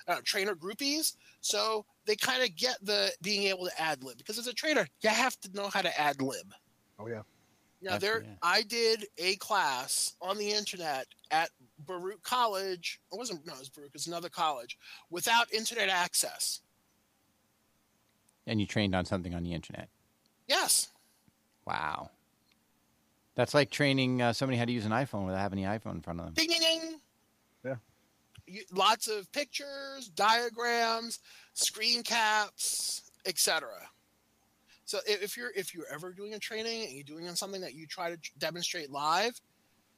uh, 0.06 0.20
trainer 0.22 0.54
groupies. 0.54 1.16
So 1.40 1.86
they 2.06 2.14
kind 2.14 2.42
of 2.42 2.54
get 2.54 2.76
the 2.82 3.10
being 3.22 3.44
able 3.44 3.64
to 3.64 3.80
ad 3.80 4.04
lib 4.04 4.18
because 4.18 4.38
as 4.38 4.46
a 4.46 4.52
trainer, 4.52 4.86
you 5.00 5.10
have 5.10 5.40
to 5.40 5.50
know 5.54 5.68
how 5.68 5.80
to 5.80 6.00
ad 6.00 6.20
lib. 6.20 6.52
Oh 6.98 7.08
yeah. 7.08 7.22
Now 7.80 7.98
there, 7.98 8.22
yeah. 8.22 8.34
I 8.42 8.62
did 8.62 9.06
a 9.18 9.34
class 9.36 10.14
on 10.20 10.38
the 10.38 10.52
internet 10.52 11.06
at 11.32 11.48
Baruch 11.80 12.22
College. 12.22 13.00
It 13.12 13.16
wasn't 13.16 13.44
no, 13.44 13.54
it 13.54 13.58
was 13.58 13.70
Baruch. 13.70 13.90
It's 13.94 14.06
another 14.06 14.28
college 14.28 14.78
without 15.10 15.52
internet 15.52 15.88
access. 15.88 16.60
And 18.46 18.60
you 18.60 18.66
trained 18.66 18.94
on 18.94 19.04
something 19.04 19.34
on 19.34 19.42
the 19.42 19.52
internet. 19.52 19.88
Yes, 20.46 20.92
Wow. 21.66 22.10
That's 23.34 23.54
like 23.54 23.70
training 23.70 24.20
uh, 24.20 24.32
somebody 24.32 24.58
how 24.58 24.64
to 24.64 24.72
use 24.72 24.84
an 24.84 24.92
iPhone 24.92 25.24
without 25.24 25.40
having 25.40 25.62
the 25.62 25.68
iPhone 25.68 25.94
in 25.94 26.00
front 26.02 26.20
of 26.20 26.26
them. 26.26 26.34
ding 26.34 26.48
ding 26.48 26.60
ding. 26.60 27.00
Yeah. 27.64 27.76
You, 28.46 28.62
lots 28.72 29.08
of 29.08 29.30
pictures, 29.32 30.10
diagrams, 30.14 31.18
screen 31.54 32.02
caps, 32.02 33.10
etc. 33.24 33.68
So 34.84 34.98
if 35.06 35.36
you're 35.36 35.52
if 35.56 35.74
you're 35.74 35.86
ever 35.90 36.12
doing 36.12 36.34
a 36.34 36.38
training 36.38 36.84
and 36.84 36.92
you're 36.92 37.04
doing 37.04 37.26
on 37.28 37.36
something 37.36 37.62
that 37.62 37.74
you 37.74 37.86
try 37.86 38.10
to 38.10 38.18
demonstrate 38.38 38.90
live, 38.90 39.40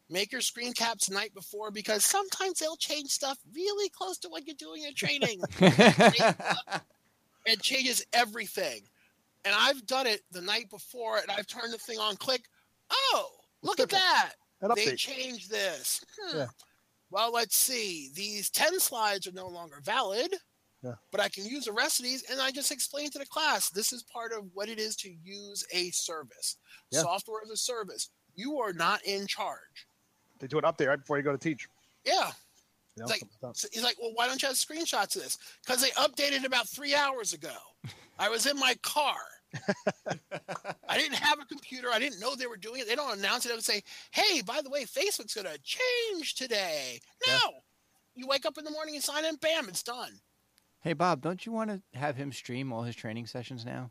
make 0.09 0.31
your 0.31 0.41
screen 0.41 0.73
caps 0.73 1.11
night 1.11 1.35
before 1.35 1.71
because 1.71 2.05
sometimes 2.05 2.61
they'll 2.61 2.77
change 2.77 3.09
stuff 3.09 3.39
really 3.53 3.89
close 3.89 4.19
to 4.19 4.29
what 4.29 4.47
you're 4.47 4.55
doing 4.57 4.85
in 4.85 4.95
training. 4.95 5.41
it 7.47 7.61
changes 7.63 8.05
everything. 8.13 8.83
And 9.45 9.55
I've 9.59 9.87
done 9.87 10.07
it 10.07 10.23
the 10.31 10.41
night 10.41 10.71
before, 10.71 11.19
and 11.19 11.31
I've 11.31 11.47
turned 11.47 11.73
the 11.73 11.79
thing 11.79 11.99
on. 11.99 12.17
Click. 12.17 12.43
Oh, 12.95 13.31
look 13.63 13.81
at 13.81 13.89
that! 13.91 14.33
They 14.77 14.95
changed 14.97 15.51
this. 15.51 16.05
Hmm. 16.21 16.39
Yeah. 16.39 16.47
Well, 17.11 17.33
let's 17.33 17.57
see. 17.57 18.11
These 18.15 18.51
ten 18.51 18.79
slides 18.81 19.27
are 19.27 19.33
no 19.33 19.47
longer 19.49 19.81
valid. 19.85 20.35
Yeah. 20.83 20.95
But 21.11 21.21
I 21.21 21.29
can 21.31 21.47
use 21.47 21.65
the 21.65 21.73
rest 21.73 21.99
of 22.01 22.05
these, 22.05 22.25
and 22.31 22.41
I 22.41 22.51
just 22.51 22.71
explain 22.71 23.11
to 23.11 23.19
the 23.19 23.25
class 23.27 23.71
this 23.71 23.93
is 23.93 24.03
part 24.03 24.33
of 24.33 24.45
what 24.53 24.69
it 24.69 24.79
is 24.79 24.97
to 24.97 25.11
use 25.23 25.65
a 25.73 25.91
service, 25.91 26.59
Yeah. 26.91 27.01
software 27.01 27.41
as 27.43 27.51
a 27.51 27.57
service. 27.57 28.11
You 28.35 28.59
are 28.61 28.73
not 28.75 29.03
in 29.05 29.27
charge. 29.27 29.87
They 30.41 30.47
do 30.47 30.59
an 30.59 30.65
update 30.65 30.89
right 30.89 30.99
before 30.99 31.17
you 31.17 31.23
go 31.23 31.33
to 31.33 31.39
teach. 31.39 31.67
Yeah. 32.05 32.33
You 32.97 33.01
know, 33.01 33.05
It's 33.05 33.11
like- 33.13 33.21
something 33.21 33.39
like 33.43 33.55
that. 33.55 33.59
So 33.61 33.69
he's 33.73 33.83
like, 33.83 33.97
well, 34.01 34.13
why 34.15 34.27
don't 34.27 34.43
you 34.43 34.49
have 34.49 34.57
screenshots 34.59 35.17
of 35.17 35.23
this? 35.23 35.39
Because 35.65 35.81
they 35.81 35.91
updated 35.93 36.45
about 36.45 36.69
three 36.69 36.95
hours 36.95 37.33
ago. 37.33 37.57
I 38.19 38.29
was 38.29 38.45
in 38.47 38.59
my 38.59 38.75
car. 38.83 39.17
I 40.89 40.99
didn't 40.99 41.17
have 41.17 41.39
a 41.41 41.45
computer. 41.45 41.89
I 41.93 41.99
didn't 41.99 42.21
know 42.21 42.35
they 42.35 42.47
were 42.47 42.57
doing 42.57 42.81
it. 42.81 42.89
They 42.89 42.95
don't 42.97 43.19
announce 43.19 43.45
it. 43.45 43.49
They 43.49 43.55
don't 43.55 43.63
say, 43.65 43.83
hey, 44.11 44.43
by 44.43 44.61
the 44.63 44.71
way, 44.71 44.85
Facebook's 44.85 45.35
going 45.35 45.47
to 45.47 45.59
change 45.63 46.35
today. 46.35 47.01
No. 47.27 47.33
Yeah. 47.33 47.49
You 48.17 48.27
wake 48.29 48.47
up 48.47 48.57
in 48.59 48.65
the 48.65 48.71
morning 48.71 48.95
and 48.95 49.03
sign 49.03 49.25
in, 49.25 49.37
bam, 49.37 49.69
it's 49.69 49.83
done. 49.83 50.21
hey, 50.83 50.93
Bob, 50.93 51.21
don't 51.21 51.45
you 51.45 51.51
want 51.53 51.71
to 51.71 51.99
have 51.99 52.15
him 52.17 52.31
stream 52.33 52.73
all 52.73 52.83
his 52.83 52.95
training 52.95 53.27
sessions 53.27 53.65
now? 53.65 53.91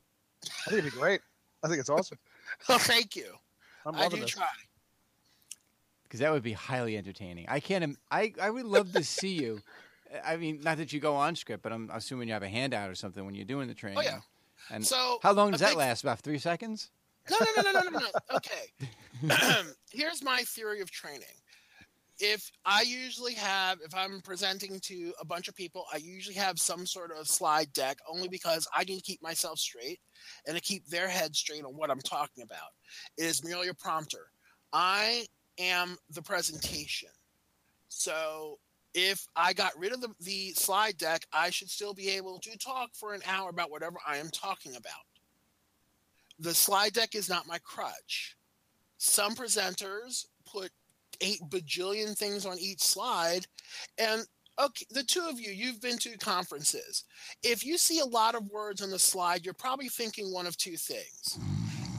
I 0.65 0.69
think 0.69 0.79
it'd 0.79 0.93
be 0.93 0.97
great. 0.99 1.21
I 1.63 1.67
think 1.67 1.79
it's 1.79 1.89
awesome. 1.89 2.17
Oh, 2.69 2.77
thank 2.77 3.15
you. 3.15 3.33
I'm 3.85 3.95
I 3.95 4.01
loving 4.03 4.17
do 4.19 4.25
this. 4.25 4.31
try. 4.31 4.45
Because 6.03 6.19
that 6.19 6.31
would 6.31 6.43
be 6.43 6.51
highly 6.53 6.97
entertaining. 6.97 7.45
I 7.49 7.59
can't. 7.59 7.83
im- 7.83 7.97
I 8.11 8.33
I 8.41 8.49
would 8.49 8.65
love 8.65 8.91
to 8.93 9.03
see 9.03 9.33
you. 9.33 9.61
I 10.25 10.35
mean, 10.37 10.59
not 10.61 10.77
that 10.77 10.93
you 10.93 10.99
go 10.99 11.15
on 11.15 11.35
script, 11.35 11.63
but 11.63 11.71
I'm 11.73 11.89
assuming 11.93 12.27
you 12.27 12.33
have 12.33 12.43
a 12.43 12.49
handout 12.49 12.89
or 12.89 12.95
something 12.95 13.25
when 13.25 13.33
you're 13.33 13.45
doing 13.45 13.67
the 13.67 13.73
training. 13.73 13.97
Oh, 13.97 14.01
yeah. 14.01 14.19
And 14.71 14.85
So 14.85 15.19
how 15.21 15.33
long 15.33 15.51
does 15.51 15.59
that 15.61 15.69
big- 15.69 15.77
last? 15.77 16.03
About 16.03 16.19
three 16.19 16.39
seconds? 16.39 16.89
No, 17.29 17.37
no, 17.39 17.61
no, 17.61 17.71
no, 17.71 17.79
no, 17.79 17.89
no, 17.89 17.99
no. 17.99 18.07
Okay. 18.35 19.69
Here's 19.91 20.21
my 20.23 20.39
theory 20.41 20.81
of 20.81 20.91
training. 20.91 21.23
If 22.19 22.51
I 22.65 22.81
usually 22.83 23.33
have, 23.33 23.79
if 23.83 23.95
I'm 23.95 24.21
presenting 24.21 24.79
to 24.81 25.13
a 25.19 25.25
bunch 25.25 25.47
of 25.47 25.55
people, 25.55 25.85
I 25.91 25.97
usually 25.97 26.35
have 26.35 26.59
some 26.59 26.85
sort 26.85 27.11
of 27.11 27.27
slide 27.27 27.71
deck 27.73 27.97
only 28.07 28.27
because 28.27 28.67
I 28.73 28.83
need 28.83 28.97
to 28.97 29.01
keep 29.01 29.21
myself 29.21 29.57
straight 29.57 29.99
and 30.45 30.55
to 30.55 30.61
keep 30.61 30.85
their 30.87 31.07
head 31.07 31.35
straight 31.35 31.63
on 31.65 31.75
what 31.75 31.89
I'm 31.89 31.99
talking 32.01 32.43
about. 32.43 32.69
It 33.17 33.23
is 33.25 33.43
merely 33.43 33.69
a 33.69 33.73
prompter. 33.73 34.27
I 34.73 35.25
am 35.57 35.97
the 36.11 36.21
presentation. 36.21 37.09
So 37.89 38.59
if 38.93 39.25
I 39.35 39.53
got 39.53 39.77
rid 39.77 39.93
of 39.93 40.01
the, 40.01 40.09
the 40.21 40.51
slide 40.51 40.97
deck, 40.97 41.25
I 41.33 41.49
should 41.49 41.69
still 41.69 41.93
be 41.93 42.09
able 42.09 42.39
to 42.39 42.57
talk 42.57 42.91
for 42.93 43.13
an 43.13 43.21
hour 43.27 43.49
about 43.49 43.71
whatever 43.71 43.97
I 44.07 44.17
am 44.17 44.29
talking 44.29 44.75
about 44.75 45.03
the 46.39 46.53
slide 46.53 46.93
deck 46.93 47.15
is 47.15 47.29
not 47.29 47.47
my 47.47 47.57
crutch. 47.59 48.35
Some 48.97 49.35
presenters 49.35 50.25
put 50.45 50.71
eight 51.21 51.39
bajillion 51.49 52.17
things 52.17 52.45
on 52.45 52.57
each 52.59 52.81
slide. 52.81 53.45
And 53.97 54.25
okay, 54.59 54.85
the 54.91 55.03
two 55.03 55.25
of 55.29 55.39
you, 55.39 55.51
you've 55.51 55.81
been 55.81 55.97
to 55.99 56.17
conferences. 56.17 57.05
If 57.43 57.65
you 57.65 57.77
see 57.77 57.99
a 57.99 58.05
lot 58.05 58.35
of 58.35 58.49
words 58.49 58.81
on 58.81 58.89
the 58.89 58.99
slide, 58.99 59.45
you're 59.45 59.53
probably 59.53 59.89
thinking 59.89 60.31
one 60.31 60.47
of 60.47 60.57
two 60.57 60.77
things. 60.77 61.39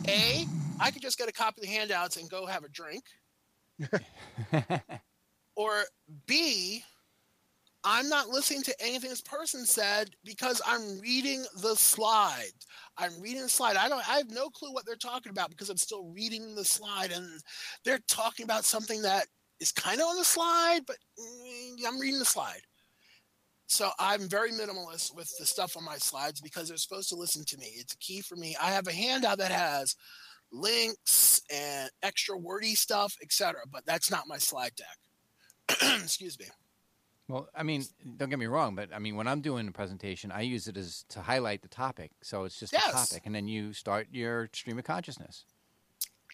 A, 0.08 0.46
I 0.80 0.90
could 0.90 1.02
just 1.02 1.18
get 1.18 1.28
a 1.28 1.32
copy 1.32 1.62
of 1.62 1.66
the 1.66 1.72
handouts 1.72 2.16
and 2.16 2.28
go 2.28 2.46
have 2.46 2.64
a 2.64 2.68
drink. 2.68 3.04
Or 5.56 5.84
B, 6.26 6.82
I'm 7.84 8.08
not 8.08 8.28
listening 8.28 8.62
to 8.62 8.74
anything 8.80 9.10
this 9.10 9.20
person 9.20 9.66
said 9.66 10.10
because 10.24 10.62
I'm 10.66 10.98
reading 11.00 11.44
the 11.60 11.76
slide. 11.76 12.52
I'm 12.96 13.20
reading 13.20 13.42
the 13.42 13.48
slide. 13.48 13.76
I 13.76 13.88
don't 13.88 14.08
I 14.08 14.16
have 14.16 14.30
no 14.30 14.48
clue 14.48 14.72
what 14.72 14.86
they're 14.86 14.96
talking 14.96 15.30
about 15.30 15.50
because 15.50 15.68
I'm 15.68 15.76
still 15.76 16.06
reading 16.06 16.54
the 16.54 16.64
slide 16.64 17.12
and 17.12 17.28
they're 17.84 18.00
talking 18.08 18.44
about 18.44 18.64
something 18.64 19.02
that 19.02 19.26
is 19.60 19.70
kind 19.70 20.00
of 20.00 20.06
on 20.06 20.16
the 20.16 20.24
slide, 20.24 20.80
but 20.86 20.96
mm, 21.18 21.76
I'm 21.86 22.00
reading 22.00 22.18
the 22.18 22.24
slide. 22.24 22.62
So 23.66 23.90
I'm 23.98 24.28
very 24.28 24.50
minimalist 24.50 25.14
with 25.14 25.32
the 25.38 25.46
stuff 25.46 25.76
on 25.76 25.84
my 25.84 25.96
slides 25.96 26.40
because 26.40 26.68
they're 26.68 26.76
supposed 26.76 27.08
to 27.10 27.16
listen 27.16 27.44
to 27.46 27.58
me. 27.58 27.72
It's 27.76 27.94
a 27.94 27.98
key 27.98 28.20
for 28.20 28.36
me. 28.36 28.56
I 28.60 28.70
have 28.70 28.86
a 28.86 28.92
handout 28.92 29.38
that 29.38 29.50
has 29.50 29.96
links 30.52 31.42
and 31.52 31.90
extra 32.02 32.36
wordy 32.36 32.74
stuff, 32.74 33.16
etc., 33.22 33.60
but 33.70 33.84
that's 33.86 34.10
not 34.10 34.28
my 34.28 34.38
slide 34.38 34.74
deck. 34.76 34.98
Excuse 36.02 36.38
me. 36.38 36.46
Well, 37.28 37.48
I 37.54 37.62
mean, 37.62 37.84
don't 38.18 38.28
get 38.28 38.38
me 38.38 38.46
wrong, 38.46 38.74
but 38.74 38.90
I 38.92 38.98
mean, 38.98 39.16
when 39.16 39.26
I'm 39.26 39.40
doing 39.40 39.66
a 39.66 39.72
presentation, 39.72 40.30
I 40.30 40.42
use 40.42 40.68
it 40.68 40.76
as 40.76 41.04
to 41.08 41.20
highlight 41.22 41.62
the 41.62 41.68
topic. 41.68 42.10
So 42.22 42.44
it's 42.44 42.58
just 42.58 42.72
Yes. 42.74 42.88
a 42.88 42.92
topic, 42.92 43.22
and 43.24 43.34
then 43.34 43.48
you 43.48 43.72
start 43.72 44.08
your 44.12 44.50
stream 44.52 44.78
of 44.78 44.84
consciousness. 44.84 45.46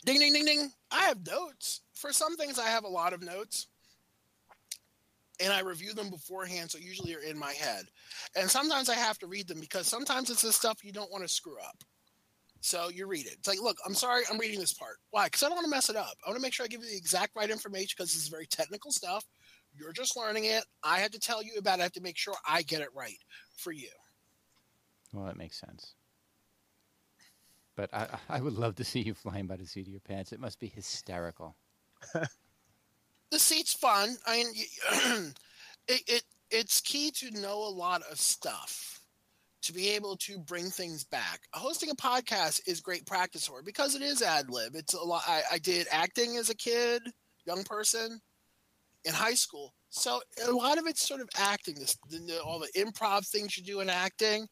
Ding 0.05 0.19
ding 0.19 0.33
ding 0.33 0.45
ding. 0.45 0.73
I 0.91 1.05
have 1.05 1.25
notes. 1.27 1.83
For 1.95 2.13
some 2.13 2.37
things 2.37 2.59
I 2.59 2.67
have 2.67 2.85
a 2.85 2.89
lot 2.89 3.13
of 3.13 3.23
notes. 3.23 3.69
And 5.39 5.53
I 5.53 5.61
review 5.61 5.95
them 5.95 6.11
beforehand, 6.11 6.71
so 6.71 6.79
usually 6.79 7.15
are 7.15 7.21
in 7.21 7.39
my 7.39 7.53
head. 7.53 7.87
And 8.37 8.51
sometimes 8.51 8.91
I 8.91 8.95
have 8.95 9.19
to 9.21 9.27
read 9.27 9.49
them 9.49 9.59
because 9.59 9.87
sometimes 9.87 10.29
it's 10.29 10.43
the 10.43 10.53
stuff 10.53 10.85
you 10.85 10.93
don't 10.93 11.11
want 11.11 11.25
to 11.25 11.29
screw 11.29 11.59
up. 11.61 11.83
So 12.61 12.91
you 12.91 13.07
read 13.07 13.27
it. 13.27 13.37
It's 13.39 13.49
like, 13.49 13.61
look, 13.61 13.79
I'm 13.87 13.95
sorry, 13.95 14.23
I'm 14.31 14.39
reading 14.39 14.61
this 14.61 14.75
part. 14.75 14.97
Why? 15.11 15.27
Because 15.27 15.43
I 15.43 15.47
don't 15.47 15.57
want 15.57 15.65
to 15.65 15.71
mess 15.71 15.89
it 15.89 15.97
up. 15.97 16.13
I 16.25 16.29
want 16.29 16.37
to 16.37 16.43
make 16.43 16.53
sure 16.53 16.65
I 16.65 16.69
give 16.69 16.83
you 16.83 16.91
the 16.91 16.97
exact 16.97 17.35
right 17.35 17.51
information 17.51 17.95
because 17.97 18.13
this 18.13 18.23
is 18.23 18.29
very 18.29 18.47
technical 18.47 18.93
stuff. 18.93 19.25
You're 19.75 19.93
just 19.93 20.17
learning 20.17 20.45
it. 20.45 20.65
I 20.83 20.99
have 20.99 21.11
to 21.13 21.19
tell 21.19 21.43
you 21.43 21.53
about 21.59 21.79
it. 21.79 21.83
I 21.83 21.85
have 21.85 21.93
to 21.93 22.03
make 22.03 22.19
sure 22.19 22.35
I 22.47 22.63
get 22.63 22.83
it 22.83 22.89
right 22.95 23.19
for 23.57 23.73
you. 23.73 23.89
Well, 25.13 25.25
that 25.25 25.39
makes 25.39 25.59
sense. 25.59 25.95
But 27.77 27.93
I, 27.95 28.09
I 28.29 28.41
would 28.41 28.59
love 28.59 28.75
to 28.77 28.85
see 28.85 29.01
you 29.01 29.15
flying 29.15 29.47
by 29.47 29.57
the 29.57 29.67
seat 29.67 29.87
of 29.87 29.93
your 29.93 30.01
pants. 30.01 30.33
It 30.33 30.41
must 30.41 30.61
be 30.61 30.67
hysterical. 30.67 31.57
the 32.13 33.39
seat's 33.39 33.73
fun. 33.73 34.17
I 34.27 34.37
mean, 34.37 35.33
it, 35.89 36.03
it 36.07 36.23
it's 36.51 36.81
key 36.81 37.11
to 37.13 37.31
know 37.31 37.57
a 37.57 37.71
lot 37.71 38.03
of 38.11 38.21
stuff 38.21 39.00
to 39.71 39.75
be 39.75 39.91
able 39.91 40.17
to 40.17 40.37
bring 40.41 40.69
things 40.69 41.05
back. 41.05 41.43
Hosting 41.53 41.91
a 41.91 41.95
podcast 41.95 42.61
is 42.67 42.81
great 42.81 43.07
practice 43.07 43.47
for 43.47 43.61
it 43.61 43.65
because 43.65 43.95
it 43.95 44.03
is 44.03 44.21
ad 44.21 44.51
lib. 44.51 44.75
It's 44.75 44.95
a 44.95 45.01
lot. 45.01 45.23
I, 45.29 45.43
I 45.53 45.59
did 45.59 45.87
acting 45.93 46.37
as 46.39 46.51
a 46.51 46.57
kid, 46.57 47.03
young 47.47 47.63
person, 47.63 48.21
in 49.05 49.15
high 49.15 49.35
school. 49.35 49.73
So 49.91 50.21
a 50.45 50.51
lot 50.51 50.79
of 50.79 50.87
it's 50.87 51.07
sort 51.07 51.21
of 51.21 51.29
acting. 51.37 51.77
This 51.77 51.97
all 52.45 52.59
the 52.59 52.81
improv 52.81 53.29
things 53.29 53.57
you 53.57 53.63
do 53.63 53.79
in 53.79 53.89
acting, 53.89 54.49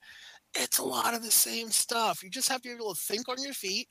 it's 0.54 0.78
a 0.78 0.84
lot 0.84 1.14
of 1.14 1.24
the 1.24 1.32
same 1.32 1.70
stuff. 1.70 2.22
You 2.22 2.30
just 2.30 2.48
have 2.48 2.62
to 2.62 2.68
be 2.68 2.74
able 2.74 2.94
to 2.94 3.00
think 3.00 3.28
on 3.28 3.42
your 3.42 3.54
feet, 3.54 3.88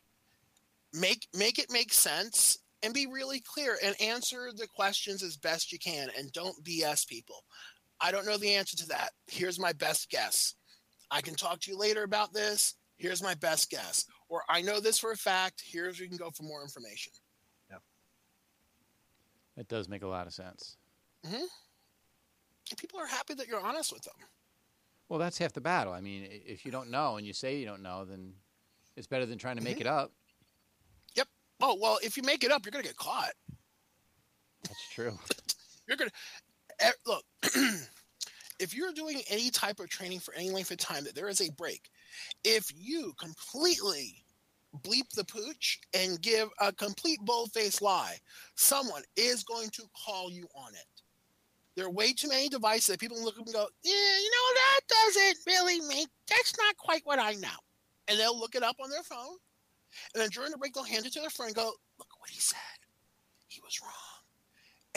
make 0.94 1.28
make 1.34 1.60
it 1.60 1.68
make 1.70 1.92
sense, 1.92 2.58
and 2.84 2.94
be 2.94 3.06
really 3.06 3.42
clear 3.42 3.78
and 3.84 4.00
answer 4.02 4.52
the 4.56 4.68
questions 4.68 5.24
as 5.24 5.36
best 5.36 5.74
you 5.74 5.80
can. 5.80 6.08
And 6.18 6.32
don't 6.32 6.64
BS 6.64 7.06
people. 7.06 7.44
I 8.00 8.12
don't 8.12 8.26
know 8.26 8.38
the 8.38 8.54
answer 8.54 8.78
to 8.78 8.88
that. 8.88 9.10
Here's 9.28 9.60
my 9.60 9.74
best 9.74 10.10
guess. 10.10 10.54
I 11.12 11.22
can 11.22 11.36
talk 11.36 11.60
to 11.62 11.72
you 11.72 11.78
later 11.78 12.04
about 12.04 12.34
this. 12.34 12.76
Here's 12.98 13.22
my 13.24 13.36
best 13.36 13.70
guess. 13.70 14.06
Or 14.30 14.44
I 14.50 14.62
know 14.62 14.80
this 14.80 14.98
for 15.00 15.12
a 15.12 15.16
fact. 15.18 15.62
Here's 15.66 15.98
where 16.00 16.04
you 16.04 16.10
can 16.10 16.18
go 16.18 16.32
for 16.32 16.44
more 16.44 16.62
information. 16.64 17.14
Yeah. 17.70 17.78
That 19.56 19.68
does 19.68 19.88
make 19.88 20.04
a 20.04 20.08
lot 20.08 20.28
of 20.28 20.34
sense. 20.34 20.78
hmm 21.26 21.46
people 22.78 23.00
are 23.00 23.08
happy 23.08 23.34
that 23.34 23.48
you're 23.48 23.66
honest 23.66 23.94
with 23.94 24.02
them. 24.04 24.14
Well, 25.08 25.20
that's 25.20 25.38
half 25.38 25.54
the 25.54 25.62
battle. 25.62 25.94
I 25.94 26.02
mean, 26.02 26.28
if 26.30 26.66
you 26.66 26.72
don't 26.72 26.92
know 26.92 27.16
and 27.16 27.26
you 27.26 27.32
say 27.32 27.58
you 27.58 27.66
don't 27.66 27.82
know, 27.82 28.04
then 28.04 28.34
it's 28.98 29.08
better 29.08 29.26
than 29.26 29.38
trying 29.38 29.56
to 29.56 29.64
make 29.64 29.78
Mhm. 29.78 29.82
it 29.82 29.88
up. 29.88 30.12
Yep. 31.16 31.28
Oh, 31.62 31.76
well, 31.82 31.98
if 32.04 32.18
you 32.18 32.24
make 32.24 32.44
it 32.44 32.52
up, 32.52 32.66
you're 32.66 32.72
going 32.72 32.84
to 32.84 32.90
get 32.90 32.98
caught. 32.98 33.32
That's 34.64 34.90
true. 34.92 35.18
You're 35.88 35.96
going 35.96 36.12
to 36.82 36.94
look. 37.06 37.24
if 38.60 38.76
you're 38.76 38.94
doing 38.94 39.22
any 39.30 39.50
type 39.50 39.80
of 39.80 39.90
training 39.90 40.20
for 40.20 40.34
any 40.34 40.50
length 40.50 40.72
of 40.72 40.78
time, 40.78 41.04
that 41.04 41.16
there 41.16 41.30
is 41.30 41.42
a 41.42 41.52
break. 41.52 41.90
If 42.44 42.72
you 42.76 43.14
completely 43.20 44.24
bleep 44.82 45.10
the 45.16 45.24
pooch 45.24 45.80
and 45.94 46.22
give 46.22 46.50
a 46.60 46.72
complete 46.74 47.20
bold-faced 47.22 47.82
lie, 47.82 48.18
someone 48.56 49.04
is 49.16 49.44
going 49.44 49.70
to 49.70 49.84
call 50.06 50.32
you 50.32 50.48
on 50.56 50.74
it. 50.74 51.04
There 51.76 51.86
are 51.86 51.92
way 51.92 52.12
too 52.14 52.30
many 52.30 52.50
devices 52.50 52.88
that 52.88 53.00
people 53.00 53.24
look 53.24 53.38
and 53.38 53.46
go, 53.46 53.68
yeah, 53.84 53.94
you 53.94 54.32
know, 54.32 54.54
that 54.56 54.80
doesn't 54.88 55.38
really 55.46 55.80
make, 55.82 56.08
that's 56.28 56.58
not 56.58 56.76
quite 56.78 57.02
what 57.06 57.20
I 57.20 57.34
know. 57.34 57.50
And 58.08 58.20
they'll 58.20 58.38
look 58.38 58.56
it 58.56 58.64
up 58.64 58.78
on 58.84 58.90
their 58.90 59.04
phone. 59.04 59.38
And 60.14 60.22
then 60.22 60.30
during 60.30 60.52
the 60.52 60.58
break, 60.58 60.74
they'll 60.74 60.84
hand 60.84 61.06
it 61.06 61.14
to 61.14 61.20
their 61.20 61.30
friend 61.30 61.50
and 61.50 61.56
go, 61.56 61.72
look 62.00 62.08
what 62.20 62.30
he 62.30 62.40
said. 62.40 62.58
He 63.48 63.62
was 63.62 63.80
wrong. 63.82 64.17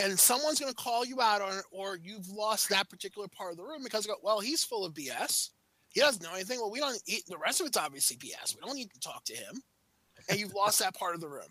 And 0.03 0.19
someone's 0.19 0.59
going 0.61 0.73
to 0.73 0.77
call 0.77 1.05
you 1.05 1.21
out 1.21 1.41
on 1.43 1.59
it, 1.59 1.65
or 1.71 1.99
you've 2.03 2.29
lost 2.29 2.69
that 2.71 2.89
particular 2.89 3.29
part 3.29 3.51
of 3.53 3.57
the 3.57 3.65
room 3.65 3.83
because, 3.83 4.07
go, 4.07 4.15
well, 4.23 4.41
he's 4.41 4.65
full 4.65 4.85
of 4.85 4.95
BS. 4.95 5.51
He 5.93 6.01
doesn't 6.01 6.23
know 6.23 6.35
anything. 6.35 6.59
Well, 6.61 6.71
we 6.71 6.79
don't, 6.81 7.01
eat, 7.07 7.25
the 7.27 7.37
rest 7.39 7.61
of 7.61 7.67
it's 7.67 7.77
obviously 7.77 8.17
BS. 8.17 8.55
We 8.55 8.61
don't 8.67 8.77
need 8.77 8.93
to 8.93 9.01
talk 9.01 9.25
to 9.25 9.35
him. 9.35 9.61
And 10.29 10.39
you've 10.39 10.55
lost 10.55 10.79
that 10.81 10.95
part 10.95 11.15
of 11.15 11.21
the 11.21 11.29
room. 11.29 11.49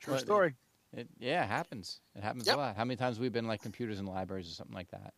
True 0.00 0.14
Well, 0.14 0.20
story. 0.22 0.54
It, 0.96 1.08
yeah, 1.18 1.44
it 1.44 1.48
happens. 1.48 2.00
It 2.14 2.22
happens 2.22 2.46
Yep. 2.46 2.56
a 2.56 2.58
lot. 2.58 2.76
How 2.76 2.84
many 2.84 2.96
times 2.96 3.18
we've 3.18 3.32
been 3.32 3.48
like 3.48 3.62
computers 3.62 3.98
in 3.98 4.06
libraries 4.06 4.48
or 4.48 4.54
something 4.54 4.74
like 4.74 4.90
that, 4.90 5.12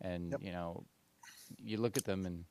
and 0.00 0.30
Yep. 0.32 0.42
you 0.42 0.52
know, 0.52 0.84
you 1.58 1.76
look 1.76 1.96
at 1.98 2.04
them 2.04 2.24
and 2.24 2.44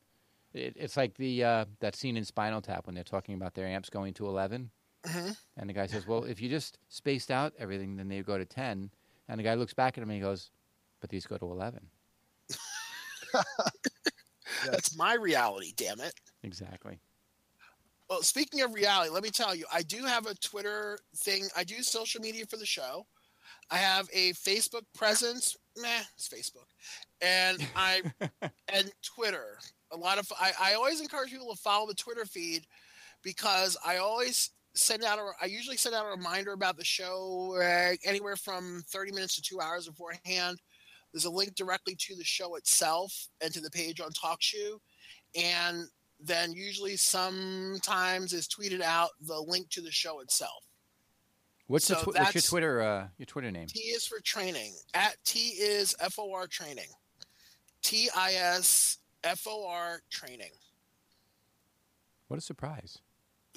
it, 0.53 0.75
it's 0.77 0.95
like 0.95 1.15
the 1.15 1.43
uh, 1.43 1.65
that 1.79 1.95
scene 1.95 2.17
in 2.17 2.23
Spinal 2.25 2.61
Tap 2.61 2.85
when 2.85 2.93
they're 2.93 3.03
talking 3.03 3.35
about 3.35 3.55
their 3.55 3.65
amps 3.65 3.89
going 3.89 4.13
to 4.15 4.27
11 4.27 4.69
Mhm. 5.03 5.35
and 5.57 5.69
the 5.69 5.73
guy 5.73 5.87
says, 5.87 6.05
"Well, 6.05 6.25
if 6.25 6.41
you 6.41 6.49
just 6.49 6.77
spaced 6.89 7.31
out 7.31 7.53
everything, 7.57 7.95
then 7.95 8.07
they 8.07 8.21
go 8.21 8.37
to 8.37 8.45
10." 8.45 8.91
And 9.27 9.39
the 9.39 9.43
guy 9.43 9.55
looks 9.55 9.73
back 9.73 9.97
at 9.97 10.03
him 10.03 10.09
and 10.09 10.15
he 10.15 10.21
goes, 10.21 10.51
"But 10.99 11.09
these 11.09 11.25
go 11.25 11.37
to 11.37 11.45
11." 11.45 11.89
That's 14.65 14.95
my 14.95 15.15
reality, 15.15 15.73
damn 15.75 16.01
it. 16.01 16.13
Exactly. 16.43 16.99
Well, 18.09 18.21
speaking 18.23 18.61
of 18.61 18.73
reality, 18.73 19.09
let 19.09 19.23
me 19.23 19.29
tell 19.29 19.55
you, 19.55 19.65
I 19.71 19.83
do 19.83 20.05
have 20.05 20.27
a 20.27 20.35
Twitter 20.35 20.99
thing. 21.15 21.47
I 21.55 21.63
do 21.63 21.81
social 21.81 22.21
media 22.21 22.45
for 22.45 22.57
the 22.57 22.65
show. 22.65 23.07
I 23.69 23.77
have 23.77 24.09
a 24.11 24.33
Facebook 24.33 24.83
presence. 24.93 25.55
Meh, 25.77 26.03
it's 26.17 26.27
Facebook, 26.27 26.67
and 27.21 27.65
I 27.75 28.01
and 28.67 28.91
Twitter. 29.01 29.57
A 29.91 29.97
lot 29.97 30.17
of 30.17 30.31
I, 30.37 30.51
I 30.59 30.73
always 30.73 30.99
encourage 30.99 31.31
people 31.31 31.53
to 31.53 31.61
follow 31.61 31.87
the 31.87 31.93
Twitter 31.93 32.25
feed 32.25 32.67
because 33.23 33.77
I 33.85 33.97
always 33.97 34.51
send 34.73 35.03
out 35.03 35.19
a 35.19 35.31
I 35.41 35.45
usually 35.45 35.77
send 35.77 35.95
out 35.95 36.05
a 36.05 36.09
reminder 36.09 36.53
about 36.53 36.77
the 36.77 36.85
show 36.85 37.55
uh, 37.57 37.95
anywhere 38.05 38.35
from 38.35 38.83
thirty 38.87 39.11
minutes 39.11 39.35
to 39.35 39.41
two 39.41 39.59
hours 39.59 39.87
beforehand. 39.87 40.59
There's 41.13 41.25
a 41.25 41.29
link 41.29 41.55
directly 41.55 41.95
to 41.95 42.15
the 42.15 42.23
show 42.23 42.55
itself 42.55 43.27
and 43.41 43.53
to 43.53 43.59
the 43.59 43.69
page 43.69 43.99
on 43.99 44.11
TalkShoe, 44.11 44.79
and 45.35 45.87
then 46.19 46.53
usually 46.53 46.95
sometimes 46.95 48.31
is 48.31 48.47
tweeted 48.47 48.81
out 48.81 49.09
the 49.21 49.39
link 49.39 49.69
to 49.71 49.81
the 49.81 49.91
show 49.91 50.21
itself. 50.21 50.63
What's 51.67 51.87
the 51.87 51.95
So 51.95 52.03
tw- 52.03 52.15
what's 52.15 52.33
your 52.33 52.41
Twitter 52.41 52.81
uh, 52.81 53.07
your 53.17 53.25
Twitter 53.25 53.51
name? 53.51 53.67
T 53.67 53.79
is 53.79 54.05
for 54.05 54.19
training. 54.21 54.73
At 54.93 55.15
T 55.25 55.39
is 55.39 55.95
F 55.99 56.17
O 56.19 56.33
R 56.33 56.47
training. 56.47 56.87
T 57.81 58.09
I 58.15 58.33
S 58.33 58.99
F 59.23 59.45
O 59.47 59.67
R 59.67 60.01
training. 60.09 60.51
What 62.27 62.37
a 62.37 62.41
surprise! 62.41 62.99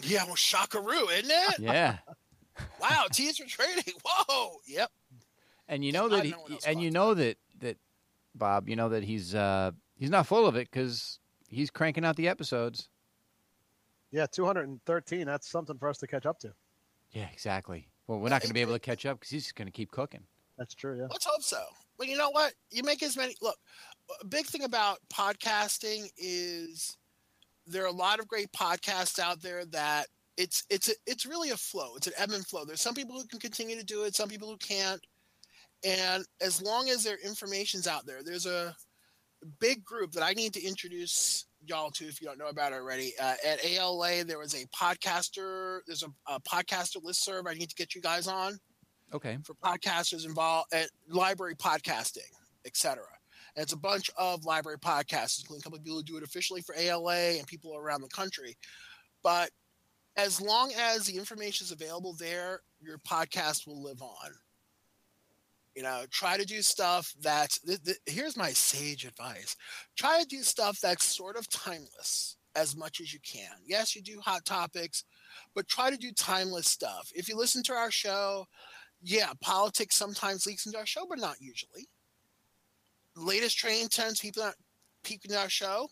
Yeah, 0.03 0.25
well, 0.25 0.37
shockaroo, 0.37 1.09
isn't 1.11 1.31
it? 1.31 1.59
Yeah. 1.59 1.99
wow, 2.81 3.07
T 3.13 3.33
for 3.33 3.47
training. 3.47 3.85
Whoa. 4.05 4.59
Yep. 4.67 4.91
And 5.69 5.85
you 5.85 5.93
know 5.93 6.09
that, 6.09 6.25
he, 6.25 6.31
no 6.31 6.39
one 6.39 6.53
else 6.53 6.67
and 6.67 6.81
you 6.83 6.91
know 6.91 7.15
that 7.15 7.39
that 7.61 7.79
Bob, 8.35 8.69
you 8.69 8.77
know 8.77 8.91
that 8.91 9.03
he's 9.03 9.35
uh, 9.35 9.71
he's 9.97 10.11
not 10.11 10.27
full 10.27 10.47
of 10.47 10.57
it 10.57 10.71
because 10.71 11.19
he's 11.49 11.71
cranking 11.71 12.05
out 12.05 12.17
the 12.17 12.29
episodes. 12.29 12.89
Yeah, 14.11 14.27
213. 14.27 15.27
That's 15.27 15.49
something 15.49 15.77
for 15.79 15.89
us 15.89 15.99
to 15.99 16.07
catch 16.07 16.27
up 16.27 16.39
to. 16.41 16.53
Yeah, 17.11 17.27
exactly. 17.33 17.89
Well, 18.07 18.21
we're 18.21 18.29
not 18.29 18.43
going 18.43 18.51
to 18.51 18.55
be 18.55 18.61
able 18.61 18.75
to 18.75 18.79
catch 18.91 19.07
up 19.07 19.19
because 19.19 19.31
he's 19.31 19.45
just 19.45 19.57
going 19.57 19.67
to 19.67 19.73
keep 19.73 19.91
cooking. 19.91 20.23
That's 20.59 20.75
true. 20.75 20.97
Yeah. 20.99 21.07
Let's 21.11 21.25
hope 21.27 21.43
so. 21.43 21.63
But 21.99 22.09
you 22.09 22.17
know 22.17 22.31
what? 22.31 22.53
You 22.71 22.83
make 22.85 23.03
as 23.03 23.17
many. 23.17 23.35
Look, 23.43 23.57
a 24.21 24.27
big 24.27 24.47
thing 24.47 24.65
about 24.65 24.99
podcasting 25.13 26.11
is 26.17 26.97
there 27.67 27.83
are 27.85 27.89
a 27.89 27.93
lot 27.93 28.21
of 28.21 28.29
great 28.29 28.53
podcasts 28.53 29.19
out 29.19 29.41
there 29.43 29.65
that 29.67 30.07
it's 30.37 30.65
it's 30.69 30.89
a, 30.89 30.93
it's 31.07 31.25
really 31.27 31.51
a 31.51 31.57
flow. 31.57 31.95
It's 31.97 32.07
an 32.07 32.13
ebb 32.19 32.31
and 32.33 32.47
flow. 32.47 32.65
There's 32.65 32.81
some 32.81 32.95
people 32.95 33.17
who 33.17 33.27
can 33.27 33.39
continue 33.41 33.77
to 33.79 33.85
do 33.85 34.05
it, 34.05 34.15
some 34.17 34.29
people 34.29 34.49
who 34.49 34.57
can't. 34.57 35.01
And 35.85 36.25
as 36.41 36.63
long 36.63 36.89
as 36.89 37.05
their 37.05 37.19
information's 37.19 37.87
out 37.87 38.07
there, 38.07 38.23
there's 38.23 38.47
a 38.47 38.75
big 39.61 39.85
group 39.85 40.13
that 40.13 40.23
I 40.23 40.33
need 40.33 40.55
to 40.55 40.63
introduce 40.65 41.47
y'all 41.67 41.91
to 41.93 42.07
if 42.07 42.21
you 42.21 42.27
don't 42.27 42.39
know 42.39 42.49
about 42.49 42.73
it 42.73 42.77
already. 42.77 43.13
Uh, 43.21 43.35
at 43.47 43.65
ALA, 43.65 44.25
there 44.25 44.39
was 44.39 44.55
a 44.55 44.67
podcaster. 44.75 45.81
There's 45.87 46.03
a, 46.03 46.09
a 46.33 46.41
podcaster 46.41 46.97
listserv. 47.03 47.45
I 47.49 47.55
need 47.55 47.69
to 47.69 47.75
get 47.75 47.95
you 47.95 48.01
guys 48.01 48.27
on 48.27 48.59
Okay. 49.13 49.39
for 49.45 49.55
podcasters 49.55 50.25
involved 50.27 50.73
at 50.73 50.89
library 51.09 51.55
podcasting, 51.55 52.31
etc. 52.65 53.05
And 53.57 53.63
it's 53.63 53.73
a 53.73 53.79
bunch 53.79 54.11
of 54.17 54.45
library 54.45 54.79
podcasts, 54.79 55.41
including 55.41 55.61
a 55.61 55.63
couple 55.63 55.79
of 55.79 55.85
people 55.85 55.99
who 55.99 56.05
do 56.05 56.17
it 56.17 56.23
officially 56.23 56.61
for 56.61 56.75
ALA 56.77 57.39
and 57.39 57.47
people 57.47 57.77
around 57.77 58.01
the 58.01 58.09
country. 58.09 58.57
But 59.23 59.51
as 60.17 60.41
long 60.41 60.73
as 60.79 61.07
the 61.07 61.17
information 61.17 61.65
is 61.65 61.73
available 61.73 62.15
there, 62.19 62.61
your 62.81 62.99
podcast 62.99 63.67
will 63.67 63.83
live 63.83 64.03
on. 64.03 64.31
You 65.75 65.83
know, 65.83 66.05
try 66.11 66.37
to 66.37 66.45
do 66.45 66.63
stuff 66.63 67.13
that's. 67.21 67.59
Th- 67.61 67.83
th- 67.83 67.99
here's 68.07 68.37
my 68.37 68.51
sage 68.51 69.05
advice: 69.05 69.57
try 69.97 70.21
to 70.21 70.27
do 70.27 70.43
stuff 70.43 70.79
that's 70.81 71.05
sort 71.05 71.37
of 71.37 71.49
timeless 71.49 72.37
as 72.55 72.77
much 72.77 73.01
as 73.01 73.13
you 73.13 73.19
can. 73.21 73.51
Yes, 73.67 73.97
you 73.97 74.03
do 74.03 74.21
hot 74.21 74.45
topics, 74.45 75.03
but 75.55 75.67
try 75.67 75.91
to 75.91 75.97
do 75.97 76.13
timeless 76.13 76.69
stuff. 76.69 77.11
If 77.15 77.29
you 77.29 77.37
listen 77.37 77.65
to 77.65 77.73
our 77.73 77.91
show, 77.91 78.47
yeah, 79.03 79.33
politics 79.41 79.97
sometimes 79.97 80.47
leaks 80.47 80.67
into 80.67 80.79
our 80.79 80.87
show, 80.87 81.07
but 81.09 81.19
not 81.19 81.37
usually. 81.41 81.89
Latest 83.17 83.57
training 83.57 83.89
trends, 83.91 84.21
people 84.21 84.43
not 84.45 84.55
peeking 85.03 85.31
in 85.31 85.37
our 85.37 85.49
show, 85.49 85.89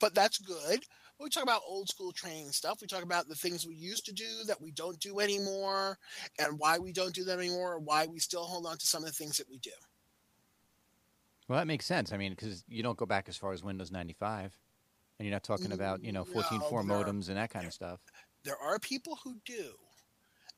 but 0.00 0.14
that's 0.14 0.38
good. 0.38 0.84
We 1.18 1.30
talk 1.30 1.44
about 1.44 1.62
old 1.66 1.88
school 1.88 2.12
training 2.12 2.50
stuff. 2.52 2.80
We 2.82 2.86
talk 2.86 3.02
about 3.02 3.28
the 3.28 3.34
things 3.34 3.66
we 3.66 3.74
used 3.74 4.04
to 4.06 4.12
do 4.12 4.26
that 4.46 4.60
we 4.60 4.70
don't 4.72 4.98
do 5.00 5.20
anymore, 5.20 5.98
and 6.38 6.58
why 6.58 6.78
we 6.78 6.92
don't 6.92 7.14
do 7.14 7.24
them 7.24 7.38
anymore, 7.38 7.74
or 7.74 7.78
why 7.78 8.06
we 8.06 8.18
still 8.18 8.44
hold 8.44 8.66
on 8.66 8.76
to 8.76 8.86
some 8.86 9.02
of 9.02 9.08
the 9.08 9.14
things 9.14 9.38
that 9.38 9.48
we 9.48 9.58
do. 9.58 9.70
Well, 11.48 11.58
that 11.58 11.66
makes 11.66 11.86
sense. 11.86 12.12
I 12.12 12.16
mean, 12.16 12.32
because 12.32 12.64
you 12.68 12.82
don't 12.82 12.98
go 12.98 13.06
back 13.06 13.28
as 13.28 13.36
far 13.36 13.52
as 13.52 13.62
Windows 13.62 13.90
95, 13.92 14.58
and 15.18 15.26
you're 15.26 15.32
not 15.34 15.44
talking 15.44 15.72
about 15.72 16.02
you 16.02 16.12
know 16.12 16.24
No, 16.24 16.40
14.4 16.42 16.70
there 16.70 16.78
are- 16.78 17.04
modems 17.04 17.28
and 17.28 17.36
that 17.38 17.50
kind 17.50 17.66
of 17.66 17.72
stuff. 17.72 18.00
there 18.42 18.58
are 18.58 18.78
people 18.78 19.16
who 19.24 19.36
do 19.44 19.74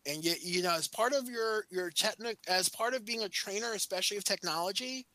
and 0.07 0.25
you, 0.25 0.35
you 0.43 0.63
know 0.63 0.73
as 0.75 0.89
part 0.89 1.13
of 1.13 1.29
your 1.29 1.67
your 1.71 1.91
technic 1.91 2.39
as 2.49 2.69
part 2.69 2.95
of 2.95 3.05
being 3.05 3.23
a 3.23 3.29
trainer 3.29 3.73
especially 3.73 4.17
of 4.17 4.25
technology 4.25 5.07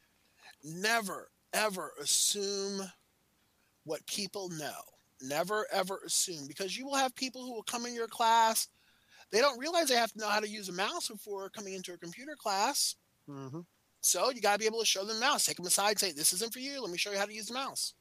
never 0.64 1.30
ever 1.54 1.94
assume 2.02 2.82
what 3.86 4.06
people 4.08 4.50
know. 4.50 4.72
Never 5.22 5.66
ever 5.72 6.02
assume 6.06 6.48
because 6.48 6.78
you 6.78 6.86
will 6.86 6.96
have 6.96 7.16
people 7.16 7.44
who 7.44 7.54
will 7.54 7.64
come 7.64 7.86
in 7.86 7.94
your 7.94 8.08
class. 8.08 8.68
They 9.32 9.40
don't 9.40 9.60
realize 9.60 9.88
they 9.88 9.96
have 9.96 10.12
to 10.12 10.20
know 10.20 10.30
how 10.30 10.40
to 10.40 10.50
use 10.50 10.70
a 10.70 10.74
mouse 10.74 11.08
before 11.08 11.50
coming 11.50 11.74
into 11.74 11.94
a 11.94 11.98
computer 11.98 12.36
class. 12.38 12.96
Mm-hmm. 13.30 13.62
so 14.02 14.32
you 14.32 14.42
got 14.42 14.54
to 14.54 14.60
be 14.60 14.66
able 14.66 14.82
to 14.82 14.86
show 14.86 15.06
them 15.06 15.16
the 15.16 15.26
mouse. 15.26 15.46
Take 15.46 15.56
them 15.56 15.66
aside 15.66 15.98
say 15.98 16.12
this 16.12 16.34
isn't 16.34 16.52
for 16.52 16.60
you. 16.60 16.82
Let 16.82 16.92
me 16.92 16.98
show 16.98 17.12
you 17.12 17.18
how 17.18 17.26
to 17.26 17.34
use 17.34 17.48
the 17.48 17.54
mouse. 17.54 17.94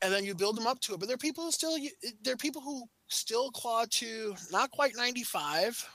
And 0.00 0.10
then 0.12 0.24
you 0.24 0.34
build 0.34 0.56
them 0.56 0.66
up 0.66 0.80
to 0.80 0.94
it. 0.94 1.00
But 1.00 1.06
there 1.06 1.16
are 1.16 1.18
people 1.18 1.44
who 1.44 1.50
still 1.50 1.76
there 2.22 2.32
are 2.34 2.38
people 2.38 2.62
who 2.62 2.84
still 3.08 3.50
claw 3.50 3.84
to 3.90 4.34
not 4.50 4.70
quite 4.70 4.96
95 4.96 5.86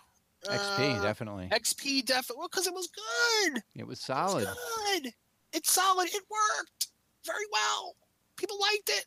XP 0.46 0.98
uh, 1.00 1.02
definitely. 1.02 1.48
xp 1.52 2.06
definitely 2.06 2.40
well 2.40 2.48
because 2.52 2.68
it 2.68 2.74
was 2.74 2.88
good 2.88 3.62
It 3.76 3.88
was 3.88 4.00
It 4.00 4.10
was 4.10 4.18
solid. 4.18 4.48
good 4.48 5.12
it's 5.54 5.72
solid 5.72 6.08
it 6.08 6.24
worked 6.30 6.88
very 7.26 7.46
well. 7.52 7.96
People 8.38 8.58
liked 8.60 8.90
it. 8.90 9.06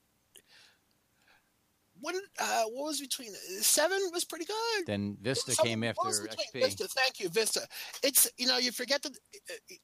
When 2.01 2.15
uh, 2.39 2.65
what 2.65 2.85
was 2.87 3.01
between 3.01 3.33
seven 3.61 3.99
was 4.13 4.25
pretty 4.25 4.45
good. 4.45 4.87
Then 4.87 5.17
Vista 5.21 5.53
Some- 5.53 5.67
came 5.67 5.83
after 5.85 6.01
XP. 6.03 6.37
Vista, 6.55 6.89
thank 6.89 7.21
you, 7.21 7.29
Vista. 7.31 7.67
It's 8.03 8.31
you 8.39 8.47
know 8.47 8.59
you 8.59 8.71
forget 8.71 9.03
that 9.03 9.13
uh, 9.13 9.75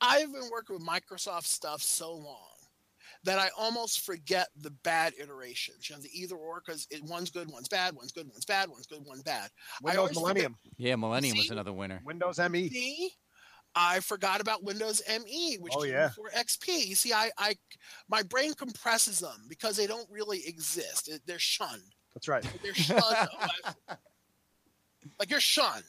I've 0.00 0.30
been 0.32 0.48
working 0.52 0.76
with 0.76 0.86
Microsoft 0.86 1.44
stuff 1.46 1.82
so 1.82 2.12
long 2.14 2.55
that 3.26 3.38
I 3.38 3.50
almost 3.58 4.00
forget 4.00 4.48
the 4.56 4.70
bad 4.82 5.12
iterations. 5.20 5.88
You 5.90 5.96
know, 5.96 6.02
the 6.02 6.08
either 6.12 6.34
or 6.36 6.62
because 6.64 6.86
one's 7.02 7.30
good, 7.30 7.50
one's 7.50 7.68
bad, 7.68 7.94
one's 7.94 8.12
good, 8.12 8.26
one's 8.28 8.44
bad, 8.46 8.70
one's 8.70 8.86
good, 8.86 9.04
one 9.04 9.20
bad. 9.20 9.50
Windows 9.82 9.98
always 9.98 10.10
forget- 10.16 10.22
Millennium, 10.22 10.56
Yeah, 10.78 10.96
Millennium 10.96 11.36
was 11.36 11.50
another 11.50 11.72
winner. 11.74 12.00
Windows 12.04 12.38
E. 12.38 12.48
ME. 12.48 12.70
Me, 12.70 13.12
I 13.74 14.00
forgot 14.00 14.40
about 14.40 14.64
Windows 14.64 15.02
ME, 15.06 15.56
which 15.60 15.74
Oh, 15.76 15.82
came 15.82 15.92
yeah. 15.92 16.08
before 16.08 16.30
XP. 16.30 16.86
You 16.86 16.94
see, 16.94 17.12
I, 17.12 17.30
I, 17.36 17.56
my 18.08 18.22
brain 18.22 18.54
compresses 18.54 19.18
them 19.20 19.44
because 19.50 19.76
they 19.76 19.86
don't 19.86 20.08
really 20.10 20.40
exist. 20.46 21.10
They're 21.26 21.38
shunned. 21.38 21.82
That's 22.14 22.26
right. 22.28 22.44
They're 22.62 22.74
shunned. 22.74 23.02
like 25.18 25.28
you're 25.30 25.40
shunned. 25.40 25.84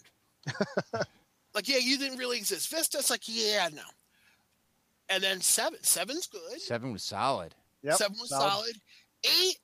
like 1.53 1.67
yeah, 1.69 1.77
you 1.77 1.97
didn't 1.97 2.17
really 2.17 2.37
exist. 2.37 2.69
Vista's 2.69 3.09
like 3.09 3.21
yeah, 3.25 3.69
no. 3.73 3.81
And 5.09 5.23
then 5.23 5.39
seven, 5.41 5.79
seven's 5.83 6.27
good. 6.27 6.59
Seven 6.61 6.91
was 6.91 7.03
solid. 7.03 7.55
Yep. 7.83 7.95
seven 7.95 8.17
was 8.19 8.29
solid. 8.29 8.49
solid. 8.51 8.75
Eight, 9.25 9.57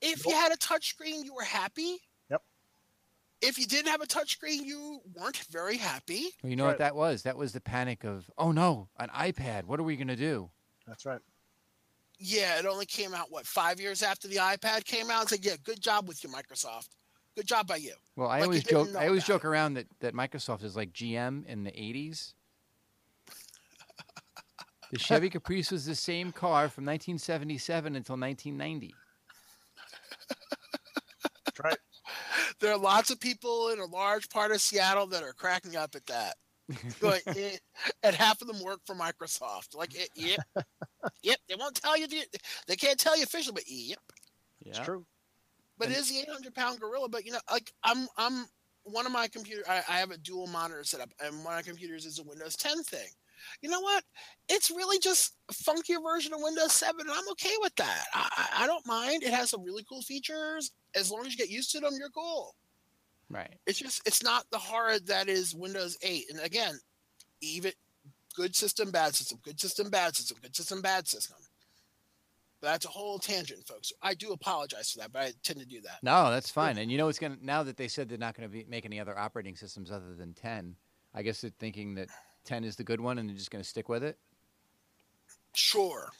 if 0.00 0.24
you 0.26 0.32
had 0.32 0.52
a 0.52 0.56
touchscreen, 0.56 1.24
you 1.24 1.34
were 1.34 1.42
happy. 1.44 1.98
Yep. 2.30 2.42
If 3.42 3.58
you 3.58 3.66
didn't 3.66 3.88
have 3.90 4.00
a 4.00 4.06
touchscreen, 4.06 4.64
you 4.64 5.00
weren't 5.14 5.36
very 5.50 5.76
happy. 5.76 6.28
Well, 6.42 6.50
you 6.50 6.56
know 6.56 6.64
Right. 6.64 6.70
what 6.70 6.78
that 6.78 6.96
was? 6.96 7.22
That 7.22 7.36
was 7.36 7.52
the 7.52 7.60
panic 7.60 8.04
of, 8.04 8.30
oh 8.38 8.52
no, 8.52 8.88
an 8.98 9.08
iPad. 9.10 9.64
What 9.64 9.78
are 9.80 9.82
we 9.84 9.96
going 9.96 10.08
to 10.08 10.16
do? 10.16 10.50
That's 10.86 11.04
right. 11.04 11.20
Yeah, 12.18 12.58
it 12.58 12.66
only 12.66 12.86
came 12.86 13.14
out 13.14 13.30
what 13.30 13.46
five 13.46 13.80
years 13.80 14.02
after 14.02 14.28
the 14.28 14.36
iPad 14.36 14.84
came 14.84 15.10
out. 15.10 15.22
It's 15.22 15.32
like, 15.32 15.44
yeah, 15.44 15.56
good 15.64 15.80
job 15.80 16.06
with 16.08 16.22
you, 16.22 16.30
Microsoft. 16.30 16.88
Good 17.36 17.46
job 17.46 17.66
by 17.66 17.76
you. 17.76 17.94
Well, 18.16 18.28
I 18.28 18.40
Like 18.40 18.44
always 18.44 18.64
joke. 18.64 18.88
I 18.96 19.06
always 19.06 19.22
about 19.24 19.34
joke 19.34 19.44
around 19.46 19.74
that, 19.74 19.86
that 20.00 20.14
Microsoft 20.14 20.64
is 20.64 20.76
like 20.76 20.92
GM 20.92 21.46
in 21.46 21.64
the 21.64 21.70
'80s. 21.70 22.34
The 24.90 24.98
Chevy 24.98 25.30
Caprice 25.30 25.70
was 25.70 25.86
the 25.86 25.94
same 25.94 26.32
car 26.32 26.68
from 26.68 26.84
1977 26.84 27.94
until 27.94 28.16
1990. 28.16 28.94
That's 31.44 31.60
right. 31.62 31.78
There 32.60 32.72
are 32.72 32.78
lots 32.78 33.10
of 33.10 33.20
people 33.20 33.68
in 33.68 33.78
a 33.78 33.86
large 33.86 34.28
part 34.28 34.50
of 34.50 34.60
Seattle 34.60 35.06
that 35.08 35.22
are 35.22 35.32
cracking 35.32 35.76
up 35.76 35.94
at 35.94 36.06
that. 36.06 36.34
Going, 37.00 37.20
eh, 37.26 37.56
and 38.02 38.14
half 38.14 38.40
of 38.42 38.48
them 38.48 38.62
work 38.62 38.80
for 38.84 38.94
Microsoft. 38.94 39.74
Like, 39.74 39.94
eh, 39.98 40.06
yep, 40.14 40.40
yep. 41.22 41.38
They 41.48 41.54
won't 41.56 41.74
tell 41.76 41.96
you. 41.96 42.06
The, 42.06 42.24
they 42.66 42.76
can't 42.76 42.98
tell 42.98 43.16
you 43.16 43.24
officially, 43.24 43.54
but 43.54 43.64
yep. 43.66 43.98
yeah. 44.60 44.70
It's 44.70 44.78
true. 44.80 45.04
But 45.78 45.88
And- 45.88 45.96
it 45.96 46.00
is 46.00 46.10
the 46.10 46.18
800 46.20 46.54
pound 46.54 46.80
gorilla. 46.80 47.08
But 47.08 47.24
you 47.24 47.32
know, 47.32 47.40
like 47.50 47.72
I'm, 47.82 48.06
I'm 48.16 48.46
one 48.84 49.06
of 49.06 49.12
my 49.12 49.28
computer. 49.28 49.62
I, 49.68 49.82
I 49.88 49.98
have 49.98 50.10
a 50.10 50.18
dual 50.18 50.46
monitor 50.46 50.84
setup, 50.84 51.10
and 51.24 51.44
one 51.44 51.54
of 51.54 51.58
my 51.58 51.62
computers 51.62 52.06
is 52.06 52.18
a 52.18 52.22
Windows 52.22 52.56
10 52.56 52.82
thing. 52.84 53.08
You 53.62 53.70
know 53.70 53.80
what? 53.80 54.04
It's 54.48 54.70
really 54.70 54.98
just 54.98 55.34
a 55.50 55.54
funkier 55.54 56.02
version 56.02 56.32
of 56.32 56.40
Windows 56.42 56.72
7, 56.72 57.00
and 57.00 57.10
I'm 57.10 57.28
okay 57.32 57.54
with 57.60 57.74
that. 57.76 58.04
I, 58.14 58.48
I, 58.60 58.66
don't 58.66 58.86
mind. 58.86 59.22
It 59.22 59.32
has 59.32 59.50
some 59.50 59.64
really 59.64 59.84
cool 59.88 60.02
features. 60.02 60.72
As 60.94 61.10
long 61.10 61.26
as 61.26 61.32
you 61.32 61.38
get 61.38 61.50
used 61.50 61.70
to 61.72 61.80
them, 61.80 61.92
you're 61.98 62.10
cool. 62.10 62.54
Right. 63.28 63.54
It's 63.66 63.78
just 63.78 64.02
it's 64.06 64.24
not 64.24 64.44
the 64.50 64.58
horror 64.58 64.98
that 65.06 65.28
is 65.28 65.54
Windows 65.54 65.96
8. 66.02 66.24
And 66.30 66.40
again, 66.40 66.74
even 67.40 67.72
good 68.34 68.56
system, 68.56 68.90
bad 68.90 69.14
system, 69.14 69.38
good 69.42 69.60
system, 69.60 69.88
bad 69.88 70.16
system, 70.16 70.38
good 70.42 70.56
system, 70.56 70.82
bad 70.82 71.06
system. 71.06 71.36
But 72.60 72.72
that's 72.72 72.86
a 72.86 72.90
whole 72.90 73.18
tangent, 73.18 73.66
folks. 73.66 73.92
I 74.02 74.14
do 74.14 74.32
apologize 74.32 74.90
for 74.90 74.98
that, 74.98 75.12
but 75.12 75.22
I 75.22 75.32
tend 75.42 75.60
to 75.60 75.66
do 75.66 75.80
that. 75.82 76.02
No, 76.02 76.30
that's 76.30 76.50
fine. 76.50 76.76
And 76.76 76.90
you 76.90 76.98
know, 76.98 77.08
it's 77.08 77.18
gonna 77.18 77.38
now 77.40 77.62
that 77.62 77.76
they 77.76 77.88
said 77.88 78.08
they're 78.08 78.18
not 78.18 78.36
going 78.36 78.50
to 78.50 78.64
make 78.68 78.84
any 78.84 79.00
other 79.00 79.18
operating 79.18 79.56
systems 79.56 79.90
other 79.90 80.14
than 80.14 80.34
10. 80.34 80.74
I 81.14 81.22
guess 81.22 81.40
they're 81.40 81.52
thinking 81.58 81.94
that 81.94 82.08
10 82.44 82.64
is 82.64 82.76
the 82.76 82.84
good 82.84 83.00
one, 83.00 83.18
and 83.18 83.28
they're 83.28 83.36
just 83.36 83.50
going 83.50 83.62
to 83.62 83.68
stick 83.68 83.88
with 83.88 84.02
it. 84.02 84.18
Sure. 85.54 86.10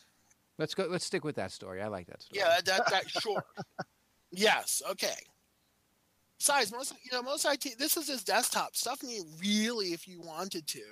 Let's 0.59 0.75
go. 0.75 0.87
Let's 0.91 1.07
stick 1.07 1.25
with 1.25 1.37
that 1.37 1.53
story. 1.53 1.81
I 1.81 1.89
like 1.89 2.07
that 2.09 2.23
story. 2.23 2.41
Yeah, 2.41 2.49
that, 2.49 2.67
that, 2.67 2.91
that 2.91 3.11
sure. 3.11 3.43
yes, 4.31 4.83
okay. 4.91 5.17
Besides, 6.39 6.73
most 6.73 6.95
you 7.03 7.13
know, 7.13 7.23
most 7.23 7.47
IT 7.47 7.79
this 7.79 7.97
is 7.97 8.07
just 8.07 8.27
desktop 8.27 8.77
stuff. 8.77 9.03
And 9.03 9.11
you 9.11 9.25
really, 9.41 9.89
if 9.89 10.07
you 10.07 10.21
wanted 10.21 10.67
to, 10.69 10.83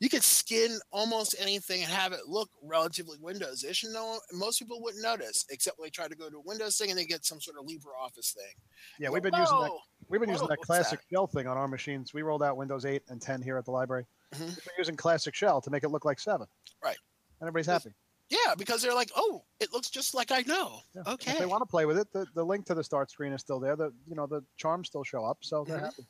you 0.00 0.08
could 0.08 0.22
skin 0.22 0.78
almost 0.90 1.34
anything 1.40 1.82
and 1.82 1.90
have 1.90 2.12
it 2.12 2.26
look 2.26 2.50
relatively 2.62 3.16
Windows-ish, 3.20 3.84
and 3.84 3.92
no, 3.92 4.18
most 4.32 4.58
people 4.58 4.82
wouldn't 4.82 5.02
notice, 5.02 5.46
except 5.50 5.78
when 5.78 5.86
they 5.86 5.90
try 5.90 6.08
to 6.08 6.16
go 6.16 6.28
to 6.28 6.36
a 6.36 6.40
Windows 6.40 6.76
thing 6.76 6.90
and 6.90 6.98
they 6.98 7.04
get 7.04 7.24
some 7.24 7.40
sort 7.40 7.56
of 7.58 7.66
LibreOffice 7.66 8.34
thing. 8.34 8.54
Yeah, 8.98 9.10
we've 9.10 9.22
been 9.22 9.34
using 9.34 9.60
that. 9.60 9.70
Whoa! 10.14 10.20
We've 10.20 10.20
been 10.20 10.28
Whoa, 10.30 10.34
using 10.34 10.48
that 10.48 10.58
what's 10.58 10.66
classic 10.66 11.00
shell 11.12 11.26
thing 11.26 11.46
on 11.46 11.56
our 11.56 11.68
machines. 11.68 12.14
We 12.14 12.22
rolled 12.22 12.42
out 12.42 12.56
Windows 12.56 12.84
8 12.84 13.02
and 13.08 13.20
10 13.20 13.42
here 13.42 13.56
at 13.58 13.64
the 13.64 13.70
library. 13.70 14.06
Mhm. 14.32 14.40
We've 14.40 14.56
been 14.64 14.74
using 14.78 14.96
classic 14.96 15.34
shell 15.34 15.60
to 15.60 15.70
make 15.70 15.82
it 15.84 15.88
look 15.88 16.04
like 16.04 16.18
7. 16.20 16.46
Right. 16.82 16.96
And 17.40 17.48
everybody's 17.48 17.66
happy. 17.66 17.94
Yeah, 18.30 18.54
because 18.56 18.80
they're 18.82 18.94
like, 18.94 19.10
oh, 19.16 19.44
it 19.60 19.72
looks 19.72 19.90
just 19.90 20.14
like 20.14 20.30
I 20.32 20.40
know. 20.42 20.80
Yeah. 20.94 21.02
And 21.04 21.08
Okay. 21.14 21.32
If 21.32 21.38
they 21.38 21.46
want 21.46 21.60
to 21.62 21.66
play 21.66 21.84
with 21.84 21.98
it, 21.98 22.10
the, 22.12 22.26
the 22.34 22.44
link 22.44 22.64
to 22.66 22.74
the 22.74 22.82
start 22.82 23.10
screen 23.10 23.32
is 23.32 23.40
still 23.40 23.60
there. 23.60 23.76
The 23.76 23.92
you 24.06 24.14
know 24.14 24.26
the 24.26 24.42
charms 24.56 24.88
still 24.88 25.04
show 25.04 25.24
up, 25.24 25.38
so 25.42 25.64
they're 25.64 25.78
Mhm. 25.78 25.82
happy. 25.84 26.06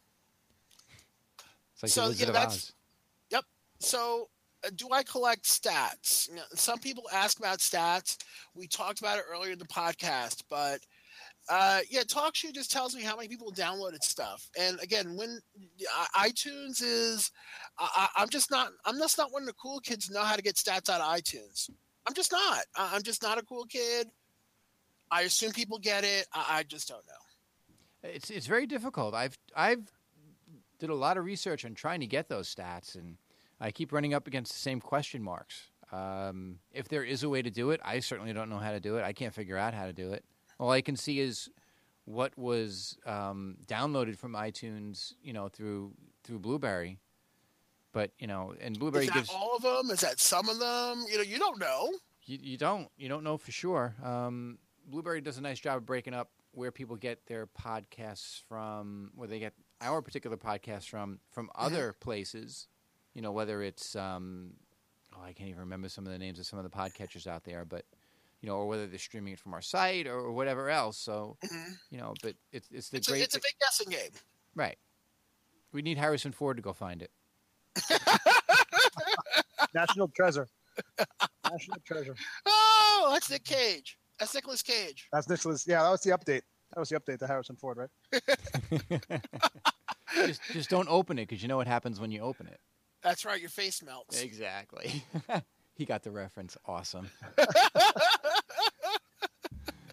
It's 1.75 1.83
like 1.83 1.91
So, 1.93 2.03
the 2.03 2.09
Wizard 2.11 2.27
yeah, 2.29 2.33
that's- 2.33 2.57
Oz. 2.57 2.73
So, 3.81 4.31
uh, 4.65 4.71
do 4.77 4.93
I 4.93 5.03
collect 5.03 5.43
stats? 5.45 6.29
You 6.29 6.37
know, 6.37 6.45
some 6.55 6.79
people 6.79 7.05
ask 7.13 7.39
about 7.39 7.59
stats. 7.59 8.17
We 8.55 8.67
talked 8.67 9.01
about 9.01 9.19
it 9.19 9.25
earlier 9.29 9.53
in 9.53 9.59
the 9.59 9.67
podcast, 9.67 10.43
but 10.49 10.81
uh, 11.49 11.81
yeah, 11.91 12.03
TalkShoe 12.03 12.53
just 12.55 12.71
tells 12.71 12.95
me 12.95 13.03
how 13.03 13.17
many 13.17 13.29
people 13.29 13.53
downloaded 13.53 14.03
stuff. 14.03 14.49
And 14.59 14.79
again, 14.81 15.17
when 15.17 15.41
I- 16.15 16.29
iTunes 16.31 16.83
is, 16.83 17.31
I, 17.79 18.09
I'm 18.17 18.29
just 18.31 18.51
not. 18.51 18.71
I'm 18.85 18.99
just 18.99 19.19
not 19.19 19.33
one 19.33 19.43
of 19.43 19.47
the 19.47 19.55
cool 19.55 19.81
kids 19.81 20.11
know 20.11 20.23
how 20.23 20.37
to 20.37 20.43
get 20.43 20.55
stats 20.57 20.89
out 20.89 21.01
of 21.01 21.07
iTunes. 21.07 21.69
I'm 22.07 22.15
just 22.15 22.33
not. 22.33 22.65
I- 22.77 22.93
I'm 22.95 23.03
just 23.03 23.23
not 23.23 23.39
a 23.39 23.43
cool 23.43 23.65
kid. 23.67 24.09
I 25.11 25.23
assume 25.23 25.53
people 25.53 25.79
get 25.79 26.03
it. 26.05 26.27
I, 26.33 26.59
I 26.59 26.63
just 26.63 26.89
don't 26.89 27.05
know. 27.07 28.09
It's 28.11 28.31
it's 28.31 28.47
very 28.47 28.67
difficult. 28.67 29.15
I've 29.15 29.37
I've 29.55 29.83
did 30.79 30.91
a 30.91 30.95
lot 30.95 31.17
of 31.17 31.25
research 31.25 31.65
on 31.65 31.75
trying 31.75 32.01
to 32.01 32.07
get 32.07 32.29
those 32.29 32.53
stats, 32.53 32.95
and 32.95 33.17
I 33.61 33.71
keep 33.71 33.93
running 33.93 34.13
up 34.15 34.27
against 34.27 34.53
the 34.53 34.59
same 34.59 34.81
question 34.81 35.23
marks. 35.23 35.63
Um, 35.93 36.59
if 36.73 36.89
there 36.89 37.05
is 37.05 37.23
a 37.23 37.29
way 37.29 37.43
to 37.43 37.51
do 37.51 37.71
it, 37.71 37.81
I 37.85 38.01
certainly 38.01 38.33
don't 38.33 38.51
know 38.51 38.59
how 38.59 38.73
to 38.73 38.81
do 38.81 38.97
it. 38.97 39.05
I 39.05 39.13
can't 39.13 39.33
figure 39.33 39.57
out 39.57 39.75
how 39.75 39.87
to 39.87 39.93
do 39.93 40.13
it. 40.13 40.25
All 40.59 40.71
I 40.71 40.81
can 40.81 40.97
see 40.97 41.21
is 41.21 41.49
what 42.05 42.37
was 42.37 42.99
um, 43.07 43.57
downloaded 43.67 44.17
from 44.19 44.35
iTunes, 44.35 45.15
you 45.23 45.33
know, 45.33 45.49
through 45.49 45.93
through 46.23 46.39
Blubrry. 46.39 46.99
But 47.93 48.11
you 48.19 48.27
know, 48.27 48.55
and 48.61 48.79
Blubrry 48.79 49.05
Is 49.05 49.11
that 49.11 49.15
gives 49.15 49.31
all 49.31 49.57
of 49.57 49.63
them? 49.63 49.91
Is 49.91 50.01
that 50.01 50.19
some 50.21 50.49
of 50.49 50.59
them? 50.59 51.05
You 51.11 51.19
know, 51.19 51.23
you 51.23 51.39
don't 51.39 51.59
know. 51.59 51.93
you, 52.25 52.39
you 52.41 52.57
don't 52.57 52.89
you 52.97 53.09
don't 53.09 53.25
know 53.25 53.37
for 53.37 53.53
sure. 53.53 53.95
Um, 54.03 54.59
Blubrry 54.87 55.21
does 55.21 55.39
a 55.39 55.41
nice 55.41 55.61
job 55.61 55.79
of 55.79 55.87
breaking 55.87 56.15
up 56.15 56.31
where 56.53 56.71
people 56.71 56.97
get 56.97 57.27
their 57.27 57.47
podcasts 57.47 58.43
from, 58.49 59.11
where 59.15 59.29
they 59.29 59.39
get 59.39 59.55
our 59.81 60.03
particular 60.03 60.37
podcast 60.37 60.89
from, 60.89 61.19
from 61.33 61.51
other 61.55 61.93
places. 61.93 62.69
You 63.15 63.23
know, 63.23 63.33
whether 63.33 63.63
it's 63.63 63.95
um, 63.97 64.51
oh, 65.17 65.23
I 65.23 65.33
can't 65.33 65.49
even 65.49 65.61
remember 65.61 65.89
some 65.89 66.07
of 66.07 66.13
the 66.13 66.19
names 66.19 66.39
of 66.39 66.47
some 66.47 66.59
of 66.59 66.65
the 66.65 66.71
podcatchers 66.71 67.27
out 67.27 67.45
there, 67.45 67.65
but 67.65 67.85
you 68.45 68.51
know, 68.51 68.57
or 68.57 68.67
whether 68.67 68.87
they're 68.87 68.99
streaming 68.99 69.33
it 69.33 69.39
from 69.39 69.55
our 69.55 69.63
site 69.63 70.07
or, 70.07 70.19
or 70.19 70.31
whatever 70.33 70.69
else. 70.69 70.99
So 70.99 71.39
Mhm. 71.43 71.79
you 71.91 71.97
know, 71.97 72.13
but 72.23 72.35
it's 72.53 72.69
it's 72.71 72.91
the 72.91 72.99
It's 72.99 73.09
a, 73.09 73.13
great 73.13 73.23
it's 73.23 73.35
a 73.37 73.39
big 73.41 73.55
guessing 73.59 73.89
game. 73.89 74.11
right. 74.55 74.77
We 75.73 75.81
need 75.81 75.97
Harrison 75.97 76.31
Ford 76.31 76.59
to 76.59 76.63
go 76.63 76.75
find 76.75 77.01
it. 77.01 77.11
National 79.75 80.09
treasure. 80.09 80.47
National 81.51 81.79
treasure. 81.87 82.15
Oh, 82.45 83.09
that's 83.13 83.31
Nick 83.31 83.45
Cage. 83.45 83.99
That's 84.19 84.35
Nicolas 84.35 84.61
Cage. 84.63 85.09
That's 85.11 85.27
Nicholas. 85.27 85.67
Yeah, 85.67 85.83
that 85.83 85.91
was 85.91 86.03
the 86.03 86.11
update. 86.11 86.43
That 86.75 86.81
was 86.81 86.91
the 86.91 87.01
update 87.01 87.19
to 87.21 87.27
Harrison 87.27 87.57
Ford, 87.57 87.79
right? 87.79 87.91
just 90.27 90.43
just 90.53 90.69
don't 90.71 90.89
open 90.91 91.19
it 91.19 91.27
because 91.29 91.43
you 91.43 91.49
know 91.49 91.57
what 91.57 91.67
happens 91.67 91.99
when 91.99 92.11
you 92.11 92.21
open 92.21 92.47
it. 92.47 92.61
That's 93.03 93.25
right. 93.25 93.41
Your 93.41 93.51
face 93.51 93.83
melts. 93.83 94.21
Exactly. 94.23 95.03
he 95.75 95.85
got 95.87 96.03
the 96.05 96.11
reference. 96.13 96.57
Awesome. 96.67 97.11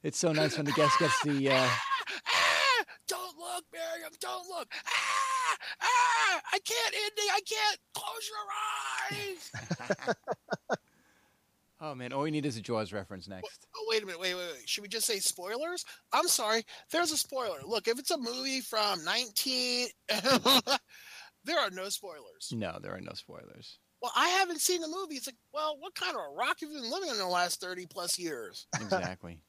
It's 0.03 0.17
so 0.17 0.31
nice 0.31 0.57
when 0.57 0.65
the 0.65 0.71
guest 0.71 0.97
gets 0.99 1.21
the. 1.23 1.51
Uh, 1.51 1.69
don't 3.07 3.37
look, 3.37 3.63
Marion. 3.71 4.09
Don't 4.19 4.47
look. 4.47 4.67
Ah, 4.73 5.57
ah, 5.81 6.41
I 6.53 6.59
can't, 6.59 6.93
Indy. 6.93 7.29
I 7.31 7.39
can't. 7.47 7.79
Close 7.93 8.31
your 8.31 9.19
eyes. 9.19 10.77
oh 11.81 11.93
man, 11.93 12.13
all 12.13 12.23
we 12.23 12.31
need 12.31 12.45
is 12.47 12.57
a 12.57 12.61
Jaws 12.61 12.91
reference 12.91 13.27
next. 13.27 13.67
oh, 13.75 13.85
wait 13.89 14.01
a 14.01 14.05
minute. 14.07 14.19
Wait, 14.19 14.33
wait, 14.33 14.51
wait. 14.57 14.67
Should 14.67 14.81
we 14.81 14.87
just 14.87 15.05
say 15.05 15.19
spoilers? 15.19 15.85
I'm 16.13 16.27
sorry. 16.27 16.63
There's 16.91 17.11
a 17.11 17.17
spoiler. 17.17 17.59
Look, 17.63 17.87
if 17.87 17.99
it's 17.99 18.11
a 18.11 18.17
movie 18.17 18.61
from 18.61 19.03
19, 19.03 19.87
there 20.09 21.59
are 21.59 21.69
no 21.71 21.89
spoilers. 21.89 22.49
No, 22.51 22.79
there 22.81 22.95
are 22.95 23.01
no 23.01 23.13
spoilers. 23.13 23.77
well, 24.01 24.11
I 24.15 24.29
haven't 24.29 24.61
seen 24.61 24.81
the 24.81 24.87
movie. 24.87 25.15
It's 25.15 25.27
like, 25.27 25.35
well, 25.53 25.75
what 25.79 25.93
kind 25.93 26.15
of 26.15 26.21
a 26.21 26.35
rock 26.35 26.57
have 26.61 26.71
you 26.71 26.81
been 26.81 26.89
living 26.89 27.09
in 27.09 27.17
the 27.17 27.27
last 27.27 27.61
30 27.61 27.85
plus 27.85 28.17
years? 28.17 28.65
Exactly. 28.81 29.41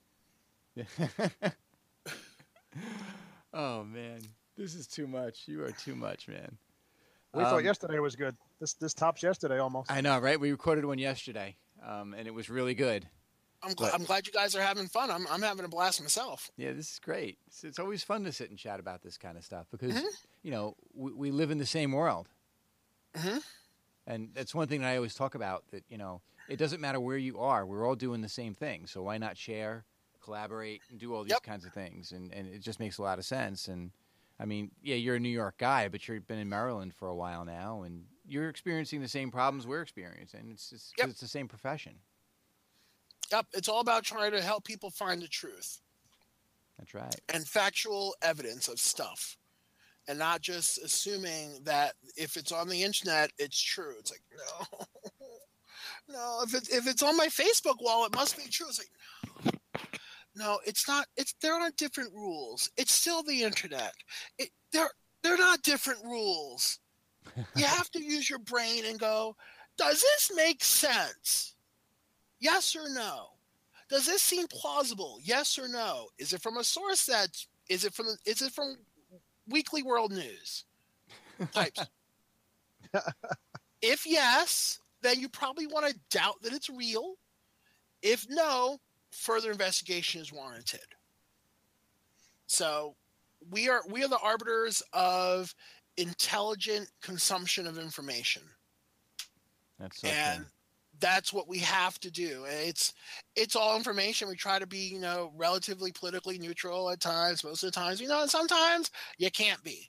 oh 3.53 3.85
man, 3.85 4.21
this 4.57 4.75
is 4.75 4.87
too 4.87 5.07
much. 5.07 5.43
You 5.47 5.63
are 5.65 5.73
too 5.73 5.95
much, 5.95 6.29
man. 6.29 6.57
We 7.35 7.43
thought 7.45 7.59
Um, 7.61 7.65
yesterday 7.65 7.99
was 7.99 8.17
good. 8.17 8.37
This 8.61 8.75
this 8.75 8.95
tops 8.95 9.23
yesterday 9.23 9.59
almost. 9.59 9.91
I 9.91 10.01
know, 10.01 10.19
right? 10.19 10.39
We 10.39 10.51
recorded 10.51 10.85
one 10.85 10.99
yesterday, 10.99 11.57
um, 11.87 12.15
and 12.15 12.27
it 12.27 12.35
was 12.35 12.49
really 12.51 12.75
good. 12.75 13.09
I'm, 13.65 13.73
gl- 13.73 13.77
But- 13.83 13.95
I'm 13.95 14.05
glad 14.05 14.27
you 14.27 14.33
guys 14.33 14.57
are 14.57 14.63
having 14.63 14.89
fun. 14.89 15.09
I'm, 15.11 15.25
I'm 15.31 15.41
having 15.41 15.65
a 15.65 15.69
blast 15.69 16.01
myself. 16.03 16.51
Yeah, 16.57 16.73
this 16.73 16.91
is 16.95 16.99
great. 16.99 17.39
It's, 17.47 17.63
it's 17.63 17.79
always 17.79 18.03
fun 18.03 18.25
to 18.25 18.33
sit 18.33 18.51
and 18.51 18.59
chat 18.59 18.81
about 18.81 19.03
this 19.03 19.17
kind 19.17 19.39
of 19.39 19.45
stuff 19.45 19.67
because 19.71 19.95
Mhm. 19.95 20.03
you 20.43 20.51
know 20.51 20.75
we, 20.95 21.13
we 21.13 21.31
live 21.31 21.51
in 21.51 21.59
the 21.59 21.67
same 21.67 21.93
world, 21.93 22.29
Mhm. 23.15 23.41
and 24.07 24.31
that's 24.35 24.55
one 24.55 24.67
thing 24.69 24.81
that 24.81 24.89
I 24.89 24.97
always 24.97 25.15
talk 25.15 25.35
about. 25.35 25.65
That 25.71 25.85
you 25.89 25.97
know, 25.99 26.21
it 26.49 26.57
doesn't 26.57 26.81
matter 26.81 26.99
where 27.01 27.17
you 27.19 27.39
are; 27.41 27.65
we're 27.65 27.87
all 27.87 27.95
doing 27.97 28.21
the 28.21 28.29
same 28.29 28.55
thing. 28.55 28.87
So 28.87 29.03
why 29.03 29.17
not 29.19 29.37
share, 29.39 29.85
collaborate, 30.23 30.83
and 30.91 30.99
do 31.01 31.15
all 31.15 31.25
these 31.25 31.33
Yep. 31.33 31.41
kinds 31.41 31.67
of 31.67 31.73
things? 31.73 32.13
And 32.13 32.33
and 32.33 32.49
it 32.49 32.61
just 32.61 32.81
makes 32.81 32.99
a 32.99 33.03
lot 33.03 33.19
of 33.19 33.25
sense. 33.27 33.69
And 33.69 33.93
I 34.41 34.45
mean, 34.47 34.73
yeah, 34.83 34.97
you're 34.97 35.17
a 35.17 35.21
New 35.21 35.29
York 35.29 35.59
guy, 35.59 35.89
but 35.89 36.07
you've 36.09 36.27
been 36.27 36.39
in 36.39 36.49
Maryland 36.49 36.95
for 36.95 37.09
a 37.09 37.15
while 37.17 37.45
now, 37.45 37.83
and 37.83 38.07
you're 38.25 38.49
experiencing 38.49 39.01
the 39.03 39.09
same 39.09 39.31
problems 39.31 39.67
we're 39.67 39.83
experiencing. 39.83 40.51
It's 40.53 40.73
it's, 40.73 40.95
'cause 40.95 40.97
Yep. 40.97 41.11
it's 41.11 41.21
the 41.21 41.29
same 41.29 41.49
profession. 41.49 42.03
Yep. 43.33 43.47
It's 43.55 43.69
all 43.69 43.81
about 43.81 44.05
trying 44.05 44.31
to 44.31 44.41
help 44.43 44.65
people 44.65 44.91
find 44.91 45.21
the 45.23 45.27
truth 45.29 45.81
That's 46.79 46.95
right. 46.95 47.21
and 47.33 47.47
factual 47.49 48.15
evidence 48.23 48.69
of 48.69 48.79
stuff 48.79 49.37
and 50.09 50.19
not 50.19 50.41
just 50.43 50.79
assuming 50.79 51.65
that 51.65 51.95
if 52.17 52.37
it's 52.37 52.53
on 52.53 52.69
the 52.69 52.83
internet, 52.83 53.33
it's 53.39 53.61
true. 53.61 53.97
It's 53.99 54.11
like, 54.11 54.23
no. 54.33 54.87
No, 56.09 56.43
if 56.43 56.55
it's 56.55 56.69
if 56.69 56.87
it's 56.87 57.03
on 57.03 57.17
my 57.17 57.27
Facebook 57.29 57.81
wall, 57.81 58.05
it 58.07 58.15
must 58.15 58.37
be 58.37 58.45
true. 58.49 58.69
It's 58.69 58.79
like, 58.79 58.91
no, 59.22 59.22
it's 60.67 60.89
not. 60.89 61.07
It's 61.17 61.35
they're 61.41 61.61
on 61.61 61.73
different 61.77 62.13
rules. 62.15 62.71
It's 62.77 62.93
still 62.93 63.23
the 63.23 63.43
internet. 63.43 63.93
It, 64.39 64.51
they're 64.73 64.91
they're 65.23 65.39
not 65.39 65.63
different 65.63 66.05
rules. 66.05 66.79
You 67.57 67.65
have 67.65 67.91
to 67.93 68.03
use 68.03 68.29
your 68.29 68.41
brain 68.41 68.85
and 68.85 68.99
go, 68.99 69.37
does 69.77 70.01
this 70.01 70.33
make 70.35 70.65
sense? 70.65 71.55
Yes 72.41 72.75
or 72.75 72.89
no? 72.93 73.29
Does 73.89 74.07
this 74.07 74.23
seem 74.23 74.47
plausible? 74.49 75.19
Yes 75.23 75.59
or 75.59 75.69
no? 75.69 76.09
Is 76.19 76.33
it 76.33 76.43
from 76.43 76.57
a 76.57 76.65
source 76.65 77.07
that 77.07 77.29
is 77.69 77.85
it 77.85 77.95
from 77.95 78.07
is 78.27 78.43
it 78.43 78.53
from 78.53 78.77
Weekly 79.49 79.83
World 79.83 80.13
News? 80.13 80.65
Types. 81.53 81.87
if 83.83 84.07
yes, 84.07 84.81
then 85.03 85.21
you 85.21 85.29
probably 85.29 85.67
want 85.67 85.87
to 85.87 85.99
doubt 86.11 86.43
that 86.43 86.53
it's 86.53 86.71
real. 86.71 87.15
If 88.03 88.27
no, 88.29 88.79
further 89.13 89.51
investigation 89.51 90.21
is 90.21 90.33
warranted. 90.33 90.81
So 92.47 92.97
we 93.51 93.69
are 93.69 93.83
we 93.89 94.05
are 94.05 94.09
the 94.09 94.19
arbiters 94.19 94.83
of 94.93 95.55
intelligent 95.97 96.91
consumption 97.01 97.67
of 97.67 97.79
information. 97.79 98.43
That's 99.79 100.01
so 100.01 100.09
and 100.09 100.47
that's 101.01 101.33
what 101.33 101.49
we 101.49 101.59
have 101.59 101.99
to 102.01 102.11
do. 102.11 102.45
And 102.45 102.69
it's 102.69 102.95
it's 103.37 103.57
all 103.57 103.77
information. 103.77 104.29
We 104.29 104.37
try 104.37 104.59
to 104.59 104.67
be 104.67 104.89
you 104.93 105.01
know 105.01 105.33
relatively 105.37 105.93
politically 105.93 106.39
neutral 106.39 106.91
at 106.91 107.01
times. 107.01 107.45
Most 107.45 107.63
of 107.63 107.73
the 107.73 107.81
times 107.81 108.01
you 108.01 108.09
know 108.09 108.23
and 108.23 108.31
sometimes 108.31 108.91
you 109.19 109.31
can't 109.31 109.63
be. 109.63 109.89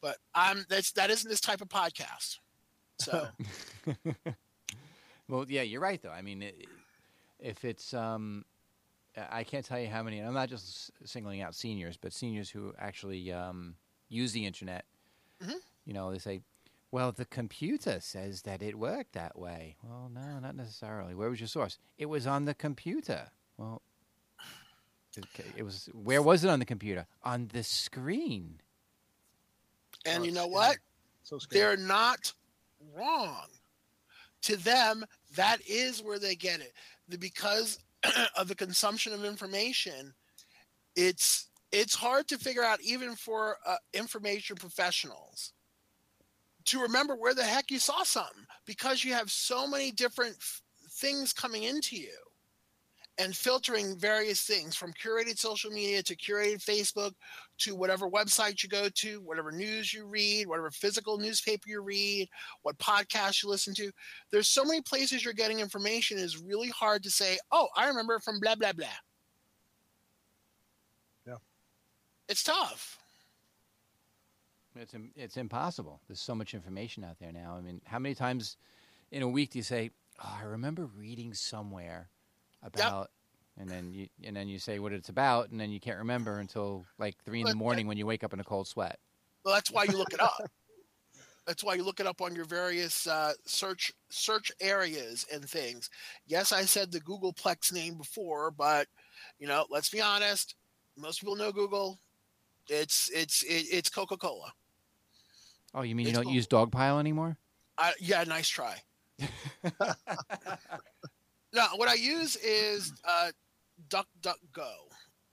But 0.00 0.16
i'm 0.34 0.64
that's 0.68 0.92
that 0.92 1.10
isn't 1.10 1.28
this 1.28 1.40
type 1.40 1.60
of 1.60 1.68
podcast. 1.68 2.38
So 2.98 3.28
Well, 5.32 5.46
yeah, 5.48 5.62
you're 5.62 5.80
right 5.80 6.00
though. 6.02 6.10
I 6.10 6.20
mean, 6.20 6.42
it, 6.42 6.66
if 7.42 7.64
it's 7.64 7.92
um, 7.92 8.44
I 9.30 9.44
can't 9.44 9.64
tell 9.64 9.78
you 9.78 9.88
how 9.88 10.02
many. 10.02 10.18
And 10.18 10.26
I'm 10.26 10.34
not 10.34 10.48
just 10.48 10.90
singling 11.04 11.42
out 11.42 11.54
seniors, 11.54 11.96
but 11.96 12.12
seniors 12.12 12.48
who 12.48 12.72
actually 12.78 13.32
um, 13.32 13.74
use 14.08 14.32
the 14.32 14.46
internet. 14.46 14.84
Mhm. 15.42 15.54
You 15.84 15.92
know, 15.92 16.10
they 16.12 16.18
say, 16.18 16.40
"Well, 16.90 17.12
the 17.12 17.24
computer 17.26 18.00
says 18.00 18.42
that 18.42 18.62
it 18.62 18.78
worked 18.78 19.12
that 19.12 19.38
way." 19.38 19.76
Well, 19.82 20.10
no, 20.12 20.38
not 20.38 20.54
necessarily. 20.56 21.14
Where 21.14 21.28
was 21.28 21.40
your 21.40 21.48
source? 21.48 21.78
It 21.98 22.06
was 22.06 22.26
on 22.26 22.44
the 22.46 22.54
computer. 22.54 23.30
Well, 23.56 23.82
it, 25.16 25.26
it 25.56 25.62
was. 25.62 25.88
Where 25.92 26.22
was 26.22 26.44
it 26.44 26.48
on 26.48 26.58
the 26.58 26.64
computer? 26.64 27.06
On 27.22 27.48
the 27.52 27.62
screen. 27.62 28.60
and 30.06 30.22
Oh, 30.22 30.26
you 30.26 30.32
know 30.32 30.46
what 30.46 30.78
so 31.22 31.38
they're 31.50 31.76
not 31.76 32.32
wrong 32.96 33.46
to 34.42 34.56
them 34.56 35.04
that 35.36 35.58
is 35.66 36.02
where 36.02 36.18
they 36.18 36.34
get 36.34 36.60
it. 36.60 36.72
Because 37.18 37.78
of 38.36 38.48
the 38.48 38.54
consumption 38.54 39.12
of 39.12 39.24
information 39.24 40.14
it's 40.96 41.48
it's 41.70 41.94
hard 41.94 42.28
to 42.28 42.38
figure 42.38 42.62
out 42.62 42.80
even 42.82 43.14
for 43.14 43.56
uh, 43.66 43.76
information 43.94 44.56
professionals 44.56 45.52
to 46.64 46.80
remember 46.80 47.16
where 47.16 47.34
the 47.34 47.42
heck 47.42 47.70
you 47.70 47.78
saw 47.78 48.02
something 48.02 48.44
because 48.66 49.04
you 49.04 49.12
have 49.14 49.30
so 49.30 49.66
many 49.66 49.90
different 49.90 50.36
f- 50.38 50.62
things 50.90 51.32
coming 51.32 51.64
into 51.64 51.96
you 51.96 52.12
and 53.18 53.34
filtering 53.34 53.96
various 53.98 54.42
things 54.42 54.76
from 54.76 54.92
curated 54.92 55.38
social 55.38 55.70
media 55.70 56.02
to 56.02 56.16
curated 56.16 56.64
Facebook 56.64 57.12
to 57.62 57.74
whatever 57.74 58.08
website 58.08 58.62
you 58.62 58.68
go 58.68 58.88
to, 58.88 59.20
whatever 59.20 59.52
news 59.52 59.92
you 59.92 60.06
read, 60.06 60.46
whatever 60.46 60.70
physical 60.70 61.18
newspaper 61.18 61.68
you 61.68 61.80
read, 61.80 62.28
what 62.62 62.78
podcast 62.78 63.42
you 63.42 63.48
listen 63.48 63.74
to. 63.74 63.90
There's 64.30 64.48
so 64.48 64.64
many 64.64 64.80
places 64.80 65.24
you're 65.24 65.34
getting 65.34 65.60
information. 65.60 66.18
It's 66.18 66.40
really 66.40 66.68
hard 66.68 67.02
to 67.04 67.10
say, 67.10 67.38
oh, 67.50 67.68
I 67.76 67.88
remember 67.88 68.18
from 68.18 68.40
blah, 68.40 68.54
blah, 68.54 68.72
blah. 68.72 68.86
Yeah. 71.26 71.36
It's 72.28 72.42
tough. 72.42 72.98
It's 74.74 74.94
it's 75.16 75.36
impossible. 75.36 76.00
There's 76.08 76.20
so 76.20 76.34
much 76.34 76.54
information 76.54 77.04
out 77.04 77.18
there 77.20 77.32
now. 77.32 77.56
I 77.58 77.60
mean, 77.60 77.80
how 77.84 77.98
many 77.98 78.14
times 78.14 78.56
in 79.10 79.22
a 79.22 79.28
week 79.28 79.50
do 79.50 79.58
you 79.58 79.62
say, 79.62 79.90
"Oh, 80.18 80.38
I 80.40 80.44
remember 80.44 80.86
reading 80.86 81.34
somewhere 81.34 82.08
about," 82.62 83.10
and 83.58 83.68
then 83.68 83.92
you 83.92 84.08
and 84.24 84.34
then 84.36 84.48
you 84.48 84.58
say 84.58 84.78
what 84.78 84.92
it's 84.92 85.08
about, 85.08 85.50
and 85.50 85.60
then 85.60 85.70
you 85.70 85.80
can't 85.80 85.98
remember 85.98 86.38
until 86.38 86.84
like 86.98 87.16
three 87.24 87.40
in 87.40 87.46
the 87.46 87.54
morning 87.54 87.86
when 87.86 87.96
you 87.96 88.06
wake 88.06 88.24
up 88.24 88.32
in 88.32 88.40
a 88.40 88.44
cold 88.44 88.66
sweat. 88.66 88.98
Well, 89.44 89.54
that's 89.54 89.70
why 89.70 89.84
you 89.84 89.96
look 89.96 90.12
it 90.12 90.20
up. 90.20 90.38
That's 91.44 91.64
why 91.64 91.74
you 91.74 91.82
look 91.82 91.98
it 91.98 92.06
up 92.06 92.22
on 92.22 92.36
your 92.36 92.44
various 92.44 93.04
uh, 93.08 93.32
search 93.46 93.90
search 94.10 94.52
areas 94.60 95.26
and 95.32 95.44
things. 95.44 95.90
Yes, 96.24 96.52
I 96.52 96.62
said 96.62 96.92
the 96.92 97.00
Googleplex 97.00 97.72
name 97.72 97.96
before, 97.96 98.52
but 98.52 98.86
you 99.40 99.48
know, 99.48 99.66
let's 99.68 99.90
be 99.90 100.00
honest. 100.00 100.54
Most 100.96 101.18
people 101.18 101.34
know 101.34 101.50
Google. 101.50 101.98
It's 102.68 103.10
it's 103.12 103.42
it, 103.42 103.66
it's 103.72 103.88
Coca 103.88 104.16
Cola. 104.16 104.52
Oh, 105.74 105.82
you 105.82 105.96
mean 105.96 106.06
you 106.06 106.12
don't 106.12 106.28
use 106.28 106.46
Dogpile 106.46 107.00
anymore? 107.00 107.36
I, 107.76 107.92
yeah, 107.98 108.22
nice 108.24 108.48
try. 108.48 108.76
no, 111.52 111.66
what 111.76 111.88
I 111.88 111.94
use 111.94 112.36
is 112.36 112.92
uh, 113.04 113.30
DuckDuckGo 113.88 114.70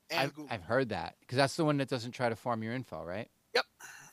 and 0.09 0.19
I've, 0.19 0.33
Google. 0.33 0.47
I've 0.51 0.63
heard 0.63 0.89
that 0.89 1.15
because 1.19 1.37
that's 1.37 1.55
the 1.55 1.65
one 1.65 1.77
that 1.77 1.89
doesn't 1.89 2.11
try 2.11 2.29
to 2.29 2.35
farm 2.35 2.63
your 2.63 2.73
info, 2.73 3.03
right? 3.03 3.29
Yep. 3.53 3.65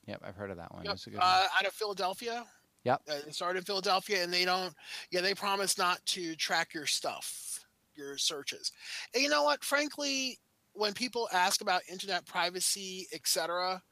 Yep, 0.07 0.23
I've 0.25 0.37
heard 0.37 0.51
of 0.51 0.57
that 0.59 0.73
one. 0.73 0.85
Yep. 0.85 0.93
That's 0.93 1.07
a 1.07 1.11
good 1.11 1.19
one. 1.19 1.27
uh, 1.27 1.47
out 1.59 1.67
of 1.67 1.73
Philadelphia. 1.73 2.45
Yep. 2.85 3.03
Uh, 3.09 3.15
they 3.25 3.33
started 3.33 3.59
in 3.59 3.65
Philadelphia, 3.65 4.23
and 4.23 4.33
they 4.33 4.45
don't. 4.45 4.73
Yeah, 5.11 5.21
they 5.21 5.35
promise 5.35 5.77
not 5.77 6.05
to 6.07 6.37
track 6.37 6.73
your 6.73 6.87
stuff, 6.87 7.59
your 7.95 8.17
searches. 8.17 8.71
And 9.13 9.23
you 9.23 9.29
know 9.29 9.43
what? 9.43 9.65
Frankly, 9.65 10.39
when 10.73 10.93
people 10.93 11.29
ask 11.33 11.63
about 11.63 11.83
internet 11.91 12.25
privacy, 12.27 13.09
etc., 13.13 13.83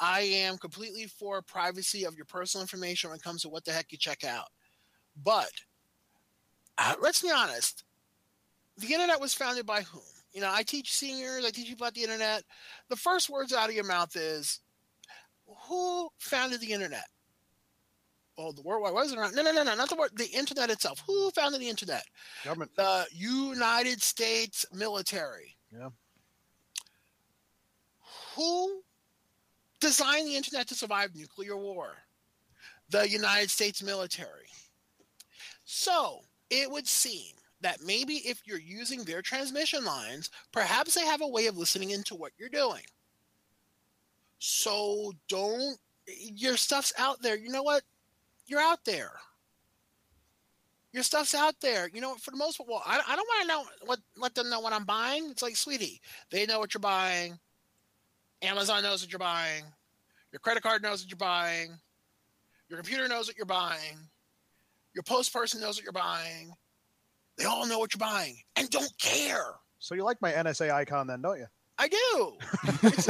I 0.00 0.20
am 0.20 0.56
completely 0.56 1.06
for 1.06 1.42
privacy 1.42 2.04
of 2.04 2.16
your 2.16 2.24
personal 2.24 2.62
information 2.62 3.10
when 3.10 3.18
it 3.18 3.22
comes 3.22 3.42
to 3.42 3.48
what 3.48 3.64
the 3.64 3.72
heck 3.72 3.92
you 3.92 3.98
check 3.98 4.24
out. 4.24 4.48
But 5.22 5.50
uh, 6.78 6.94
let's 7.00 7.22
be 7.22 7.30
honest. 7.30 7.84
The 8.78 8.92
internet 8.92 9.20
was 9.20 9.34
founded 9.34 9.66
by 9.66 9.82
whom? 9.82 10.02
You 10.32 10.40
know, 10.40 10.50
I 10.52 10.64
teach 10.64 10.92
seniors, 10.92 11.44
I 11.44 11.50
teach 11.50 11.68
people 11.68 11.84
about 11.84 11.94
the 11.94 12.02
internet. 12.02 12.42
The 12.88 12.96
first 12.96 13.30
words 13.30 13.52
out 13.52 13.68
of 13.68 13.74
your 13.74 13.84
mouth 13.84 14.16
is, 14.16 14.60
who 15.68 16.08
founded 16.18 16.60
the 16.60 16.72
internet? 16.72 17.04
Oh, 18.36 18.50
the 18.50 18.62
World 18.62 18.82
Wide 18.82 18.92
Web 18.92 19.02
wasn't 19.02 19.20
around. 19.20 19.36
No, 19.36 19.42
no, 19.42 19.52
no, 19.52 19.62
no, 19.62 19.76
not 19.76 19.88
the 19.88 19.94
word. 19.94 20.10
The 20.16 20.26
internet 20.26 20.70
itself. 20.70 21.00
Who 21.06 21.30
founded 21.30 21.60
the 21.60 21.68
internet? 21.68 22.02
Government. 22.44 22.72
The 22.74 23.06
United 23.12 24.02
States 24.02 24.66
military. 24.72 25.56
Yeah. 25.72 25.90
Who 28.34 28.82
designed 29.78 30.26
the 30.26 30.36
internet 30.36 30.66
to 30.68 30.74
survive 30.74 31.14
nuclear 31.14 31.56
war? 31.56 31.92
The 32.90 33.08
United 33.08 33.50
States 33.50 33.82
military. 33.84 34.48
So 35.64 36.22
it 36.50 36.70
would 36.70 36.86
seem 36.86 37.32
that 37.60 37.82
maybe 37.84 38.16
if 38.16 38.42
you're 38.44 38.58
using 38.58 39.04
their 39.04 39.22
transmission 39.22 39.84
lines, 39.84 40.30
perhaps 40.52 40.94
they 40.94 41.04
have 41.04 41.22
a 41.22 41.28
way 41.28 41.46
of 41.46 41.56
listening 41.56 41.90
into 41.90 42.14
what 42.14 42.32
you're 42.38 42.48
doing. 42.48 42.82
So 44.38 45.12
don't, 45.28 45.78
your 46.06 46.56
stuff's 46.56 46.92
out 46.98 47.22
there. 47.22 47.36
You 47.38 47.48
know 47.48 47.62
what? 47.62 47.82
You're 48.46 48.60
out 48.60 48.84
there. 48.84 49.12
Your 50.92 51.02
stuff's 51.02 51.34
out 51.34 51.54
there. 51.60 51.88
You 51.92 52.00
know, 52.00 52.14
for 52.16 52.30
the 52.30 52.36
most 52.36 52.58
part, 52.58 52.68
well, 52.68 52.82
I, 52.84 53.00
I 53.08 53.16
don't 53.16 53.26
want 53.26 53.42
to 53.42 53.48
know 53.48 53.64
what 53.86 53.98
let 54.16 54.34
them 54.34 54.50
know 54.50 54.60
what 54.60 54.72
I'm 54.72 54.84
buying. 54.84 55.30
It's 55.30 55.42
like, 55.42 55.56
sweetie, 55.56 56.00
they 56.30 56.46
know 56.46 56.58
what 56.58 56.74
you're 56.74 56.80
buying. 56.80 57.38
Amazon 58.42 58.82
knows 58.82 59.02
what 59.02 59.10
you're 59.10 59.18
buying. 59.18 59.64
Your 60.30 60.40
credit 60.40 60.62
card 60.62 60.82
knows 60.82 61.02
what 61.02 61.10
you're 61.10 61.16
buying. 61.16 61.70
Your 62.68 62.78
computer 62.78 63.08
knows 63.08 63.26
what 63.26 63.36
you're 63.36 63.46
buying. 63.46 63.98
Your 64.94 65.02
post 65.02 65.32
person 65.32 65.60
knows 65.60 65.76
what 65.76 65.84
you're 65.84 65.92
buying. 65.92 66.52
They 67.36 67.44
all 67.44 67.66
know 67.66 67.78
what 67.78 67.92
you're 67.92 67.98
buying 67.98 68.36
and 68.56 68.70
don't 68.70 68.92
care. 68.98 69.54
So 69.78 69.94
you 69.94 70.04
like 70.04 70.22
my 70.22 70.32
NSA 70.32 70.72
icon 70.72 71.06
then, 71.06 71.20
don't 71.20 71.38
you? 71.38 71.46
I 71.78 71.88
do. 71.88 72.32
It's. 72.82 73.08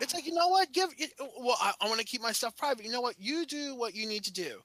It's 0.00 0.12
like 0.12 0.26
you 0.26 0.34
know 0.34 0.48
what? 0.48 0.70
Give 0.72 0.90
it, 0.98 1.12
well. 1.18 1.56
I, 1.60 1.72
I 1.80 1.88
want 1.88 1.98
to 1.98 2.04
keep 2.04 2.20
my 2.20 2.32
stuff 2.32 2.56
private. 2.56 2.84
You 2.84 2.92
know 2.92 3.00
what? 3.00 3.14
You 3.18 3.46
do 3.46 3.74
what 3.74 3.94
you 3.94 4.06
need 4.06 4.24
to 4.24 4.32
do. 4.32 4.58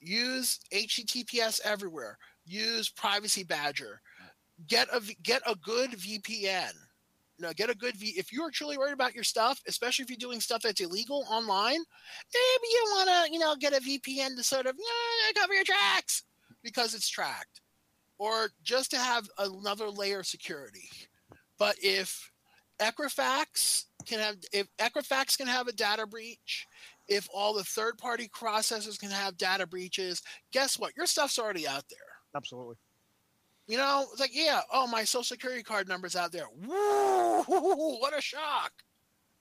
Use 0.00 0.60
HTTPS 0.72 1.60
everywhere. 1.64 2.16
Use 2.46 2.88
Privacy 2.90 3.42
Badger. 3.42 4.00
Get 4.68 4.86
a 4.94 5.00
get 5.22 5.42
a 5.46 5.56
good 5.56 5.90
VPN. 5.92 6.70
No, 7.38 7.52
get 7.52 7.70
a 7.70 7.74
good 7.74 7.96
V. 7.96 8.14
If 8.16 8.32
you're 8.32 8.50
truly 8.50 8.78
worried 8.78 8.92
about 8.92 9.14
your 9.14 9.24
stuff, 9.24 9.60
especially 9.66 10.04
if 10.04 10.10
you're 10.10 10.16
doing 10.16 10.40
stuff 10.40 10.62
that's 10.62 10.80
illegal 10.80 11.26
online, 11.28 11.78
maybe 12.32 12.68
you 12.72 12.84
want 12.90 13.08
to 13.08 13.32
you 13.32 13.38
know 13.38 13.56
get 13.56 13.72
a 13.72 13.80
VPN 13.80 14.36
to 14.36 14.42
sort 14.42 14.66
of 14.66 14.76
yeah, 14.78 15.40
cover 15.40 15.54
your 15.54 15.64
tracks 15.64 16.22
because 16.62 16.94
it's 16.94 17.08
tracked, 17.08 17.60
or 18.18 18.50
just 18.62 18.90
to 18.92 18.96
have 18.96 19.28
another 19.38 19.90
layer 19.90 20.20
of 20.20 20.26
security. 20.26 20.88
But 21.58 21.76
if 21.82 22.30
Equifax 22.80 23.84
can 24.06 24.20
have 24.20 24.36
if 24.52 24.68
Equifax 24.78 25.36
can 25.36 25.46
have 25.46 25.66
a 25.66 25.72
data 25.72 26.06
breach, 26.06 26.66
if 27.08 27.28
all 27.34 27.54
the 27.54 27.64
third 27.64 27.98
party 27.98 28.28
processors 28.28 28.98
can 28.98 29.10
have 29.10 29.36
data 29.36 29.66
breaches, 29.66 30.22
guess 30.52 30.78
what? 30.78 30.96
Your 30.96 31.06
stuff's 31.06 31.38
already 31.38 31.66
out 31.66 31.84
there. 31.90 31.98
Absolutely. 32.36 32.76
You 33.66 33.78
know, 33.78 34.06
it's 34.12 34.20
like, 34.20 34.34
yeah, 34.34 34.60
oh, 34.72 34.86
my 34.86 35.04
social 35.04 35.22
security 35.24 35.62
card 35.62 35.88
number's 35.88 36.16
out 36.16 36.32
there. 36.32 36.46
Woo, 36.66 37.42
what 37.98 38.16
a 38.16 38.20
shock. 38.20 38.72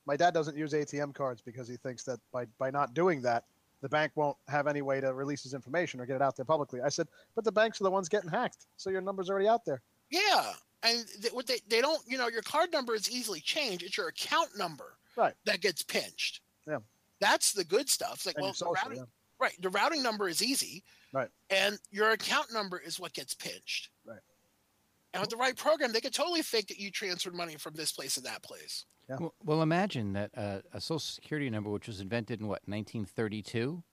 My 0.05 0.15
dad 0.15 0.33
doesn't 0.33 0.57
use 0.57 0.73
ATM 0.73 1.13
cards 1.13 1.41
because 1.41 1.67
he 1.67 1.75
thinks 1.77 2.03
that 2.03 2.19
by, 2.31 2.45
by 2.57 2.69
not 2.71 2.93
doing 2.93 3.21
that, 3.23 3.45
the 3.81 3.89
bank 3.89 4.13
won't 4.15 4.37
have 4.47 4.67
any 4.67 4.81
way 4.81 5.01
to 5.01 5.13
release 5.13 5.43
his 5.43 5.53
information 5.53 5.99
or 5.99 6.05
get 6.05 6.15
it 6.15 6.21
out 6.21 6.37
there 6.37 6.45
publicly. 6.45 6.79
I 6.81 6.87
said, 6.89 7.07
but 7.35 7.43
the 7.43 7.51
banks 7.51 7.81
are 7.81 7.83
the 7.83 7.91
ones 7.91 8.07
getting 8.07 8.29
hacked, 8.29 8.65
so 8.77 8.89
your 8.89 9.01
number's 9.01 9.29
already 9.29 9.47
out 9.47 9.65
there. 9.65 9.81
Yeah. 10.09 10.53
And 10.83 11.05
they, 11.19 11.29
what 11.29 11.47
they, 11.47 11.59
they 11.67 11.81
don't, 11.81 12.01
you 12.07 12.17
know, 12.17 12.29
your 12.29 12.41
card 12.43 12.71
number 12.71 12.95
is 12.95 13.11
easily 13.11 13.41
changed. 13.41 13.83
It's 13.83 13.97
your 13.97 14.07
account 14.07 14.57
number 14.57 14.97
Right. 15.17 15.33
that 15.45 15.59
gets 15.61 15.83
pinched. 15.83 16.41
Yeah. 16.67 16.79
That's 17.19 17.51
the 17.51 17.63
good 17.65 17.89
stuff. 17.89 18.15
It's 18.15 18.25
like, 18.25 18.35
And 18.35 18.43
well, 18.45 18.53
social, 18.53 18.73
routing, 18.75 18.97
yeah. 18.99 19.03
right. 19.39 19.53
The 19.61 19.69
routing 19.69 20.01
number 20.01 20.27
is 20.29 20.41
easy. 20.41 20.83
Right. 21.11 21.29
And 21.49 21.77
your 21.91 22.11
account 22.11 22.53
number 22.53 22.79
is 22.79 22.99
what 22.99 23.13
gets 23.13 23.33
pinched. 23.33 23.89
Right. 25.13 25.19
And 25.19 25.21
with 25.21 25.29
the 25.29 25.37
right 25.37 25.55
program, 25.55 25.91
they 25.93 26.01
could 26.01 26.13
totally 26.13 26.41
fake 26.41 26.67
that 26.67 26.79
you 26.79 26.89
transferred 26.91 27.35
money 27.35 27.55
from 27.55 27.73
this 27.75 27.91
place 27.91 28.15
to 28.15 28.21
that 28.21 28.41
place. 28.41 28.85
Yeah. 29.09 29.17
Well, 29.19 29.33
well, 29.43 29.61
imagine 29.61 30.13
that 30.13 30.31
uh, 30.35 30.59
a 30.73 30.81
social 30.81 30.99
security 30.99 31.49
number, 31.49 31.69
which 31.69 31.87
was 31.87 31.99
invented 32.01 32.39
in 32.39 32.47
what 32.47 32.61
1932, 32.65 33.83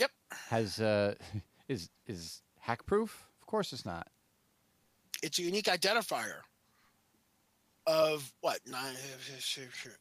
Yep. 0.00 0.10
has 0.48 0.80
uh, 0.80 1.14
is 1.68 1.88
is 2.06 2.42
hack 2.58 2.84
proof? 2.86 3.26
Of 3.40 3.46
course, 3.46 3.72
it's 3.72 3.86
not. 3.86 4.08
It's 5.22 5.38
a 5.38 5.42
unique 5.42 5.66
identifier 5.66 6.40
of 7.86 8.32
what 8.40 8.58
nine 8.66 8.94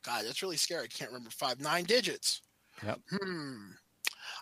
god 0.04 0.26
that's 0.26 0.42
really 0.42 0.58
scary 0.58 0.86
i 0.86 0.88
can't 0.88 1.12
remember 1.12 1.30
five 1.30 1.60
nine 1.60 1.84
digits 1.84 2.42
Yep. 2.84 3.00
hmm 3.22 3.58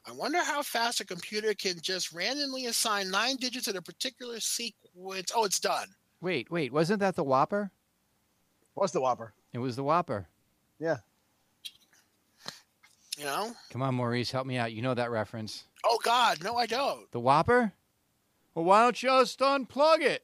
i 0.07 0.11
wonder 0.13 0.39
how 0.41 0.61
fast 0.61 1.01
a 1.01 1.05
computer 1.05 1.53
can 1.53 1.75
just 1.81 2.13
randomly 2.13 2.67
assign 2.67 3.11
nine 3.11 3.35
digits 3.35 3.67
in 3.67 3.75
a 3.75 3.81
particular 3.81 4.39
sequence 4.39 5.29
oh 5.35 5.43
it's 5.43 5.59
done 5.59 5.87
Wait, 6.23 6.49
wait, 6.49 6.71
wasn't 6.71 7.01
that 7.01 7.15
the 7.17 7.23
WOPR? 7.25 7.69
Was 8.75 8.93
the 8.93 9.01
WOPR? 9.01 9.31
It 9.51 9.57
was 9.59 9.75
the 9.75 9.83
WOPR. 9.83 10.25
Yeah. 10.79 10.97
you 13.17 13.25
know 13.25 13.51
Come 13.71 13.81
on, 13.81 13.93
Maurice, 13.95 14.31
help 14.31 14.47
me 14.47 14.57
out. 14.57 14.71
You 14.71 14.81
know 14.81 14.93
that 14.93 15.11
reference. 15.11 15.65
oh 15.85 15.99
god 16.03 16.41
no 16.43 16.55
i 16.55 16.65
don't 16.65 17.11
The 17.11 17.19
WOPR? 17.19 17.73
Well, 18.55 18.65
why 18.65 18.83
don't 18.83 19.03
you 19.03 19.09
just 19.09 19.39
unplug 19.39 19.99
it? 20.01 20.23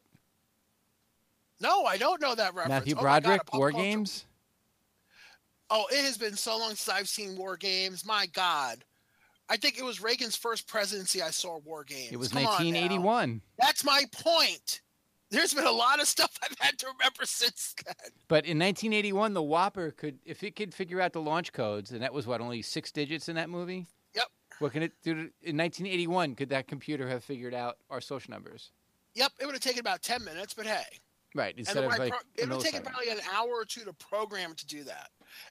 no 1.60 1.84
i 1.84 1.98
don't 1.98 2.22
know 2.22 2.34
that 2.34 2.54
reference 2.56 2.70
Matthew 2.70 2.96
Oh 2.98 3.02
God, 3.04 3.24
Broderick, 3.24 3.54
War 3.54 3.72
culture- 3.72 3.84
Games. 3.84 4.26
oh 5.70 5.86
it 5.92 6.04
has 6.06 6.18
been 6.18 6.36
so 6.38 6.58
long 6.58 6.70
since 6.70 6.88
i've 6.90 7.10
seen 7.10 7.38
war 7.38 7.58
games 7.58 8.06
my 8.06 8.26
god 8.28 8.84
i 9.50 9.58
think 9.58 9.78
it 9.78 9.84
was 9.84 10.02
reagan's 10.02 10.36
first 10.38 10.66
presidency 10.68 11.22
i 11.22 11.30
saw 11.30 11.60
war 11.60 11.84
games 11.84 12.12
It 12.14 12.18
was 12.18 12.30
Come 12.30 12.46
on 12.46 12.64
1981. 12.64 13.42
That's 13.60 13.84
my 13.84 14.04
point. 14.14 14.80
There's 15.32 15.54
been 15.54 15.68
a 15.68 15.72
lot 15.72 16.02
of 16.02 16.08
stuff 16.08 16.32
I've 16.44 16.58
had 16.60 16.78
to 16.80 16.88
remember 16.88 17.26
since 17.26 17.76
then. 17.86 17.96
But 18.28 18.46
in 18.46 18.58
1981, 18.58 19.34
the 19.34 19.42
WOPR 19.42 19.96
could, 19.96 20.18
if 20.26 20.44
it 20.44 20.56
could 20.56 20.74
figure 20.74 21.00
out 21.00 21.14
the 21.14 21.22
launch 21.22 21.54
codes, 21.54 21.92
and 21.92 22.02
that 22.02 22.14
was 22.14 22.26
what 22.26 22.42
only 22.42 22.64
six 22.64 22.92
digits 22.92 23.30
in 23.30 23.36
that 23.36 23.50
movie. 23.50 23.86
Yep. 24.16 24.26
What 24.58 24.74
can 24.74 24.82
it 24.82 24.94
do? 25.04 25.12
In 25.12 25.58
1981, 25.58 26.36
could 26.36 26.50
that 26.50 26.68
computer 26.68 27.08
have 27.08 27.24
figured 27.24 27.54
out 27.54 27.78
our 27.92 28.02
social 28.02 28.32
numbers? 28.32 28.72
Yep, 29.14 29.34
it 29.40 29.46
would 29.46 29.54
have 29.54 29.62
taken 29.62 29.80
about 29.80 30.02
10 30.02 30.24
minutes, 30.24 30.54
but 30.54 30.66
hey. 30.66 30.82
Right. 31.36 31.54
Instead 31.58 31.84
of 31.84 31.92
right 31.92 32.00
like, 32.00 32.12
pro- 32.12 32.20
it 32.36 32.50
would 32.50 32.54
have 32.54 32.64
taken 32.64 32.82
probably 32.82 33.12
an 33.12 33.20
hour 33.32 33.50
or 33.50 33.66
two 33.66 33.86
to 33.86 33.94
program 33.94 34.56
to 34.56 34.66
do 34.66 34.84
that. 34.84 35.10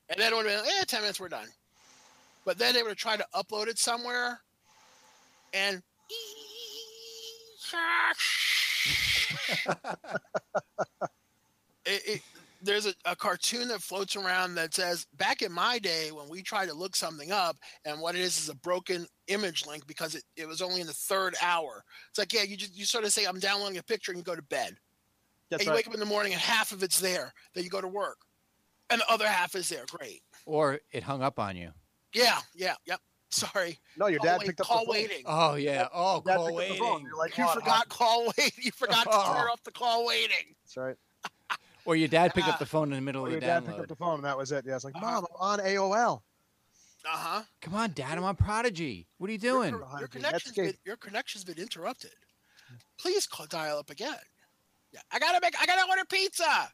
And 0.08 0.20
then 0.20 0.32
it 0.32 0.36
would 0.36 0.46
have 0.46 0.64
been, 0.64 0.74
eh, 0.80 0.84
10 0.86 1.02
minutes, 1.02 1.20
we're 1.20 1.28
done. 1.28 1.46
But 2.44 2.58
then 2.58 2.74
they 2.74 2.82
would 2.82 2.88
have 2.88 2.98
tried 2.98 3.18
to 3.18 3.26
upload 3.34 3.68
it 3.68 3.78
somewhere 3.78 4.40
and. 5.52 5.82
it, 11.84 12.02
it, 12.06 12.22
there's 12.62 12.86
a, 12.86 12.94
a 13.04 13.14
cartoon 13.14 13.68
that 13.68 13.80
floats 13.80 14.16
around 14.16 14.54
that 14.56 14.74
says 14.74 15.06
back 15.16 15.42
in 15.42 15.52
my 15.52 15.78
day 15.78 16.10
when 16.10 16.28
we 16.28 16.42
tried 16.42 16.68
to 16.68 16.74
look 16.74 16.96
something 16.96 17.30
up 17.30 17.56
and 17.84 18.00
what 18.00 18.14
it 18.14 18.20
is 18.20 18.38
is 18.38 18.48
a 18.48 18.54
broken 18.56 19.06
image 19.28 19.66
link 19.66 19.86
because 19.86 20.14
it, 20.14 20.24
it 20.36 20.46
was 20.46 20.60
only 20.62 20.80
in 20.80 20.86
the 20.86 20.92
third 20.92 21.34
hour. 21.42 21.84
It's 22.10 22.18
like 22.18 22.32
yeah 22.32 22.42
you 22.42 22.56
just 22.56 22.76
you 22.76 22.84
sort 22.84 23.04
of 23.04 23.12
say 23.12 23.24
i'm 23.24 23.38
downloading 23.38 23.78
a 23.78 23.82
picture 23.82 24.12
and 24.12 24.18
you 24.18 24.24
go 24.24 24.36
to 24.36 24.42
bed. 24.42 24.76
That's 25.50 25.62
and 25.62 25.66
you 25.66 25.70
right. 25.72 25.78
wake 25.78 25.88
up 25.88 25.94
in 25.94 26.00
the 26.00 26.06
morning 26.06 26.32
and 26.32 26.40
half 26.40 26.72
of 26.72 26.82
it's 26.82 27.00
there 27.00 27.32
then 27.54 27.64
you 27.64 27.70
go 27.70 27.80
to 27.80 27.88
work. 27.88 28.18
And 28.90 29.00
the 29.02 29.12
other 29.12 29.26
half 29.28 29.54
is 29.54 29.68
there. 29.68 29.84
Great. 29.90 30.22
Or 30.46 30.80
it 30.92 31.02
hung 31.02 31.22
up 31.22 31.38
on 31.38 31.56
you. 31.56 31.70
yeah 32.14 32.38
yeah 32.54 32.74
yep 32.86 33.00
sorry 33.30 33.78
No, 33.96 34.06
your 34.06 34.18
Call 34.20 34.26
dad 34.26 34.38
wait- 34.40 34.46
picked 34.48 34.60
up 34.60 34.66
call 34.66 34.78
the 34.80 34.84
phone. 34.86 34.92
waiting 34.94 35.22
Oh 35.26 35.54
yeah. 35.54 35.88
Oh, 35.92 36.22
Dad 36.24 36.36
call 36.36 36.46
picked 36.56 36.60
up 36.60 36.68
the 36.68 36.78
phone. 36.78 36.88
waiting. 36.92 37.06
You're 37.06 37.16
like, 37.18 37.38
you 37.38 37.44
"Oh, 37.46 37.54
forgot 37.54 37.88
call 37.88 38.24
waiting 38.38 38.52
you 38.64 38.70
forgot 38.72 39.04
to 39.04 39.10
turn 39.10 39.46
Oh. 39.48 39.52
off 39.52 39.62
the 39.64 39.70
call 39.72 40.06
waiting 40.06 40.54
That's 40.64 40.76
right. 40.76 40.96
Or 41.84 41.96
your 41.96 42.08
dad 42.08 42.34
picked 42.34 42.48
Ah. 42.48 42.52
up 42.52 42.58
the 42.58 42.66
phone 42.66 42.90
in 42.92 42.96
the 42.96 43.00
middle 43.02 43.22
Or 43.22 43.26
of 43.26 43.32
your 43.32 43.40
the 43.40 43.46
dad 43.46 43.66
picked 43.66 43.78
up 43.80 43.88
the 43.88 43.96
phone 43.96 44.16
and 44.16 44.24
that 44.24 44.36
was 44.36 44.52
it. 44.52 44.64
Yeah, 44.66 44.76
it's 44.76 44.84
like, 44.84 44.94
Uh-huh. 44.96 45.06
Mom, 45.22 45.26
I'm 45.40 45.60
on 45.60 45.66
AOL. 45.66 46.22
uh-huh 47.04 47.42
Come 47.62 47.74
on, 47.74 47.92
Dad, 47.92 48.18
I'm 48.18 48.24
on 48.24 48.36
Prodigy. 48.36 49.06
What 49.18 49.28
are 49.30 49.32
you 49.32 49.38
doing? 49.38 49.70
Your, 49.70 49.78
Behind 49.80 50.00
your 50.00 50.08
you. 50.12 50.20
connection's 50.20 50.54
Netscape. 50.54 50.62
been, 50.64 50.74
your 50.84 50.96
connection's 50.96 51.44
been 51.44 51.58
interrupted. 51.58 52.10
Please 52.98 53.26
call 53.26 53.46
dial 53.46 53.78
up 53.78 53.90
again. 53.90 54.16
Yeah, 54.92 55.00
I 55.12 55.18
gotta 55.18 55.38
make. 55.40 55.54
I 55.60 55.66
gotta 55.66 55.88
order 55.88 56.04
pizza. 56.06 56.70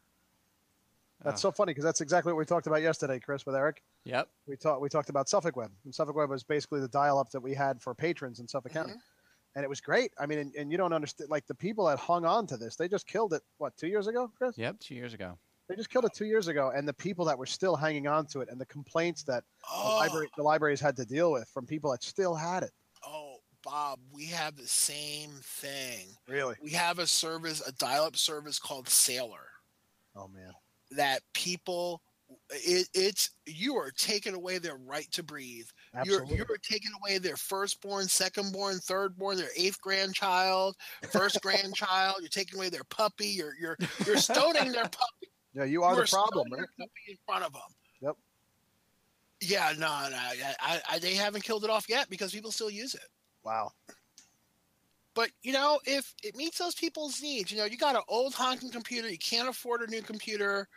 That's 1.23 1.39
Oh. 1.43 1.49
so 1.49 1.51
funny 1.51 1.71
because 1.71 1.83
that's 1.83 2.01
exactly 2.01 2.33
what 2.33 2.37
we 2.39 2.45
talked 2.45 2.67
about 2.67 2.81
yesterday, 2.81 3.19
Chris, 3.19 3.45
with 3.45 3.55
Eric. 3.55 3.81
Yep. 4.03 4.27
We 4.47 4.57
talked 4.57 4.81
we 4.81 4.89
talked 4.89 5.09
about 5.09 5.29
Suffolk 5.29 5.55
Web. 5.55 5.71
And 5.85 5.93
Suffolk 5.95 6.15
Web 6.15 6.29
was 6.29 6.43
basically 6.43 6.81
the 6.81 6.87
dial-up 6.89 7.31
that 7.31 7.39
we 7.41 7.53
had 7.53 7.81
for 7.81 7.95
patrons 7.95 8.39
in 8.39 8.47
Suffolk 8.47 8.73
County, 8.73 8.91
mm-hmm. 8.91 8.99
and 9.55 9.63
it 9.63 9.69
was 9.69 9.81
great. 9.81 10.11
I 10.19 10.25
mean, 10.25 10.39
and, 10.39 10.55
and 10.55 10.71
you 10.71 10.77
don't 10.77 10.93
understand 10.93 11.29
like 11.29 11.47
the 11.47 11.55
people 11.55 11.85
that 11.87 11.97
hung 11.99 12.25
on 12.25 12.45
to 12.47 12.57
this. 12.57 12.75
They 12.75 12.87
just 12.87 13.07
killed 13.07 13.33
it. 13.33 13.41
What 13.57 13.75
two 13.77 13.87
years 13.87 14.07
ago, 14.07 14.29
Chris? 14.37 14.57
Yep. 14.57 14.79
Two 14.79 14.95
years 14.95 15.13
ago. 15.13 15.37
They 15.67 15.75
just 15.75 15.89
killed 15.89 16.05
it 16.05 16.13
two 16.13 16.25
years 16.25 16.47
ago, 16.47 16.71
and 16.75 16.87
the 16.87 16.93
people 16.93 17.25
that 17.25 17.37
were 17.39 17.47
still 17.47 17.75
hanging 17.75 18.05
on 18.07 18.27
to 18.27 18.41
it, 18.41 18.49
and 18.51 18.61
the 18.61 18.67
complaints 18.67 19.23
that 19.23 19.43
the, 19.61 19.65
Oh, 19.73 19.95
library, 19.97 20.29
the 20.37 20.43
libraries 20.43 20.79
had 20.79 20.95
to 20.97 21.05
deal 21.05 21.31
with 21.31 21.47
from 21.49 21.65
people 21.65 21.89
that 21.91 22.03
still 22.03 22.35
had 22.35 22.61
it. 22.61 22.71
oh, 23.03 23.37
Bob, 23.63 23.97
we 24.13 24.27
have 24.27 24.55
the 24.57 24.67
same 24.67 25.31
thing. 25.41 26.05
Really? 26.27 26.53
We 26.61 26.69
have 26.71 26.99
a 26.99 27.07
service, 27.07 27.67
a 27.67 27.71
dial-up 27.71 28.15
service 28.15 28.59
called 28.59 28.87
Sailor, 28.87 29.47
Oh 30.15 30.27
man. 30.27 30.51
That 30.91 31.21
people. 31.33 32.01
It, 32.49 32.87
it's 32.95 33.31
you 33.45 33.75
are 33.75 33.91
taking 33.91 34.33
away 34.33 34.57
their 34.57 34.77
right 34.77 35.09
to 35.11 35.21
breathe. 35.23 35.67
Absolutely. 35.95 36.37
You're 36.37 36.45
you're 36.49 36.57
taking 36.57 36.91
away 37.01 37.19
their 37.19 37.37
firstborn, 37.37 38.05
secondborn, 38.07 38.83
thirdborn, 38.83 39.37
their 39.37 39.49
eighth 39.55 39.79
grandchild, 39.79 40.75
first 41.11 41.39
grandchild. 41.41 42.17
You're 42.21 42.29
taking 42.29 42.57
away 42.57 42.69
their 42.69 42.83
puppy. 42.89 43.27
You're 43.27 43.53
you're 43.59 43.77
you're 44.05 44.17
stoning 44.17 44.71
their 44.71 44.83
puppy. 44.89 45.29
yeah, 45.53 45.65
you 45.65 45.83
are 45.83 45.95
You 45.95 46.01
the 46.01 46.07
problem, 46.07 46.47
right? 46.51 46.67
in 47.07 47.15
front 47.27 47.43
of 47.45 47.53
them. 47.53 47.61
Yep. 48.01 48.15
Yeah, 49.41 49.73
no, 49.77 49.87
no, 50.09 50.17
I, 50.17 50.55
I, 50.59 50.81
I, 50.91 50.99
they 50.99 51.13
haven't 51.13 51.43
killed 51.43 51.63
it 51.63 51.69
off 51.69 51.87
yet 51.87 52.09
because 52.09 52.31
people 52.31 52.51
still 52.51 52.69
use 52.71 52.95
it. 52.95 53.07
Wow. 53.43 53.71
But 55.15 55.31
you 55.41 55.53
know, 55.53 55.79
if 55.85 56.13
it 56.23 56.35
meets 56.35 56.59
those 56.59 56.75
people's 56.75 57.21
needs, 57.21 57.51
you 57.51 57.57
know, 57.57 57.65
you 57.65 57.77
got 57.77 57.95
an 57.95 58.03
old 58.07 58.35
honking 58.35 58.69
computer, 58.69 59.09
you 59.09 59.17
can't 59.17 59.49
afford 59.49 59.81
a 59.81 59.87
new 59.87 60.01
computer. 60.01 60.67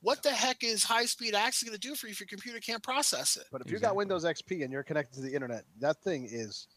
What 0.00 0.22
the 0.22 0.30
heck 0.30 0.62
is 0.62 0.84
high 0.84 1.06
speed 1.06 1.34
access 1.34 1.68
going 1.68 1.78
to 1.78 1.88
do 1.88 1.96
for 1.96 2.06
you 2.06 2.12
if 2.12 2.20
your 2.20 2.28
computer 2.28 2.60
can't 2.60 2.82
process 2.82 3.36
it? 3.36 3.44
But 3.50 3.60
if 3.62 3.70
you 3.70 3.80
got 3.80 3.96
Windows 3.96 4.24
XP 4.24 4.62
and 4.62 4.72
you're 4.72 4.84
connected 4.84 5.16
to 5.16 5.20
the 5.22 5.34
internet, 5.34 5.64
that 5.80 6.00
thing 6.02 6.28
is 6.30 6.68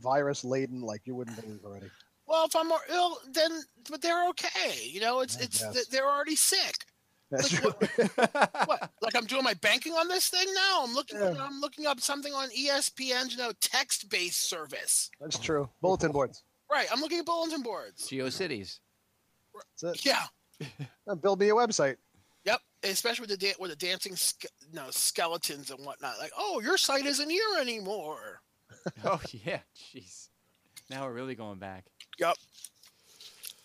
virus 0.00 0.44
laden 0.44 0.82
like 0.82 1.06
you 1.06 1.14
wouldn't 1.14 1.40
believe 1.40 1.64
already. 1.64 1.90
Well, 2.26 2.44
if 2.44 2.54
I'm 2.54 2.68
more 2.68 2.80
ill, 2.90 3.18
then 3.32 3.50
but 3.90 4.02
they're 4.02 4.28
okay. 4.28 4.86
You 4.86 5.00
know, 5.00 5.20
it's 5.20 5.38
I 5.38 5.42
it's 5.44 5.58
guess. 5.60 5.72
th- 5.72 5.88
they're 5.88 6.08
already 6.08 6.36
sick. 6.36 6.84
That's 7.32 7.64
Like, 7.64 7.78
true. 7.90 8.08
What? 8.66 8.90
Like 9.00 9.16
I'm 9.16 9.24
doing 9.24 9.42
my 9.42 9.54
banking 9.54 9.94
on 9.94 10.06
this 10.06 10.28
thing 10.28 10.46
now? 10.54 10.84
I'm 10.84 10.94
looking. 10.94 11.18
Yeah. 11.18 11.34
I'm 11.40 11.60
looking 11.60 11.86
up 11.86 11.98
something 12.00 12.32
on 12.32 12.48
E 12.54 12.68
ESPN's 12.68 13.32
you 13.32 13.38
know 13.38 13.52
text-based 13.60 14.48
service. 14.48 15.10
That's 15.20 15.38
true. 15.38 15.68
Bulletin 15.80 16.12
boards. 16.12 16.44
Right. 16.70 16.86
I'm 16.92 17.00
looking 17.00 17.18
at 17.18 17.26
bulletin 17.26 17.62
boards. 17.62 18.08
GeoCities. 18.08 18.78
That's 19.82 20.04
it. 20.04 20.06
Yeah. 20.06 20.26
Build 21.22 21.40
me 21.40 21.48
a 21.48 21.54
website. 21.54 21.96
Yep. 22.44 22.60
Especially 22.84 23.22
with 23.26 23.30
the 23.30 23.36
da- 23.46 23.54
with 23.58 23.70
the 23.70 23.76
dancing 23.76 24.14
ske- 24.16 24.46
no 24.72 24.90
skeletons 24.90 25.70
and 25.70 25.84
whatnot. 25.84 26.18
Like, 26.18 26.32
oh, 26.36 26.60
your 26.60 26.76
site 26.76 27.06
isn't 27.06 27.30
here 27.30 27.56
anymore. 27.60 28.40
Oh 29.04 29.20
yeah, 29.44 29.60
jeez. 29.94 30.28
Now 30.90 31.04
we're 31.04 31.12
really 31.12 31.34
going 31.34 31.58
back. 31.58 31.84
Yep. 32.18 32.36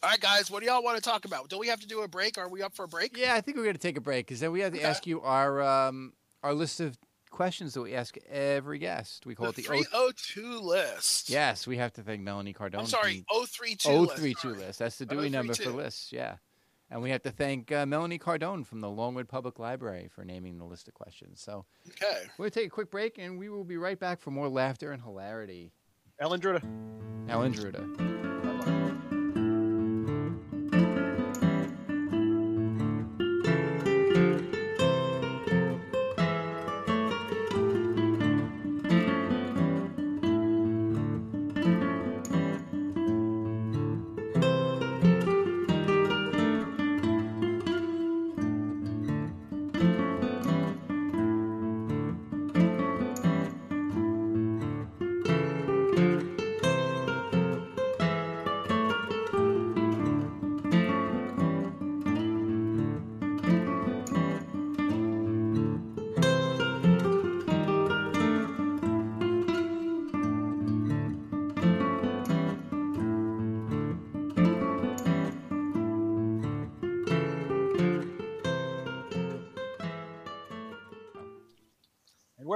All 0.04 0.10
right, 0.12 0.20
guys. 0.20 0.52
What 0.52 0.60
do 0.62 0.68
y'all 0.68 0.84
want 0.84 0.98
to 0.98 1.02
talk 1.02 1.26
about? 1.26 1.50
Do 1.50 1.58
we 1.58 1.68
have 1.68 1.80
to 1.80 1.88
do 1.88 2.02
a 2.02 2.08
break? 2.08 2.38
Are 2.38 2.48
we 2.48 2.62
up 2.62 2.76
for 2.76 2.84
a 2.84 2.88
break? 2.88 3.18
Yeah, 3.18 3.34
I 3.34 3.42
think 3.42 3.58
we're 3.58 3.64
going 3.64 3.76
to 3.76 3.82
take 3.82 3.98
a 3.98 4.02
break 4.02 4.28
because 4.28 4.40
then 4.40 4.52
we 4.52 4.60
have 4.60 4.74
to 4.74 4.78
Okay. 4.80 4.88
ask 4.88 5.08
you 5.08 5.22
our 5.22 5.62
um, 5.64 6.14
our 6.44 6.54
list 6.54 6.80
of 6.80 6.98
questions 7.32 7.74
that 7.74 7.82
we 7.82 7.96
ask 7.96 8.16
every 8.30 8.78
guest. 8.78 9.26
We 9.26 9.34
call 9.34 9.52
The 9.52 9.62
it 9.62 9.68
the 9.68 9.74
O. 9.94 10.12
302 10.12 10.60
list. 10.60 11.30
Yes, 11.32 11.66
we 11.66 11.78
have 11.78 11.94
to 11.94 12.04
thank 12.04 12.22
Melanie 12.22 12.54
Cardone. 12.54 12.80
I'm 12.80 12.86
sorry, 12.86 13.26
from 13.28 13.46
032 13.48 13.90
O 13.90 14.02
list. 14.02 14.16
three 14.18 14.36
list. 14.44 14.80
That's 14.80 14.98
the 15.00 15.06
Dewey 15.08 15.30
number 15.30 15.54
for 15.56 15.64
032. 15.64 15.78
lists. 15.78 16.14
Yeah, 16.14 16.36
and 16.92 17.02
we 17.02 17.10
have 17.10 17.24
to 17.24 17.32
thank 17.32 17.72
uh, 17.72 17.88
Melanie 17.88 18.20
Cardone 18.20 18.68
from 18.68 18.82
the 18.82 18.90
Longwood 18.92 19.28
Public 19.28 19.58
Library 19.58 20.10
for 20.14 20.24
naming 20.24 20.60
the 20.60 20.66
list 20.66 20.88
of 20.88 20.94
questions. 20.94 21.42
So 21.42 21.66
Okay. 21.90 22.22
we're 22.38 22.44
going 22.44 22.52
to 22.52 22.60
take 22.60 22.68
a 22.68 22.72
quick 22.72 22.92
break, 22.92 23.18
and 23.18 23.40
we 23.40 23.50
will 23.50 23.64
be 23.64 23.78
right 23.78 24.00
back 24.00 24.20
for 24.22 24.30
more 24.30 24.48
laughter 24.48 24.92
and 24.92 25.02
hilarity. 25.02 25.72
Ellen 26.20 26.40
Druda. 26.40 26.62
Ellen 27.30 27.52
Druda. 27.54 28.37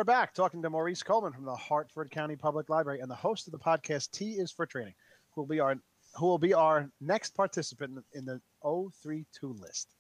We're 0.02 0.06
back 0.06 0.34
talking 0.34 0.64
to 0.64 0.70
Maurice 0.72 1.04
Coleman 1.04 1.32
from 1.32 1.46
the 1.46 1.56
Harford 1.56 2.10
County 2.10 2.36
Public 2.36 2.70
Library 2.70 3.02
and 3.02 3.12
the 3.12 3.14
host 3.14 3.48
of 3.48 3.52
the 3.52 3.60
podcast 3.60 4.10
T 4.10 4.32
is 4.32 4.52
for 4.52 4.66
Training, 4.66 4.96
who 5.30 5.42
will 5.42 5.48
be 5.48 5.60
our 5.60 5.76
who 6.16 6.26
will 6.26 6.40
be 6.40 6.56
our 6.56 6.90
next 7.00 7.36
participant 7.36 8.04
in 8.14 8.26
the 8.26 8.42
032 8.64 9.28
list. 9.54 9.94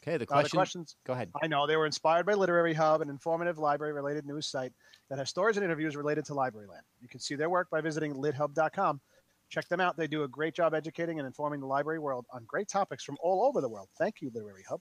Okay, 0.00 0.16
the 0.16 0.32
Uh, 0.32 0.42
the 0.42 0.48
questions 0.50 0.94
Go 1.02 1.14
ahead. 1.14 1.28
I 1.42 1.48
know 1.48 1.66
they 1.66 1.76
were 1.76 1.86
inspired 1.86 2.24
by 2.24 2.34
Literary 2.34 2.72
Hub, 2.72 3.00
an 3.00 3.10
informative 3.10 3.58
library-related 3.58 4.26
news 4.26 4.46
site 4.46 4.72
that 5.08 5.18
has 5.18 5.28
stories 5.28 5.56
and 5.56 5.64
interviews 5.64 5.96
related 5.96 6.24
to 6.26 6.34
Libraryland. 6.34 6.84
You 7.00 7.08
can 7.08 7.18
see 7.18 7.34
their 7.34 7.50
work 7.50 7.68
by 7.68 7.80
visiting 7.80 8.14
lithub.com. 8.14 9.00
Check 9.48 9.66
them 9.66 9.80
out; 9.80 9.96
they 9.96 10.06
do 10.06 10.22
a 10.22 10.28
great 10.28 10.54
job 10.54 10.72
educating 10.72 11.18
and 11.18 11.26
informing 11.26 11.58
the 11.58 11.66
library 11.66 11.98
world 11.98 12.26
on 12.32 12.44
great 12.44 12.68
topics 12.68 13.02
from 13.02 13.16
all 13.20 13.42
over 13.44 13.60
the 13.60 13.68
world. 13.68 13.88
Thank 13.98 14.20
you, 14.20 14.30
Literary 14.32 14.62
Hub. 14.68 14.80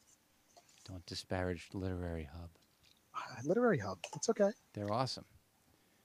Don't 0.88 1.04
disparage 1.08 1.68
Literary 1.74 2.30
Hub. 2.32 2.52
Literary 3.44 3.78
Hub, 3.80 4.00
it's 4.16 4.30
okay. 4.30 4.50
They're 4.74 4.92
awesome. 4.92 5.26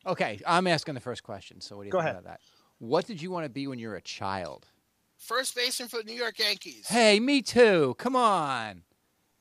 Okay, 0.07 0.41
I'm 0.47 0.67
asking 0.67 0.95
the 0.95 1.01
first 1.01 1.23
question. 1.23 1.61
So 1.61 1.77
what 1.77 1.83
do 1.83 1.87
you 1.87 1.93
Go 1.93 1.99
think 1.99 2.11
ahead. 2.11 2.23
about 2.23 2.31
that? 2.33 2.41
What 2.79 3.07
did 3.07 3.23
you 3.23 3.31
want 3.31 3.45
to 3.45 3.49
be 3.49 3.67
when 3.67 3.79
you 3.79 3.89
were 3.89 3.97
a 3.97 4.03
child? 4.03 4.67
First 5.17 5.55
baseman 5.55 5.89
for 5.89 5.99
the 5.99 6.05
New 6.05 6.15
York 6.15 6.39
Yankees. 6.39 6.87
Hey, 6.89 7.19
me 7.21 7.41
too. 7.41 7.95
Come 7.99 8.15
on. 8.17 8.83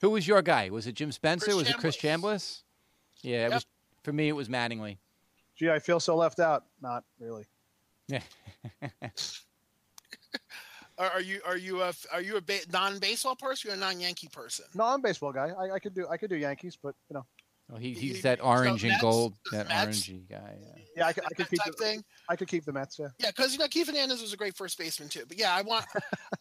Who 0.01 0.11
was 0.11 0.27
your 0.27 0.41
guy? 0.41 0.69
Was 0.69 0.88
it 0.88 0.93
Jim 0.95 1.11
Spencer? 1.11 1.45
Chris 1.45 1.55
was 1.55 1.69
it 1.69 1.77
Chris 1.77 1.97
Chambliss? 1.97 2.61
Yeah, 3.22 3.47
it 3.47 3.53
was 3.53 3.65
for 4.03 4.14
me 4.14 4.30
it 4.30 4.34
was 4.34 4.49
Mattingly. 4.49 4.97
Gee, 5.55 5.69
I 5.69 5.80
feel 5.80 5.99
so 5.99 6.15
left 6.15 6.39
out. 6.39 6.65
Not 6.81 7.03
really. 7.19 7.45
Yeah. 8.07 8.22
Are, 10.99 11.10
are 11.10 11.22
you 11.22 11.41
are 11.43 11.57
you 11.57 11.81
a 11.81 11.91
are 12.11 12.22
you 12.22 12.38
a 12.38 12.41
ba- 12.41 12.60
non-baseball 12.72 13.35
person 13.35 13.72
or 13.72 13.73
a 13.73 13.77
non-Yankee 13.77 14.27
person? 14.27 14.65
No, 14.76 14.84
I'm 14.85 14.99
a 14.99 15.01
baseball 15.01 15.31
guy. 15.34 15.49
I, 15.49 15.72
I 15.76 15.80
could 15.80 15.95
do 15.95 16.07
I 16.07 16.18
could 16.18 16.30
do 16.30 16.35
Yankees, 16.35 16.77
but 16.81 16.93
you 17.10 17.15
know, 17.15 17.26
well, 17.69 17.80
he, 17.80 17.94
he's 17.94 18.18
you- 18.18 18.22
that 18.23 18.40
so 18.40 18.45
orange 18.45 18.84
and 18.84 18.99
gold, 18.99 19.35
that 19.52 19.68
Mets? 19.68 20.02
orangey 20.02 20.30
guy. 20.30 20.57
Yeah. 20.60 20.84
yeah, 20.98 21.07
I 21.07 21.14
could, 21.14 21.26
I 21.26 21.34
could 21.34 21.49
keep 21.49 21.64
the, 21.65 21.72
thing. 21.73 22.03
I 22.30 22.35
could 22.35 22.48
keep 22.48 22.65
the 22.65 22.73
Mets. 22.73 22.99
Yeah. 22.99 23.07
Yeah, 23.19 23.31
because 23.35 23.53
you 23.53 23.60
know 23.60 23.68
Keith 23.68 23.88
Hernandez 23.88 24.22
was 24.22 24.34
a 24.34 24.38
great 24.38 24.56
first 24.56 24.77
baseman 24.77 25.10
too. 25.10 25.23
But 25.27 25.38
yeah, 25.38 25.53
I 25.56 25.61
want 25.61 25.85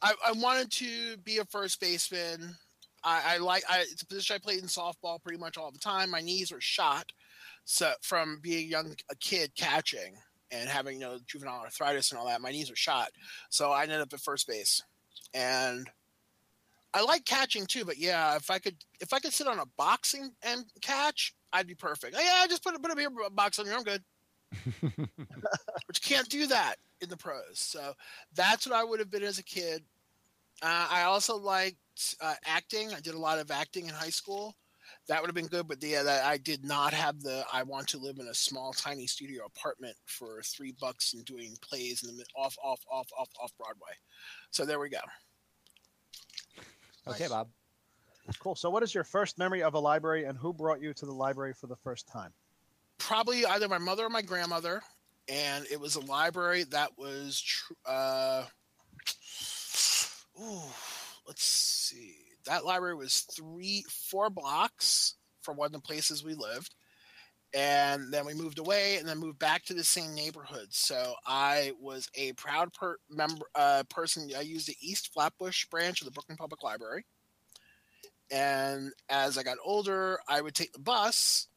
I, 0.03 0.15
I 0.27 0.33
wanted 0.33 0.71
to 0.73 1.17
be 1.19 1.39
a 1.39 1.45
first 1.47 1.81
baseman. 1.81 2.57
I, 3.05 3.35
I 3.35 3.39
like 3.39 3.63
I, 3.69 3.81
it's 3.81 4.03
a 4.03 4.07
position 4.07 4.37
I 4.37 4.39
played 4.39 4.61
in 4.61 4.67
softball 4.67 5.23
pretty 5.23 5.39
much 5.39 5.57
all 5.57 5.71
the 5.71 5.79
time. 5.79 6.11
My 6.11 6.21
knees 6.21 6.53
were 6.53 6.61
shot, 6.61 7.11
so 7.65 7.93
from 8.03 8.39
being 8.43 8.59
a 8.67 8.69
young 8.69 8.95
a 9.11 9.17
kid 9.17 9.53
catching 9.57 10.15
and 10.51 10.69
having 10.69 10.95
you 10.95 11.01
know 11.01 11.19
juvenile 11.27 11.63
arthritis 11.63 12.11
and 12.11 12.19
all 12.19 12.27
that, 12.27 12.41
my 12.41 12.51
knees 12.51 12.71
were 12.71 12.77
shot. 12.77 13.11
So 13.49 13.71
I 13.71 13.85
ended 13.85 14.01
up 14.01 14.13
at 14.13 14.21
first 14.21 14.47
base, 14.47 14.83
and 15.35 15.89
I 16.95 17.03
like 17.03 17.25
catching 17.25 17.67
too. 17.67 17.85
But 17.85 17.99
yeah, 17.99 18.37
if 18.37 18.51
I 18.51 18.59
could 18.59 18.77
if 19.01 19.13
I 19.13 19.19
could 19.19 19.33
sit 19.33 19.47
on 19.47 19.59
a 19.59 19.67
boxing 19.77 20.31
and 20.43 20.65
catch, 20.81 21.35
I'd 21.53 21.67
be 21.67 21.75
perfect. 21.75 22.17
Yeah, 22.19 22.47
just 22.49 22.65
put 22.65 22.75
a 22.75 22.79
put 22.79 22.91
a 22.91 22.97
beer 22.97 23.11
box 23.33 23.59
on 23.59 23.67
you. 23.67 23.75
I'm 23.75 23.83
good. 23.83 24.03
but 24.83 24.99
you 24.99 26.01
can't 26.03 26.29
do 26.29 26.47
that 26.47 26.77
in 27.01 27.09
the 27.09 27.17
pros. 27.17 27.59
So 27.59 27.95
that's 28.35 28.67
what 28.67 28.77
I 28.77 28.85
would 28.85 28.99
have 28.99 29.11
been 29.11 29.23
as 29.23 29.39
a 29.39 29.45
kid. 29.45 29.83
Uh, 30.63 30.87
I 30.91 31.03
also 31.03 31.37
liked 31.37 31.77
uh, 32.21 32.35
acting. 32.47 32.93
I 32.95 33.01
did 33.01 33.15
a 33.15 33.19
lot 33.19 33.39
of 33.39 33.51
acting 33.51 33.89
in 33.89 33.95
high 33.95 34.11
school. 34.11 34.55
That 35.09 35.21
would 35.21 35.29
have 35.29 35.35
been 35.35 35.47
good, 35.47 35.67
but 35.67 35.83
yeah, 35.83 36.03
that 36.05 36.25
I 36.25 36.37
did 36.37 36.65
not 36.65 36.93
have 36.93 37.23
the. 37.23 37.45
I 37.53 37.65
want 37.65 37.89
to 37.89 37.99
live 37.99 38.19
in 38.19 38.29
a 38.29 38.35
small, 38.35 38.73
tiny 38.73 39.07
studio 39.07 39.47
apartment 39.47 39.97
for 40.07 40.43
three 40.43 40.75
bucks 40.81 41.15
and 41.15 41.25
doing 41.25 41.57
plays 41.61 42.05
in 42.05 42.17
the 42.17 42.25
off, 42.37 42.57
off, 42.63 42.81
off, 42.91 43.09
off, 43.19 43.29
off 43.43 43.53
Broadway. 43.59 43.95
So 44.51 44.65
there 44.65 44.79
we 44.79 44.91
go. 44.91 45.01
Okay, 47.07 47.25
Nice. 47.25 47.29
Bob. 47.31 47.49
Cool. 48.39 48.55
So, 48.55 48.71
what 48.71 48.83
is 48.83 48.95
your 48.95 49.05
first 49.05 49.39
memory 49.39 49.63
of 49.63 49.75
a 49.75 49.79
library, 49.79 50.25
and 50.25 50.39
who 50.39 50.53
brought 50.53 50.81
you 50.81 50.95
to 50.95 51.07
the 51.07 51.13
library 51.13 51.53
for 51.55 51.67
the 51.67 51.77
first 51.77 52.07
time? 52.09 52.33
Probably 52.99 53.45
either 53.45 53.69
my 53.69 53.79
mother 53.79 54.07
or 54.07 54.11
my 54.11 54.23
grandmother, 54.23 54.83
and 55.29 55.67
it 55.71 55.81
was 55.81 55.97
a 55.97 56.01
library 56.01 56.65
that 56.65 56.97
was. 56.97 57.41
Tr- 57.41 57.73
uh, 57.85 58.45
ooh, 60.41 60.61
let's 61.27 61.45
see. 61.45 62.15
That 62.45 62.65
library 62.65 62.95
was 62.95 63.21
three, 63.21 63.85
four 63.89 64.31
blocks 64.31 65.15
from 65.43 65.57
one 65.57 65.67
of 65.67 65.73
the 65.73 65.81
places 65.81 66.25
we 66.25 66.35
lived. 66.35 66.75
And 67.55 68.13
then 68.13 68.25
we 68.25 68.33
moved 68.33 68.59
away 68.59 68.97
and 68.97 69.07
then 69.07 69.19
moved 69.19 69.39
back 69.39 69.65
to 69.65 69.75
the 69.75 69.85
same 69.85 70.15
neighborhood. 70.15 70.69
So 70.71 71.15
I 71.27 71.73
was 71.79 72.09
a 72.15 72.33
proud 72.33 72.73
per- 72.73 72.97
member 73.11 73.45
uh, 73.55 73.83
person. 73.91 74.31
I 74.37 74.41
used 74.41 74.69
the 74.69 74.77
East 74.81 75.13
Flatbush 75.13 75.67
branch 75.67 76.01
of 76.01 76.07
the 76.07 76.13
Brooklyn 76.13 76.39
Public 76.39 76.63
Library. 76.63 77.05
And 78.31 78.93
as 79.11 79.37
I 79.37 79.43
got 79.43 79.59
older, 79.63 80.19
I 80.27 80.41
would 80.41 80.55
take 80.55 80.73
the 80.73 80.79
bus 80.79 81.49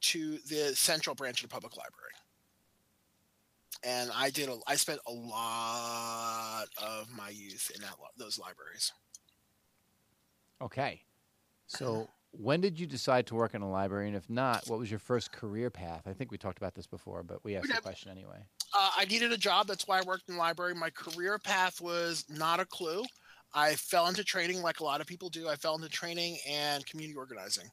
to 0.00 0.38
the 0.48 0.76
central 0.76 1.14
branch 1.14 1.42
of 1.42 1.48
the 1.48 1.54
public 1.54 1.76
library. 1.76 2.12
And 3.82 4.10
I 4.14 4.30
did. 4.30 4.48
A, 4.48 4.58
I 4.66 4.74
spent 4.74 5.00
a 5.06 5.12
lot 5.12 6.66
of 6.82 7.08
my 7.16 7.30
youth 7.30 7.70
in 7.74 7.80
that 7.82 7.94
those 8.16 8.38
libraries. 8.38 8.92
Okay. 10.60 11.00
So 11.68 12.08
when 12.40 12.60
did 12.60 12.78
you 12.78 12.86
decide 12.86 13.26
to 13.26 13.34
work 13.34 13.54
in 13.54 13.62
a 13.62 13.70
library? 13.70 14.06
And 14.06 14.16
if 14.16 14.30
not, 14.30 14.68
what 14.68 14.78
was 14.78 14.88
your 14.90 15.00
first 15.00 15.32
career 15.32 15.70
path? 15.70 16.02
I 16.06 16.12
think 16.12 16.30
we 16.30 16.38
talked 16.38 16.58
about 16.58 16.74
this 16.74 16.86
before, 16.86 17.22
but 17.24 17.44
we 17.44 17.56
asked 17.56 17.68
the 17.74 17.80
question 17.82 18.10
anyway. 18.10 18.38
Uh, 18.72 18.90
I 18.96 19.04
needed 19.06 19.32
a 19.32 19.36
job. 19.36 19.66
That's 19.66 19.88
why 19.88 19.98
I 19.98 20.02
worked 20.06 20.28
in 20.28 20.34
the 20.34 20.40
library. 20.40 20.74
My 20.74 20.90
career 20.90 21.38
path 21.38 21.80
was 21.80 22.24
not 22.28 22.60
a 22.60 22.64
clue. 22.64 23.02
I 23.54 23.74
fell 23.74 24.06
into 24.06 24.22
training 24.22 24.62
like 24.62 24.78
a 24.80 24.84
lot 24.84 25.00
of 25.00 25.06
people 25.06 25.30
do. 25.30 25.48
I 25.48 25.56
fell 25.56 25.74
into 25.74 25.88
training 25.88 26.38
and 26.48 26.86
community 26.86 27.16
organizing. 27.16 27.68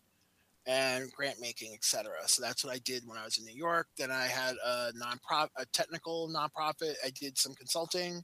and 0.68 1.12
grant 1.12 1.40
making, 1.40 1.74
etc. 1.76 2.12
So 2.26 2.42
that's 2.42 2.64
what 2.66 2.74
I 2.74 2.80
did 2.80 3.04
when 3.06 3.18
I 3.20 3.24
was 3.24 3.38
in 3.38 3.46
New 3.46 3.54
York. 3.56 3.88
Then 3.98 4.10
I 4.10 4.26
had 4.26 4.56
a 4.66 4.92
non-profit, 4.96 5.52
a 5.58 5.66
technical 5.68 6.28
nonprofit. 6.30 6.96
I 7.06 7.12
did 7.20 7.38
some 7.38 7.54
consulting 7.54 8.24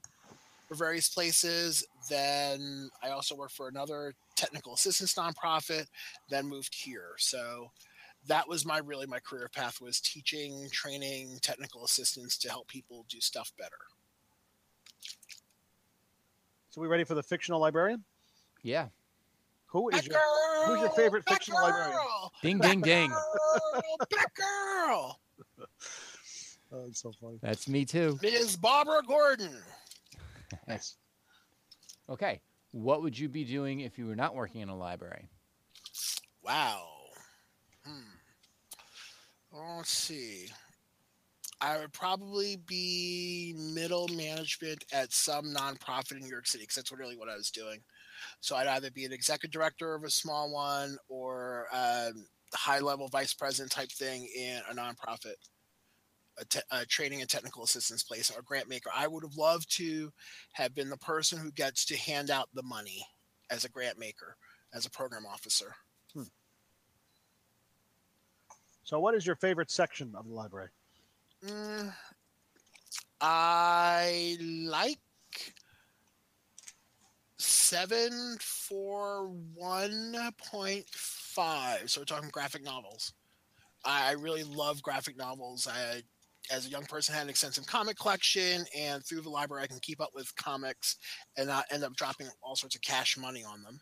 for 0.66 0.74
various 0.74 1.08
places. 1.08 1.84
Then 2.10 2.90
I 3.02 3.10
also 3.10 3.36
worked 3.36 3.54
for 3.54 3.68
another 3.68 4.14
technical 4.42 4.74
assistance 4.74 5.14
nonprofit. 5.14 5.86
Then 6.28 6.48
moved 6.48 6.74
here. 6.74 7.12
So 7.18 7.70
that 8.26 8.48
was 8.48 8.64
my 8.64 8.78
really 8.78 9.06
my 9.06 9.20
career 9.20 9.48
path 9.54 9.80
was 9.80 10.00
teaching, 10.00 10.68
training, 10.72 11.38
technical 11.42 11.84
assistance 11.84 12.36
to 12.38 12.50
help 12.50 12.68
people 12.68 13.04
do 13.08 13.20
stuff 13.20 13.52
better. 13.58 13.70
So 16.70 16.80
we 16.80 16.88
ready 16.88 17.04
for 17.04 17.14
the 17.14 17.22
fictional 17.22 17.60
librarian? 17.60 18.02
Yeah. 18.62 18.88
Who 19.66 19.90
is 19.90 20.06
your 20.06 20.16
Batgirl! 20.16 20.66
who's 20.66 20.80
your 20.80 20.90
favorite 20.90 21.24
fictional 21.28 21.62
librarian? 21.62 21.96
Batgirl! 21.96 22.30
Ding, 22.42 22.58
ding, 22.58 22.80
ding. 22.80 23.10
Batgirl! 23.10 23.82
Batgirl! 24.10 25.14
Oh, 26.74 26.86
it's 26.88 27.02
so 27.02 27.12
funny. 27.20 27.36
That's 27.42 27.68
me 27.68 27.84
too. 27.84 28.18
Ms. 28.22 28.56
Barbara 28.56 29.02
Gordon. 29.06 29.58
Nice. 30.66 30.96
Okay. 32.10 32.40
What 32.72 33.02
would 33.02 33.18
you 33.18 33.28
be 33.28 33.44
doing 33.44 33.80
if 33.80 33.98
you 33.98 34.06
were 34.06 34.16
not 34.16 34.34
working 34.34 34.60
in 34.60 34.68
a 34.68 34.76
library? 34.76 35.28
Wow. 36.42 36.88
Hmm. 37.84 38.00
Let's 39.52 39.90
see. 39.90 40.48
I 41.60 41.78
would 41.78 41.92
probably 41.92 42.56
be 42.66 43.54
middle 43.56 44.08
management 44.08 44.84
at 44.92 45.12
some 45.12 45.54
nonprofit 45.54 46.12
in 46.12 46.20
New 46.20 46.28
York 46.28 46.48
City 46.48 46.64
because 46.64 46.74
that's 46.74 46.90
really 46.90 47.16
what 47.16 47.28
I 47.28 47.36
was 47.36 47.50
doing. 47.50 47.80
So 48.40 48.56
I'd 48.56 48.66
either 48.66 48.90
be 48.90 49.04
an 49.04 49.12
executive 49.12 49.52
director 49.52 49.94
of 49.94 50.02
a 50.02 50.10
small 50.10 50.52
one 50.52 50.96
or 51.08 51.66
a 51.72 52.10
high 52.54 52.80
level 52.80 53.08
vice 53.08 53.34
president 53.34 53.70
type 53.70 53.92
thing 53.92 54.28
in 54.36 54.60
a 54.70 54.74
nonprofit, 54.74 55.34
a, 56.42 56.44
te- 56.44 56.60
a 56.70 56.84
training 56.84 57.20
and 57.20 57.30
technical 57.30 57.64
assistance 57.64 58.02
place 58.02 58.30
or 58.30 58.40
a 58.40 58.44
grant 58.44 58.68
maker. 58.68 58.90
I 58.94 59.06
would 59.06 59.24
have 59.24 59.36
loved 59.36 59.74
to 59.76 60.12
have 60.52 60.74
been 60.74 60.90
the 60.90 60.98
person 60.98 61.38
who 61.38 61.50
gets 61.52 61.84
to 61.86 61.96
hand 61.96 62.30
out 62.30 62.48
the 62.52 62.62
money 62.62 63.06
as 63.50 63.64
a 63.64 63.70
grant 63.70 63.98
maker, 63.98 64.36
as 64.74 64.84
a 64.84 64.90
program 64.90 65.24
officer. 65.26 65.74
So 68.84 68.98
what 68.98 69.14
is 69.14 69.24
your 69.24 69.36
favorite 69.36 69.70
section 69.70 70.12
of 70.16 70.26
the 70.26 70.34
library? 70.34 70.68
Mm, 71.46 71.94
I 73.20 74.36
like 74.40 74.98
seven 77.38 78.36
four 78.40 79.28
one 79.54 80.16
point 80.50 80.84
five. 80.90 81.90
So 81.90 82.00
we're 82.00 82.06
talking 82.06 82.28
graphic 82.30 82.64
novels. 82.64 83.14
I 83.84 84.12
really 84.12 84.42
love 84.42 84.82
graphic 84.82 85.16
novels. 85.16 85.68
I, 85.70 86.02
as 86.50 86.66
a 86.66 86.70
young 86.70 86.84
person, 86.84 87.14
had 87.14 87.24
an 87.24 87.30
extensive 87.30 87.66
comic 87.66 87.96
collection, 87.98 88.64
and 88.76 89.04
through 89.04 89.20
the 89.20 89.30
library, 89.30 89.64
I 89.64 89.66
can 89.66 89.78
keep 89.80 90.00
up 90.00 90.10
with 90.14 90.34
comics 90.36 90.96
and 91.36 91.48
not 91.48 91.66
end 91.70 91.84
up 91.84 91.94
dropping 91.94 92.28
all 92.42 92.56
sorts 92.56 92.74
of 92.74 92.82
cash 92.82 93.16
money 93.16 93.44
on 93.44 93.62
them. 93.62 93.80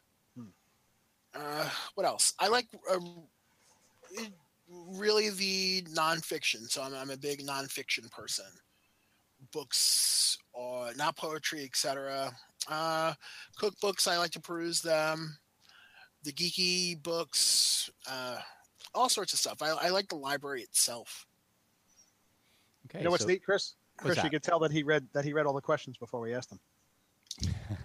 Uh, 1.34 1.68
what 1.94 2.06
else? 2.06 2.34
I 2.38 2.48
like 2.48 2.66
uh, 2.90 2.98
really 4.68 5.30
the 5.30 5.82
nonfiction. 5.82 6.68
So 6.70 6.82
I'm, 6.82 6.94
I'm 6.94 7.10
a 7.10 7.16
big 7.16 7.40
nonfiction 7.40 8.10
person. 8.10 8.46
Books, 9.52 10.36
or 10.52 10.90
not 10.96 11.16
poetry, 11.16 11.64
etc. 11.64 12.30
Uh, 12.68 13.14
cookbooks, 13.58 14.06
I 14.06 14.18
like 14.18 14.32
to 14.32 14.40
peruse 14.40 14.82
them. 14.82 15.38
The 16.24 16.32
geeky 16.32 17.02
books, 17.02 17.88
uh, 18.10 18.36
all 18.94 19.08
sorts 19.08 19.32
of 19.32 19.38
stuff. 19.38 19.62
I, 19.62 19.70
I 19.70 19.88
like 19.88 20.08
the 20.08 20.16
library 20.16 20.60
itself. 20.62 21.26
Okay. 22.90 22.98
you 22.98 23.04
know 23.04 23.10
what's 23.10 23.22
so- 23.24 23.28
neat, 23.28 23.44
Chris? 23.44 23.74
Chris, 23.96 24.22
you 24.24 24.30
could 24.30 24.42
tell 24.42 24.58
that 24.60 24.72
he 24.72 24.82
read 24.82 25.06
that 25.12 25.24
he 25.26 25.32
read 25.34 25.44
all 25.46 25.52
the 25.52 25.60
questions 25.60 25.98
before 25.98 26.20
we 26.20 26.32
asked 26.34 26.48
them. 26.50 26.60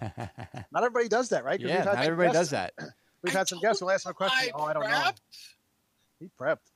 Not 0.72 0.82
everybody 0.82 1.08
does 1.08 1.28
that, 1.28 1.44
right? 1.44 1.60
'Cause 1.60 1.68
yeah, 1.68 1.84
not 1.84 1.98
everybody 1.98 2.28
guests- 2.32 2.38
does 2.38 2.50
that. 2.50 2.72
We've 3.22 3.34
I 3.34 3.38
had 3.38 3.48
some 3.48 3.60
guests 3.60 3.80
who 3.80 3.90
asked 3.90 4.06
him 4.06 4.10
a 4.12 4.14
question. 4.14 4.38
I 4.38 4.50
Oh, 4.54 4.64
I 4.64 4.72
don't 4.72 4.88
know. 4.88 5.10
He 6.20 6.30
prepped. 6.40 6.70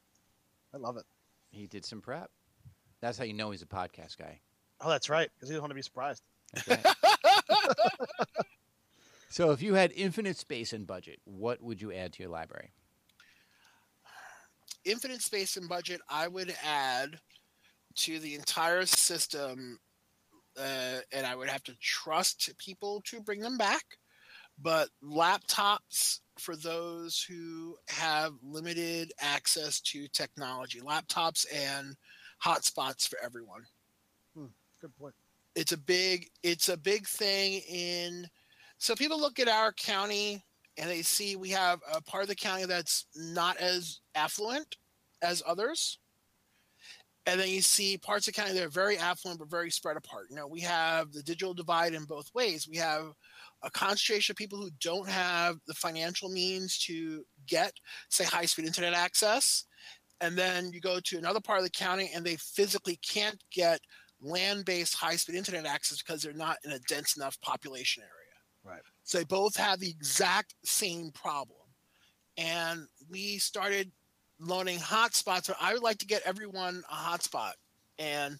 I 0.74 0.76
love 0.76 0.96
it. 0.98 1.04
He 1.50 1.66
did 1.66 1.84
some 1.86 2.00
prep. 2.02 2.30
That's 3.00 3.16
how 3.16 3.24
you 3.24 3.32
know 3.32 3.50
he's 3.50 3.62
a 3.62 3.66
podcast 3.66 4.18
guy. 4.18 4.40
Oh, 4.82 4.90
that's 4.90 5.08
right. 5.08 5.30
Because 5.34 5.48
he 5.48 5.54
doesn't 5.54 5.62
want 5.62 5.70
to 5.70 5.74
be 5.74 5.82
surprised. 5.82 6.22
Right. 6.68 6.84
so, 9.30 9.50
if 9.52 9.62
you 9.62 9.74
had 9.74 9.92
infinite 9.96 10.36
space 10.36 10.72
and 10.72 10.86
budget, 10.86 11.20
what 11.24 11.62
would 11.62 11.80
you 11.80 11.92
add 11.92 12.12
to 12.14 12.22
your 12.22 12.30
library? 12.30 12.72
infinite 14.84 15.22
space 15.22 15.56
and 15.56 15.68
budget, 15.68 16.00
I 16.08 16.28
would 16.28 16.54
add 16.64 17.18
to 17.96 18.18
the 18.18 18.34
entire 18.34 18.86
system, 18.86 19.78
uh, 20.58 20.98
and 21.12 21.26
I 21.26 21.34
would 21.34 21.48
have 21.48 21.62
to 21.64 21.74
trust 21.80 22.50
people 22.58 23.02
to 23.06 23.20
bring 23.20 23.40
them 23.40 23.58
back. 23.58 23.84
But 24.62 24.88
laptops 25.02 26.20
for 26.38 26.54
those 26.56 27.22
who 27.22 27.76
have 27.88 28.32
limited 28.42 29.12
access 29.20 29.80
to 29.80 30.06
technology, 30.08 30.80
laptops 30.80 31.46
and 31.54 31.96
hotspots 32.44 33.08
for 33.08 33.18
everyone. 33.22 33.62
Good 34.80 34.96
point. 34.98 35.14
It's 35.54 35.72
a 35.72 35.78
big, 35.78 36.30
it's 36.42 36.68
a 36.68 36.76
big 36.76 37.06
thing 37.06 37.60
in. 37.68 38.28
So 38.78 38.94
people 38.94 39.20
look 39.20 39.38
at 39.38 39.48
our 39.48 39.72
county 39.72 40.42
and 40.78 40.88
they 40.88 41.02
see 41.02 41.36
we 41.36 41.50
have 41.50 41.80
a 41.92 42.00
part 42.00 42.22
of 42.22 42.28
the 42.28 42.34
county 42.34 42.64
that's 42.64 43.06
not 43.14 43.56
as 43.58 44.00
affluent 44.14 44.76
as 45.22 45.42
others. 45.46 45.98
And 47.26 47.38
then 47.38 47.48
you 47.48 47.60
see 47.60 47.98
parts 47.98 48.26
of 48.26 48.34
the 48.34 48.40
county 48.40 48.54
that 48.54 48.64
are 48.64 48.70
very 48.70 48.96
affluent 48.96 49.38
but 49.38 49.50
very 49.50 49.70
spread 49.70 49.96
apart. 49.96 50.26
You 50.30 50.36
know, 50.36 50.46
we 50.46 50.60
have 50.60 51.12
the 51.12 51.22
digital 51.22 51.54
divide 51.54 51.94
in 51.94 52.04
both 52.04 52.30
ways. 52.34 52.66
We 52.68 52.78
have 52.78 53.12
a 53.62 53.70
concentration 53.70 54.32
of 54.32 54.36
people 54.36 54.58
who 54.58 54.70
don't 54.80 55.08
have 55.08 55.56
the 55.66 55.74
financial 55.74 56.30
means 56.30 56.78
to 56.86 57.22
get, 57.46 57.72
say, 58.08 58.24
high 58.24 58.46
speed 58.46 58.66
internet 58.66 58.94
access. 58.94 59.66
And 60.22 60.36
then 60.36 60.70
you 60.72 60.80
go 60.80 60.98
to 61.04 61.18
another 61.18 61.40
part 61.40 61.58
of 61.58 61.64
the 61.64 61.70
county 61.70 62.10
and 62.14 62.24
they 62.24 62.36
physically 62.36 62.98
can't 63.06 63.42
get 63.52 63.80
land 64.22 64.64
based 64.64 64.94
high 64.94 65.16
speed 65.16 65.36
internet 65.36 65.66
access 65.66 66.02
because 66.02 66.22
they're 66.22 66.32
not 66.32 66.56
in 66.64 66.72
a 66.72 66.78
dense 66.80 67.16
enough 67.16 67.40
population 67.42 68.02
area. 68.02 68.74
Right. 68.76 68.82
So 69.04 69.18
they 69.18 69.24
both 69.24 69.56
have 69.56 69.80
the 69.80 69.90
exact 69.90 70.54
same 70.64 71.10
problem. 71.12 71.58
And 72.36 72.86
we 73.10 73.38
started 73.38 73.90
loaning 74.40 74.78
hotspots. 74.78 75.44
So 75.44 75.54
I 75.60 75.74
would 75.74 75.82
like 75.82 75.98
to 75.98 76.06
get 76.06 76.22
everyone 76.24 76.82
a 76.90 76.94
hotspot 76.94 77.52
and 77.98 78.38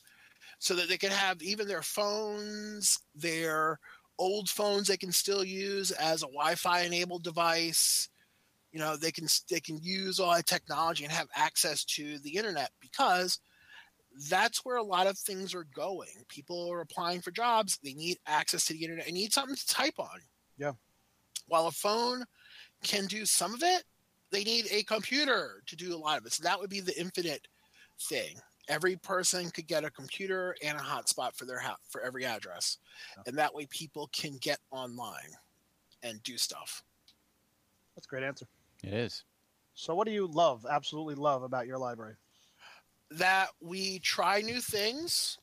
so 0.58 0.74
that 0.74 0.88
they 0.88 0.98
can 0.98 1.10
have 1.10 1.42
even 1.42 1.68
their 1.68 1.82
phones, 1.82 2.98
their 3.14 3.78
old 4.18 4.48
phones 4.48 4.86
they 4.86 4.96
can 4.96 5.12
still 5.12 5.44
use 5.44 5.90
as 5.92 6.22
a 6.22 6.26
Wi-Fi 6.26 6.82
enabled 6.82 7.24
device. 7.24 8.08
You 8.72 8.78
know, 8.78 8.96
they 8.96 9.10
can 9.10 9.26
they 9.50 9.60
can 9.60 9.78
use 9.82 10.20
all 10.20 10.34
that 10.34 10.46
technology 10.46 11.04
and 11.04 11.12
have 11.12 11.28
access 11.34 11.84
to 11.84 12.18
the 12.18 12.36
internet 12.36 12.70
because 12.80 13.40
that's 14.28 14.64
where 14.64 14.76
a 14.76 14.82
lot 14.82 15.06
of 15.06 15.18
things 15.18 15.54
are 15.54 15.66
going. 15.74 16.08
People 16.28 16.70
are 16.70 16.80
applying 16.80 17.20
for 17.20 17.30
jobs, 17.30 17.78
they 17.82 17.94
need 17.94 18.18
access 18.26 18.66
to 18.66 18.72
the 18.72 18.82
internet, 18.82 19.06
they 19.06 19.12
need 19.12 19.32
something 19.32 19.56
to 19.56 19.66
type 19.66 19.98
on. 19.98 20.20
Yeah. 20.56 20.72
While 21.48 21.66
a 21.66 21.72
phone 21.72 22.24
can 22.82 23.06
do 23.06 23.24
some 23.24 23.54
of 23.54 23.62
it, 23.62 23.84
they 24.30 24.44
need 24.44 24.66
a 24.70 24.82
computer 24.84 25.62
to 25.66 25.76
do 25.76 25.94
a 25.94 25.98
lot 25.98 26.18
of 26.18 26.26
it. 26.26 26.32
So 26.32 26.42
that 26.44 26.58
would 26.58 26.70
be 26.70 26.80
the 26.80 26.98
infinite 26.98 27.46
thing. 28.00 28.36
Every 28.68 28.96
person 28.96 29.50
could 29.50 29.66
get 29.66 29.84
a 29.84 29.90
computer 29.90 30.54
and 30.62 30.78
a 30.78 30.80
hotspot 30.80 31.34
for 31.34 31.44
their 31.44 31.58
house 31.58 31.78
for 31.88 32.00
every 32.02 32.24
address, 32.24 32.78
Yeah. 33.16 33.22
and 33.26 33.38
that 33.38 33.52
way 33.54 33.66
people 33.66 34.08
can 34.12 34.36
get 34.38 34.60
online 34.70 35.36
and 36.02 36.22
do 36.22 36.38
stuff. 36.38 36.84
That's 37.94 38.06
a 38.06 38.08
great 38.10 38.22
answer. 38.22 38.46
It 38.84 38.92
is. 38.94 39.24
So, 39.74 39.94
what 39.94 40.06
do 40.06 40.12
you 40.12 40.26
love, 40.26 40.66
absolutely 40.68 41.14
love 41.14 41.42
about 41.42 41.66
your 41.66 41.78
library? 41.78 42.14
That 43.10 43.48
we 43.60 43.98
try 43.98 44.40
new 44.40 44.60
things 44.60 45.38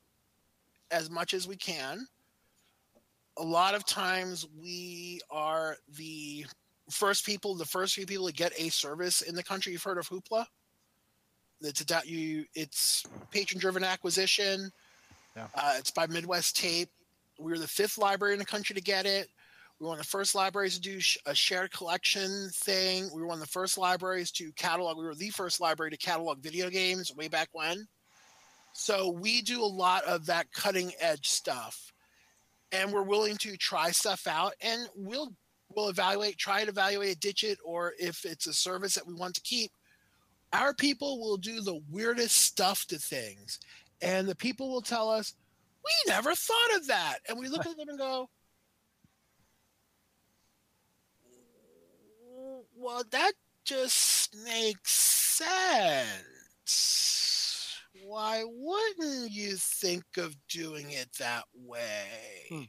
as 0.92 1.10
much 1.10 1.34
as 1.34 1.48
we 1.48 1.58
can. 1.58 2.08
A 3.38 3.44
lot 3.44 3.76
of 3.76 3.86
times 3.86 4.48
we 4.58 5.20
are 5.30 5.78
the 5.98 6.46
first 6.90 7.26
people, 7.26 7.56
the 7.56 7.66
first 7.66 7.96
few 7.96 8.06
people 8.06 8.28
to 8.28 8.34
get 8.34 8.54
a 8.58 8.70
service 8.70 9.22
in 9.22 9.36
the 9.36 9.44
country. 9.44 9.72
You've 9.72 9.84
heard 9.84 9.98
of 9.98 10.10
Hoopla? 10.10 10.46
It's 11.62 11.82
a 11.82 12.02
you. 12.06 12.46
It's 12.54 13.04
patron-driven 13.32 13.84
acquisition. 13.84 14.72
Yeah. 15.36 15.48
Uh, 15.56 15.76
it's 15.78 15.92
by 15.92 16.08
Midwest 16.08 16.56
Tape. 16.56 16.90
We 17.40 17.52
were 17.52 17.60
the 17.60 17.68
fifth 17.68 17.98
library 17.98 18.34
in 18.34 18.40
the 18.40 18.46
country 18.46 18.76
to 18.76 18.82
get 18.82 19.06
it. 19.06 19.28
We 19.80 19.84
were 19.84 19.90
one 19.90 20.00
of 20.00 20.06
the 20.06 20.10
first 20.10 20.34
libraries 20.34 20.76
to 20.76 20.82
do 20.82 21.00
sh- 21.00 21.18
a 21.26 21.36
shared 21.36 21.72
collection 21.72 22.50
thing. 22.52 23.10
We 23.14 23.22
were 23.22 23.28
one 23.28 23.38
of 23.38 23.42
the 23.42 23.48
first 23.48 23.78
libraries 23.78 24.32
to 24.34 24.52
catalog. 24.54 24.98
We 24.98 25.06
were 25.06 25.14
the 25.14 25.30
first 25.30 25.60
library 25.62 25.92
to 25.92 25.98
catalog 25.98 26.40
video 26.40 26.70
games 26.70 27.16
way 27.16 27.28
back 27.28 27.50
when. 27.52 27.88
So 28.74 29.10
we 29.10 29.42
do 29.42 29.62
a 29.62 29.66
lot 29.66 30.04
of 30.06 30.28
that 30.28 30.52
cutting 30.52 30.92
edge 31.00 31.28
stuff, 31.28 31.92
and 32.72 32.92
we're 32.92 33.02
willing 33.04 33.38
to 33.38 33.58
try 33.58 33.92
stuff 33.92 34.28
out, 34.28 34.54
and 34.62 34.88
we'll 34.96 35.34
we'll 35.78 35.90
evaluate, 35.90 36.38
try 36.40 36.64
to 36.64 36.72
evaluate 36.72 37.12
it, 37.12 37.20
ditch 37.20 37.44
it, 37.44 37.60
or 37.64 37.94
if 38.00 38.26
it's 38.26 38.48
a 38.48 38.54
service 38.54 38.96
that 38.96 39.06
we 39.06 39.14
want 39.14 39.36
to 39.36 39.42
keep, 39.42 39.72
our 40.52 40.74
people 40.74 41.20
will 41.20 41.38
do 41.38 41.62
the 41.62 41.80
weirdest 41.92 42.36
stuff 42.36 42.88
to 42.88 42.98
things, 42.98 43.60
and 44.02 44.28
the 44.28 44.36
people 44.36 44.70
will 44.72 44.82
tell 44.82 45.08
us, 45.10 45.36
"We 45.86 45.92
never 46.08 46.34
thought 46.34 46.76
of 46.76 46.88
that," 46.88 47.20
and 47.30 47.38
we 47.38 47.48
look 47.48 47.66
at 47.66 47.78
them 47.78 47.90
and 47.90 47.98
go, 48.00 48.30
"Well, 52.76 53.04
that 53.12 53.34
just 53.64 54.34
makes 54.36 54.92
sense. 54.92 56.24
Why 58.04 58.44
wouldn't 58.46 59.30
you 59.32 59.58
think 59.58 60.18
of 60.18 60.36
doing 60.48 60.92
it 60.92 61.14
that 61.14 61.46
way?" 61.54 62.48
Hmm. 62.50 62.64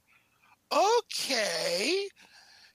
Okay. 0.71 2.11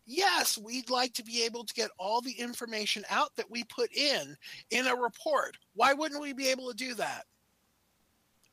Yes, 0.06 0.58
we'd 0.58 0.90
like 0.90 1.14
to 1.14 1.24
be 1.24 1.44
able 1.44 1.64
to 1.64 1.74
get 1.74 1.90
all 1.98 2.22
the 2.22 2.34
information 2.34 3.04
out 3.10 3.36
that 3.36 3.50
we 3.50 3.64
put 3.64 3.92
in 3.96 4.36
in 4.70 4.88
a 4.88 4.96
report. 4.96 5.58
Why 5.76 5.94
wouldn't 5.94 6.22
we 6.22 6.34
be 6.34 6.50
able 6.50 6.70
to 6.70 6.76
do 6.76 6.94
that? 6.96 7.26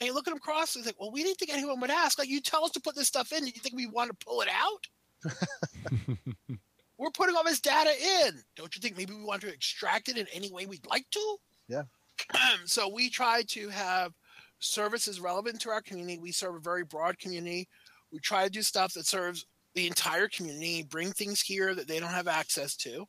And 0.01 0.09
you 0.09 0.14
look 0.14 0.28
at 0.28 0.31
them 0.31 0.39
cross 0.39 0.77
and 0.77 0.85
think, 0.85 0.98
well, 0.98 1.10
we 1.10 1.22
didn't 1.22 1.39
think 1.39 1.52
anyone 1.52 1.81
would 1.81 1.90
ask. 1.90 2.18
Like, 2.18 2.28
you 2.28 2.40
tell 2.40 2.64
us 2.64 2.70
to 2.72 2.81
put 2.81 2.94
this 2.94 3.09
stuff 3.09 3.32
in. 3.32 3.40
Do 3.40 3.47
you 3.47 3.60
think 3.60 3.74
we 3.74 3.86
want 3.86 4.10
to 4.10 4.27
pull 4.27 4.40
it 4.40 4.48
out? 4.48 4.86
We're 6.98 7.10
putting 7.10 7.36
all 7.36 7.44
this 7.44 7.60
data 7.60 7.90
in. 8.24 8.43
Don't 8.56 8.74
you 8.74 8.81
think 8.81 8.97
maybe 8.97 9.14
we 9.14 9.24
want 9.24 9.43
to 9.43 9.52
extract 9.52 10.09
it 10.09 10.16
in 10.16 10.27
any 10.32 10.51
way 10.51 10.66
we'd 10.66 10.86
like 10.86 11.09
to? 11.10 11.36
Yeah. 11.68 11.82
so 12.64 12.89
we 12.89 13.10
try 13.10 13.43
to 13.48 13.68
have 13.68 14.12
services 14.59 15.20
relevant 15.20 15.60
to 15.62 15.70
our 15.70 15.82
community. 15.82 16.18
We 16.18 16.32
serve 16.32 16.56
a 16.56 16.60
very 16.60 16.85
broad 16.85 17.18
community. 17.18 17.68
We 18.12 18.20
try 18.20 18.44
to 18.44 18.51
do 18.51 18.62
stuff 18.62 18.94
that 18.94 19.06
serves 19.06 19.47
the 19.75 19.87
entire 19.87 20.29
community, 20.29 20.83
bring 20.83 21.13
things 21.13 21.41
here 21.41 21.75
that 21.75 21.87
they 21.87 22.01
don't 22.01 22.11
have 22.11 22.29
access 22.29 22.77
to. 22.77 23.07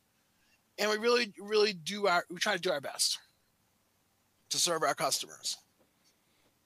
And 0.78 0.90
we 0.90 0.96
really, 0.96 1.32
really 1.38 1.72
do 1.72 2.06
our, 2.06 2.24
we 2.30 2.38
try 2.38 2.54
to 2.54 2.60
do 2.60 2.70
our 2.70 2.80
best 2.80 3.18
to 4.50 4.58
serve 4.58 4.82
our 4.82 4.94
customers. 4.94 5.56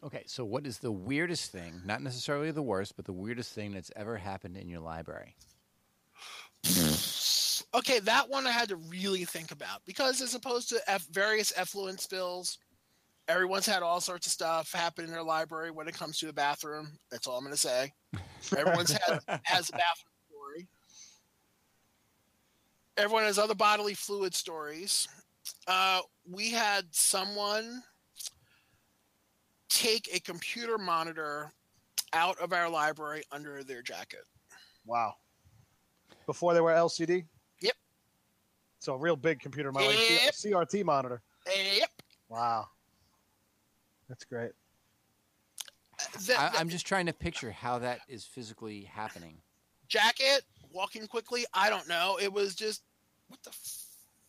Okay, 0.04 0.24
so 0.26 0.44
what 0.44 0.66
is 0.66 0.78
the 0.78 0.92
weirdest 0.92 1.50
thing, 1.50 1.80
not 1.84 2.02
necessarily 2.02 2.50
the 2.50 2.62
worst, 2.62 2.96
but 2.96 3.06
the 3.06 3.12
weirdest 3.12 3.52
thing 3.52 3.72
that's 3.72 3.90
ever 3.96 4.16
happened 4.16 4.56
in 4.56 4.68
your 4.68 4.80
library? 4.80 5.34
Okay, 7.74 7.98
that 8.00 8.28
one 8.28 8.46
I 8.46 8.50
had 8.50 8.68
to 8.68 8.76
really 8.76 9.24
think 9.24 9.50
about 9.50 9.84
because 9.84 10.20
as 10.20 10.34
opposed 10.34 10.68
to 10.70 10.80
F- 10.86 11.06
various 11.10 11.52
effluent 11.56 12.00
spills, 12.00 12.58
everyone's 13.28 13.66
had 13.66 13.82
all 13.82 14.00
sorts 14.00 14.26
of 14.26 14.32
stuff 14.32 14.72
happen 14.72 15.04
in 15.04 15.10
their 15.10 15.22
library 15.22 15.70
when 15.70 15.88
it 15.88 15.94
comes 15.94 16.18
to 16.18 16.26
the 16.26 16.32
bathroom. 16.32 16.98
That's 17.10 17.26
all 17.26 17.38
I'm 17.38 17.44
going 17.44 17.54
to 17.54 17.60
say. 17.60 17.92
Everyone's 18.56 18.92
had 18.92 19.20
has 19.44 19.68
a 19.68 19.72
bathroom 19.72 20.12
story. 20.30 20.68
Everyone 22.96 23.24
has 23.24 23.38
other 23.38 23.54
bodily 23.54 23.94
fluid 23.94 24.34
stories. 24.34 25.06
Uh, 25.66 26.00
we 26.30 26.50
had 26.50 26.84
someone 26.92 27.82
take 29.68 30.08
a 30.14 30.20
computer 30.20 30.78
monitor 30.78 31.52
out 32.12 32.38
of 32.38 32.52
our 32.52 32.68
library 32.68 33.22
under 33.32 33.62
their 33.62 33.82
jacket. 33.82 34.24
Wow. 34.86 35.14
Before 36.26 36.54
they 36.54 36.60
were 36.60 36.70
LCD? 36.70 37.24
Yep. 37.60 37.74
So 38.78 38.94
a 38.94 38.98
real 38.98 39.16
big 39.16 39.40
computer 39.40 39.72
monitor, 39.72 39.92
Yep. 39.92 40.34
CRT 40.34 40.84
monitor. 40.84 41.22
Yep. 41.46 41.90
Wow. 42.28 42.66
That's 44.08 44.24
great. 44.24 44.52
That- 46.26 46.38
I, 46.38 46.42
that- 46.50 46.60
I'm 46.60 46.68
just 46.68 46.86
trying 46.86 47.06
to 47.06 47.12
picture 47.12 47.50
how 47.50 47.78
that 47.80 48.00
is 48.08 48.24
physically 48.24 48.82
happening. 48.82 49.38
jacket, 49.88 50.42
walking 50.70 51.06
quickly. 51.06 51.44
I 51.54 51.70
don't 51.70 51.88
know. 51.88 52.18
It 52.20 52.32
was 52.32 52.54
just 52.54 52.82
what 53.28 53.42
the 53.42 53.52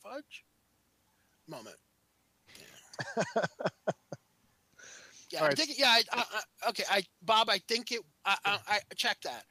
fudge 0.02 0.46
moment. 1.48 1.76
Yeah, 2.58 2.64
yeah, 5.32 5.40
All 5.40 5.46
I 5.46 5.48
right. 5.50 5.58
think, 5.58 5.78
yeah. 5.78 5.88
I, 5.90 6.04
I, 6.14 6.24
I, 6.64 6.70
okay, 6.70 6.84
I 6.90 7.04
Bob, 7.22 7.50
I 7.50 7.60
think 7.68 7.92
it. 7.92 8.02
I, 8.26 8.38
I, 8.46 8.60
I 8.70 8.80
checked 8.96 9.24
that. 9.24 9.44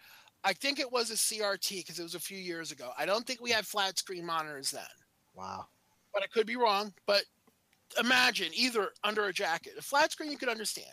I 0.44 0.52
think 0.52 0.78
it 0.78 0.90
was 0.90 1.10
a 1.10 1.14
CRT 1.14 1.78
because 1.78 1.98
it 1.98 2.02
was 2.02 2.14
a 2.14 2.20
few 2.20 2.38
years 2.38 2.70
ago. 2.72 2.90
I 2.96 3.04
don't 3.04 3.26
think 3.26 3.40
we 3.40 3.50
had 3.50 3.66
flat 3.66 3.98
screen 3.98 4.24
monitors 4.24 4.70
then, 4.70 4.82
Wow. 5.34 5.66
but 6.14 6.22
I 6.22 6.26
could 6.28 6.46
be 6.46 6.56
wrong. 6.56 6.92
But 7.06 7.24
imagine 7.98 8.48
either 8.54 8.90
under 9.04 9.26
a 9.26 9.32
jacket, 9.32 9.72
a 9.78 9.82
flat 9.82 10.12
screen 10.12 10.30
you 10.30 10.38
could 10.38 10.48
understand. 10.48 10.86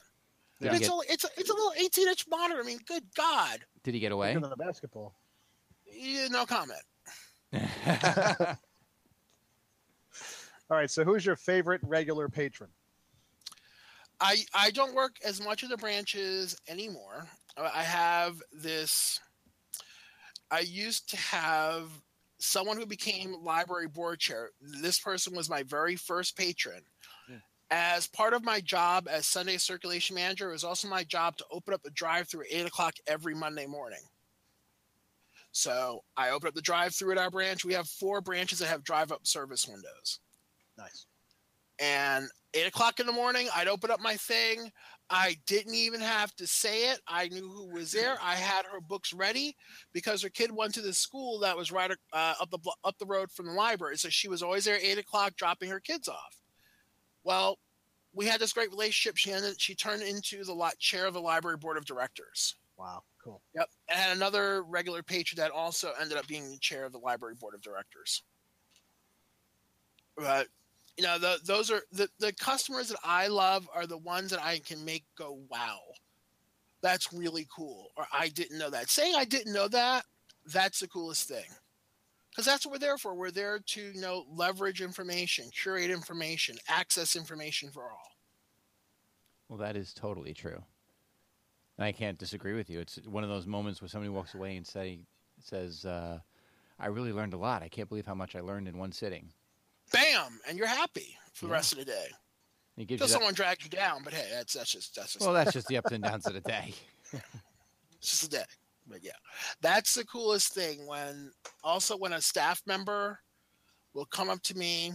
Did, 0.61 0.69
But 0.69 0.75
it's 0.75 0.87
get, 0.87 0.93
only 0.93 1.07
it's 1.09 1.23
a, 1.23 1.29
it's 1.37 1.49
a 1.49 1.53
little 1.53 1.73
18 1.77 2.07
inch 2.07 2.25
monitor. 2.29 2.61
I 2.61 2.63
mean, 2.63 2.79
good 2.87 3.03
God, 3.15 3.59
did 3.83 3.93
he 3.93 3.99
get 3.99 4.11
away? 4.11 4.29
Bigger 4.29 4.41
than 4.41 4.51
a 4.51 4.57
basketball. 4.57 5.15
Yeah, 5.85 6.27
no 6.29 6.45
comment. 6.45 6.81
All 10.69 10.77
right. 10.77 10.89
So 10.89 11.03
who's 11.03 11.25
your 11.25 11.35
favorite 11.35 11.81
regular 11.83 12.29
patron? 12.29 12.69
I 14.21 14.37
I 14.53 14.71
don't 14.71 14.95
work 14.95 15.17
as 15.25 15.43
much 15.43 15.63
of 15.63 15.69
the 15.69 15.77
branches 15.77 16.55
anymore. 16.67 17.27
Uh, 17.57 17.69
I 17.73 17.83
have 17.83 18.41
this. 18.51 19.19
I 20.49 20.59
used 20.59 21.09
to 21.09 21.17
have 21.17 21.89
someone 22.43 22.77
who 22.77 22.85
became 22.85 23.33
library 23.41 23.87
board 23.87 24.19
chair. 24.19 24.49
This 24.81 24.99
person 24.99 25.33
was 25.35 25.49
my 25.49 25.63
very 25.63 25.95
first 25.95 26.35
patron. 26.35 26.81
Yeah. 27.29 27.37
As 27.71 28.07
part 28.07 28.33
of 28.33 28.43
my 28.43 28.59
job 28.59 29.07
as 29.09 29.25
Sunday 29.25 29.57
circulation 29.57 30.15
manager, 30.15 30.49
it 30.49 30.53
was 30.53 30.65
also 30.65 30.89
my 30.89 31.03
job 31.05 31.37
to 31.37 31.45
open 31.51 31.73
up 31.73 31.81
the 31.83 31.91
drive-through 31.91 32.41
at 32.41 32.47
eight 32.51 32.65
o'clock 32.65 32.95
every 33.07 33.33
Monday 33.33 33.65
morning. 33.65 34.01
So 35.53 36.03
I 36.17 36.31
open 36.31 36.49
up 36.49 36.53
the 36.53 36.61
drive-through 36.61 37.13
at 37.13 37.17
our 37.17 37.31
branch. 37.31 37.63
We 37.63 37.73
have 37.73 37.87
four 37.87 38.19
branches 38.19 38.59
that 38.59 38.67
have 38.67 38.83
drive-up 38.83 39.25
service 39.25 39.65
windows 39.67 40.19
Nice. 40.77 41.05
and 41.79 42.27
eight 42.55 42.67
o'clock 42.67 42.99
in 42.99 43.05
the 43.07 43.11
morning 43.11 43.47
i'd 43.55 43.67
open 43.67 43.89
up 43.89 43.99
my 43.99 44.15
thing 44.15 44.71
i 45.09 45.35
didn't 45.45 45.75
even 45.75 45.99
have 45.99 46.33
to 46.35 46.47
say 46.47 46.89
it 46.91 46.99
i 47.07 47.27
knew 47.27 47.47
who 47.49 47.67
was 47.73 47.91
there 47.91 48.17
i 48.21 48.35
had 48.35 48.65
her 48.65 48.79
books 48.81 49.13
ready 49.13 49.55
because 49.93 50.21
her 50.21 50.29
kid 50.29 50.51
went 50.51 50.73
to 50.73 50.81
the 50.81 50.93
school 50.93 51.39
that 51.39 51.57
was 51.57 51.71
right 51.71 51.91
uh, 52.13 52.33
up 52.39 52.49
the 52.49 52.59
up 52.83 52.97
the 52.97 53.05
road 53.05 53.31
from 53.31 53.45
the 53.45 53.51
library 53.51 53.97
so 53.97 54.09
she 54.09 54.27
was 54.27 54.41
always 54.41 54.65
there 54.65 54.75
at 54.75 54.83
eight 54.83 54.97
o'clock 54.97 55.35
dropping 55.35 55.69
her 55.69 55.79
kids 55.79 56.07
off 56.07 56.37
well 57.23 57.59
we 58.15 58.25
had 58.25 58.39
this 58.39 58.53
great 58.53 58.69
relationship 58.71 59.17
she 59.17 59.31
ended 59.31 59.59
she 59.59 59.75
turned 59.75 60.03
into 60.03 60.43
the 60.43 60.71
chair 60.79 61.05
of 61.05 61.13
the 61.13 61.21
library 61.21 61.57
board 61.57 61.77
of 61.77 61.85
directors 61.85 62.55
Wow. 62.77 63.03
Cool. 63.23 63.41
Yep. 63.55 63.69
And 63.89 63.99
had 63.99 64.15
another 64.15 64.63
regular 64.63 65.03
patron 65.03 65.37
that 65.37 65.51
also 65.51 65.91
ended 65.99 66.17
up 66.17 66.27
being 66.27 66.49
the 66.49 66.57
chair 66.57 66.85
of 66.85 66.91
the 66.91 66.97
library 66.97 67.35
board 67.35 67.55
of 67.55 67.61
directors. 67.61 68.23
But 70.17 70.47
you 70.97 71.03
know, 71.03 71.17
the, 71.17 71.39
those 71.43 71.71
are 71.71 71.81
the, 71.91 72.07
the 72.19 72.33
customers 72.33 72.89
that 72.89 72.99
I 73.03 73.27
love 73.27 73.67
are 73.73 73.87
the 73.87 73.97
ones 73.97 74.31
that 74.31 74.43
I 74.43 74.59
can 74.59 74.83
make 74.85 75.03
go, 75.17 75.39
wow, 75.49 75.79
that's 76.81 77.11
really 77.11 77.47
cool. 77.55 77.91
Or 77.97 78.05
I 78.11 78.29
didn't 78.29 78.59
know 78.59 78.69
that. 78.69 78.89
Saying 78.89 79.15
I 79.17 79.25
didn't 79.25 79.53
know 79.53 79.67
that, 79.69 80.05
that's 80.51 80.79
the 80.79 80.87
coolest 80.87 81.27
thing. 81.27 81.45
Because 82.29 82.45
that's 82.45 82.65
what 82.65 82.73
we're 82.73 82.79
there 82.79 82.97
for. 82.97 83.13
We're 83.13 83.31
there 83.31 83.59
to, 83.59 83.81
you 83.81 84.01
know, 84.01 84.25
leverage 84.27 84.81
information, 84.81 85.49
curate 85.51 85.91
information, 85.91 86.57
access 86.67 87.15
information 87.15 87.69
for 87.69 87.83
all. 87.83 88.11
Well, 89.49 89.59
that 89.59 89.75
is 89.75 89.93
totally 89.93 90.33
true. 90.33 90.63
And 91.77 91.85
I 91.85 91.91
can't 91.91 92.17
disagree 92.17 92.53
with 92.53 92.69
you. 92.69 92.79
It's 92.79 92.97
one 93.05 93.23
of 93.23 93.29
those 93.29 93.45
moments 93.45 93.81
where 93.81 93.89
somebody 93.89 94.09
walks 94.09 94.33
away 94.33 94.57
and 94.57 94.65
say, 94.65 94.99
says, 95.39 95.85
uh, 95.85 96.19
"I 96.79 96.87
really 96.87 97.11
learned 97.11 97.33
a 97.33 97.37
lot. 97.37 97.61
I 97.61 97.67
can't 97.67 97.89
believe 97.89 98.05
how 98.05 98.15
much 98.15 98.35
I 98.35 98.41
learned 98.41 98.67
in 98.67 98.77
one 98.77 98.91
sitting." 98.91 99.31
Bam! 99.93 100.39
And 100.47 100.57
you're 100.57 100.67
happy 100.67 101.15
for 101.33 101.45
the 101.45 101.51
Yeah. 101.51 101.53
rest 101.53 101.71
of 101.71 101.77
the 101.77 101.85
day. 101.85 102.07
It 102.75 102.87
gives 102.87 102.93
Until 102.93 102.93
you 102.93 102.97
that- 102.97 103.09
someone 103.09 103.33
drags 103.35 103.63
you 103.63 103.69
down, 103.69 104.03
but 104.03 104.13
hey, 104.13 104.27
that's 104.31 104.53
that's 104.53 104.71
just 104.71 104.93
that's 104.95 105.13
just 105.13 105.23
well, 105.25 105.33
that's 105.33 105.53
just 105.53 105.67
the 105.67 105.77
ups 105.77 105.91
and 105.93 106.03
downs 106.03 106.25
of 106.27 106.33
the 106.33 106.41
day. 106.41 106.73
it's 107.13 108.09
just 108.09 108.23
a 108.25 108.29
day. 108.29 108.43
But 108.87 109.01
yeah, 109.03 109.11
that's 109.61 109.93
the 109.95 110.03
coolest 110.05 110.53
thing. 110.53 110.85
When 110.85 111.31
also 111.63 111.95
when 111.95 112.11
a 112.13 112.21
staff 112.21 112.61
member 112.65 113.19
will 113.93 114.05
come 114.07 114.29
up 114.29 114.41
to 114.43 114.57
me, 114.57 114.91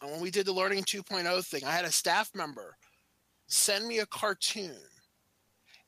and 0.00 0.10
when 0.12 0.20
we 0.20 0.30
did 0.30 0.46
the 0.46 0.52
Learning 0.52 0.82
2.0 0.84 1.44
thing, 1.44 1.64
I 1.64 1.72
had 1.72 1.84
a 1.84 1.92
staff 1.92 2.30
member 2.34 2.78
send 3.48 3.86
me 3.86 3.98
a 3.98 4.06
cartoon, 4.06 4.78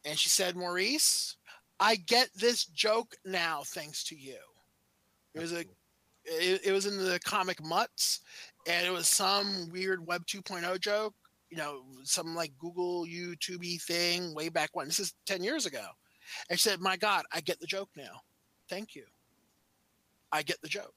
and 0.04 0.18
she 0.18 0.28
said, 0.28 0.56
"Maurice, 0.56 1.36
I 1.80 1.94
get 1.96 2.28
this 2.34 2.66
joke 2.66 3.14
now 3.24 3.62
thanks 3.64 4.02
to 4.04 4.16
you." 4.16 4.38
It 5.34 5.40
was 5.40 5.52
a 5.52 5.64
it, 6.24 6.60
it 6.66 6.72
was 6.72 6.86
in 6.86 6.98
the 6.98 7.20
comic 7.24 7.62
Mutts, 7.62 8.20
and 8.66 8.86
it 8.86 8.92
was 8.92 9.08
some 9.08 9.68
weird 9.70 10.06
Web 10.06 10.26
2.0 10.26 10.80
joke. 10.80 11.14
You 11.50 11.58
know, 11.58 11.82
some 12.02 12.34
like 12.34 12.52
Google 12.58 13.06
YouTube 13.06 13.80
thing 13.82 14.34
way 14.34 14.48
back 14.48 14.70
when. 14.72 14.86
This 14.86 14.98
is 14.98 15.14
ten 15.26 15.44
years 15.44 15.66
ago. 15.66 15.84
And 16.50 16.58
she 16.58 16.68
said, 16.68 16.80
"My 16.80 16.96
God, 16.96 17.24
I 17.32 17.40
get 17.40 17.60
the 17.60 17.66
joke 17.66 17.90
now. 17.96 18.22
Thank 18.68 18.96
you. 18.96 19.04
I 20.32 20.42
get 20.42 20.60
the 20.62 20.68
joke." 20.68 20.94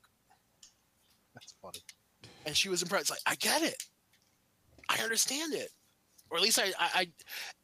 That's 1.35 1.53
funny. 1.61 1.83
And 2.45 2.55
she 2.55 2.69
was 2.69 2.81
impressed. 2.81 3.11
Like, 3.11 3.19
I 3.27 3.35
get 3.35 3.61
it. 3.61 3.83
I 4.89 4.99
understand 5.03 5.53
it, 5.53 5.69
or 6.29 6.37
at 6.37 6.43
least 6.43 6.59
I, 6.59 6.71
I, 6.79 7.07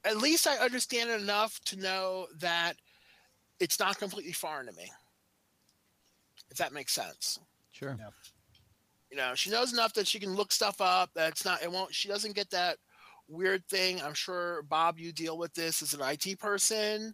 I 0.04 0.10
at 0.10 0.18
least 0.18 0.46
I 0.46 0.58
understand 0.58 1.10
it 1.10 1.22
enough 1.22 1.60
to 1.66 1.80
know 1.80 2.28
that 2.40 2.74
it's 3.60 3.80
not 3.80 3.98
completely 3.98 4.34
foreign 4.34 4.68
to 4.68 4.74
me. 4.74 4.92
If 6.52 6.58
that 6.58 6.74
makes 6.74 6.94
sense. 6.94 7.40
Sure. 7.74 7.98
Yeah. 8.00 8.10
You 9.12 9.18
know, 9.18 9.36
she 9.36 9.52
knows 9.52 9.74
enough 9.74 9.94
that 9.94 10.08
she 10.08 10.20
can 10.20 10.34
look 10.34 10.52
stuff 10.52 10.80
up. 10.80 11.12
That's 11.14 11.44
not. 11.46 11.62
It 11.62 11.72
won't. 11.72 11.94
She 11.94 12.08
doesn't 12.08 12.36
get 12.36 12.50
that 12.52 12.78
weird 13.28 13.68
thing. 13.68 14.02
I'm 14.02 14.14
sure 14.14 14.64
Bob, 14.64 14.98
you 14.98 15.12
deal 15.12 15.38
with 15.38 15.54
this 15.54 15.82
as 15.82 15.94
an 15.94 16.02
IT 16.02 16.40
person, 16.40 17.14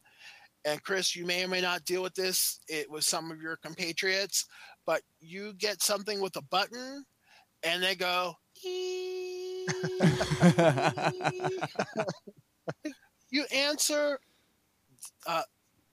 and 0.66 0.84
Chris, 0.84 1.16
you 1.16 1.26
may 1.26 1.44
or 1.44 1.48
may 1.48 1.62
not 1.62 1.86
deal 1.86 2.04
with 2.04 2.14
this. 2.14 2.60
It 2.68 2.90
was 2.90 3.06
some 3.08 3.32
of 3.32 3.42
your 3.42 3.58
compatriots, 3.58 4.46
but 4.86 5.02
you 5.20 5.54
get 5.54 5.82
something 5.82 6.22
with 6.22 6.36
a 6.36 6.42
button, 6.44 7.06
and 7.64 7.82
they 7.82 7.96
go. 7.96 8.36
you 13.30 13.46
answer, 13.54 14.20
uh, 15.28 15.44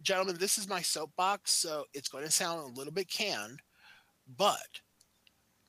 gentlemen. 0.02 0.36
This 0.38 0.58
is 0.58 0.68
my 0.68 0.82
soapbox, 0.82 1.52
so 1.52 1.84
it's 1.94 2.08
going 2.08 2.24
to 2.24 2.30
sound 2.30 2.60
a 2.60 2.78
little 2.78 2.92
bit 2.92 3.08
canned, 3.08 3.60
but 4.36 4.80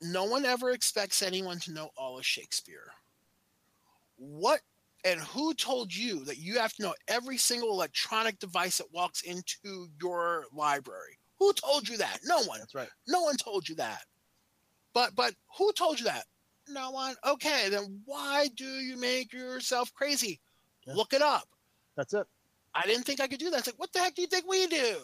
no 0.00 0.24
one 0.24 0.44
ever 0.44 0.70
expects 0.70 1.22
anyone 1.22 1.58
to 1.60 1.72
know 1.72 1.90
all 1.96 2.18
of 2.18 2.26
Shakespeare. 2.26 2.92
What 4.16 4.60
and 5.04 5.20
who 5.20 5.54
told 5.54 5.94
you 5.94 6.24
that 6.24 6.38
you 6.38 6.58
have 6.58 6.72
to 6.74 6.82
know 6.82 6.94
every 7.06 7.36
single 7.36 7.70
electronic 7.70 8.38
device 8.38 8.78
that 8.78 8.92
walks 8.92 9.22
into 9.22 9.88
your 10.00 10.46
library? 10.52 11.18
Who 11.38 11.52
told 11.52 11.88
you 11.88 11.96
that? 11.98 12.20
No 12.24 12.42
one. 12.42 12.58
That's 12.58 12.74
right. 12.74 12.88
No 13.06 13.22
one 13.22 13.36
told 13.36 13.68
you 13.68 13.76
that. 13.76 14.02
But 14.92 15.14
but 15.14 15.34
who 15.56 15.72
told 15.72 16.00
you 16.00 16.06
that? 16.06 16.24
No 16.68 16.90
one. 16.90 17.14
Okay, 17.26 17.68
then 17.70 18.00
why 18.04 18.48
do 18.56 18.64
you 18.64 18.96
make 18.98 19.32
yourself 19.32 19.92
crazy? 19.94 20.40
Yeah. 20.86 20.94
Look 20.94 21.12
it 21.12 21.22
up. 21.22 21.48
That's 21.96 22.14
it. 22.14 22.26
I 22.74 22.82
didn't 22.82 23.04
think 23.04 23.20
I 23.20 23.28
could 23.28 23.38
do 23.38 23.50
that. 23.50 23.58
It's 23.58 23.68
like, 23.68 23.78
what 23.78 23.92
the 23.92 24.00
heck 24.00 24.14
do 24.14 24.22
you 24.22 24.28
think 24.28 24.46
we 24.48 24.66
do? 24.66 24.96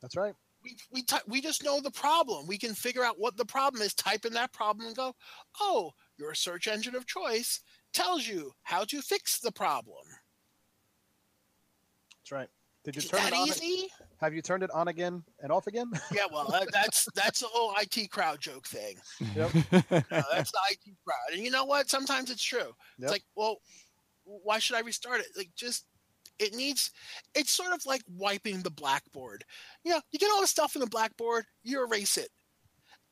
That's 0.00 0.16
right. 0.16 0.34
We 0.62 0.76
we 0.92 1.02
ty- 1.02 1.20
we 1.26 1.40
just 1.40 1.64
know 1.64 1.80
the 1.80 1.90
problem. 1.90 2.46
We 2.46 2.58
can 2.58 2.74
figure 2.74 3.04
out 3.04 3.18
what 3.18 3.36
the 3.36 3.44
problem 3.44 3.82
is. 3.82 3.94
Type 3.94 4.24
in 4.24 4.32
that 4.34 4.52
problem 4.52 4.86
and 4.86 4.96
go, 4.96 5.14
oh, 5.60 5.92
your 6.18 6.34
search 6.34 6.68
engine 6.68 6.94
of 6.94 7.06
choice 7.06 7.60
tells 7.92 8.26
you 8.26 8.52
how 8.62 8.84
to 8.84 9.02
fix 9.02 9.40
the 9.40 9.52
problem. 9.52 10.04
That's 12.20 12.32
right. 12.32 12.48
Did 12.84 12.96
you 12.96 13.00
Is 13.00 13.08
turn 13.08 13.20
that 13.20 13.32
it 13.32 13.38
on? 13.38 13.48
easy? 13.48 13.88
Have 14.20 14.34
you 14.34 14.42
turned 14.42 14.62
it 14.62 14.70
on 14.72 14.88
again 14.88 15.22
and 15.40 15.52
off 15.52 15.66
again? 15.68 15.90
Yeah, 16.12 16.26
well, 16.32 16.48
that, 16.50 16.68
that's 16.72 17.06
that's 17.14 17.40
the 17.40 17.46
whole 17.48 17.74
IT 17.80 18.10
crowd 18.10 18.40
joke 18.40 18.66
thing. 18.66 18.96
Yep. 19.36 19.50
Uh, 19.92 20.22
that's 20.32 20.50
the 20.52 20.60
IT 20.70 20.94
crowd, 21.04 21.34
and 21.34 21.42
you 21.44 21.50
know 21.50 21.64
what? 21.64 21.88
Sometimes 21.88 22.30
it's 22.30 22.42
true. 22.42 22.58
Yep. 22.60 22.74
It's 23.00 23.10
like, 23.12 23.24
well, 23.36 23.58
why 24.24 24.58
should 24.58 24.76
I 24.76 24.80
restart 24.80 25.20
it? 25.20 25.26
Like, 25.36 25.50
just 25.56 25.86
it 26.38 26.54
needs. 26.54 26.90
It's 27.34 27.50
sort 27.50 27.72
of 27.72 27.84
like 27.86 28.02
wiping 28.16 28.62
the 28.62 28.70
blackboard. 28.70 29.44
You 29.84 29.92
know, 29.92 30.00
you 30.10 30.18
get 30.18 30.30
all 30.32 30.40
the 30.40 30.46
stuff 30.46 30.74
in 30.76 30.80
the 30.80 30.86
blackboard, 30.86 31.44
you 31.62 31.84
erase 31.84 32.16
it, 32.16 32.28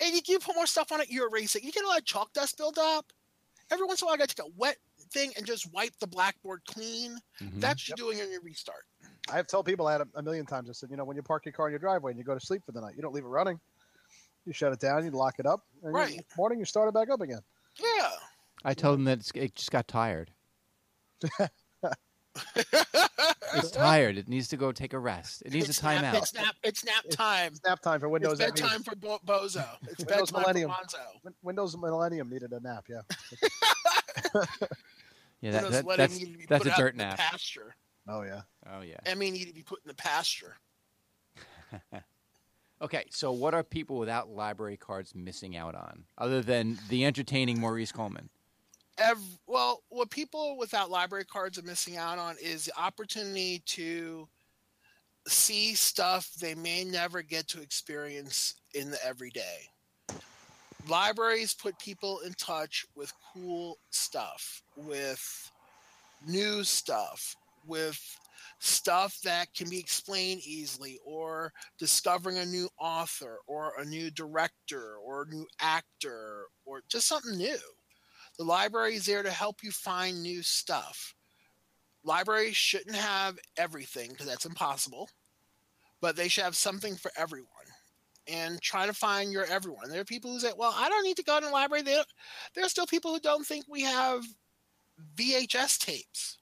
and 0.01 0.15
you, 0.15 0.21
you 0.27 0.39
put 0.39 0.55
more 0.57 0.67
stuff 0.67 0.93
on 0.93 1.01
it, 1.01 1.09
you 1.11 1.27
erase 1.29 1.55
it. 1.57 1.63
You 1.65 1.73
get 1.73 1.85
all 1.85 1.93
that 1.95 2.05
chalk 2.07 2.33
dust 2.33 2.57
build 2.59 2.79
up. 2.79 3.07
Every 3.73 3.87
once 3.87 4.03
in 4.03 4.07
a 4.07 4.09
while, 4.09 4.15
I 4.15 4.19
got 4.19 4.29
to 4.29 4.35
take 4.35 4.47
a 4.47 4.51
wet 4.57 4.77
thing 5.13 5.33
and 5.37 5.47
just 5.47 5.73
wipe 5.73 5.93
the 6.01 6.07
blackboard 6.09 6.63
clean. 6.67 7.17
Mhm. 7.41 7.61
That's 7.61 7.89
what 7.89 7.99
you're 7.99 8.09
doing 8.13 8.19
in 8.25 8.33
your 8.33 8.41
restart. 8.41 8.85
I 9.31 9.37
have 9.37 9.47
told 9.47 9.65
people 9.67 9.87
that 9.87 10.01
a, 10.01 10.09
a 10.17 10.23
million 10.23 10.45
times. 10.45 10.69
I 10.69 10.73
said, 10.73 10.91
you 10.91 10.97
know, 10.97 11.05
when 11.05 11.17
you 11.17 11.23
park 11.23 11.45
your 11.45 11.53
car 11.53 11.69
in 11.69 11.73
your 11.73 11.79
driveway 11.79 12.11
and 12.11 12.19
you 12.19 12.25
go 12.25 12.35
to 12.35 12.45
sleep 12.45 12.63
for 12.67 12.73
the 12.73 12.81
night, 12.81 12.95
you 12.97 13.03
don't 13.03 13.15
leave 13.15 13.25
it 13.25 13.29
running. 13.29 13.61
You 14.45 14.53
shut 14.53 14.73
it 14.73 14.81
down, 14.81 15.05
you 15.05 15.11
lock 15.13 15.39
it 15.39 15.47
up, 15.47 15.61
and 15.85 15.93
Right. 15.95 16.11
in 16.13 16.17
the 16.17 16.25
morning 16.37 16.59
you 16.59 16.65
start 16.65 16.89
it 16.89 16.95
back 16.95 17.11
up 17.11 17.21
again. 17.21 17.41
Yeah. 17.79 18.11
I 18.65 18.75
told 18.75 18.99
them 18.99 19.05
that 19.05 19.19
it's, 19.21 19.31
it 19.35 19.55
just 19.55 19.71
got 19.71 19.87
tired. 19.87 20.33
It's 23.53 23.73
tired. 23.73 24.17
It 24.17 24.29
needs 24.29 24.47
to 24.49 24.57
go 24.57 24.71
take 24.71 24.93
a 24.93 24.99
rest. 24.99 25.43
It 25.45 25.53
needs 25.53 25.69
it's 25.69 25.81
a 25.81 25.83
timeout. 25.83 26.03
Nap, 26.03 26.15
it's 26.15 26.35
nap. 26.35 26.55
It's 26.63 26.85
nap 26.85 27.03
It's 27.05 27.17
time. 27.17 27.53
Nap 27.67 27.81
time 27.81 27.99
for 27.99 28.09
Windows. 28.09 28.39
it's 28.39 28.41
that 28.41 28.51
needed- 28.55 28.63
bedtime 28.63 28.83
for 28.85 28.95
Bo- 28.95 29.19
Bozo. 29.27 29.67
It's 29.91 30.05
Windows 30.05 30.33
Millennium. 30.33 30.71
for 30.71 30.77
Bonzo. 30.77 31.33
Windows 31.43 31.77
Millennium 31.77 32.31
needed 32.31 32.53
a 32.53 32.61
nap. 32.61 32.85
Yeah. 32.89 33.01
Yeah, 35.43 35.53
that, 35.53 35.71
that, 35.71 35.97
that's 35.97 36.19
to 36.19 36.27
be 36.27 36.45
that's 36.49 36.65
put 36.65 36.73
a 36.73 36.77
dirt 36.77 36.93
in 36.93 36.99
the 36.99 37.05
nap. 37.05 37.17
Pasture. 37.19 37.75
Oh 38.07 38.23
yeah. 38.23 38.43
Oh 38.71 38.83
yeah. 38.83 38.99
Emmy 39.07 39.31
needed 39.31 39.49
to 39.49 39.55
be 39.55 39.63
put 39.63 39.79
in 39.83 39.89
the 39.89 39.95
pasture. 39.95 40.57
Okay, 42.83 43.05
so 43.11 43.33
what 43.33 43.55
are 43.55 43.63
people 43.63 43.99
without 43.99 44.29
library 44.29 44.77
cards 44.77 45.15
missing 45.15 45.57
out 45.57 45.75
on, 45.75 46.05
other 46.19 46.43
than 46.43 46.79
the 46.91 47.05
entertaining 47.07 47.59
Maurice 47.61 47.91
Coleman? 47.93 48.29
Well, 49.47 49.83
what 49.89 50.11
people 50.11 50.57
without 50.59 50.91
library 50.91 51.25
cards 51.25 51.59
are 51.59 51.63
missing 51.63 51.97
out 51.97 52.19
on 52.19 52.37
is 52.43 52.67
the 52.67 52.79
opportunity 52.79 53.63
to 53.67 54.29
see 55.27 55.75
stuff 55.75 56.31
they 56.41 56.55
may 56.55 56.85
never 56.85 57.23
get 57.23 57.49
to 57.49 57.63
experience 57.63 58.55
in 58.75 58.91
the 58.91 59.05
everyday. 59.05 59.69
Libraries 60.89 61.55
put 61.55 61.79
people 61.79 62.21
in 62.21 62.33
touch 62.35 62.87
with 62.95 63.13
cool 63.33 63.79
stuff, 63.91 64.63
with 64.77 65.51
new 66.27 66.65
stuff, 66.65 67.37
with 67.67 68.01
stuff 68.59 69.19
that 69.23 69.53
can 69.55 69.69
be 69.69 69.79
explained 69.79 70.41
easily, 70.45 70.99
or 71.05 71.53
discovering 71.79 72.39
a 72.39 72.47
new 72.47 72.69
author, 72.79 73.39
or 73.47 73.75
a 73.79 73.85
new 73.85 74.11
director, 74.11 74.97
or 74.97 75.23
a 75.23 75.35
new 75.35 75.47
actor, 75.61 76.45
or 76.65 76.83
just 76.89 77.09
something 77.09 77.37
new. 77.37 77.59
The 78.41 78.47
library 78.47 78.95
is 78.95 79.05
there 79.05 79.23
to 79.23 79.31
help 79.31 79.63
you 79.63 79.71
find 79.71 80.23
new 80.23 80.43
stuff. 80.43 81.15
Libraries 82.05 82.57
shouldn't 82.57 82.97
have 82.97 83.39
everything 83.59 84.09
because 84.09 84.25
that's 84.25 84.47
impossible, 84.47 85.11
but 86.01 86.17
they 86.17 86.29
should 86.29 86.45
have 86.45 86.57
something 86.57 86.97
for 86.97 87.13
everyone. 87.19 87.51
And 88.27 88.59
try 88.63 88.87
to 88.87 88.95
find 88.95 89.31
your 89.31 89.45
everyone. 89.45 89.91
There 89.91 90.01
are 90.01 90.07
people 90.07 90.33
who 90.33 90.41
say, 90.41 90.55
"Well, 90.57 90.73
I 90.75 90.89
don't 90.89 91.05
need 91.05 91.19
to 91.19 91.23
go 91.23 91.39
to 91.39 91.45
the 91.45 91.53
library." 91.53 91.83
There, 91.83 92.03
there 92.55 92.65
are 92.65 92.71
still 92.71 92.87
people 92.87 93.13
who 93.13 93.21
don't 93.21 93.45
think 93.45 93.67
we 93.69 93.83
have 93.83 94.25
VHS 95.17 95.77
tapes. 95.77 96.39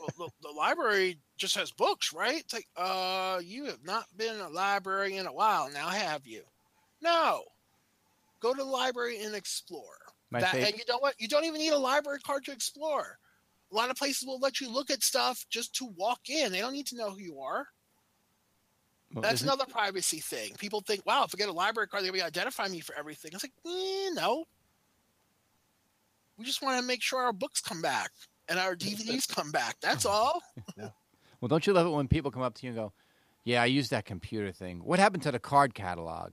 well, 0.00 0.10
the, 0.18 0.48
the 0.48 0.52
library 0.52 1.20
just 1.36 1.54
has 1.54 1.70
books, 1.70 2.12
right? 2.12 2.40
It's 2.40 2.54
like, 2.54 2.66
uh, 2.76 3.40
you 3.40 3.66
have 3.66 3.84
not 3.84 4.06
been 4.16 4.34
in 4.34 4.40
a 4.40 4.48
library 4.48 5.16
in 5.16 5.28
a 5.28 5.32
while. 5.32 5.70
Now, 5.70 5.90
have 5.90 6.26
you? 6.26 6.42
No. 7.00 7.44
Go 8.40 8.52
to 8.52 8.58
the 8.58 8.64
library 8.64 9.22
and 9.22 9.36
explore. 9.36 10.05
My 10.30 10.40
That, 10.40 10.54
and 10.54 10.76
you 10.76 10.84
know 10.88 10.98
what? 10.98 11.14
You 11.18 11.28
don't 11.28 11.44
even 11.44 11.60
need 11.60 11.72
a 11.72 11.78
library 11.78 12.18
card 12.20 12.44
to 12.46 12.52
explore. 12.52 13.18
A 13.72 13.74
lot 13.74 13.90
of 13.90 13.96
places 13.96 14.26
will 14.26 14.38
let 14.38 14.60
you 14.60 14.70
look 14.70 14.90
at 14.90 15.02
stuff 15.02 15.44
just 15.50 15.74
to 15.76 15.86
walk 15.96 16.28
in. 16.28 16.52
They 16.52 16.60
don't 16.60 16.72
need 16.72 16.86
to 16.88 16.96
know 16.96 17.10
who 17.10 17.18
you 17.18 17.40
are. 17.40 17.66
well, 19.12 19.22
That's 19.22 19.42
another 19.42 19.64
privacy 19.66 20.20
thing. 20.20 20.52
People 20.58 20.80
think, 20.80 21.04
wow, 21.04 21.24
if 21.24 21.34
I 21.34 21.36
get 21.36 21.48
a 21.48 21.52
library 21.52 21.88
card, 21.88 22.04
they're 22.04 22.12
going 22.12 22.20
to 22.20 22.26
identify 22.26 22.68
me 22.68 22.80
for 22.80 22.94
everything. 22.96 23.32
It's 23.34 23.44
like, 23.44 23.52
eh, 23.66 24.10
no. 24.14 24.44
We 26.38 26.44
just 26.44 26.62
want 26.62 26.80
to 26.80 26.86
make 26.86 27.02
sure 27.02 27.20
our 27.20 27.32
books 27.32 27.60
come 27.60 27.82
back 27.82 28.12
and 28.48 28.58
our 28.58 28.76
DVDs 28.76 29.28
come 29.32 29.50
back. 29.50 29.76
That's 29.80 30.06
all. 30.06 30.42
Well, 30.76 31.48
don't 31.48 31.66
you 31.66 31.72
love 31.72 31.86
it 31.86 31.90
when 31.90 32.08
people 32.08 32.30
come 32.30 32.42
up 32.42 32.54
to 32.54 32.66
you 32.66 32.70
and 32.70 32.78
go, 32.78 32.92
"Yeah, 33.44 33.62
I 33.62 33.66
used 33.66 33.90
that 33.90 34.04
computer 34.04 34.52
thing. 34.52 34.80
What 34.80 34.98
happened 34.98 35.22
to 35.24 35.32
the 35.32 35.38
card 35.38 35.74
catalog?" 35.74 36.32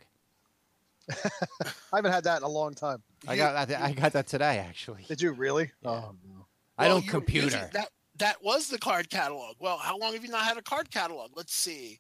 I 1.11 1.95
haven't 1.97 2.11
had 2.11 2.23
that 2.25 2.37
in 2.37 2.43
a 2.43 2.47
long 2.49 2.73
time. 2.73 3.01
I 3.27 3.35
got 3.35 3.55
I, 3.55 3.65
th- 3.65 3.79
I 3.79 3.91
got 3.93 4.13
that 4.13 4.27
today 4.27 4.59
actually. 4.59 5.03
Did 5.07 5.21
you 5.21 5.31
really? 5.33 5.71
Yeah. 5.81 5.89
Oh 5.89 6.15
no. 6.27 6.45
I 6.77 6.87
Well, 6.87 6.95
don't 7.01 7.05
you 7.05 7.11
were 7.13 7.19
using- 7.19 7.49
computer. 7.49 7.69
That 7.73 7.89
that 8.17 8.43
was 8.43 8.67
the 8.69 8.77
card 8.77 9.09
catalog. 9.09 9.55
Well, 9.59 9.77
how 9.77 9.97
long 9.97 10.13
have 10.13 10.23
you 10.23 10.29
not 10.31 10.43
had 10.45 10.57
a 10.57 10.61
card 10.61 10.89
catalog? 10.91 11.31
Let's 11.35 11.53
see. 11.55 11.99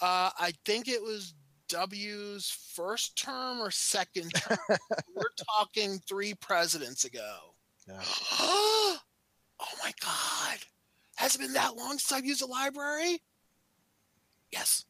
Uh, 0.00 0.30
I 0.38 0.52
think 0.64 0.88
it 0.88 1.02
was 1.02 1.34
W's 1.68 2.50
first 2.74 3.16
term 3.16 3.60
or 3.60 3.70
second 3.70 4.30
term. 4.34 4.58
We're 5.16 5.22
talking 5.56 5.98
three 6.08 6.34
presidents 6.34 7.04
ago. 7.04 7.38
Yeah. 7.88 8.00
oh 8.32 8.98
my 9.82 9.92
god! 10.00 10.58
Has 11.16 11.34
it 11.34 11.40
been 11.40 11.52
that 11.54 11.76
long 11.76 11.98
since 11.98 12.12
I've 12.12 12.24
used 12.24 12.42
a 12.42 12.46
library? 12.46 13.20
Yes. 14.52 14.84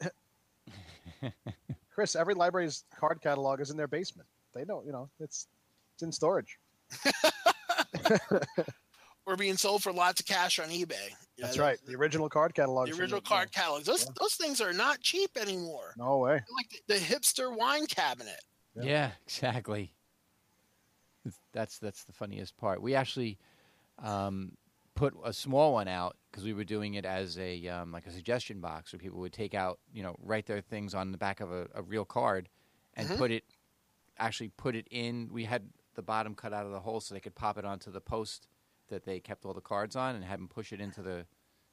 Chris, 1.96 2.14
every 2.14 2.34
library's 2.34 2.84
card 2.94 3.22
catalog 3.22 3.58
is 3.58 3.70
in 3.70 3.76
their 3.78 3.88
basement. 3.88 4.28
They 4.54 4.66
know, 4.66 4.82
you 4.84 4.92
know, 4.92 5.08
it's 5.18 5.48
it's 5.94 6.02
in 6.02 6.12
storage. 6.12 6.58
Or 9.28 9.34
being 9.34 9.56
sold 9.56 9.82
for 9.82 9.92
lots 9.92 10.20
of 10.20 10.26
cash 10.26 10.60
on 10.60 10.68
eBay. 10.68 10.92
You 11.36 11.42
That's 11.42 11.56
know, 11.56 11.64
right. 11.64 11.78
The 11.84 11.96
original 11.96 12.28
card 12.28 12.54
catalog. 12.54 12.88
The 12.88 12.96
original 12.96 13.20
card 13.20 13.50
catalogs. 13.50 13.84
Those 13.84 14.06
those 14.20 14.34
things 14.34 14.60
are 14.60 14.72
not 14.72 15.00
cheap 15.00 15.36
anymore. 15.36 15.94
No 15.98 16.18
way. 16.18 16.34
They're 16.34 16.56
like 16.56 16.70
the, 16.86 16.94
the 16.94 17.00
hipster 17.00 17.52
wine 17.52 17.86
cabinet. 17.86 18.40
Yeah. 18.76 18.82
Yeah, 18.84 19.10
exactly. 19.26 19.92
That's 21.52 21.80
that's 21.80 22.04
the 22.04 22.12
funniest 22.12 22.56
part. 22.56 22.80
We 22.80 22.94
actually 22.94 23.36
um, 24.00 24.52
put 24.94 25.12
a 25.24 25.32
small 25.32 25.72
one 25.72 25.88
out 25.88 26.14
because 26.36 26.44
we 26.44 26.52
were 26.52 26.64
doing 26.64 26.94
it 26.94 27.06
as 27.06 27.38
a 27.38 27.66
um, 27.68 27.92
like 27.92 28.04
a 28.06 28.10
suggestion 28.10 28.60
box 28.60 28.92
where 28.92 29.00
people 29.00 29.18
would 29.20 29.32
take 29.32 29.54
out, 29.54 29.78
you 29.94 30.02
know, 30.02 30.14
write 30.22 30.44
their 30.44 30.60
things 30.60 30.94
on 30.94 31.10
the 31.10 31.16
back 31.16 31.40
of 31.40 31.50
a, 31.50 31.66
a 31.74 31.80
real 31.80 32.04
card 32.04 32.50
and 32.92 33.08
Mhm. 33.08 33.16
put 33.16 33.30
it 33.30 33.44
actually 34.18 34.48
put 34.50 34.76
it 34.76 34.86
in. 34.90 35.30
We 35.32 35.44
had 35.44 35.70
the 35.94 36.02
bottom 36.02 36.34
cut 36.34 36.52
out 36.52 36.66
of 36.66 36.72
the 36.72 36.80
hole 36.80 37.00
so 37.00 37.14
they 37.14 37.20
could 37.20 37.34
pop 37.34 37.56
it 37.56 37.64
onto 37.64 37.90
the 37.90 38.02
post 38.02 38.48
that 38.88 39.04
they 39.06 39.18
kept 39.18 39.46
all 39.46 39.54
the 39.54 39.62
cards 39.62 39.96
on 39.96 40.14
and 40.14 40.22
have 40.26 40.38
them 40.38 40.46
push 40.46 40.74
it 40.74 40.80
into 40.80 41.00
the 41.00 41.24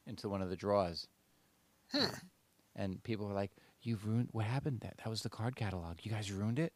into 0.08 0.30
one 0.30 0.42
of 0.42 0.50
the 0.50 0.56
drawers. 0.56 1.10
And 2.74 3.04
people 3.04 3.28
were 3.28 3.34
like, 3.34 3.52
"You've 3.82 4.06
ruined 4.08 4.30
what 4.32 4.46
happened? 4.46 4.80
That 4.80 4.96
that 5.00 5.10
was 5.10 5.24
the 5.24 5.30
card 5.30 5.58
catalog. 5.58 5.98
You 6.04 6.12
guys 6.12 6.32
ruined 6.32 6.58
it." 6.60 6.72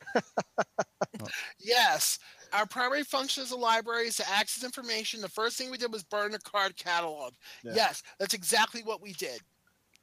Yes. 1.60 2.18
Our 2.54 2.66
primary 2.66 3.02
function 3.02 3.42
as 3.42 3.50
a 3.50 3.56
library 3.56 4.06
is 4.06 4.16
to 4.16 4.30
access 4.30 4.62
information. 4.64 5.20
The 5.20 5.28
first 5.28 5.58
thing 5.58 5.70
we 5.70 5.76
did 5.76 5.92
was 5.92 6.04
burn 6.04 6.30
the 6.30 6.38
card 6.38 6.76
catalog. 6.76 7.34
Yeah. 7.64 7.72
Yes, 7.74 8.02
that's 8.18 8.32
exactly 8.32 8.82
what 8.82 9.02
we 9.02 9.12
did. 9.14 9.40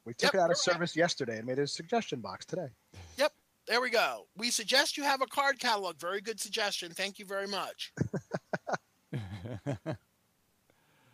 We 0.04 0.12
took 0.12 0.34
Yep, 0.34 0.34
it 0.34 0.40
out 0.44 0.50
of 0.50 0.58
service 0.58 0.94
yesterday 0.94 1.38
and 1.38 1.46
made 1.46 1.58
a 1.58 1.66
suggestion 1.66 2.20
box 2.20 2.44
today. 2.44 2.68
Yep, 3.16 3.32
there 3.66 3.80
we 3.80 3.88
go. 3.88 4.26
We 4.36 4.50
suggest 4.50 4.98
you 4.98 5.02
have 5.04 5.22
a 5.22 5.26
card 5.26 5.58
catalog. 5.60 5.98
Very 5.98 6.20
good 6.20 6.38
suggestion. 6.38 6.92
Thank 6.92 7.18
you 7.18 7.24
very 7.24 7.46
much. 7.46 7.92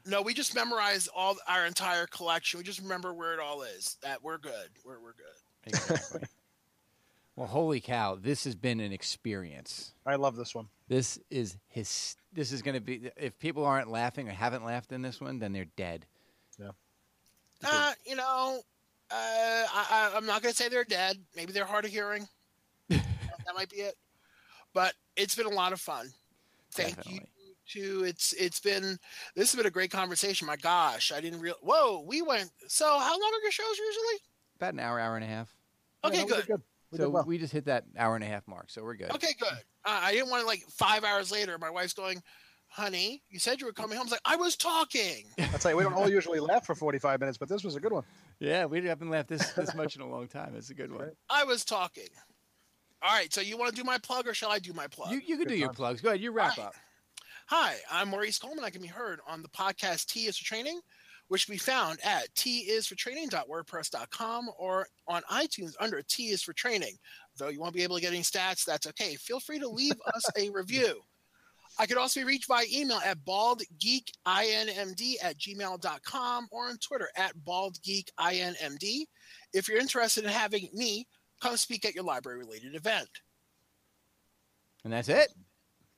No, 0.07 0.23
we 0.23 0.33
just 0.33 0.55
memorize 0.55 1.07
all 1.15 1.37
our 1.47 1.67
entire 1.67 2.07
collection. 2.07 2.57
We 2.57 2.65
just 2.65 2.81
remember 2.81 3.13
where 3.13 3.35
it 3.35 3.41
all 3.41 3.61
is. 3.61 3.99
That 4.03 4.23
we're 4.23 4.39
good. 4.39 4.71
We're 4.83 5.01
we're 5.01 5.13
good. 5.13 5.27
exactly. 5.67 6.23
Well, 7.39 7.47
holy 7.47 7.81
cow! 7.81 8.19
This 8.21 8.43
has 8.45 8.57
been 8.57 8.81
an 8.81 8.91
experience. 8.91 9.95
I 10.05 10.17
love 10.17 10.35
this 10.35 10.57
one. 10.57 10.67
This 10.89 11.21
is 11.31 11.57
his. 11.69 12.17
This 12.33 12.51
is 12.51 12.63
going 12.63 12.75
to 12.75 12.81
be. 12.81 13.13
If 13.17 13.39
people 13.39 13.65
aren't 13.65 13.89
laughing 13.89 14.29
or 14.29 14.33
haven't 14.33 14.65
laughed 14.65 14.91
in 14.91 15.03
this 15.03 15.21
one, 15.21 15.39
then 15.39 15.53
they're 15.53 15.69
dead. 15.77 16.05
Yeah. 16.59 16.71
Uh, 17.65 17.93
you 18.05 18.17
know, 18.17 18.59
uh, 19.13 19.15
I, 19.15 19.87
I, 19.89 20.13
I'm 20.17 20.27
not 20.27 20.43
going 20.43 20.53
to 20.53 20.57
say 20.57 20.69
they're 20.69 20.83
dead. 20.83 21.17
Maybe 21.37 21.53
they're 21.53 21.65
hard 21.65 21.85
of 21.85 21.93
hearing. 21.93 22.27
that 22.89 23.05
might 23.55 23.71
be 23.71 23.77
it. 23.77 23.95
But 24.75 24.95
it's 25.15 25.37
been 25.37 25.47
a 25.47 25.51
lot 25.51 25.73
of 25.73 25.81
fun. 25.81 26.09
Thank 26.73 26.97
Definitely. 26.97 27.21
you 27.37 27.55
to 27.69 28.05
it's 28.05 28.33
it's 28.33 28.59
been 28.59 28.99
this 29.37 29.53
has 29.53 29.57
been 29.57 29.67
a 29.67 29.71
great 29.71 29.93
conversation. 29.93 30.49
My 30.49 30.57
gosh, 30.57 31.13
I 31.13 31.21
didn't 31.21 31.39
real. 31.39 31.55
Whoa, 31.63 32.05
we 32.05 32.21
went. 32.21 32.51
So 32.67 32.85
how 32.85 33.13
long 33.13 33.33
are 33.33 33.43
your 33.43 33.53
shows 33.53 33.79
usually? 33.79 34.23
About 34.57 34.73
an 34.75 34.81
hour, 34.81 34.99
hour 34.99 35.15
and 35.15 35.25
a 35.25 35.29
half. 35.29 35.55
Okay, 36.05 36.25
no, 36.25 36.25
we 36.25 36.43
good. 36.43 36.63
Good. 36.91 36.99
We 36.99 37.05
so 37.05 37.11
well. 37.11 37.25
we 37.27 37.39
just 37.39 37.53
hit 37.53 37.67
that 37.67 37.85
hour 37.97 38.15
and 38.15 38.25
a 38.25 38.27
half 38.27 38.47
mark, 38.47 38.71
so 38.71 38.83
we're 38.83 38.97
good. 38.97 39.11
Okay, 39.13 39.35
good. 39.39 39.59
Uh, 39.85 40.01
I 40.03 40.13
didn't 40.13 40.31
want 40.31 40.43
to 40.43 40.47
like 40.47 40.63
five 40.71 41.05
hours 41.05 41.31
later. 41.31 41.57
My 41.59 41.71
wife's 41.71 41.93
going, 41.93 42.23
"Honey, 42.69 43.23
you 43.29 43.39
said 43.39 43.61
you 43.61 43.67
were 43.67 43.73
coming 43.73 43.97
home." 43.97 44.03
I 44.03 44.05
was 44.05 44.13
like, 44.13 44.21
"I 44.25 44.37
was 44.37 44.57
talking." 44.57 45.25
I'll 45.39 45.59
tell 45.59 45.71
you, 45.73 45.77
we 45.77 45.83
don't 45.83 45.95
all 45.95 46.11
usually 46.11 46.41
laugh 46.41 46.67
for 46.67 46.75
45 46.75 47.21
minutes, 47.21 47.39
but 47.39 47.49
this 47.49 47.65
was 47.65 47.77
a 47.77 47.81
good 47.81 47.93
one. 47.93 48.05
Yeah, 48.41 48.67
we 48.67 48.85
haven't 48.85 49.11
laughed 49.11 49.29
this 49.29 49.53
this 49.53 49.75
much 49.75 49.97
in 49.97 50.03
a 50.03 50.09
long 50.09 50.29
time. 50.29 50.55
It's 50.57 50.71
a 50.71 50.75
good 50.75 50.93
one. 50.93 51.11
I 51.31 51.45
was 51.45 51.65
talking. 51.65 52.09
All 53.01 53.13
right, 53.15 53.33
so 53.33 53.41
you 53.41 53.57
want 53.57 53.75
to 53.75 53.81
do 53.81 53.85
my 53.85 53.99
plug 53.99 54.27
or 54.27 54.35
shall 54.35 54.51
I 54.51 54.59
do 54.59 54.73
my 54.73 54.89
plug? 54.89 55.13
You 55.13 55.21
you 55.25 55.37
can 55.37 55.45
Good 55.45 55.49
do 55.49 55.57
your 55.57 55.73
plugs. 55.73 56.01
Go 56.01 56.09
ahead. 56.09 56.21
You 56.21 56.33
wrap 56.33 56.59
All 56.59 56.65
right. 56.65 56.69
up. 56.69 56.75
Hi, 57.47 57.77
I'm 57.91 58.09
Maurice 58.11 58.39
Coleman. 58.39 58.65
I 58.65 58.71
can 58.71 58.83
be 58.83 58.89
heard 58.89 59.21
on 59.27 59.41
the 59.41 59.49
podcast 59.49 60.07
T 60.07 60.27
is 60.27 60.37
for 60.37 60.45
Training, 60.45 60.81
which 61.29 61.47
can 61.47 61.55
be 61.55 61.59
found 61.59 61.99
at 62.05 62.29
tisfortraining.wordpress.com 62.35 64.51
or 64.59 64.89
on 65.07 65.23
iTunes 65.31 65.75
under 65.79 66.03
T 66.03 66.31
is 66.31 66.43
for 66.43 66.53
Training. 66.53 66.97
Though 67.37 67.49
you 67.49 67.61
won't 67.61 67.75
be 67.75 67.83
able 67.83 67.97
to 67.97 68.03
get 68.03 68.13
any 68.13 68.23
stats, 68.23 68.65
that's 68.65 68.87
okay. 68.89 69.15
Feel 69.17 69.41
free 69.41 69.59
to 69.61 69.69
leave 69.69 69.97
us 70.15 70.25
a 70.37 70.51
review. 70.55 71.01
I 71.79 71.87
could 71.87 71.97
also 71.97 72.21
be 72.21 72.25
reached 72.25 72.49
by 72.49 72.67
email 72.73 73.01
at 73.05 73.25
baldgeekinmd 73.25 75.15
at 75.23 75.39
gmail.com 75.39 76.49
or 76.51 76.69
on 76.69 76.77
Twitter 76.79 77.09
at 77.17 77.37
baldgeekinmd. 77.47 79.05
If 79.53 79.69
you're 79.69 79.79
interested 79.79 80.25
in 80.25 80.31
having 80.31 80.69
me 80.73 81.07
come 81.41 81.57
speak 81.57 81.85
at 81.85 81.95
your 81.95 82.05
library 82.05 82.39
related 82.39 82.75
event. 82.75 83.09
And 84.85 84.93
that's 84.93 85.09
it. 85.09 85.29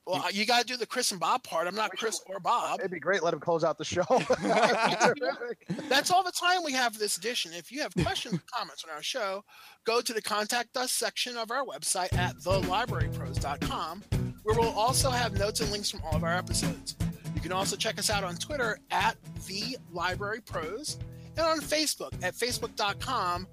Well, 0.07 0.31
you 0.31 0.45
got 0.45 0.61
to 0.61 0.65
do 0.65 0.77
the 0.77 0.87
Chris 0.87 1.11
and 1.11 1.19
Bob 1.19 1.43
part. 1.43 1.67
I'm 1.67 1.75
not 1.75 1.91
Chris 1.91 2.21
or 2.25 2.39
Bob. 2.39 2.79
It'd 2.79 2.91
be 2.91 2.99
great. 2.99 3.21
Let 3.21 3.33
him 3.33 3.39
close 3.39 3.63
out 3.63 3.77
the 3.77 3.85
show. 3.85 4.01
That's 5.89 6.09
all 6.09 6.23
the 6.23 6.31
time 6.31 6.63
we 6.65 6.73
have 6.73 6.93
for 6.93 6.99
this 6.99 7.17
edition. 7.17 7.51
If 7.53 7.71
you 7.71 7.81
have 7.81 7.93
questions 8.01 8.35
or 8.35 8.41
comments 8.51 8.83
on 8.83 8.89
our 8.89 9.03
show, 9.03 9.43
go 9.85 10.01
to 10.01 10.13
the 10.13 10.21
contact 10.21 10.75
us 10.75 10.91
section 10.91 11.37
of 11.37 11.51
our 11.51 11.63
website 11.63 12.17
at 12.17 12.35
thelibrarypros.com, 12.37 14.03
where 14.43 14.59
we'll 14.59 14.69
also 14.69 15.11
have 15.11 15.37
notes 15.37 15.61
and 15.61 15.71
links 15.71 15.91
from 15.91 16.01
all 16.03 16.15
of 16.15 16.23
our 16.23 16.35
episodes. 16.35 16.95
You 17.35 17.41
can 17.41 17.51
also 17.51 17.75
check 17.75 17.99
us 17.99 18.09
out 18.09 18.23
on 18.23 18.35
Twitter 18.35 18.79
at 18.89 19.15
the 19.47 19.77
Library 19.91 20.41
Pros 20.41 20.97
and 21.37 21.45
on 21.45 21.59
Facebook 21.59 22.13
at 22.23 22.33
facebook.com 22.33 23.47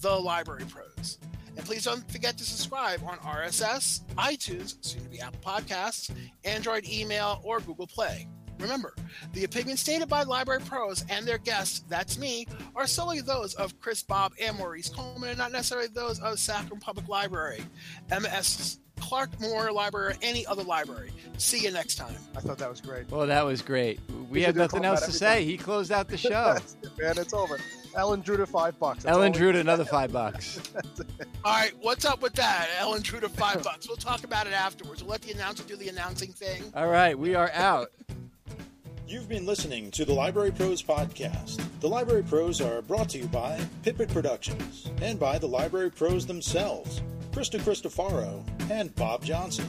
the 0.00 0.10
Library 0.10 0.64
Pros. 0.68 1.18
And 1.58 1.66
please 1.66 1.84
don't 1.84 2.08
forget 2.10 2.38
to 2.38 2.44
subscribe 2.44 3.02
on 3.04 3.18
RSS, 3.18 4.02
iTunes, 4.14 4.76
soon 4.80 5.02
to 5.02 5.08
be 5.08 5.20
Apple 5.20 5.40
Podcasts, 5.44 6.08
Android 6.44 6.88
email, 6.88 7.40
or 7.42 7.58
Google 7.58 7.88
Play. 7.88 8.28
Remember, 8.60 8.94
the 9.32 9.42
opinions 9.42 9.80
stated 9.80 10.08
by 10.08 10.22
Library 10.22 10.60
Pros 10.60 11.04
and 11.10 11.26
their 11.26 11.38
guests, 11.38 11.84
that's 11.88 12.16
me, 12.16 12.46
are 12.76 12.86
solely 12.86 13.20
those 13.20 13.54
of 13.54 13.78
Chris 13.80 14.04
Bob 14.04 14.32
and 14.40 14.56
Maurice 14.56 14.88
Coleman 14.88 15.30
and 15.30 15.38
not 15.38 15.50
necessarily 15.50 15.88
those 15.88 16.20
of 16.20 16.38
Sachem 16.38 16.78
Public 16.78 17.08
Library, 17.08 17.60
MS 18.08 18.78
Clark 19.00 19.40
Moore 19.40 19.72
Library, 19.72 20.14
or 20.14 20.16
any 20.22 20.46
other 20.46 20.62
library. 20.62 21.10
See 21.38 21.60
you 21.60 21.70
next 21.72 21.96
time. 21.96 22.14
I 22.36 22.40
thought 22.40 22.58
that 22.58 22.70
was 22.70 22.80
great. 22.80 23.10
Well, 23.10 23.26
that 23.26 23.44
was 23.44 23.62
great. 23.62 24.00
We 24.28 24.40
should 24.40 24.46
have 24.46 24.56
nothing 24.56 24.84
else 24.84 25.00
to 25.00 25.06
every 25.06 25.18
say. 25.18 25.38
time. 25.40 25.48
He 25.48 25.56
closed 25.56 25.92
out 25.92 26.08
the 26.08 26.16
show. 26.18 26.54
That's 26.54 26.76
it, 26.82 26.90
man, 27.00 27.18
it's 27.18 27.32
over. 27.32 27.58
Ellen 27.94 28.20
drew 28.20 28.36
to 28.36 28.46
five 28.46 28.78
bucks. 28.78 29.04
That's 29.04 29.12
Ellen 29.14 29.32
drew 29.32 29.52
to 29.52 29.60
another 29.60 29.84
five 29.96 30.12
bucks. 30.12 30.60
All 31.44 31.52
right, 31.54 31.72
what's 31.80 32.04
up 32.04 32.22
with 32.22 32.34
that? 32.34 32.68
Ellen 32.78 33.02
Drew 33.02 33.20
to 33.20 33.28
five 33.28 33.62
bucks. 33.64 33.88
We'll 33.88 33.96
talk 33.96 34.24
about 34.24 34.46
it 34.46 34.52
afterwards. 34.52 35.02
We'll 35.02 35.12
let 35.12 35.22
the 35.22 35.32
announcer 35.32 35.64
do 35.64 35.76
the 35.76 35.88
announcing 35.88 36.32
thing. 36.32 36.62
All 36.74 36.88
right, 36.88 37.18
we 37.18 37.34
are 37.34 37.50
out. 37.54 37.90
You've 39.06 39.28
been 39.28 39.46
listening 39.46 39.90
to 39.92 40.04
the 40.04 40.12
Library 40.12 40.50
Pros 40.50 40.82
Podcast. 40.82 41.62
The 41.80 41.88
Library 41.88 42.22
Pros 42.22 42.60
are 42.60 42.82
brought 42.82 43.08
to 43.10 43.18
you 43.18 43.26
by 43.28 43.58
Pippet 43.82 44.12
Productions 44.12 44.90
and 45.00 45.18
by 45.18 45.38
the 45.38 45.48
Library 45.48 45.90
Pros 45.90 46.26
themselves, 46.26 47.00
Krista 47.32 47.58
Cristofaro 47.60 48.44
and 48.70 48.94
Bob 48.96 49.24
Johnson. 49.24 49.68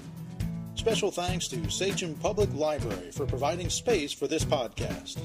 Special 0.76 1.12
thanks 1.12 1.48
to 1.50 1.70
Sachem 1.70 2.16
Public 2.16 2.54
Library 2.54 3.12
for 3.12 3.26
providing 3.26 3.70
space 3.70 4.12
for 4.12 4.28
this 4.28 4.44
podcast. 4.44 5.20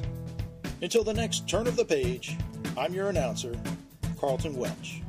Until 0.83 1.03
the 1.05 1.15
next 1.15 1.49
turn 1.49 1.67
of 1.67 1.77
the 1.77 1.85
page, 1.85 2.37
I'm 2.77 2.93
your 2.93 3.09
announcer, 3.09 3.55
Carlton 4.19 4.57
Welch. 4.57 5.01